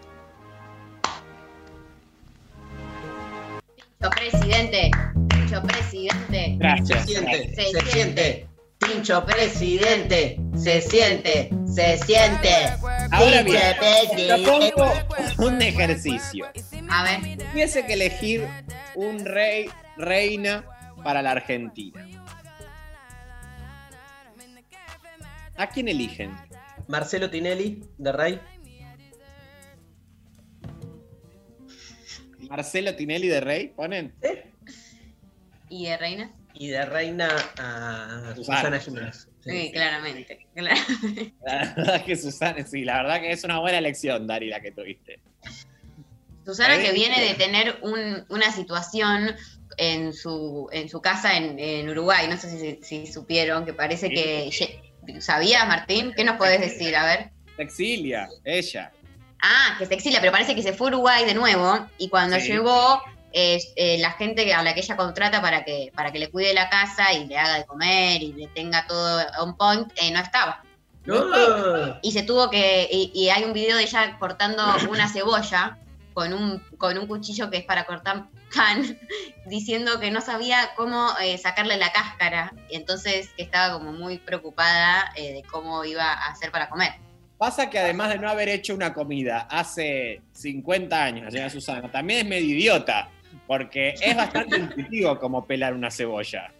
Pincho 3.98 4.10
presidente. 4.10 4.90
Pincho 5.28 5.62
presidente. 5.62 6.54
Gracias. 6.58 7.00
Se 7.00 7.06
siente, 7.06 7.54
Se 7.54 7.54
se, 7.54 7.70
siente. 7.70 7.90
siente. 7.90 8.46
Pincho 8.86 9.24
presidente, 9.24 10.38
se 10.56 10.80
siente, 10.80 11.50
se 11.66 11.98
siente. 11.98 12.48
Ahora 13.10 13.42
Pinche 13.44 13.76
bien, 14.14 14.44
propongo 14.44 14.92
un 15.38 15.60
ejercicio. 15.60 16.46
A 16.88 17.02
ver. 17.02 17.38
Tuviese 17.50 17.84
que 17.84 17.94
elegir 17.94 18.46
un 18.94 19.24
rey, 19.24 19.68
reina 19.96 20.64
para 21.02 21.22
la 21.22 21.32
Argentina. 21.32 22.06
¿A 25.56 25.66
quién 25.68 25.88
eligen? 25.88 26.36
Marcelo 26.86 27.30
Tinelli, 27.30 27.82
de 27.98 28.12
Rey. 28.12 28.40
Marcelo 32.48 32.94
Tinelli 32.94 33.26
de 33.26 33.40
Rey, 33.40 33.68
ponen. 33.68 34.14
¿Y 35.68 35.86
de 35.86 35.96
reina? 35.96 36.35
Y 36.58 36.68
de 36.68 36.84
Reina 36.86 37.28
a 37.58 38.32
Susana. 38.34 38.58
Susana 38.58 38.80
Jiménez. 38.80 39.28
Sí, 39.44 39.70
claramente. 39.72 40.46
claramente. 40.54 41.34
La 41.44 41.74
verdad 41.76 42.04
que 42.06 42.16
Susana, 42.16 42.66
sí, 42.66 42.84
la 42.84 43.02
verdad 43.02 43.20
que 43.20 43.30
es 43.30 43.44
una 43.44 43.58
buena 43.60 43.78
elección, 43.78 44.26
Dari, 44.26 44.48
la 44.48 44.60
que 44.60 44.72
tuviste. 44.72 45.20
Susana 46.44 46.78
que 46.78 46.92
viene 46.92 47.20
de 47.20 47.34
tener 47.34 47.78
un- 47.82 48.24
una 48.28 48.52
situación 48.52 49.34
en 49.78 50.12
su, 50.12 50.68
en 50.72 50.88
su 50.88 51.00
casa 51.02 51.36
en, 51.36 51.58
en 51.58 51.88
Uruguay, 51.90 52.26
no 52.28 52.36
sé 52.38 52.50
si, 52.58 52.78
si 52.82 53.12
supieron, 53.12 53.64
que 53.66 53.72
parece 53.74 54.08
que... 54.08 54.50
¿Sabías, 55.20 55.66
Martín? 55.68 56.12
¿Qué 56.16 56.24
nos 56.24 56.36
podés 56.36 56.60
decir? 56.60 56.96
A 56.96 57.04
ver. 57.04 57.30
Se 57.56 57.62
exilia, 57.62 58.28
ella. 58.44 58.92
Ah, 59.42 59.76
que 59.78 59.86
se 59.86 59.94
exilia, 59.94 60.20
pero 60.20 60.32
parece 60.32 60.54
que 60.54 60.62
se 60.62 60.72
fue 60.72 60.88
a 60.88 60.90
Uruguay 60.92 61.24
de 61.26 61.34
nuevo 61.34 61.86
y 61.98 62.08
cuando 62.08 62.40
Sí. 62.40 62.48
llegó, 62.48 63.00
eh, 63.38 63.60
eh, 63.76 63.98
la 63.98 64.12
gente 64.12 64.54
a 64.54 64.62
la 64.62 64.72
que 64.72 64.80
ella 64.80 64.96
contrata 64.96 65.42
para 65.42 65.62
que, 65.62 65.92
para 65.94 66.10
que 66.10 66.18
le 66.18 66.30
cuide 66.30 66.54
la 66.54 66.70
casa 66.70 67.12
y 67.12 67.26
le 67.26 67.36
haga 67.36 67.58
de 67.58 67.66
comer 67.66 68.22
y 68.22 68.32
le 68.32 68.46
tenga 68.48 68.86
todo 68.86 69.22
on 69.40 69.58
point, 69.58 69.92
eh, 69.96 70.10
no 70.10 70.20
estaba. 70.20 70.62
Y 72.02 72.12
se 72.12 72.22
tuvo 72.22 72.48
que. 72.48 72.88
Y, 72.90 73.12
y 73.14 73.28
hay 73.28 73.44
un 73.44 73.52
video 73.52 73.76
de 73.76 73.82
ella 73.82 74.16
cortando 74.18 74.64
una 74.88 75.06
cebolla 75.06 75.78
con 76.14 76.32
un, 76.32 76.60
con 76.78 76.96
un 76.96 77.06
cuchillo 77.06 77.50
que 77.50 77.58
es 77.58 77.64
para 77.64 77.84
cortar 77.84 78.28
pan, 78.54 78.98
diciendo 79.46 80.00
que 80.00 80.10
no 80.10 80.22
sabía 80.22 80.70
cómo 80.74 81.10
eh, 81.20 81.36
sacarle 81.36 81.76
la 81.76 81.92
cáscara. 81.92 82.54
Y 82.70 82.76
entonces 82.76 83.28
que 83.36 83.42
estaba 83.42 83.74
como 83.74 83.92
muy 83.92 84.16
preocupada 84.16 85.12
eh, 85.14 85.34
de 85.34 85.42
cómo 85.42 85.84
iba 85.84 86.10
a 86.10 86.30
hacer 86.30 86.50
para 86.50 86.70
comer. 86.70 86.92
Pasa 87.36 87.68
que 87.68 87.78
además 87.78 88.08
de 88.08 88.18
no 88.18 88.30
haber 88.30 88.48
hecho 88.48 88.74
una 88.74 88.94
comida 88.94 89.46
hace 89.50 90.22
50 90.32 91.04
años, 91.04 91.24
la 91.26 91.30
señora 91.30 91.50
Susana, 91.50 91.92
también 91.92 92.20
es 92.20 92.26
medio 92.26 92.56
idiota, 92.56 93.10
porque 93.46 93.94
es 94.00 94.16
bastante 94.16 94.56
intuitivo 94.58 95.18
como 95.18 95.44
pelar 95.46 95.74
una 95.74 95.90
cebolla. 95.90 96.52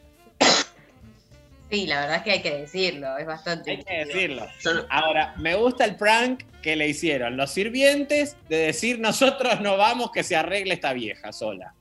Sí, 1.70 1.86
la 1.86 2.01
verdad 2.01 2.16
es 2.19 2.23
que 2.23 2.31
hay 2.31 2.43
que 2.43 2.59
decirlo, 2.59 3.19
es 3.19 3.27
bastante. 3.27 3.73
Hay 3.73 3.82
que 3.82 4.05
decirlo. 4.05 4.47
Ahora, 4.89 5.35
me 5.39 5.57
gusta 5.57 5.85
el 5.85 5.97
prank 5.97 6.44
que 6.62 6.77
le 6.77 6.86
hicieron 6.89 7.36
los 7.36 7.51
sirvientes 7.51 8.36
de 8.48 8.57
decir 8.59 9.01
nosotros 9.01 9.61
no 9.61 9.77
vamos 9.77 10.12
que 10.12 10.23
se 10.23 10.36
arregle 10.36 10.74
esta 10.74 10.93
vieja 10.93 11.32
sola. 11.32 11.74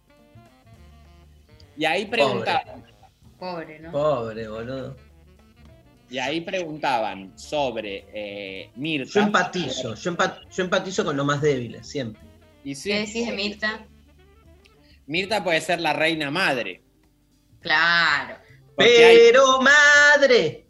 Y 1.78 1.86
ahí 1.86 2.06
preguntaban, 2.06 2.84
Pobre, 3.38 3.80
¿no? 3.80 3.92
Pobre, 3.92 4.48
boludo. 4.48 4.96
y 6.10 6.18
ahí 6.18 6.42
preguntaban 6.42 7.38
sobre 7.38 8.06
eh, 8.14 8.70
Mirta. 8.76 9.12
Yo 9.14 9.22
empatizo, 9.22 9.94
yo, 9.96 10.12
empa- 10.12 10.40
yo 10.50 10.64
empatizo 10.64 11.04
con 11.06 11.16
los 11.18 11.26
más 11.26 11.42
débiles, 11.42 11.86
siempre. 11.88 12.22
Y 12.64 12.74
sí, 12.74 12.90
¿Qué 12.90 13.00
decís 13.02 13.28
de 13.28 13.34
Mirta? 13.34 13.86
Mirta 15.08 15.44
puede 15.44 15.62
ser 15.62 15.80
la 15.82 15.94
reina 15.94 16.32
madre. 16.32 16.84
Claro. 17.62 18.38
Hay- 18.78 18.88
Pero 18.98 19.62
madre, 19.62 20.68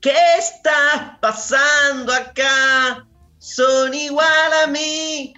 ¿qué 0.00 0.14
está 0.38 1.18
pasando 1.20 2.12
acá? 2.12 3.06
Son 3.38 3.92
igual 3.94 4.52
a 4.64 4.66
mí 4.66 5.32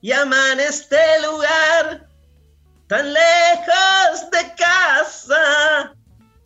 y 0.00 0.12
aman 0.12 0.60
este 0.60 0.96
lugar 1.26 2.08
tan 2.86 3.12
lejos 3.12 4.30
de 4.30 4.54
casa 4.56 5.94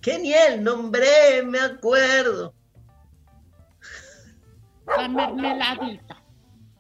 que 0.03 0.19
ni 0.19 0.33
el 0.35 0.63
nombre 0.65 1.43
me 1.45 1.61
acuerdo. 1.61 2.55
La 4.87 5.09
mermeladita. 5.09 6.23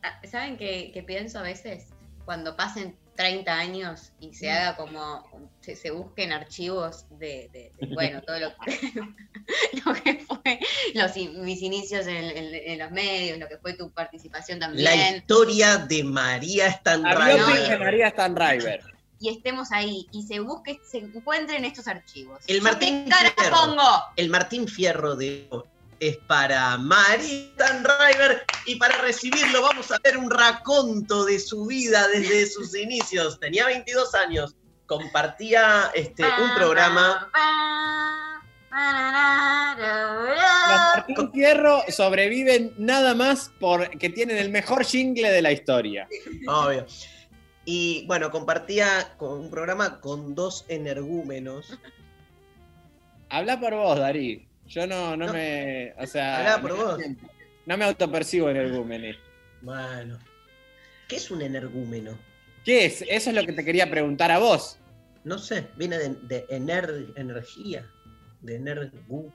Ah, 0.02 0.20
¿Saben 0.30 0.56
qué, 0.58 0.90
qué 0.92 1.02
pienso 1.02 1.38
a 1.38 1.42
veces? 1.42 1.88
Cuando 2.24 2.56
pasen 2.56 2.98
30 3.16 3.52
años 3.52 4.12
y 4.20 4.34
se 4.34 4.50
haga 4.50 4.76
como, 4.76 5.50
se, 5.60 5.76
se 5.76 5.90
busquen 5.90 6.32
archivos 6.32 7.06
de, 7.10 7.48
de- 7.52 7.72
de, 7.78 7.94
bueno, 7.94 8.22
todo 8.22 8.38
lo, 8.40 8.48
lo 9.84 9.94
que 10.02 10.24
fue 10.26 10.58
los, 10.94 11.16
mis 11.16 11.62
inicios 11.62 12.06
en, 12.06 12.16
en- 12.16 12.54
en 12.54 12.78
los 12.78 12.90
medios, 12.90 13.38
lo 13.38 13.48
que 13.48 13.58
fue 13.58 13.74
tu 13.74 13.90
participación 13.90 14.58
La 14.58 14.66
también, 14.66 15.16
historia 15.16 15.78
de 15.78 16.04
María 16.04 16.66
La 16.66 16.72
Stanriver. 16.72 17.68
de 17.68 17.78
María 17.78 18.10
Stanriver. 18.10 18.80
y 19.20 19.28
estemos 19.30 19.70
ahí 19.72 20.06
y 20.12 20.22
se 20.24 20.40
busque, 20.40 20.80
se 20.90 20.98
encuentren 20.98 21.64
estos 21.64 21.86
archivos. 21.88 22.40
El 22.46 22.56
¿Yo 22.58 22.62
Martín 22.62 23.04
¿Qué 23.04 23.10
cara 23.10 23.32
Fierro. 23.36 23.56
pongo? 23.56 23.88
El 24.16 24.28
Martín 24.30 24.68
Fierro 24.68 25.16
de 25.16 25.46
hoy 25.50 25.62
es 26.00 26.16
para 26.26 26.76
María 26.78 27.50
Stanriver 27.54 28.44
y 28.66 28.76
para 28.76 28.98
recibirlo 28.98 29.62
vamos 29.62 29.90
a 29.90 29.98
ver 30.02 30.16
un 30.16 30.30
raconto 30.30 31.24
de 31.24 31.38
su 31.38 31.66
vida 31.66 32.08
desde 32.08 32.46
sus 32.46 32.74
inicios. 32.76 33.38
Tenía 33.40 33.66
22 33.66 34.14
años, 34.14 34.56
compartía 34.86 35.90
este, 35.94 36.24
un 36.24 36.54
programa. 36.54 37.30
Los 40.68 40.78
Martín 40.96 41.32
Fierro 41.32 41.82
sobreviven 41.88 42.74
nada 42.76 43.14
más 43.14 43.52
porque 43.60 44.10
tienen 44.10 44.36
el 44.38 44.50
mejor 44.50 44.84
jingle 44.84 45.30
de 45.30 45.42
la 45.42 45.52
historia. 45.52 46.08
Obvio. 46.48 46.86
Y 47.64 48.04
bueno, 48.06 48.30
compartía 48.30 49.14
con 49.16 49.38
un 49.40 49.50
programa 49.50 50.00
con 50.00 50.34
dos 50.34 50.64
energúmenos. 50.68 51.78
Habla 53.30 53.58
por 53.58 53.74
vos, 53.74 53.98
Darí. 53.98 54.46
Yo 54.74 54.88
no, 54.88 55.16
no, 55.16 55.32
me. 55.32 55.94
O 55.98 56.06
sea. 56.06 56.58
Por 56.60 56.70
no, 56.76 56.76
vos. 56.84 56.98
No 57.66 57.76
me 57.76 57.84
autopercibo 57.84 58.50
en 58.50 58.56
el 58.56 58.72
Gúmenes. 58.76 59.16
Bueno. 59.62 60.18
¿Qué 61.06 61.16
es 61.16 61.30
un 61.30 61.42
energúmeno? 61.42 62.18
¿Qué 62.64 62.86
es? 62.86 63.02
Eso 63.02 63.30
es 63.30 63.36
lo 63.36 63.44
que 63.46 63.52
te 63.52 63.64
quería 63.64 63.88
preguntar 63.88 64.32
a 64.32 64.38
vos. 64.38 64.78
No 65.22 65.38
sé, 65.38 65.68
viene 65.76 65.96
de, 65.98 66.08
de 66.22 66.46
ener- 66.48 67.12
energía, 67.16 67.86
de 68.40 68.56
energú. 68.56 69.32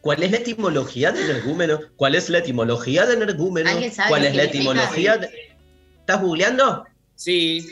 ¿Cuál 0.00 0.22
es 0.22 0.30
la 0.30 0.38
etimología 0.38 1.12
de 1.12 1.22
energúmeno? 1.24 1.78
¿Cuál 1.96 2.14
es 2.14 2.28
la 2.30 2.38
etimología 2.38 3.06
de 3.06 3.14
energúmeno? 3.14 3.68
¿Alguien 3.70 3.92
sabe 3.92 4.08
¿Cuál 4.08 4.24
es 4.24 4.34
la 4.34 4.42
etimología? 4.44 5.18
de- 5.18 5.30
¿Estás 6.00 6.20
googleando? 6.20 6.84
Sí. 7.14 7.68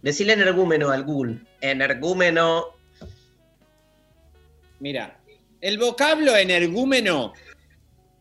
Decirle 0.00 0.32
energúmeno 0.34 0.90
al 0.90 1.02
Google. 1.04 1.40
Energúmeno. 1.60 2.66
Mira, 4.82 5.16
el 5.60 5.78
vocablo 5.78 6.36
energúmeno 6.36 7.34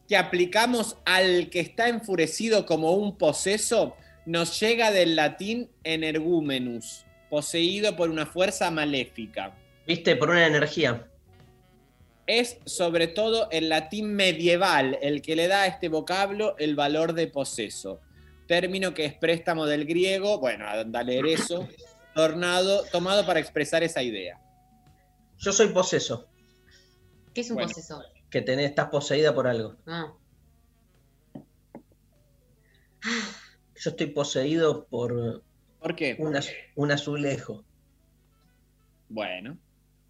que 0.08 0.16
aplicamos 0.16 0.96
al 1.06 1.50
que 1.50 1.60
está 1.60 1.90
enfurecido 1.90 2.68
como 2.68 2.92
un 2.92 3.18
poseso 3.18 3.96
nos 4.28 4.60
llega 4.60 4.92
del 4.92 5.16
latín 5.16 5.72
energúmenus, 5.84 7.04
poseído 7.32 7.96
por 7.96 8.12
una 8.12 8.28
fuerza 8.28 8.70
maléfica. 8.70 9.58
¿Viste? 9.88 10.16
Por 10.16 10.30
una 10.30 10.46
energía. 10.46 11.08
Es 12.28 12.60
sobre 12.68 13.08
todo 13.08 13.50
el 13.50 13.68
latín 13.68 14.14
medieval 14.14 15.00
el 15.02 15.24
que 15.24 15.36
le 15.36 15.48
da 15.48 15.64
a 15.64 15.66
este 15.66 15.90
vocablo 15.90 16.56
el 16.60 16.76
valor 16.76 17.14
de 17.14 17.26
poseso, 17.26 18.02
término 18.46 18.94
que 18.94 19.06
es 19.06 19.16
préstamo 19.16 19.66
del 19.66 19.86
griego, 19.86 20.38
bueno, 20.38 20.68
anda 20.68 21.00
a 21.00 21.04
leer 21.04 21.26
eso, 21.26 21.68
tornado, 22.14 22.84
tomado 22.92 23.26
para 23.26 23.40
expresar 23.40 23.82
esa 23.82 24.04
idea. 24.04 24.40
Yo 25.40 25.52
soy 25.52 25.70
poseso. 25.70 26.31
¿Qué 27.34 27.42
es 27.42 27.50
un 27.50 27.56
Bueno. 27.56 27.70
posesor? 27.70 28.06
Que 28.30 28.42
tenés, 28.42 28.70
estás 28.70 28.90
poseída 28.90 29.34
por 29.34 29.48
algo. 29.48 29.76
Ah. 29.88 30.14
Yo 33.76 33.90
estoy 33.90 34.08
poseído 34.08 34.86
por 34.86 35.44
¿Por 35.80 35.96
qué? 35.96 36.16
un, 36.20 36.36
az- 36.36 36.50
un 36.76 36.92
azulejo. 36.92 37.64
Bueno. 39.10 39.58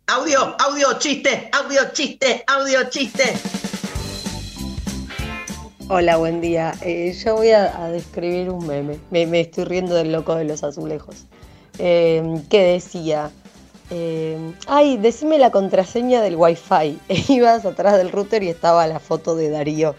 Audio, 0.07 0.55
audio, 0.59 0.99
chiste, 0.99 1.49
audio, 1.53 1.81
chiste, 1.93 2.43
audio, 2.47 2.89
chiste. 2.89 3.23
Hola, 5.87 6.17
buen 6.17 6.41
día. 6.41 6.73
Eh, 6.81 7.13
yo 7.13 7.35
voy 7.35 7.51
a, 7.51 7.83
a 7.85 7.89
describir 7.91 8.49
un 8.49 8.65
meme. 8.67 8.99
Me, 9.09 9.25
me 9.25 9.41
estoy 9.41 9.65
riendo 9.65 9.95
del 9.95 10.11
loco 10.11 10.35
de 10.35 10.43
los 10.45 10.63
azulejos. 10.63 11.25
Eh, 11.79 12.41
que 12.49 12.61
decía, 12.63 13.31
eh, 13.91 14.37
ay, 14.67 14.97
decime 14.97 15.37
la 15.37 15.51
contraseña 15.51 16.21
del 16.21 16.35
wifi. 16.35 16.97
E 17.09 17.23
ibas 17.27 17.65
atrás 17.65 17.97
del 17.97 18.11
router 18.11 18.41
y 18.43 18.49
estaba 18.49 18.87
la 18.87 18.99
foto 18.99 19.35
de 19.35 19.49
Darío 19.49 19.95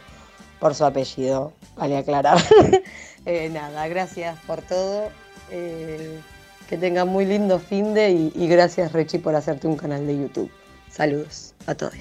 por 0.58 0.74
su 0.74 0.84
apellido, 0.84 1.52
vale 1.76 1.96
aclarar. 1.96 2.38
Eh, 3.24 3.48
nada, 3.50 3.86
gracias 3.86 4.36
por 4.48 4.62
todo. 4.62 5.08
Eh, 5.52 6.18
que 6.68 6.76
tengan 6.76 7.06
muy 7.06 7.24
lindo 7.24 7.60
fin 7.60 7.94
de 7.94 8.10
y, 8.10 8.32
y 8.34 8.48
gracias 8.48 8.90
Rechi 8.90 9.18
por 9.18 9.36
hacerte 9.36 9.68
un 9.68 9.76
canal 9.76 10.04
de 10.08 10.16
YouTube. 10.18 10.50
Saludos 10.90 11.54
a 11.68 11.74
todos. 11.76 11.94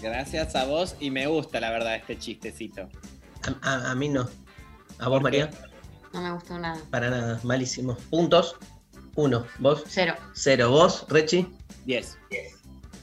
Gracias 0.00 0.56
a 0.56 0.64
vos 0.64 0.96
y 1.00 1.10
me 1.10 1.26
gusta 1.26 1.60
la 1.60 1.68
verdad 1.70 1.96
este 1.96 2.18
chistecito. 2.18 2.88
A, 3.62 3.68
a- 3.70 3.90
a 3.90 3.94
mí 3.94 4.08
no. 4.08 4.26
¿A 4.98 5.08
vos, 5.10 5.20
María? 5.20 5.50
No 6.14 6.22
me 6.22 6.32
gustó 6.32 6.58
nada. 6.58 6.80
Para 6.90 7.10
nada, 7.10 7.38
malísimo. 7.42 7.98
Puntos. 8.08 8.56
Uno. 9.14 9.46
¿Vos? 9.58 9.84
Cero. 9.88 10.14
Cero. 10.34 10.70
¿Vos, 10.70 11.06
Rechi? 11.08 11.46
10. 11.86 12.18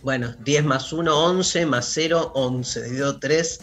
Bueno, 0.02 0.34
10 0.40 0.64
más 0.66 0.94
1, 0.94 1.26
11, 1.26 1.66
más 1.66 1.90
0, 1.94 2.32
11. 2.34 2.84
Dividido 2.84 3.20
3, 3.20 3.60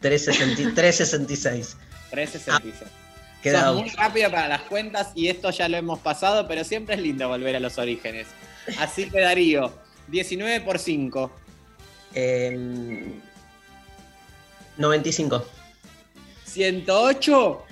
366. 0.00 1.76
366. 2.10 2.90
Queda 3.42 3.72
muy 3.72 3.88
rápido 3.90 4.30
para 4.30 4.48
las 4.48 4.62
cuentas 4.62 5.12
y 5.14 5.28
esto 5.28 5.50
ya 5.50 5.68
lo 5.68 5.76
hemos 5.76 6.00
pasado, 6.00 6.48
pero 6.48 6.64
siempre 6.64 6.96
es 6.96 7.00
lindo 7.00 7.28
volver 7.28 7.56
a 7.56 7.60
los 7.60 7.78
orígenes. 7.78 8.26
Así 8.78 9.08
que 9.08 9.20
Darío, 9.20 9.72
19 10.08 10.60
por 10.62 10.78
5. 10.78 11.30
Em, 12.14 13.20
95. 14.76 15.44
108 16.44 17.64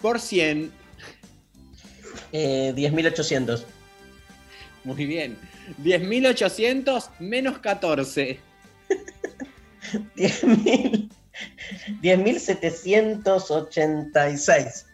por 0.00 0.20
100. 0.20 0.83
Eh, 2.36 2.72
10.800. 2.76 3.64
Muy 4.82 5.06
bien. 5.06 5.38
10.800 5.82 7.10
menos 7.20 7.58
14. 7.58 8.40
10.000. 10.16 11.08
10.786. 12.02 14.84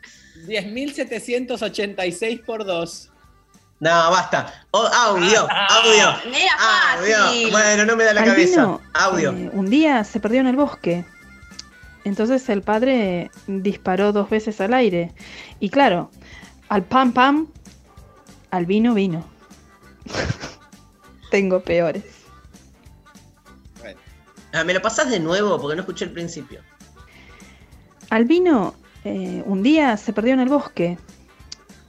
10.786 0.46 2.44
por 2.44 2.64
2. 2.64 3.10
No, 3.80 3.90
basta. 4.10 4.66
Oh, 4.72 4.86
audio, 4.86 5.48
audio. 5.50 6.14
Era 6.26 6.92
Audio. 6.98 7.16
fácil. 7.16 7.50
Bueno, 7.50 7.84
no 7.86 7.96
me 7.96 8.04
da 8.04 8.12
la 8.12 8.20
Albino, 8.22 8.34
cabeza. 8.34 8.78
Audio. 8.92 9.32
eh, 9.32 9.50
un 9.54 9.70
día 9.70 10.04
se 10.04 10.20
perdió 10.20 10.40
en 10.40 10.46
el 10.48 10.56
bosque. 10.56 11.06
Entonces 12.04 12.46
el 12.50 12.60
padre 12.62 13.30
disparó 13.46 14.12
dos 14.12 14.28
veces 14.28 14.60
al 14.60 14.74
aire. 14.74 15.14
Y 15.60 15.70
claro, 15.70 16.10
al 16.70 16.84
pam 16.84 17.12
pam, 17.12 17.47
al 18.51 18.64
vino 18.66 18.94
vino. 18.94 19.24
Tengo 21.30 21.60
peores. 21.60 22.05
Bueno, 23.80 24.01
Ah, 24.52 24.64
¿Me 24.64 24.74
lo 24.74 24.82
pasás 24.82 25.10
de 25.10 25.20
nuevo? 25.20 25.60
Porque 25.60 25.76
no 25.76 25.82
escuché 25.82 26.05
el 26.06 26.12
principio. 26.12 26.60
Albino 28.10 28.74
eh, 29.05 29.42
un 29.47 29.62
día 29.62 29.97
se 29.97 30.12
perdió 30.12 30.34
en 30.34 30.40
el 30.40 30.48
bosque. 30.48 30.98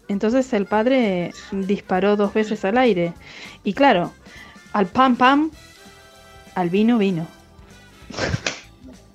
Entonces 0.08 0.52
el 0.54 0.66
padre 0.66 1.34
disparó 1.52 2.16
dos 2.18 2.34
veces 2.34 2.64
al 2.66 2.78
aire. 2.78 3.14
Y 3.64 3.74
claro, 3.74 4.14
al 4.74 4.88
pam 4.88 5.16
pam, 5.16 5.52
Albino 6.56 6.98
vino. 6.98 7.26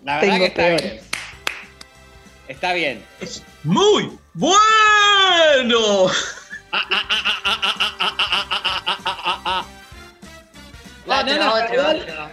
La 0.05 0.21
verdad 0.21 0.21
Tengo 0.21 0.39
que 0.39 0.47
está 0.47 0.63
peores. 0.63 0.93
bien. 0.93 1.05
Está 2.49 2.73
bien. 2.73 3.03
¡Muy 3.67 4.17
bueno! 4.35 6.07
La 11.07 11.21
otro, 11.21 11.35
feudal- 11.69 12.01
otro. 12.03 12.31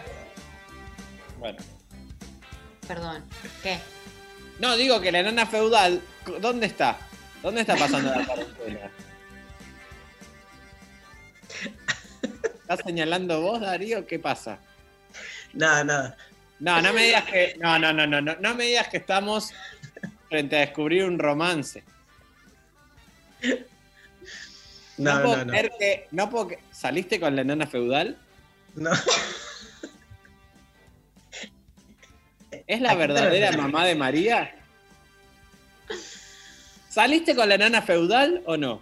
Bueno. 1.39 1.57
Perdón. 2.87 3.23
¿Qué? 3.63 3.79
No, 4.59 4.75
digo 4.75 5.01
que 5.01 5.11
la 5.11 5.19
enana 5.19 5.45
feudal, 5.47 6.01
¿dónde 6.39 6.67
está? 6.67 6.97
¿Dónde 7.41 7.61
está 7.61 7.75
pasando 7.75 8.13
la 8.13 8.25
cuarentena? 8.25 8.91
¿Estás 12.61 12.79
señalando 12.85 13.41
vos, 13.41 13.59
Darío? 13.59 14.05
¿Qué 14.05 14.19
pasa? 14.19 14.59
Nada, 15.53 15.83
nada. 15.83 16.17
No, 16.59 16.81
no 16.81 16.93
me 16.93 17.03
digas 17.05 17.23
que. 17.25 17.55
No, 17.59 17.77
no, 17.77 17.91
no, 17.91 18.07
no, 18.07 18.21
no. 18.21 18.35
No 18.39 18.55
me 18.55 18.65
digas 18.65 18.87
que 18.87 18.97
estamos 18.97 19.51
frente 20.33 20.55
a 20.55 20.61
descubrir 20.61 21.03
un 21.05 21.19
romance. 21.19 21.83
No, 24.97 25.13
No, 25.17 25.21
puedo 25.23 25.37
no, 25.37 25.45
no. 25.45 25.51
creer 25.51 25.71
que. 25.77 26.07
No 26.09 26.27
puedo 26.31 26.47
que- 26.47 26.59
¿Saliste 26.71 27.19
con 27.19 27.35
la 27.35 27.43
enana 27.43 27.67
feudal? 27.67 28.17
No. 28.73 28.89
¿Es 32.65 32.81
la 32.81 32.89
¿A 32.89 32.93
qué 32.93 33.01
te 33.01 33.07
verdadera 33.13 33.51
mamá 33.51 33.85
de 33.85 33.93
María? 33.93 34.55
¿Saliste 36.89 37.35
con 37.35 37.47
la 37.49 37.55
enana 37.55 37.83
feudal 37.83 38.41
o 38.47 38.57
no? 38.57 38.81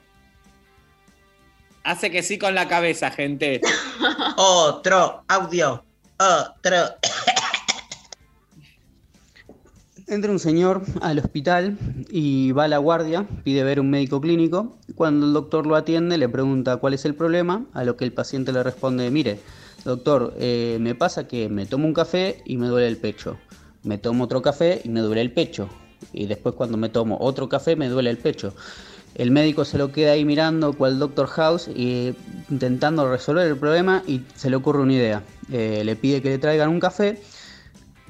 Hace 1.84 2.11
que 2.11 2.23
sí 2.23 2.38
con 2.38 2.56
la 2.56 2.69
cabeza, 2.69 3.11
gente. 3.11 3.60
Otro 4.38 5.26
audio. 5.28 5.84
Otro. 6.18 6.95
Entra 10.12 10.30
un 10.30 10.40
señor 10.40 10.82
al 11.00 11.20
hospital 11.20 11.78
y 12.10 12.52
va 12.52 12.66
a 12.66 12.68
la 12.68 12.80
guardia, 12.80 13.26
pide 13.46 13.64
ver 13.64 13.80
un 13.80 13.90
médico 13.90 14.20
clínico. 14.20 14.78
Cuando 14.94 15.26
el 15.26 15.32
doctor 15.32 15.66
lo 15.66 15.78
atiende, 15.78 16.18
le 16.18 16.28
pregunta 16.28 16.76
cuál 16.76 16.94
es 16.94 17.06
el 17.06 17.16
problema, 17.16 17.66
a 17.72 17.86
lo 17.86 17.96
que 17.96 18.04
el 18.04 18.12
paciente 18.12 18.52
le 18.52 18.62
responde, 18.62 19.10
mire, 19.10 19.40
doctor, 19.86 20.34
eh, 20.38 20.80
me 20.82 20.96
pasa 20.96 21.30
que 21.30 21.48
me 21.48 21.66
tomo 21.66 21.88
un 21.88 21.94
café 21.94 22.42
y 22.44 22.58
me 22.58 22.68
duele 22.68 22.90
el 22.90 22.98
pecho. 22.98 23.38
Me 23.84 23.98
tomo 23.98 24.26
otro 24.26 24.42
café 24.42 24.82
y 24.84 24.90
me 24.90 25.00
duele 25.00 25.22
el 25.22 25.32
pecho. 25.32 25.70
Y 26.12 26.26
después 26.26 26.56
cuando 26.56 26.78
me 26.78 26.90
tomo 26.90 27.18
otro 27.22 27.48
café 27.48 27.78
me 27.78 27.88
duele 27.88 28.10
el 28.10 28.18
pecho. 28.18 28.54
El 29.16 29.32
médico 29.32 29.64
se 29.64 29.78
lo 29.78 29.94
queda 29.94 30.12
ahí 30.12 30.26
mirando 30.26 30.74
cual 30.74 31.00
Doctor 31.00 31.28
House 31.28 31.70
y 31.74 32.14
intentando 32.50 33.10
resolver 33.10 33.48
el 33.48 33.56
problema 33.56 34.04
y 34.06 34.24
se 34.36 34.50
le 34.50 34.58
ocurre 34.58 34.82
una 34.82 34.92
idea. 34.92 35.24
Eh, 35.50 35.84
le 35.86 35.96
pide 35.96 36.22
que 36.22 36.32
le 36.32 36.38
traigan 36.38 36.68
un 36.68 36.82
café, 36.82 37.22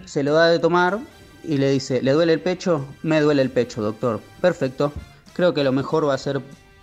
se 0.05 0.23
lo 0.23 0.33
da 0.33 0.47
de 0.47 0.57
tomar 0.57 0.99
y 1.43 1.57
le 1.57 1.71
dice, 1.71 2.01
¿le 2.01 2.11
duele 2.11 2.33
el 2.33 2.41
pecho? 2.41 2.87
Me 3.03 3.19
duele 3.21 3.41
el 3.41 3.49
pecho, 3.49 3.81
doctor. 3.81 4.21
Perfecto. 4.41 4.93
Creo 5.33 5.53
que 5.53 5.63
lo 5.63 5.71
mejor 5.71 6.07
va 6.07 6.13
a 6.13 6.17
ser 6.17 6.41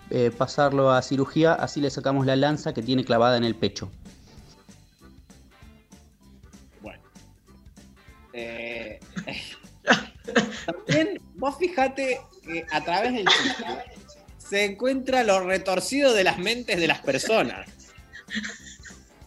eh, 0.09 0.31
pasarlo 0.35 0.91
a 0.91 1.01
cirugía, 1.01 1.53
así 1.53 1.81
le 1.81 1.89
sacamos 1.89 2.25
la 2.25 2.35
lanza 2.35 2.73
que 2.73 2.81
tiene 2.81 3.03
clavada 3.03 3.37
en 3.37 3.43
el 3.43 3.55
pecho. 3.55 3.91
Eh, 8.33 8.99
También 10.65 11.21
vos 11.35 11.57
fijate 11.57 12.21
que 12.43 12.65
a 12.71 12.83
través 12.83 13.13
del 13.13 13.27
chiste 13.27 13.65
se 14.37 14.65
encuentra 14.65 15.23
lo 15.23 15.41
retorcido 15.41 16.13
de 16.13 16.23
las 16.23 16.37
mentes 16.37 16.79
de 16.79 16.87
las 16.87 16.99
personas. 16.99 17.67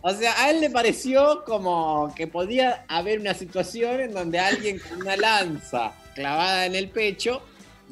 O 0.02 0.12
sea, 0.12 0.34
a 0.42 0.50
él 0.50 0.60
le 0.60 0.68
pareció 0.68 1.44
como 1.44 2.12
que 2.16 2.26
podía 2.26 2.84
haber 2.88 3.20
una 3.20 3.34
situación 3.34 4.00
en 4.00 4.12
donde 4.12 4.38
alguien 4.38 4.80
con 4.80 5.00
una 5.00 5.16
lanza 5.16 5.92
clavada 6.16 6.66
en 6.66 6.74
el 6.74 6.90
pecho 6.90 7.40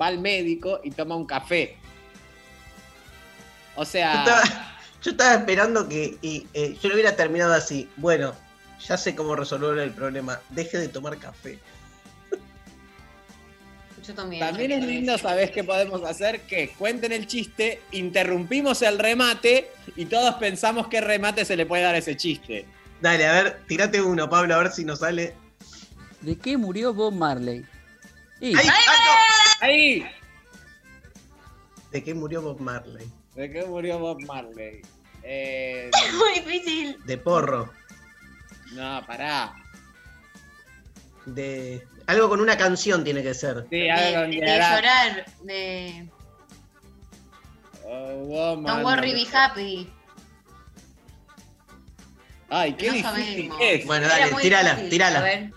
va 0.00 0.08
al 0.08 0.18
médico 0.18 0.80
y 0.82 0.90
toma 0.90 1.14
un 1.14 1.24
café. 1.24 1.76
O 3.76 3.84
sea, 3.84 4.24
yo 5.02 5.12
estaba 5.12 5.34
esperando 5.34 5.88
que 5.88 6.18
y, 6.20 6.46
eh, 6.52 6.76
yo 6.82 6.88
lo 6.88 6.96
hubiera 6.96 7.14
terminado 7.14 7.54
así. 7.54 7.88
Bueno, 7.96 8.34
ya 8.86 8.96
sé 8.96 9.14
cómo 9.14 9.36
resolver 9.36 9.78
el 9.78 9.92
problema. 9.92 10.40
Deje 10.50 10.78
de 10.78 10.88
tomar 10.88 11.16
café. 11.16 11.60
Yo 14.10 14.16
también. 14.16 14.40
también 14.46 14.72
es 14.72 14.84
lindo, 14.84 15.16
¿sabés 15.18 15.50
qué 15.52 15.62
podemos 15.64 16.02
hacer? 16.02 16.40
Que 16.42 16.70
cuenten 16.70 17.12
el 17.12 17.26
chiste, 17.26 17.80
interrumpimos 17.92 18.82
el 18.82 18.98
remate 18.98 19.70
y 19.96 20.06
todos 20.06 20.34
pensamos 20.36 20.88
qué 20.88 21.00
remate 21.00 21.44
se 21.44 21.56
le 21.56 21.66
puede 21.66 21.82
dar 21.84 21.94
a 21.94 21.98
ese 21.98 22.16
chiste. 22.16 22.66
Dale, 23.00 23.26
a 23.26 23.32
ver, 23.42 23.60
tirate 23.68 24.00
uno, 24.02 24.28
Pablo, 24.28 24.54
a 24.54 24.58
ver 24.58 24.72
si 24.72 24.84
nos 24.84 24.98
sale. 25.00 25.34
¿De 26.20 26.36
qué 26.36 26.56
murió 26.56 26.92
Bob 26.92 27.14
Marley? 27.14 27.64
Y- 28.40 28.56
¡Ahí! 28.56 28.68
¡Ahí! 29.60 30.06
¿De 31.92 32.02
qué 32.04 32.14
murió 32.14 32.42
Bob 32.42 32.60
Marley? 32.60 33.06
¿De 33.34 33.50
qué 33.50 33.64
murió 33.64 33.98
Bob 33.98 34.20
Marley? 34.26 34.82
Eh, 35.22 35.90
Es 36.06 36.14
muy 36.14 36.32
difícil. 36.40 36.96
De 37.04 37.16
porro. 37.16 37.70
no, 38.72 39.04
pará. 39.06 39.54
De. 41.26 41.86
Algo 42.10 42.28
con 42.28 42.40
una 42.40 42.56
canción 42.56 43.04
tiene 43.04 43.22
que 43.22 43.34
ser. 43.34 43.66
Sí, 43.70 43.76
De, 43.78 43.90
algo 43.92 44.20
con 44.22 44.30
de 44.30 44.36
llorar. 44.38 44.76
llorar. 44.76 45.24
De. 45.44 46.08
Oh, 47.84 48.56
Don't 48.66 48.84
worry, 48.84 49.12
be 49.12 49.26
happy. 49.32 49.88
Ay, 52.48 52.72
qué 52.74 52.88
No 52.88 52.92
difícil 52.94 53.20
sabemos. 53.26 53.58
que 53.58 53.74
es. 53.74 53.86
Bueno, 53.86 54.06
Era 54.06 54.18
dale, 54.18 54.32
muy 54.32 54.42
tirala, 54.42 54.70
difícil. 54.70 54.90
tirala. 54.90 55.18
A 55.18 55.22
ver. 55.22 55.50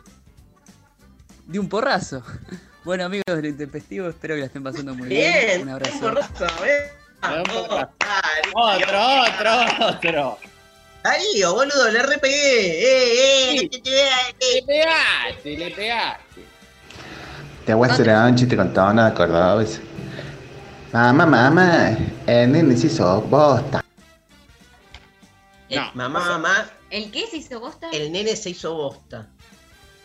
De 1.48 1.60
un 1.60 1.70
porrazo. 1.70 2.24
Bueno, 2.84 3.06
amigos 3.06 3.24
del 3.28 3.46
Intempestivo, 3.46 4.10
espero 4.10 4.36
que 4.36 4.42
la 4.42 4.48
estén 4.48 4.62
pasando 4.62 4.94
muy 4.94 5.08
Bien, 5.08 5.34
bien. 5.46 5.62
Un 5.62 5.68
un 5.70 5.74
abrazo. 5.76 6.00
porrazo, 6.02 6.46
¿eh? 6.66 6.92
Un 7.24 7.44
porrazo. 7.44 7.90
Otro, 8.56 9.22
otro, 9.22 9.88
otro. 9.88 10.40
Darío, 11.04 11.54
boludo, 11.54 11.92
le 11.92 12.02
re 12.02 12.18
pegué. 12.18 12.82
Eh, 12.82 13.56
eh, 13.56 13.56
eh. 13.56 13.70
Le 14.56 14.62
pegaste, 14.64 15.58
le 15.58 15.72
pegaste. 15.72 16.46
Te 17.66 17.74
voy 17.74 17.90
a 17.90 17.92
hacer 17.92 18.10
un 18.10 18.36
chiste 18.36 18.56
con 18.56 18.74
tono 18.74 19.04
de 19.04 19.14
cordobés. 19.14 19.82
Mamá, 20.94 21.26
mamá, 21.26 21.98
el 22.26 22.52
nene 22.52 22.78
se 22.78 22.88
hizo 22.88 23.22
bosta. 23.22 23.84
No. 25.70 25.92
Mamá, 25.94 26.20
mamá, 26.20 26.70
¿El 26.90 27.12
qué 27.12 27.26
se 27.28 27.38
hizo 27.38 27.60
bosta? 27.60 27.90
el 27.92 28.12
nene 28.12 28.36
se 28.36 28.52
hizo 28.52 28.74
bosta. 28.74 29.28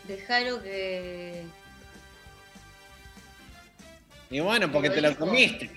Dejaron 0.05 0.61
que. 0.61 1.45
Y 4.31 4.39
bueno, 4.41 4.69
porque 4.71 4.89
te 4.89 4.99
lo 4.99 5.15
comiste. 5.15 5.71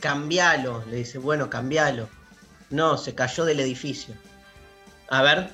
Cambialo, 0.00 0.84
le 0.86 0.98
dice, 0.98 1.18
bueno, 1.18 1.50
cambialo. 1.50 2.08
No, 2.70 2.96
se 2.96 3.14
cayó 3.14 3.44
del 3.44 3.60
edificio. 3.60 4.14
A 5.12 5.20
ver, 5.20 5.50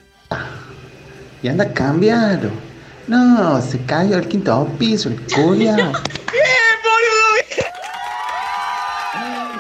Y 1.43 1.49
anda 1.49 1.73
a. 1.75 2.53
No, 3.09 3.61
se 3.61 3.85
cayó 3.87 4.15
al 4.17 4.29
quinto 4.29 4.53
piso, 4.79 5.09
el 5.09 5.21
culia. 5.33 5.75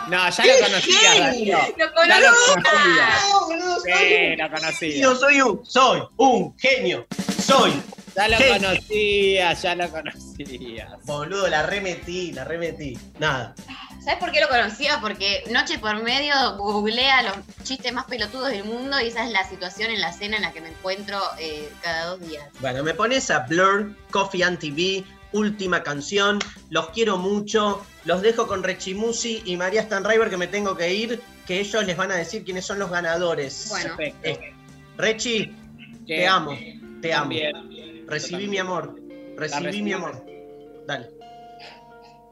No, 0.09 0.31
ya 0.31 0.45
lo 0.47 0.53
conocías, 0.67 1.19
Darío. 1.19 1.59
¡Lo 1.77 2.07
Ya 2.07 2.21
lo 2.21 2.27
conozco! 2.29 2.55
conocías. 2.55 3.99
Sí, 3.99 4.37
lo 4.37 4.51
conocías. 4.51 5.01
yo 5.01 5.17
soy 5.17 5.41
un, 5.43 5.67
soy 5.67 6.03
un 6.17 6.57
genio. 6.59 7.05
Soy. 7.45 7.73
Ya 8.15 8.29
lo 8.29 8.37
¿Qué? 8.39 8.49
conocías, 8.49 9.63
ya 9.63 9.75
lo 9.75 9.91
conocías. 9.91 10.89
Boludo, 11.05 11.49
la 11.49 11.65
remetí, 11.65 12.33
la 12.33 12.45
remetí. 12.45 12.99
Nada. 13.19 13.55
¿Sabes 14.03 14.21
por 14.21 14.33
qué 14.33 14.41
lo 14.41 14.49
conocía? 14.49 14.99
Porque 15.01 15.45
noche 15.51 15.79
por 15.79 16.03
medio 16.03 16.33
googlea 16.57 17.23
los 17.23 17.35
chistes 17.65 17.93
más 17.93 18.05
pelotudos 18.07 18.49
del 18.51 18.65
mundo 18.65 18.99
y 19.01 19.09
esa 19.09 19.25
es 19.27 19.33
la 19.33 19.47
situación 19.49 19.91
en 19.91 20.01
la 20.01 20.13
cena 20.13 20.37
en 20.37 20.43
la 20.43 20.53
que 20.53 20.61
me 20.61 20.69
encuentro 20.69 21.21
eh, 21.39 21.69
cada 21.83 22.07
dos 22.07 22.21
días. 22.21 22.45
Bueno, 22.61 22.83
me 22.83 22.95
pones 22.95 23.31
a 23.31 23.41
Blur, 23.41 23.95
Coffee 24.11 24.45
and 24.45 24.59
TV, 24.59 25.05
última 25.33 25.83
canción. 25.83 26.39
Los 26.71 26.91
quiero 26.91 27.19
mucho. 27.19 27.85
Los 28.05 28.23
dejo 28.23 28.47
con 28.47 28.63
Rechimusi 28.63 29.43
y 29.45 29.57
María 29.57 29.83
Stanriver 29.83 30.31
que 30.31 30.37
me 30.39 30.47
tengo 30.47 30.77
que 30.77 30.95
ir. 30.95 31.21
Que 31.47 31.61
ellos 31.61 31.85
les 31.85 31.97
van 31.97 32.13
a 32.13 32.17
decir 32.17 32.45
quiénes 32.45 32.65
son 32.65 32.79
los 32.79 32.91
ganadores. 32.91 33.67
Bueno. 33.71 33.97
Perfecto. 33.97 34.29
Eh, 34.29 34.55
Rechi, 34.97 35.47
¿Qué? 36.07 36.17
te 36.17 36.27
amo. 36.27 36.57
Te 37.03 37.13
amo. 37.13 37.31
Recibí 38.09 38.49
mi 38.49 38.59
amor. 38.59 38.99
Recibí 39.37 39.67
recibí. 39.67 39.83
mi 39.85 39.93
amor. 39.93 40.25
Dale. 40.87 41.11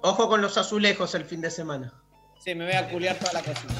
Ojo 0.02 0.28
con 0.28 0.40
los 0.40 0.56
azulejos 0.56 1.14
el 1.14 1.24
fin 1.24 1.40
de 1.40 1.50
semana. 1.50 1.92
Sí, 2.38 2.54
me 2.54 2.64
voy 2.64 2.74
a 2.74 2.88
culiar 2.88 3.18
toda 3.18 3.34
la 3.34 3.42
cocina. 3.42 3.74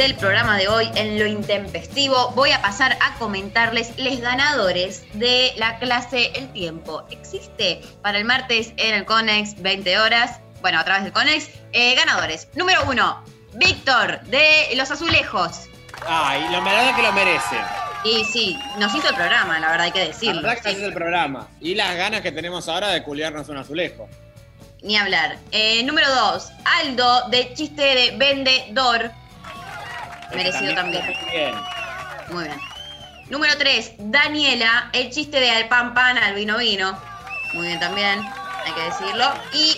Del 0.00 0.14
programa 0.14 0.56
de 0.56 0.66
hoy 0.66 0.90
en 0.94 1.18
lo 1.18 1.26
intempestivo. 1.26 2.30
Voy 2.30 2.52
a 2.52 2.62
pasar 2.62 2.96
a 3.02 3.18
comentarles 3.18 3.92
los 3.98 4.18
ganadores 4.18 5.04
de 5.12 5.52
la 5.58 5.78
clase 5.78 6.32
El 6.34 6.50
Tiempo. 6.54 7.04
Existe 7.10 7.82
para 8.00 8.16
el 8.16 8.24
martes 8.24 8.72
en 8.78 8.94
el 8.94 9.04
Conex 9.04 9.60
20 9.60 9.98
horas. 9.98 10.40
Bueno, 10.62 10.78
a 10.80 10.84
través 10.84 11.04
del 11.04 11.12
Conex. 11.12 11.50
Eh, 11.74 11.94
ganadores. 11.96 12.48
Número 12.54 12.80
uno, 12.88 13.22
Víctor 13.52 14.22
de 14.22 14.70
Los 14.74 14.90
Azulejos. 14.90 15.68
Ay, 16.06 16.46
la 16.50 16.60
verdad 16.60 16.96
que 16.96 17.02
lo 17.02 17.12
merece. 17.12 17.56
Y 18.02 18.24
sí, 18.24 18.58
nos 18.78 18.94
hizo 18.94 19.06
el 19.10 19.14
programa, 19.16 19.60
la 19.60 19.68
verdad 19.68 19.84
hay 19.84 19.92
que 19.92 19.98
La 19.98 20.06
decirlo. 20.06 20.40
verdad 20.40 20.62
que 20.62 20.70
ese 20.70 20.80
es 20.80 20.86
el 20.86 20.94
programa. 20.94 21.46
Y 21.60 21.74
las 21.74 21.94
ganas 21.94 22.22
que 22.22 22.32
tenemos 22.32 22.70
ahora 22.70 22.88
de 22.88 23.02
culiarnos 23.02 23.50
un 23.50 23.58
azulejo. 23.58 24.08
Ni 24.80 24.96
hablar. 24.96 25.36
Eh, 25.52 25.82
número 25.82 26.08
2, 26.08 26.52
Aldo 26.64 27.28
de 27.28 27.52
chiste 27.52 27.82
de 27.82 28.16
vendedor. 28.16 29.10
Merecido 30.34 30.74
también. 30.74 31.04
Muy 31.06 31.30
bien. 31.30 31.54
Muy 32.30 32.44
bien. 32.44 32.60
Número 33.28 33.56
3, 33.56 33.94
Daniela, 33.98 34.90
el 34.92 35.10
chiste 35.10 35.38
de 35.38 35.50
al 35.50 35.68
pan 35.68 35.94
pan 35.94 36.18
al 36.18 36.34
vino 36.34 36.58
vino. 36.58 36.98
Muy 37.52 37.68
bien 37.68 37.78
también, 37.78 38.20
hay 38.64 38.72
que 38.72 38.82
decirlo. 38.82 39.32
Y 39.52 39.76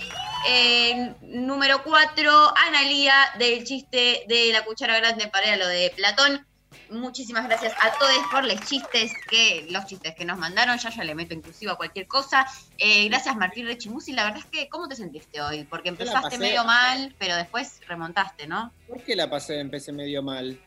eh, 0.49 1.13
número 1.21 1.83
4, 1.83 2.55
Analía 2.67 3.15
del 3.39 3.65
chiste 3.65 4.25
de 4.27 4.51
la 4.53 4.65
cuchara 4.65 4.99
grande 4.99 5.29
para 5.29 5.57
lo 5.57 5.69
de 5.69 5.93
Platón. 5.95 6.47
Muchísimas 6.91 7.47
gracias 7.47 7.73
a 7.81 7.91
todos 7.99 8.13
por 8.31 8.45
los 8.45 8.61
chistes 8.63 9.13
que 9.29 9.67
los 9.71 9.87
chistes 9.87 10.15
que 10.15 10.25
nos 10.25 10.39
mandaron. 10.39 10.79
Ya 10.79 10.91
ya 10.91 11.05
le 11.05 11.15
meto 11.15 11.35
inclusive 11.35 11.73
a 11.73 11.77
cualquier 11.77 12.07
cosa. 12.07 12.47
Eh, 12.79 13.09
gracias 13.09 13.37
Martín 13.37 13.67
Rechimusi. 13.67 14.13
La 14.13 14.25
verdad 14.25 14.41
es 14.41 14.47
que, 14.47 14.69
¿cómo 14.69 14.89
te 14.89 14.97
sentiste 14.97 15.41
hoy? 15.41 15.65
Porque 15.65 15.89
empezaste 15.91 16.37
pasé- 16.37 16.39
medio 16.39 16.65
mal, 16.65 17.15
pero 17.19 17.37
después 17.37 17.81
remontaste, 17.87 18.47
¿no? 18.47 18.73
¿Por 18.89 19.03
qué 19.03 19.17
la 19.17 19.29
pasé, 19.31 19.59
empecé 19.61 19.93
medio 19.93 20.23
mal? 20.23 20.59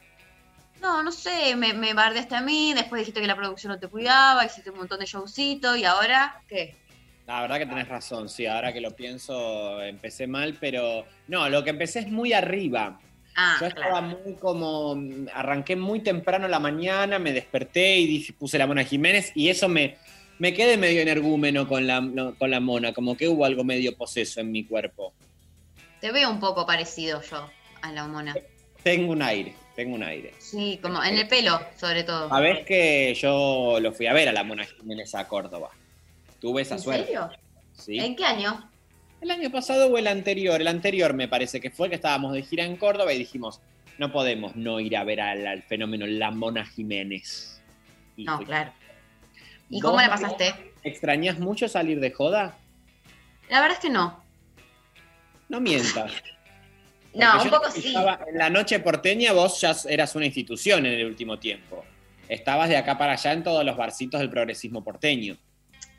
No, 0.81 1.01
no 1.01 1.11
sé, 1.11 1.55
me, 1.55 1.73
me 1.73 1.93
bardeaste 1.93 2.35
a 2.35 2.41
mí, 2.41 2.73
después 2.73 2.99
dijiste 2.99 3.21
que 3.21 3.27
la 3.27 3.35
producción 3.35 3.71
no 3.73 3.79
te 3.79 3.87
cuidaba, 3.87 4.45
hiciste 4.45 4.69
un 4.69 4.77
montón 4.77 4.99
de 4.99 5.05
showcitos 5.05 5.77
y 5.77 5.85
ahora, 5.85 6.41
¿qué? 6.47 6.75
La 7.25 7.41
verdad 7.41 7.57
que 7.57 7.65
tenés 7.65 7.87
razón, 7.87 8.29
sí, 8.29 8.45
ahora 8.45 8.71
que 8.71 8.81
lo 8.81 8.91
pienso, 8.95 9.81
empecé 9.81 10.27
mal, 10.27 10.55
pero 10.59 11.05
no, 11.27 11.49
lo 11.49 11.63
que 11.63 11.71
empecé 11.71 11.99
es 11.99 12.07
muy 12.11 12.33
arriba. 12.33 12.99
Ah, 13.35 13.57
Yo 13.59 13.67
estaba 13.67 14.01
muy 14.01 14.35
como, 14.39 14.95
arranqué 15.33 15.75
muy 15.75 15.99
temprano 15.99 16.47
la 16.47 16.59
mañana, 16.59 17.19
me 17.19 17.33
desperté 17.33 17.97
y 17.97 18.07
dije, 18.07 18.33
puse 18.33 18.57
la 18.57 18.65
Mona 18.67 18.83
Jiménez 18.85 19.31
y 19.35 19.49
eso 19.49 19.67
me, 19.67 19.97
me 20.39 20.53
quedé 20.53 20.77
medio 20.77 21.01
energúmeno 21.01 21.67
con 21.67 21.85
la, 21.85 21.99
no, 22.01 22.35
con 22.35 22.49
la 22.49 22.59
Mona, 22.61 22.93
como 22.93 23.17
que 23.17 23.27
hubo 23.27 23.43
algo 23.45 23.63
medio 23.65 23.95
poseso 23.97 24.39
en 24.39 24.51
mi 24.51 24.63
cuerpo. 24.63 25.13
Te 25.99 26.11
veo 26.11 26.29
un 26.29 26.39
poco 26.39 26.65
parecido 26.65 27.21
yo 27.21 27.49
a 27.81 27.91
la 27.91 28.07
mona. 28.07 28.35
Tengo 28.83 29.11
un 29.11 29.21
aire, 29.21 29.53
tengo 29.75 29.95
un 29.95 30.03
aire. 30.03 30.33
Sí, 30.37 30.79
como 30.81 31.03
en 31.03 31.17
el 31.17 31.27
pelo, 31.27 31.59
sobre 31.77 32.03
todo. 32.03 32.29
Sabés 32.29 32.65
que 32.65 33.13
yo 33.15 33.79
lo 33.81 33.91
fui 33.91 34.05
a 34.07 34.13
ver 34.13 34.29
a 34.29 34.33
la 34.33 34.43
Mona 34.43 34.63
Jiménez 34.65 35.13
a 35.15 35.27
Córdoba. 35.27 35.71
Tuve 36.39 36.61
esa 36.61 36.75
¿En 36.75 36.81
suerte. 36.81 37.05
serio? 37.05 37.29
Sí. 37.73 37.97
¿En 37.97 38.15
qué 38.15 38.23
año? 38.25 38.69
El 39.25 39.31
año 39.31 39.49
pasado 39.49 39.87
o 39.87 39.97
el 39.97 40.05
anterior, 40.05 40.61
el 40.61 40.67
anterior 40.67 41.15
me 41.15 41.27
parece 41.27 41.59
que 41.59 41.71
fue 41.71 41.89
que 41.89 41.95
estábamos 41.95 42.31
de 42.33 42.43
gira 42.43 42.63
en 42.63 42.77
Córdoba 42.77 43.11
y 43.11 43.17
dijimos, 43.17 43.59
no 43.97 44.11
podemos 44.11 44.55
no 44.55 44.79
ir 44.79 44.95
a 44.95 45.03
ver 45.03 45.19
al, 45.19 45.47
al 45.47 45.63
fenómeno 45.63 46.05
La 46.05 46.29
Mona 46.29 46.63
Jiménez. 46.63 47.59
Y 48.15 48.25
No, 48.25 48.37
claro. 48.37 48.71
¿Y 49.67 49.81
¿Vos, 49.81 49.89
cómo 49.89 49.99
la 49.99 50.09
pasaste? 50.09 50.53
¿Extrañas 50.83 51.39
mucho 51.39 51.67
salir 51.67 51.99
de 52.01 52.11
joda? 52.11 52.55
La 53.49 53.61
verdad 53.61 53.77
es 53.77 53.81
que 53.81 53.89
no. 53.89 54.23
No 55.49 55.59
mientas. 55.59 56.11
No, 57.15 57.41
un 57.41 57.49
poco 57.49 57.71
sí. 57.71 57.93
En 58.27 58.37
la 58.37 58.49
noche 58.49 58.77
porteña 58.81 59.31
vos 59.31 59.61
ya 59.61 59.73
eras 59.87 60.15
una 60.15 60.25
institución 60.25 60.85
en 60.85 60.99
el 60.99 61.05
último 61.05 61.39
tiempo. 61.39 61.85
Estabas 62.27 62.67
de 62.67 62.75
acá 62.75 62.97
para 62.97 63.13
allá 63.13 63.31
en 63.31 63.41
todos 63.41 63.63
los 63.63 63.77
barcitos 63.77 64.19
del 64.19 64.29
progresismo 64.29 64.83
porteño. 64.83 65.37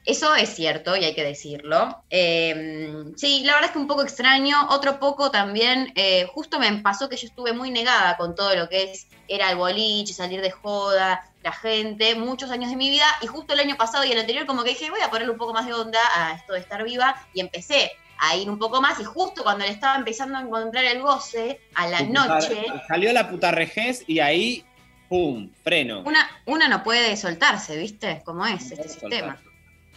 Eso 0.07 0.37
es 0.37 0.55
cierto 0.55 0.97
y 0.97 1.05
hay 1.05 1.17
que 1.17 1.25
decirlo. 1.25 2.03
Eh, 2.11 3.05
sí, 3.17 3.43
la 3.45 3.55
verdad 3.55 3.71
es 3.71 3.73
que 3.73 3.79
un 3.79 3.89
poco 3.89 4.03
extraño. 4.03 4.69
Otro 4.71 5.01
poco 5.01 5.33
también, 5.33 5.93
eh, 5.97 6.29
justo 6.33 6.61
me 6.61 6.73
pasó 6.79 7.09
que 7.09 7.17
yo 7.17 7.27
estuve 7.27 7.53
muy 7.53 7.73
negada 7.73 8.17
con 8.17 8.37
todo 8.37 8.55
lo 8.55 8.69
que 8.69 8.85
es, 8.85 9.09
era 9.27 9.51
el 9.51 9.57
boliche, 9.57 10.15
salir 10.15 10.41
de 10.41 10.53
joda, 10.53 11.29
la 11.43 11.51
gente, 11.51 12.15
muchos 12.15 12.53
años 12.53 12.71
de 12.71 12.77
mi 12.77 12.89
vida. 12.89 13.05
Y 13.21 13.27
justo 13.27 13.55
el 13.55 13.59
año 13.59 13.77
pasado 13.77 14.05
y 14.05 14.13
el 14.13 14.19
anterior 14.19 14.47
como 14.47 14.63
que 14.63 14.71
dije, 14.71 14.91
voy 14.91 15.01
a 15.01 15.11
ponerle 15.11 15.33
un 15.33 15.39
poco 15.39 15.53
más 15.53 15.67
de 15.67 15.75
onda 15.75 15.99
a 16.15 16.35
esto 16.35 16.53
de 16.53 16.61
estar 16.61 16.85
viva. 16.85 17.21
Y 17.35 17.41
empecé 17.41 17.91
a 18.19 18.37
ir 18.37 18.49
un 18.49 18.61
poco 18.61 18.81
más. 18.81 19.01
Y 19.01 19.05
justo 19.05 19.43
cuando 19.43 19.65
le 19.65 19.73
estaba 19.73 19.97
empezando 19.97 20.39
a 20.39 20.43
encontrar 20.43 20.85
el 20.85 21.03
goce, 21.03 21.61
a 21.75 21.89
la 21.89 22.03
noche, 22.03 22.65
Salió 22.87 23.13
la 23.13 23.29
puta 23.29 23.51
rejez 23.51 24.05
y 24.07 24.21
ahí, 24.21 24.65
¡pum! 25.09 25.51
Freno. 25.65 26.03
una, 26.03 26.31
una 26.45 26.69
no 26.69 26.85
puede 26.85 27.17
soltarse, 27.17 27.77
¿viste? 27.77 28.23
Cómo 28.25 28.47
es 28.47 28.71
este 28.71 28.89
sistema. 28.89 29.37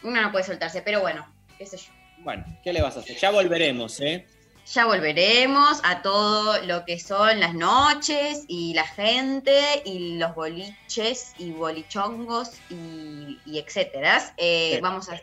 Una 0.03 0.21
no 0.21 0.31
puede 0.31 0.45
soltarse, 0.45 0.81
pero 0.81 1.01
bueno, 1.01 1.27
qué 1.57 1.65
sé 1.65 1.77
yo. 1.77 1.91
Bueno, 2.19 2.45
¿qué 2.63 2.73
le 2.73 2.81
vas 2.81 2.97
a 2.97 2.99
hacer? 2.99 3.17
Ya 3.17 3.31
volveremos, 3.31 3.99
¿eh? 4.01 4.27
Ya 4.73 4.85
volveremos 4.85 5.79
a 5.83 6.01
todo 6.03 6.61
lo 6.63 6.85
que 6.85 6.99
son 6.99 7.39
las 7.39 7.55
noches 7.55 8.43
y 8.47 8.73
la 8.75 8.85
gente 8.85 9.81
y 9.83 10.17
los 10.19 10.35
boliches 10.35 11.33
y 11.39 11.51
bolichongos 11.51 12.51
y, 12.69 13.39
y 13.45 13.57
etcétera. 13.57 14.33
Eh, 14.37 14.73
Sí. 14.75 14.81
Vamos 14.81 15.09
a, 15.09 15.19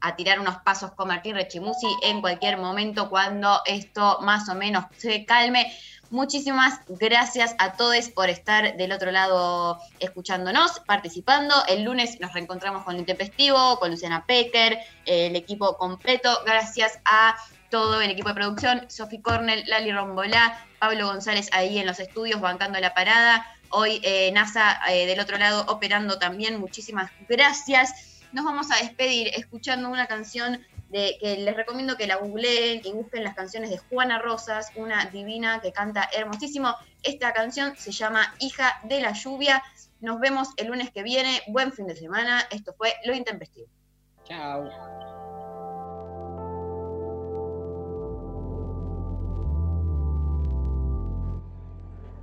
a 0.00 0.16
tirar 0.16 0.40
unos 0.40 0.56
pasos 0.58 0.92
con 0.92 1.08
Martín 1.08 1.36
Rechimusi 1.36 1.86
en 2.02 2.20
cualquier 2.20 2.56
momento 2.56 3.08
cuando 3.08 3.60
esto 3.66 4.18
más 4.22 4.48
o 4.48 4.54
menos 4.56 4.84
se 4.96 5.24
calme. 5.24 5.72
Muchísimas 6.10 6.80
gracias 6.88 7.54
a 7.58 7.74
todos 7.74 8.08
por 8.08 8.30
estar 8.30 8.78
del 8.78 8.92
otro 8.92 9.10
lado 9.10 9.78
escuchándonos, 10.00 10.80
participando. 10.80 11.54
El 11.68 11.82
lunes 11.82 12.18
nos 12.18 12.32
reencontramos 12.32 12.82
con 12.84 12.96
Intempestivo, 12.96 13.78
con 13.78 13.90
Luciana 13.90 14.24
Pecker, 14.24 14.78
el 15.04 15.36
equipo 15.36 15.76
completo. 15.76 16.30
Gracias 16.46 16.98
a 17.04 17.36
todo 17.68 18.00
el 18.00 18.10
equipo 18.10 18.30
de 18.30 18.36
producción, 18.36 18.90
Sofi 18.90 19.20
Cornell, 19.20 19.64
Lali 19.66 19.92
Rombolá, 19.92 20.66
Pablo 20.78 21.08
González 21.08 21.50
ahí 21.52 21.78
en 21.78 21.86
los 21.86 22.00
estudios 22.00 22.40
bancando 22.40 22.80
la 22.80 22.94
parada. 22.94 23.46
Hoy 23.68 24.00
eh, 24.02 24.32
NASA 24.32 24.80
eh, 24.90 25.04
del 25.04 25.20
otro 25.20 25.36
lado 25.36 25.66
operando 25.68 26.18
también. 26.18 26.58
Muchísimas 26.58 27.10
gracias. 27.28 28.22
Nos 28.32 28.46
vamos 28.46 28.70
a 28.70 28.76
despedir 28.76 29.28
escuchando 29.34 29.90
una 29.90 30.06
canción 30.06 30.64
de, 30.88 31.16
que 31.20 31.36
les 31.36 31.56
recomiendo 31.56 31.96
que 31.96 32.06
la 32.06 32.16
googleen 32.16 32.80
y 32.84 32.92
busquen 32.92 33.24
las 33.24 33.34
canciones 33.34 33.70
de 33.70 33.78
Juana 33.78 34.18
Rosas, 34.18 34.70
una 34.76 35.06
divina 35.06 35.60
que 35.60 35.72
canta 35.72 36.08
hermosísimo. 36.16 36.74
Esta 37.02 37.32
canción 37.32 37.76
se 37.76 37.92
llama 37.92 38.34
Hija 38.40 38.80
de 38.84 39.00
la 39.00 39.12
Lluvia. 39.12 39.62
Nos 40.00 40.20
vemos 40.20 40.48
el 40.56 40.68
lunes 40.68 40.90
que 40.90 41.02
viene. 41.02 41.42
Buen 41.48 41.72
fin 41.72 41.86
de 41.86 41.96
semana. 41.96 42.42
Esto 42.50 42.72
fue 42.76 42.94
Lo 43.04 43.14
Intempestivo. 43.14 43.68
Chao. 44.24 44.68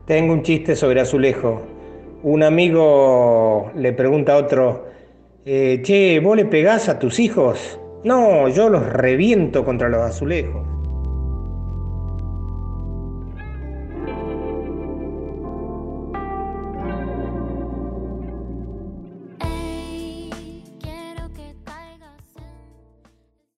Tengo 0.05 0.33
un 0.33 0.43
chiste 0.43 0.75
sobre 0.75 1.01
azulejo. 1.01 1.63
Un 2.21 2.43
amigo 2.43 3.71
le 3.75 3.93
pregunta 3.93 4.33
a 4.33 4.37
otro, 4.37 4.87
eh, 5.45 5.81
che, 5.83 6.19
¿vos 6.19 6.35
le 6.35 6.45
pegás 6.45 6.89
a 6.89 6.97
tus 6.99 7.19
hijos? 7.19 7.79
No, 8.05 8.47
yo 8.49 8.69
los 8.69 8.85
reviento 8.85 9.65
contra 9.65 9.89
los 9.89 9.99
azulejos. 10.01 10.74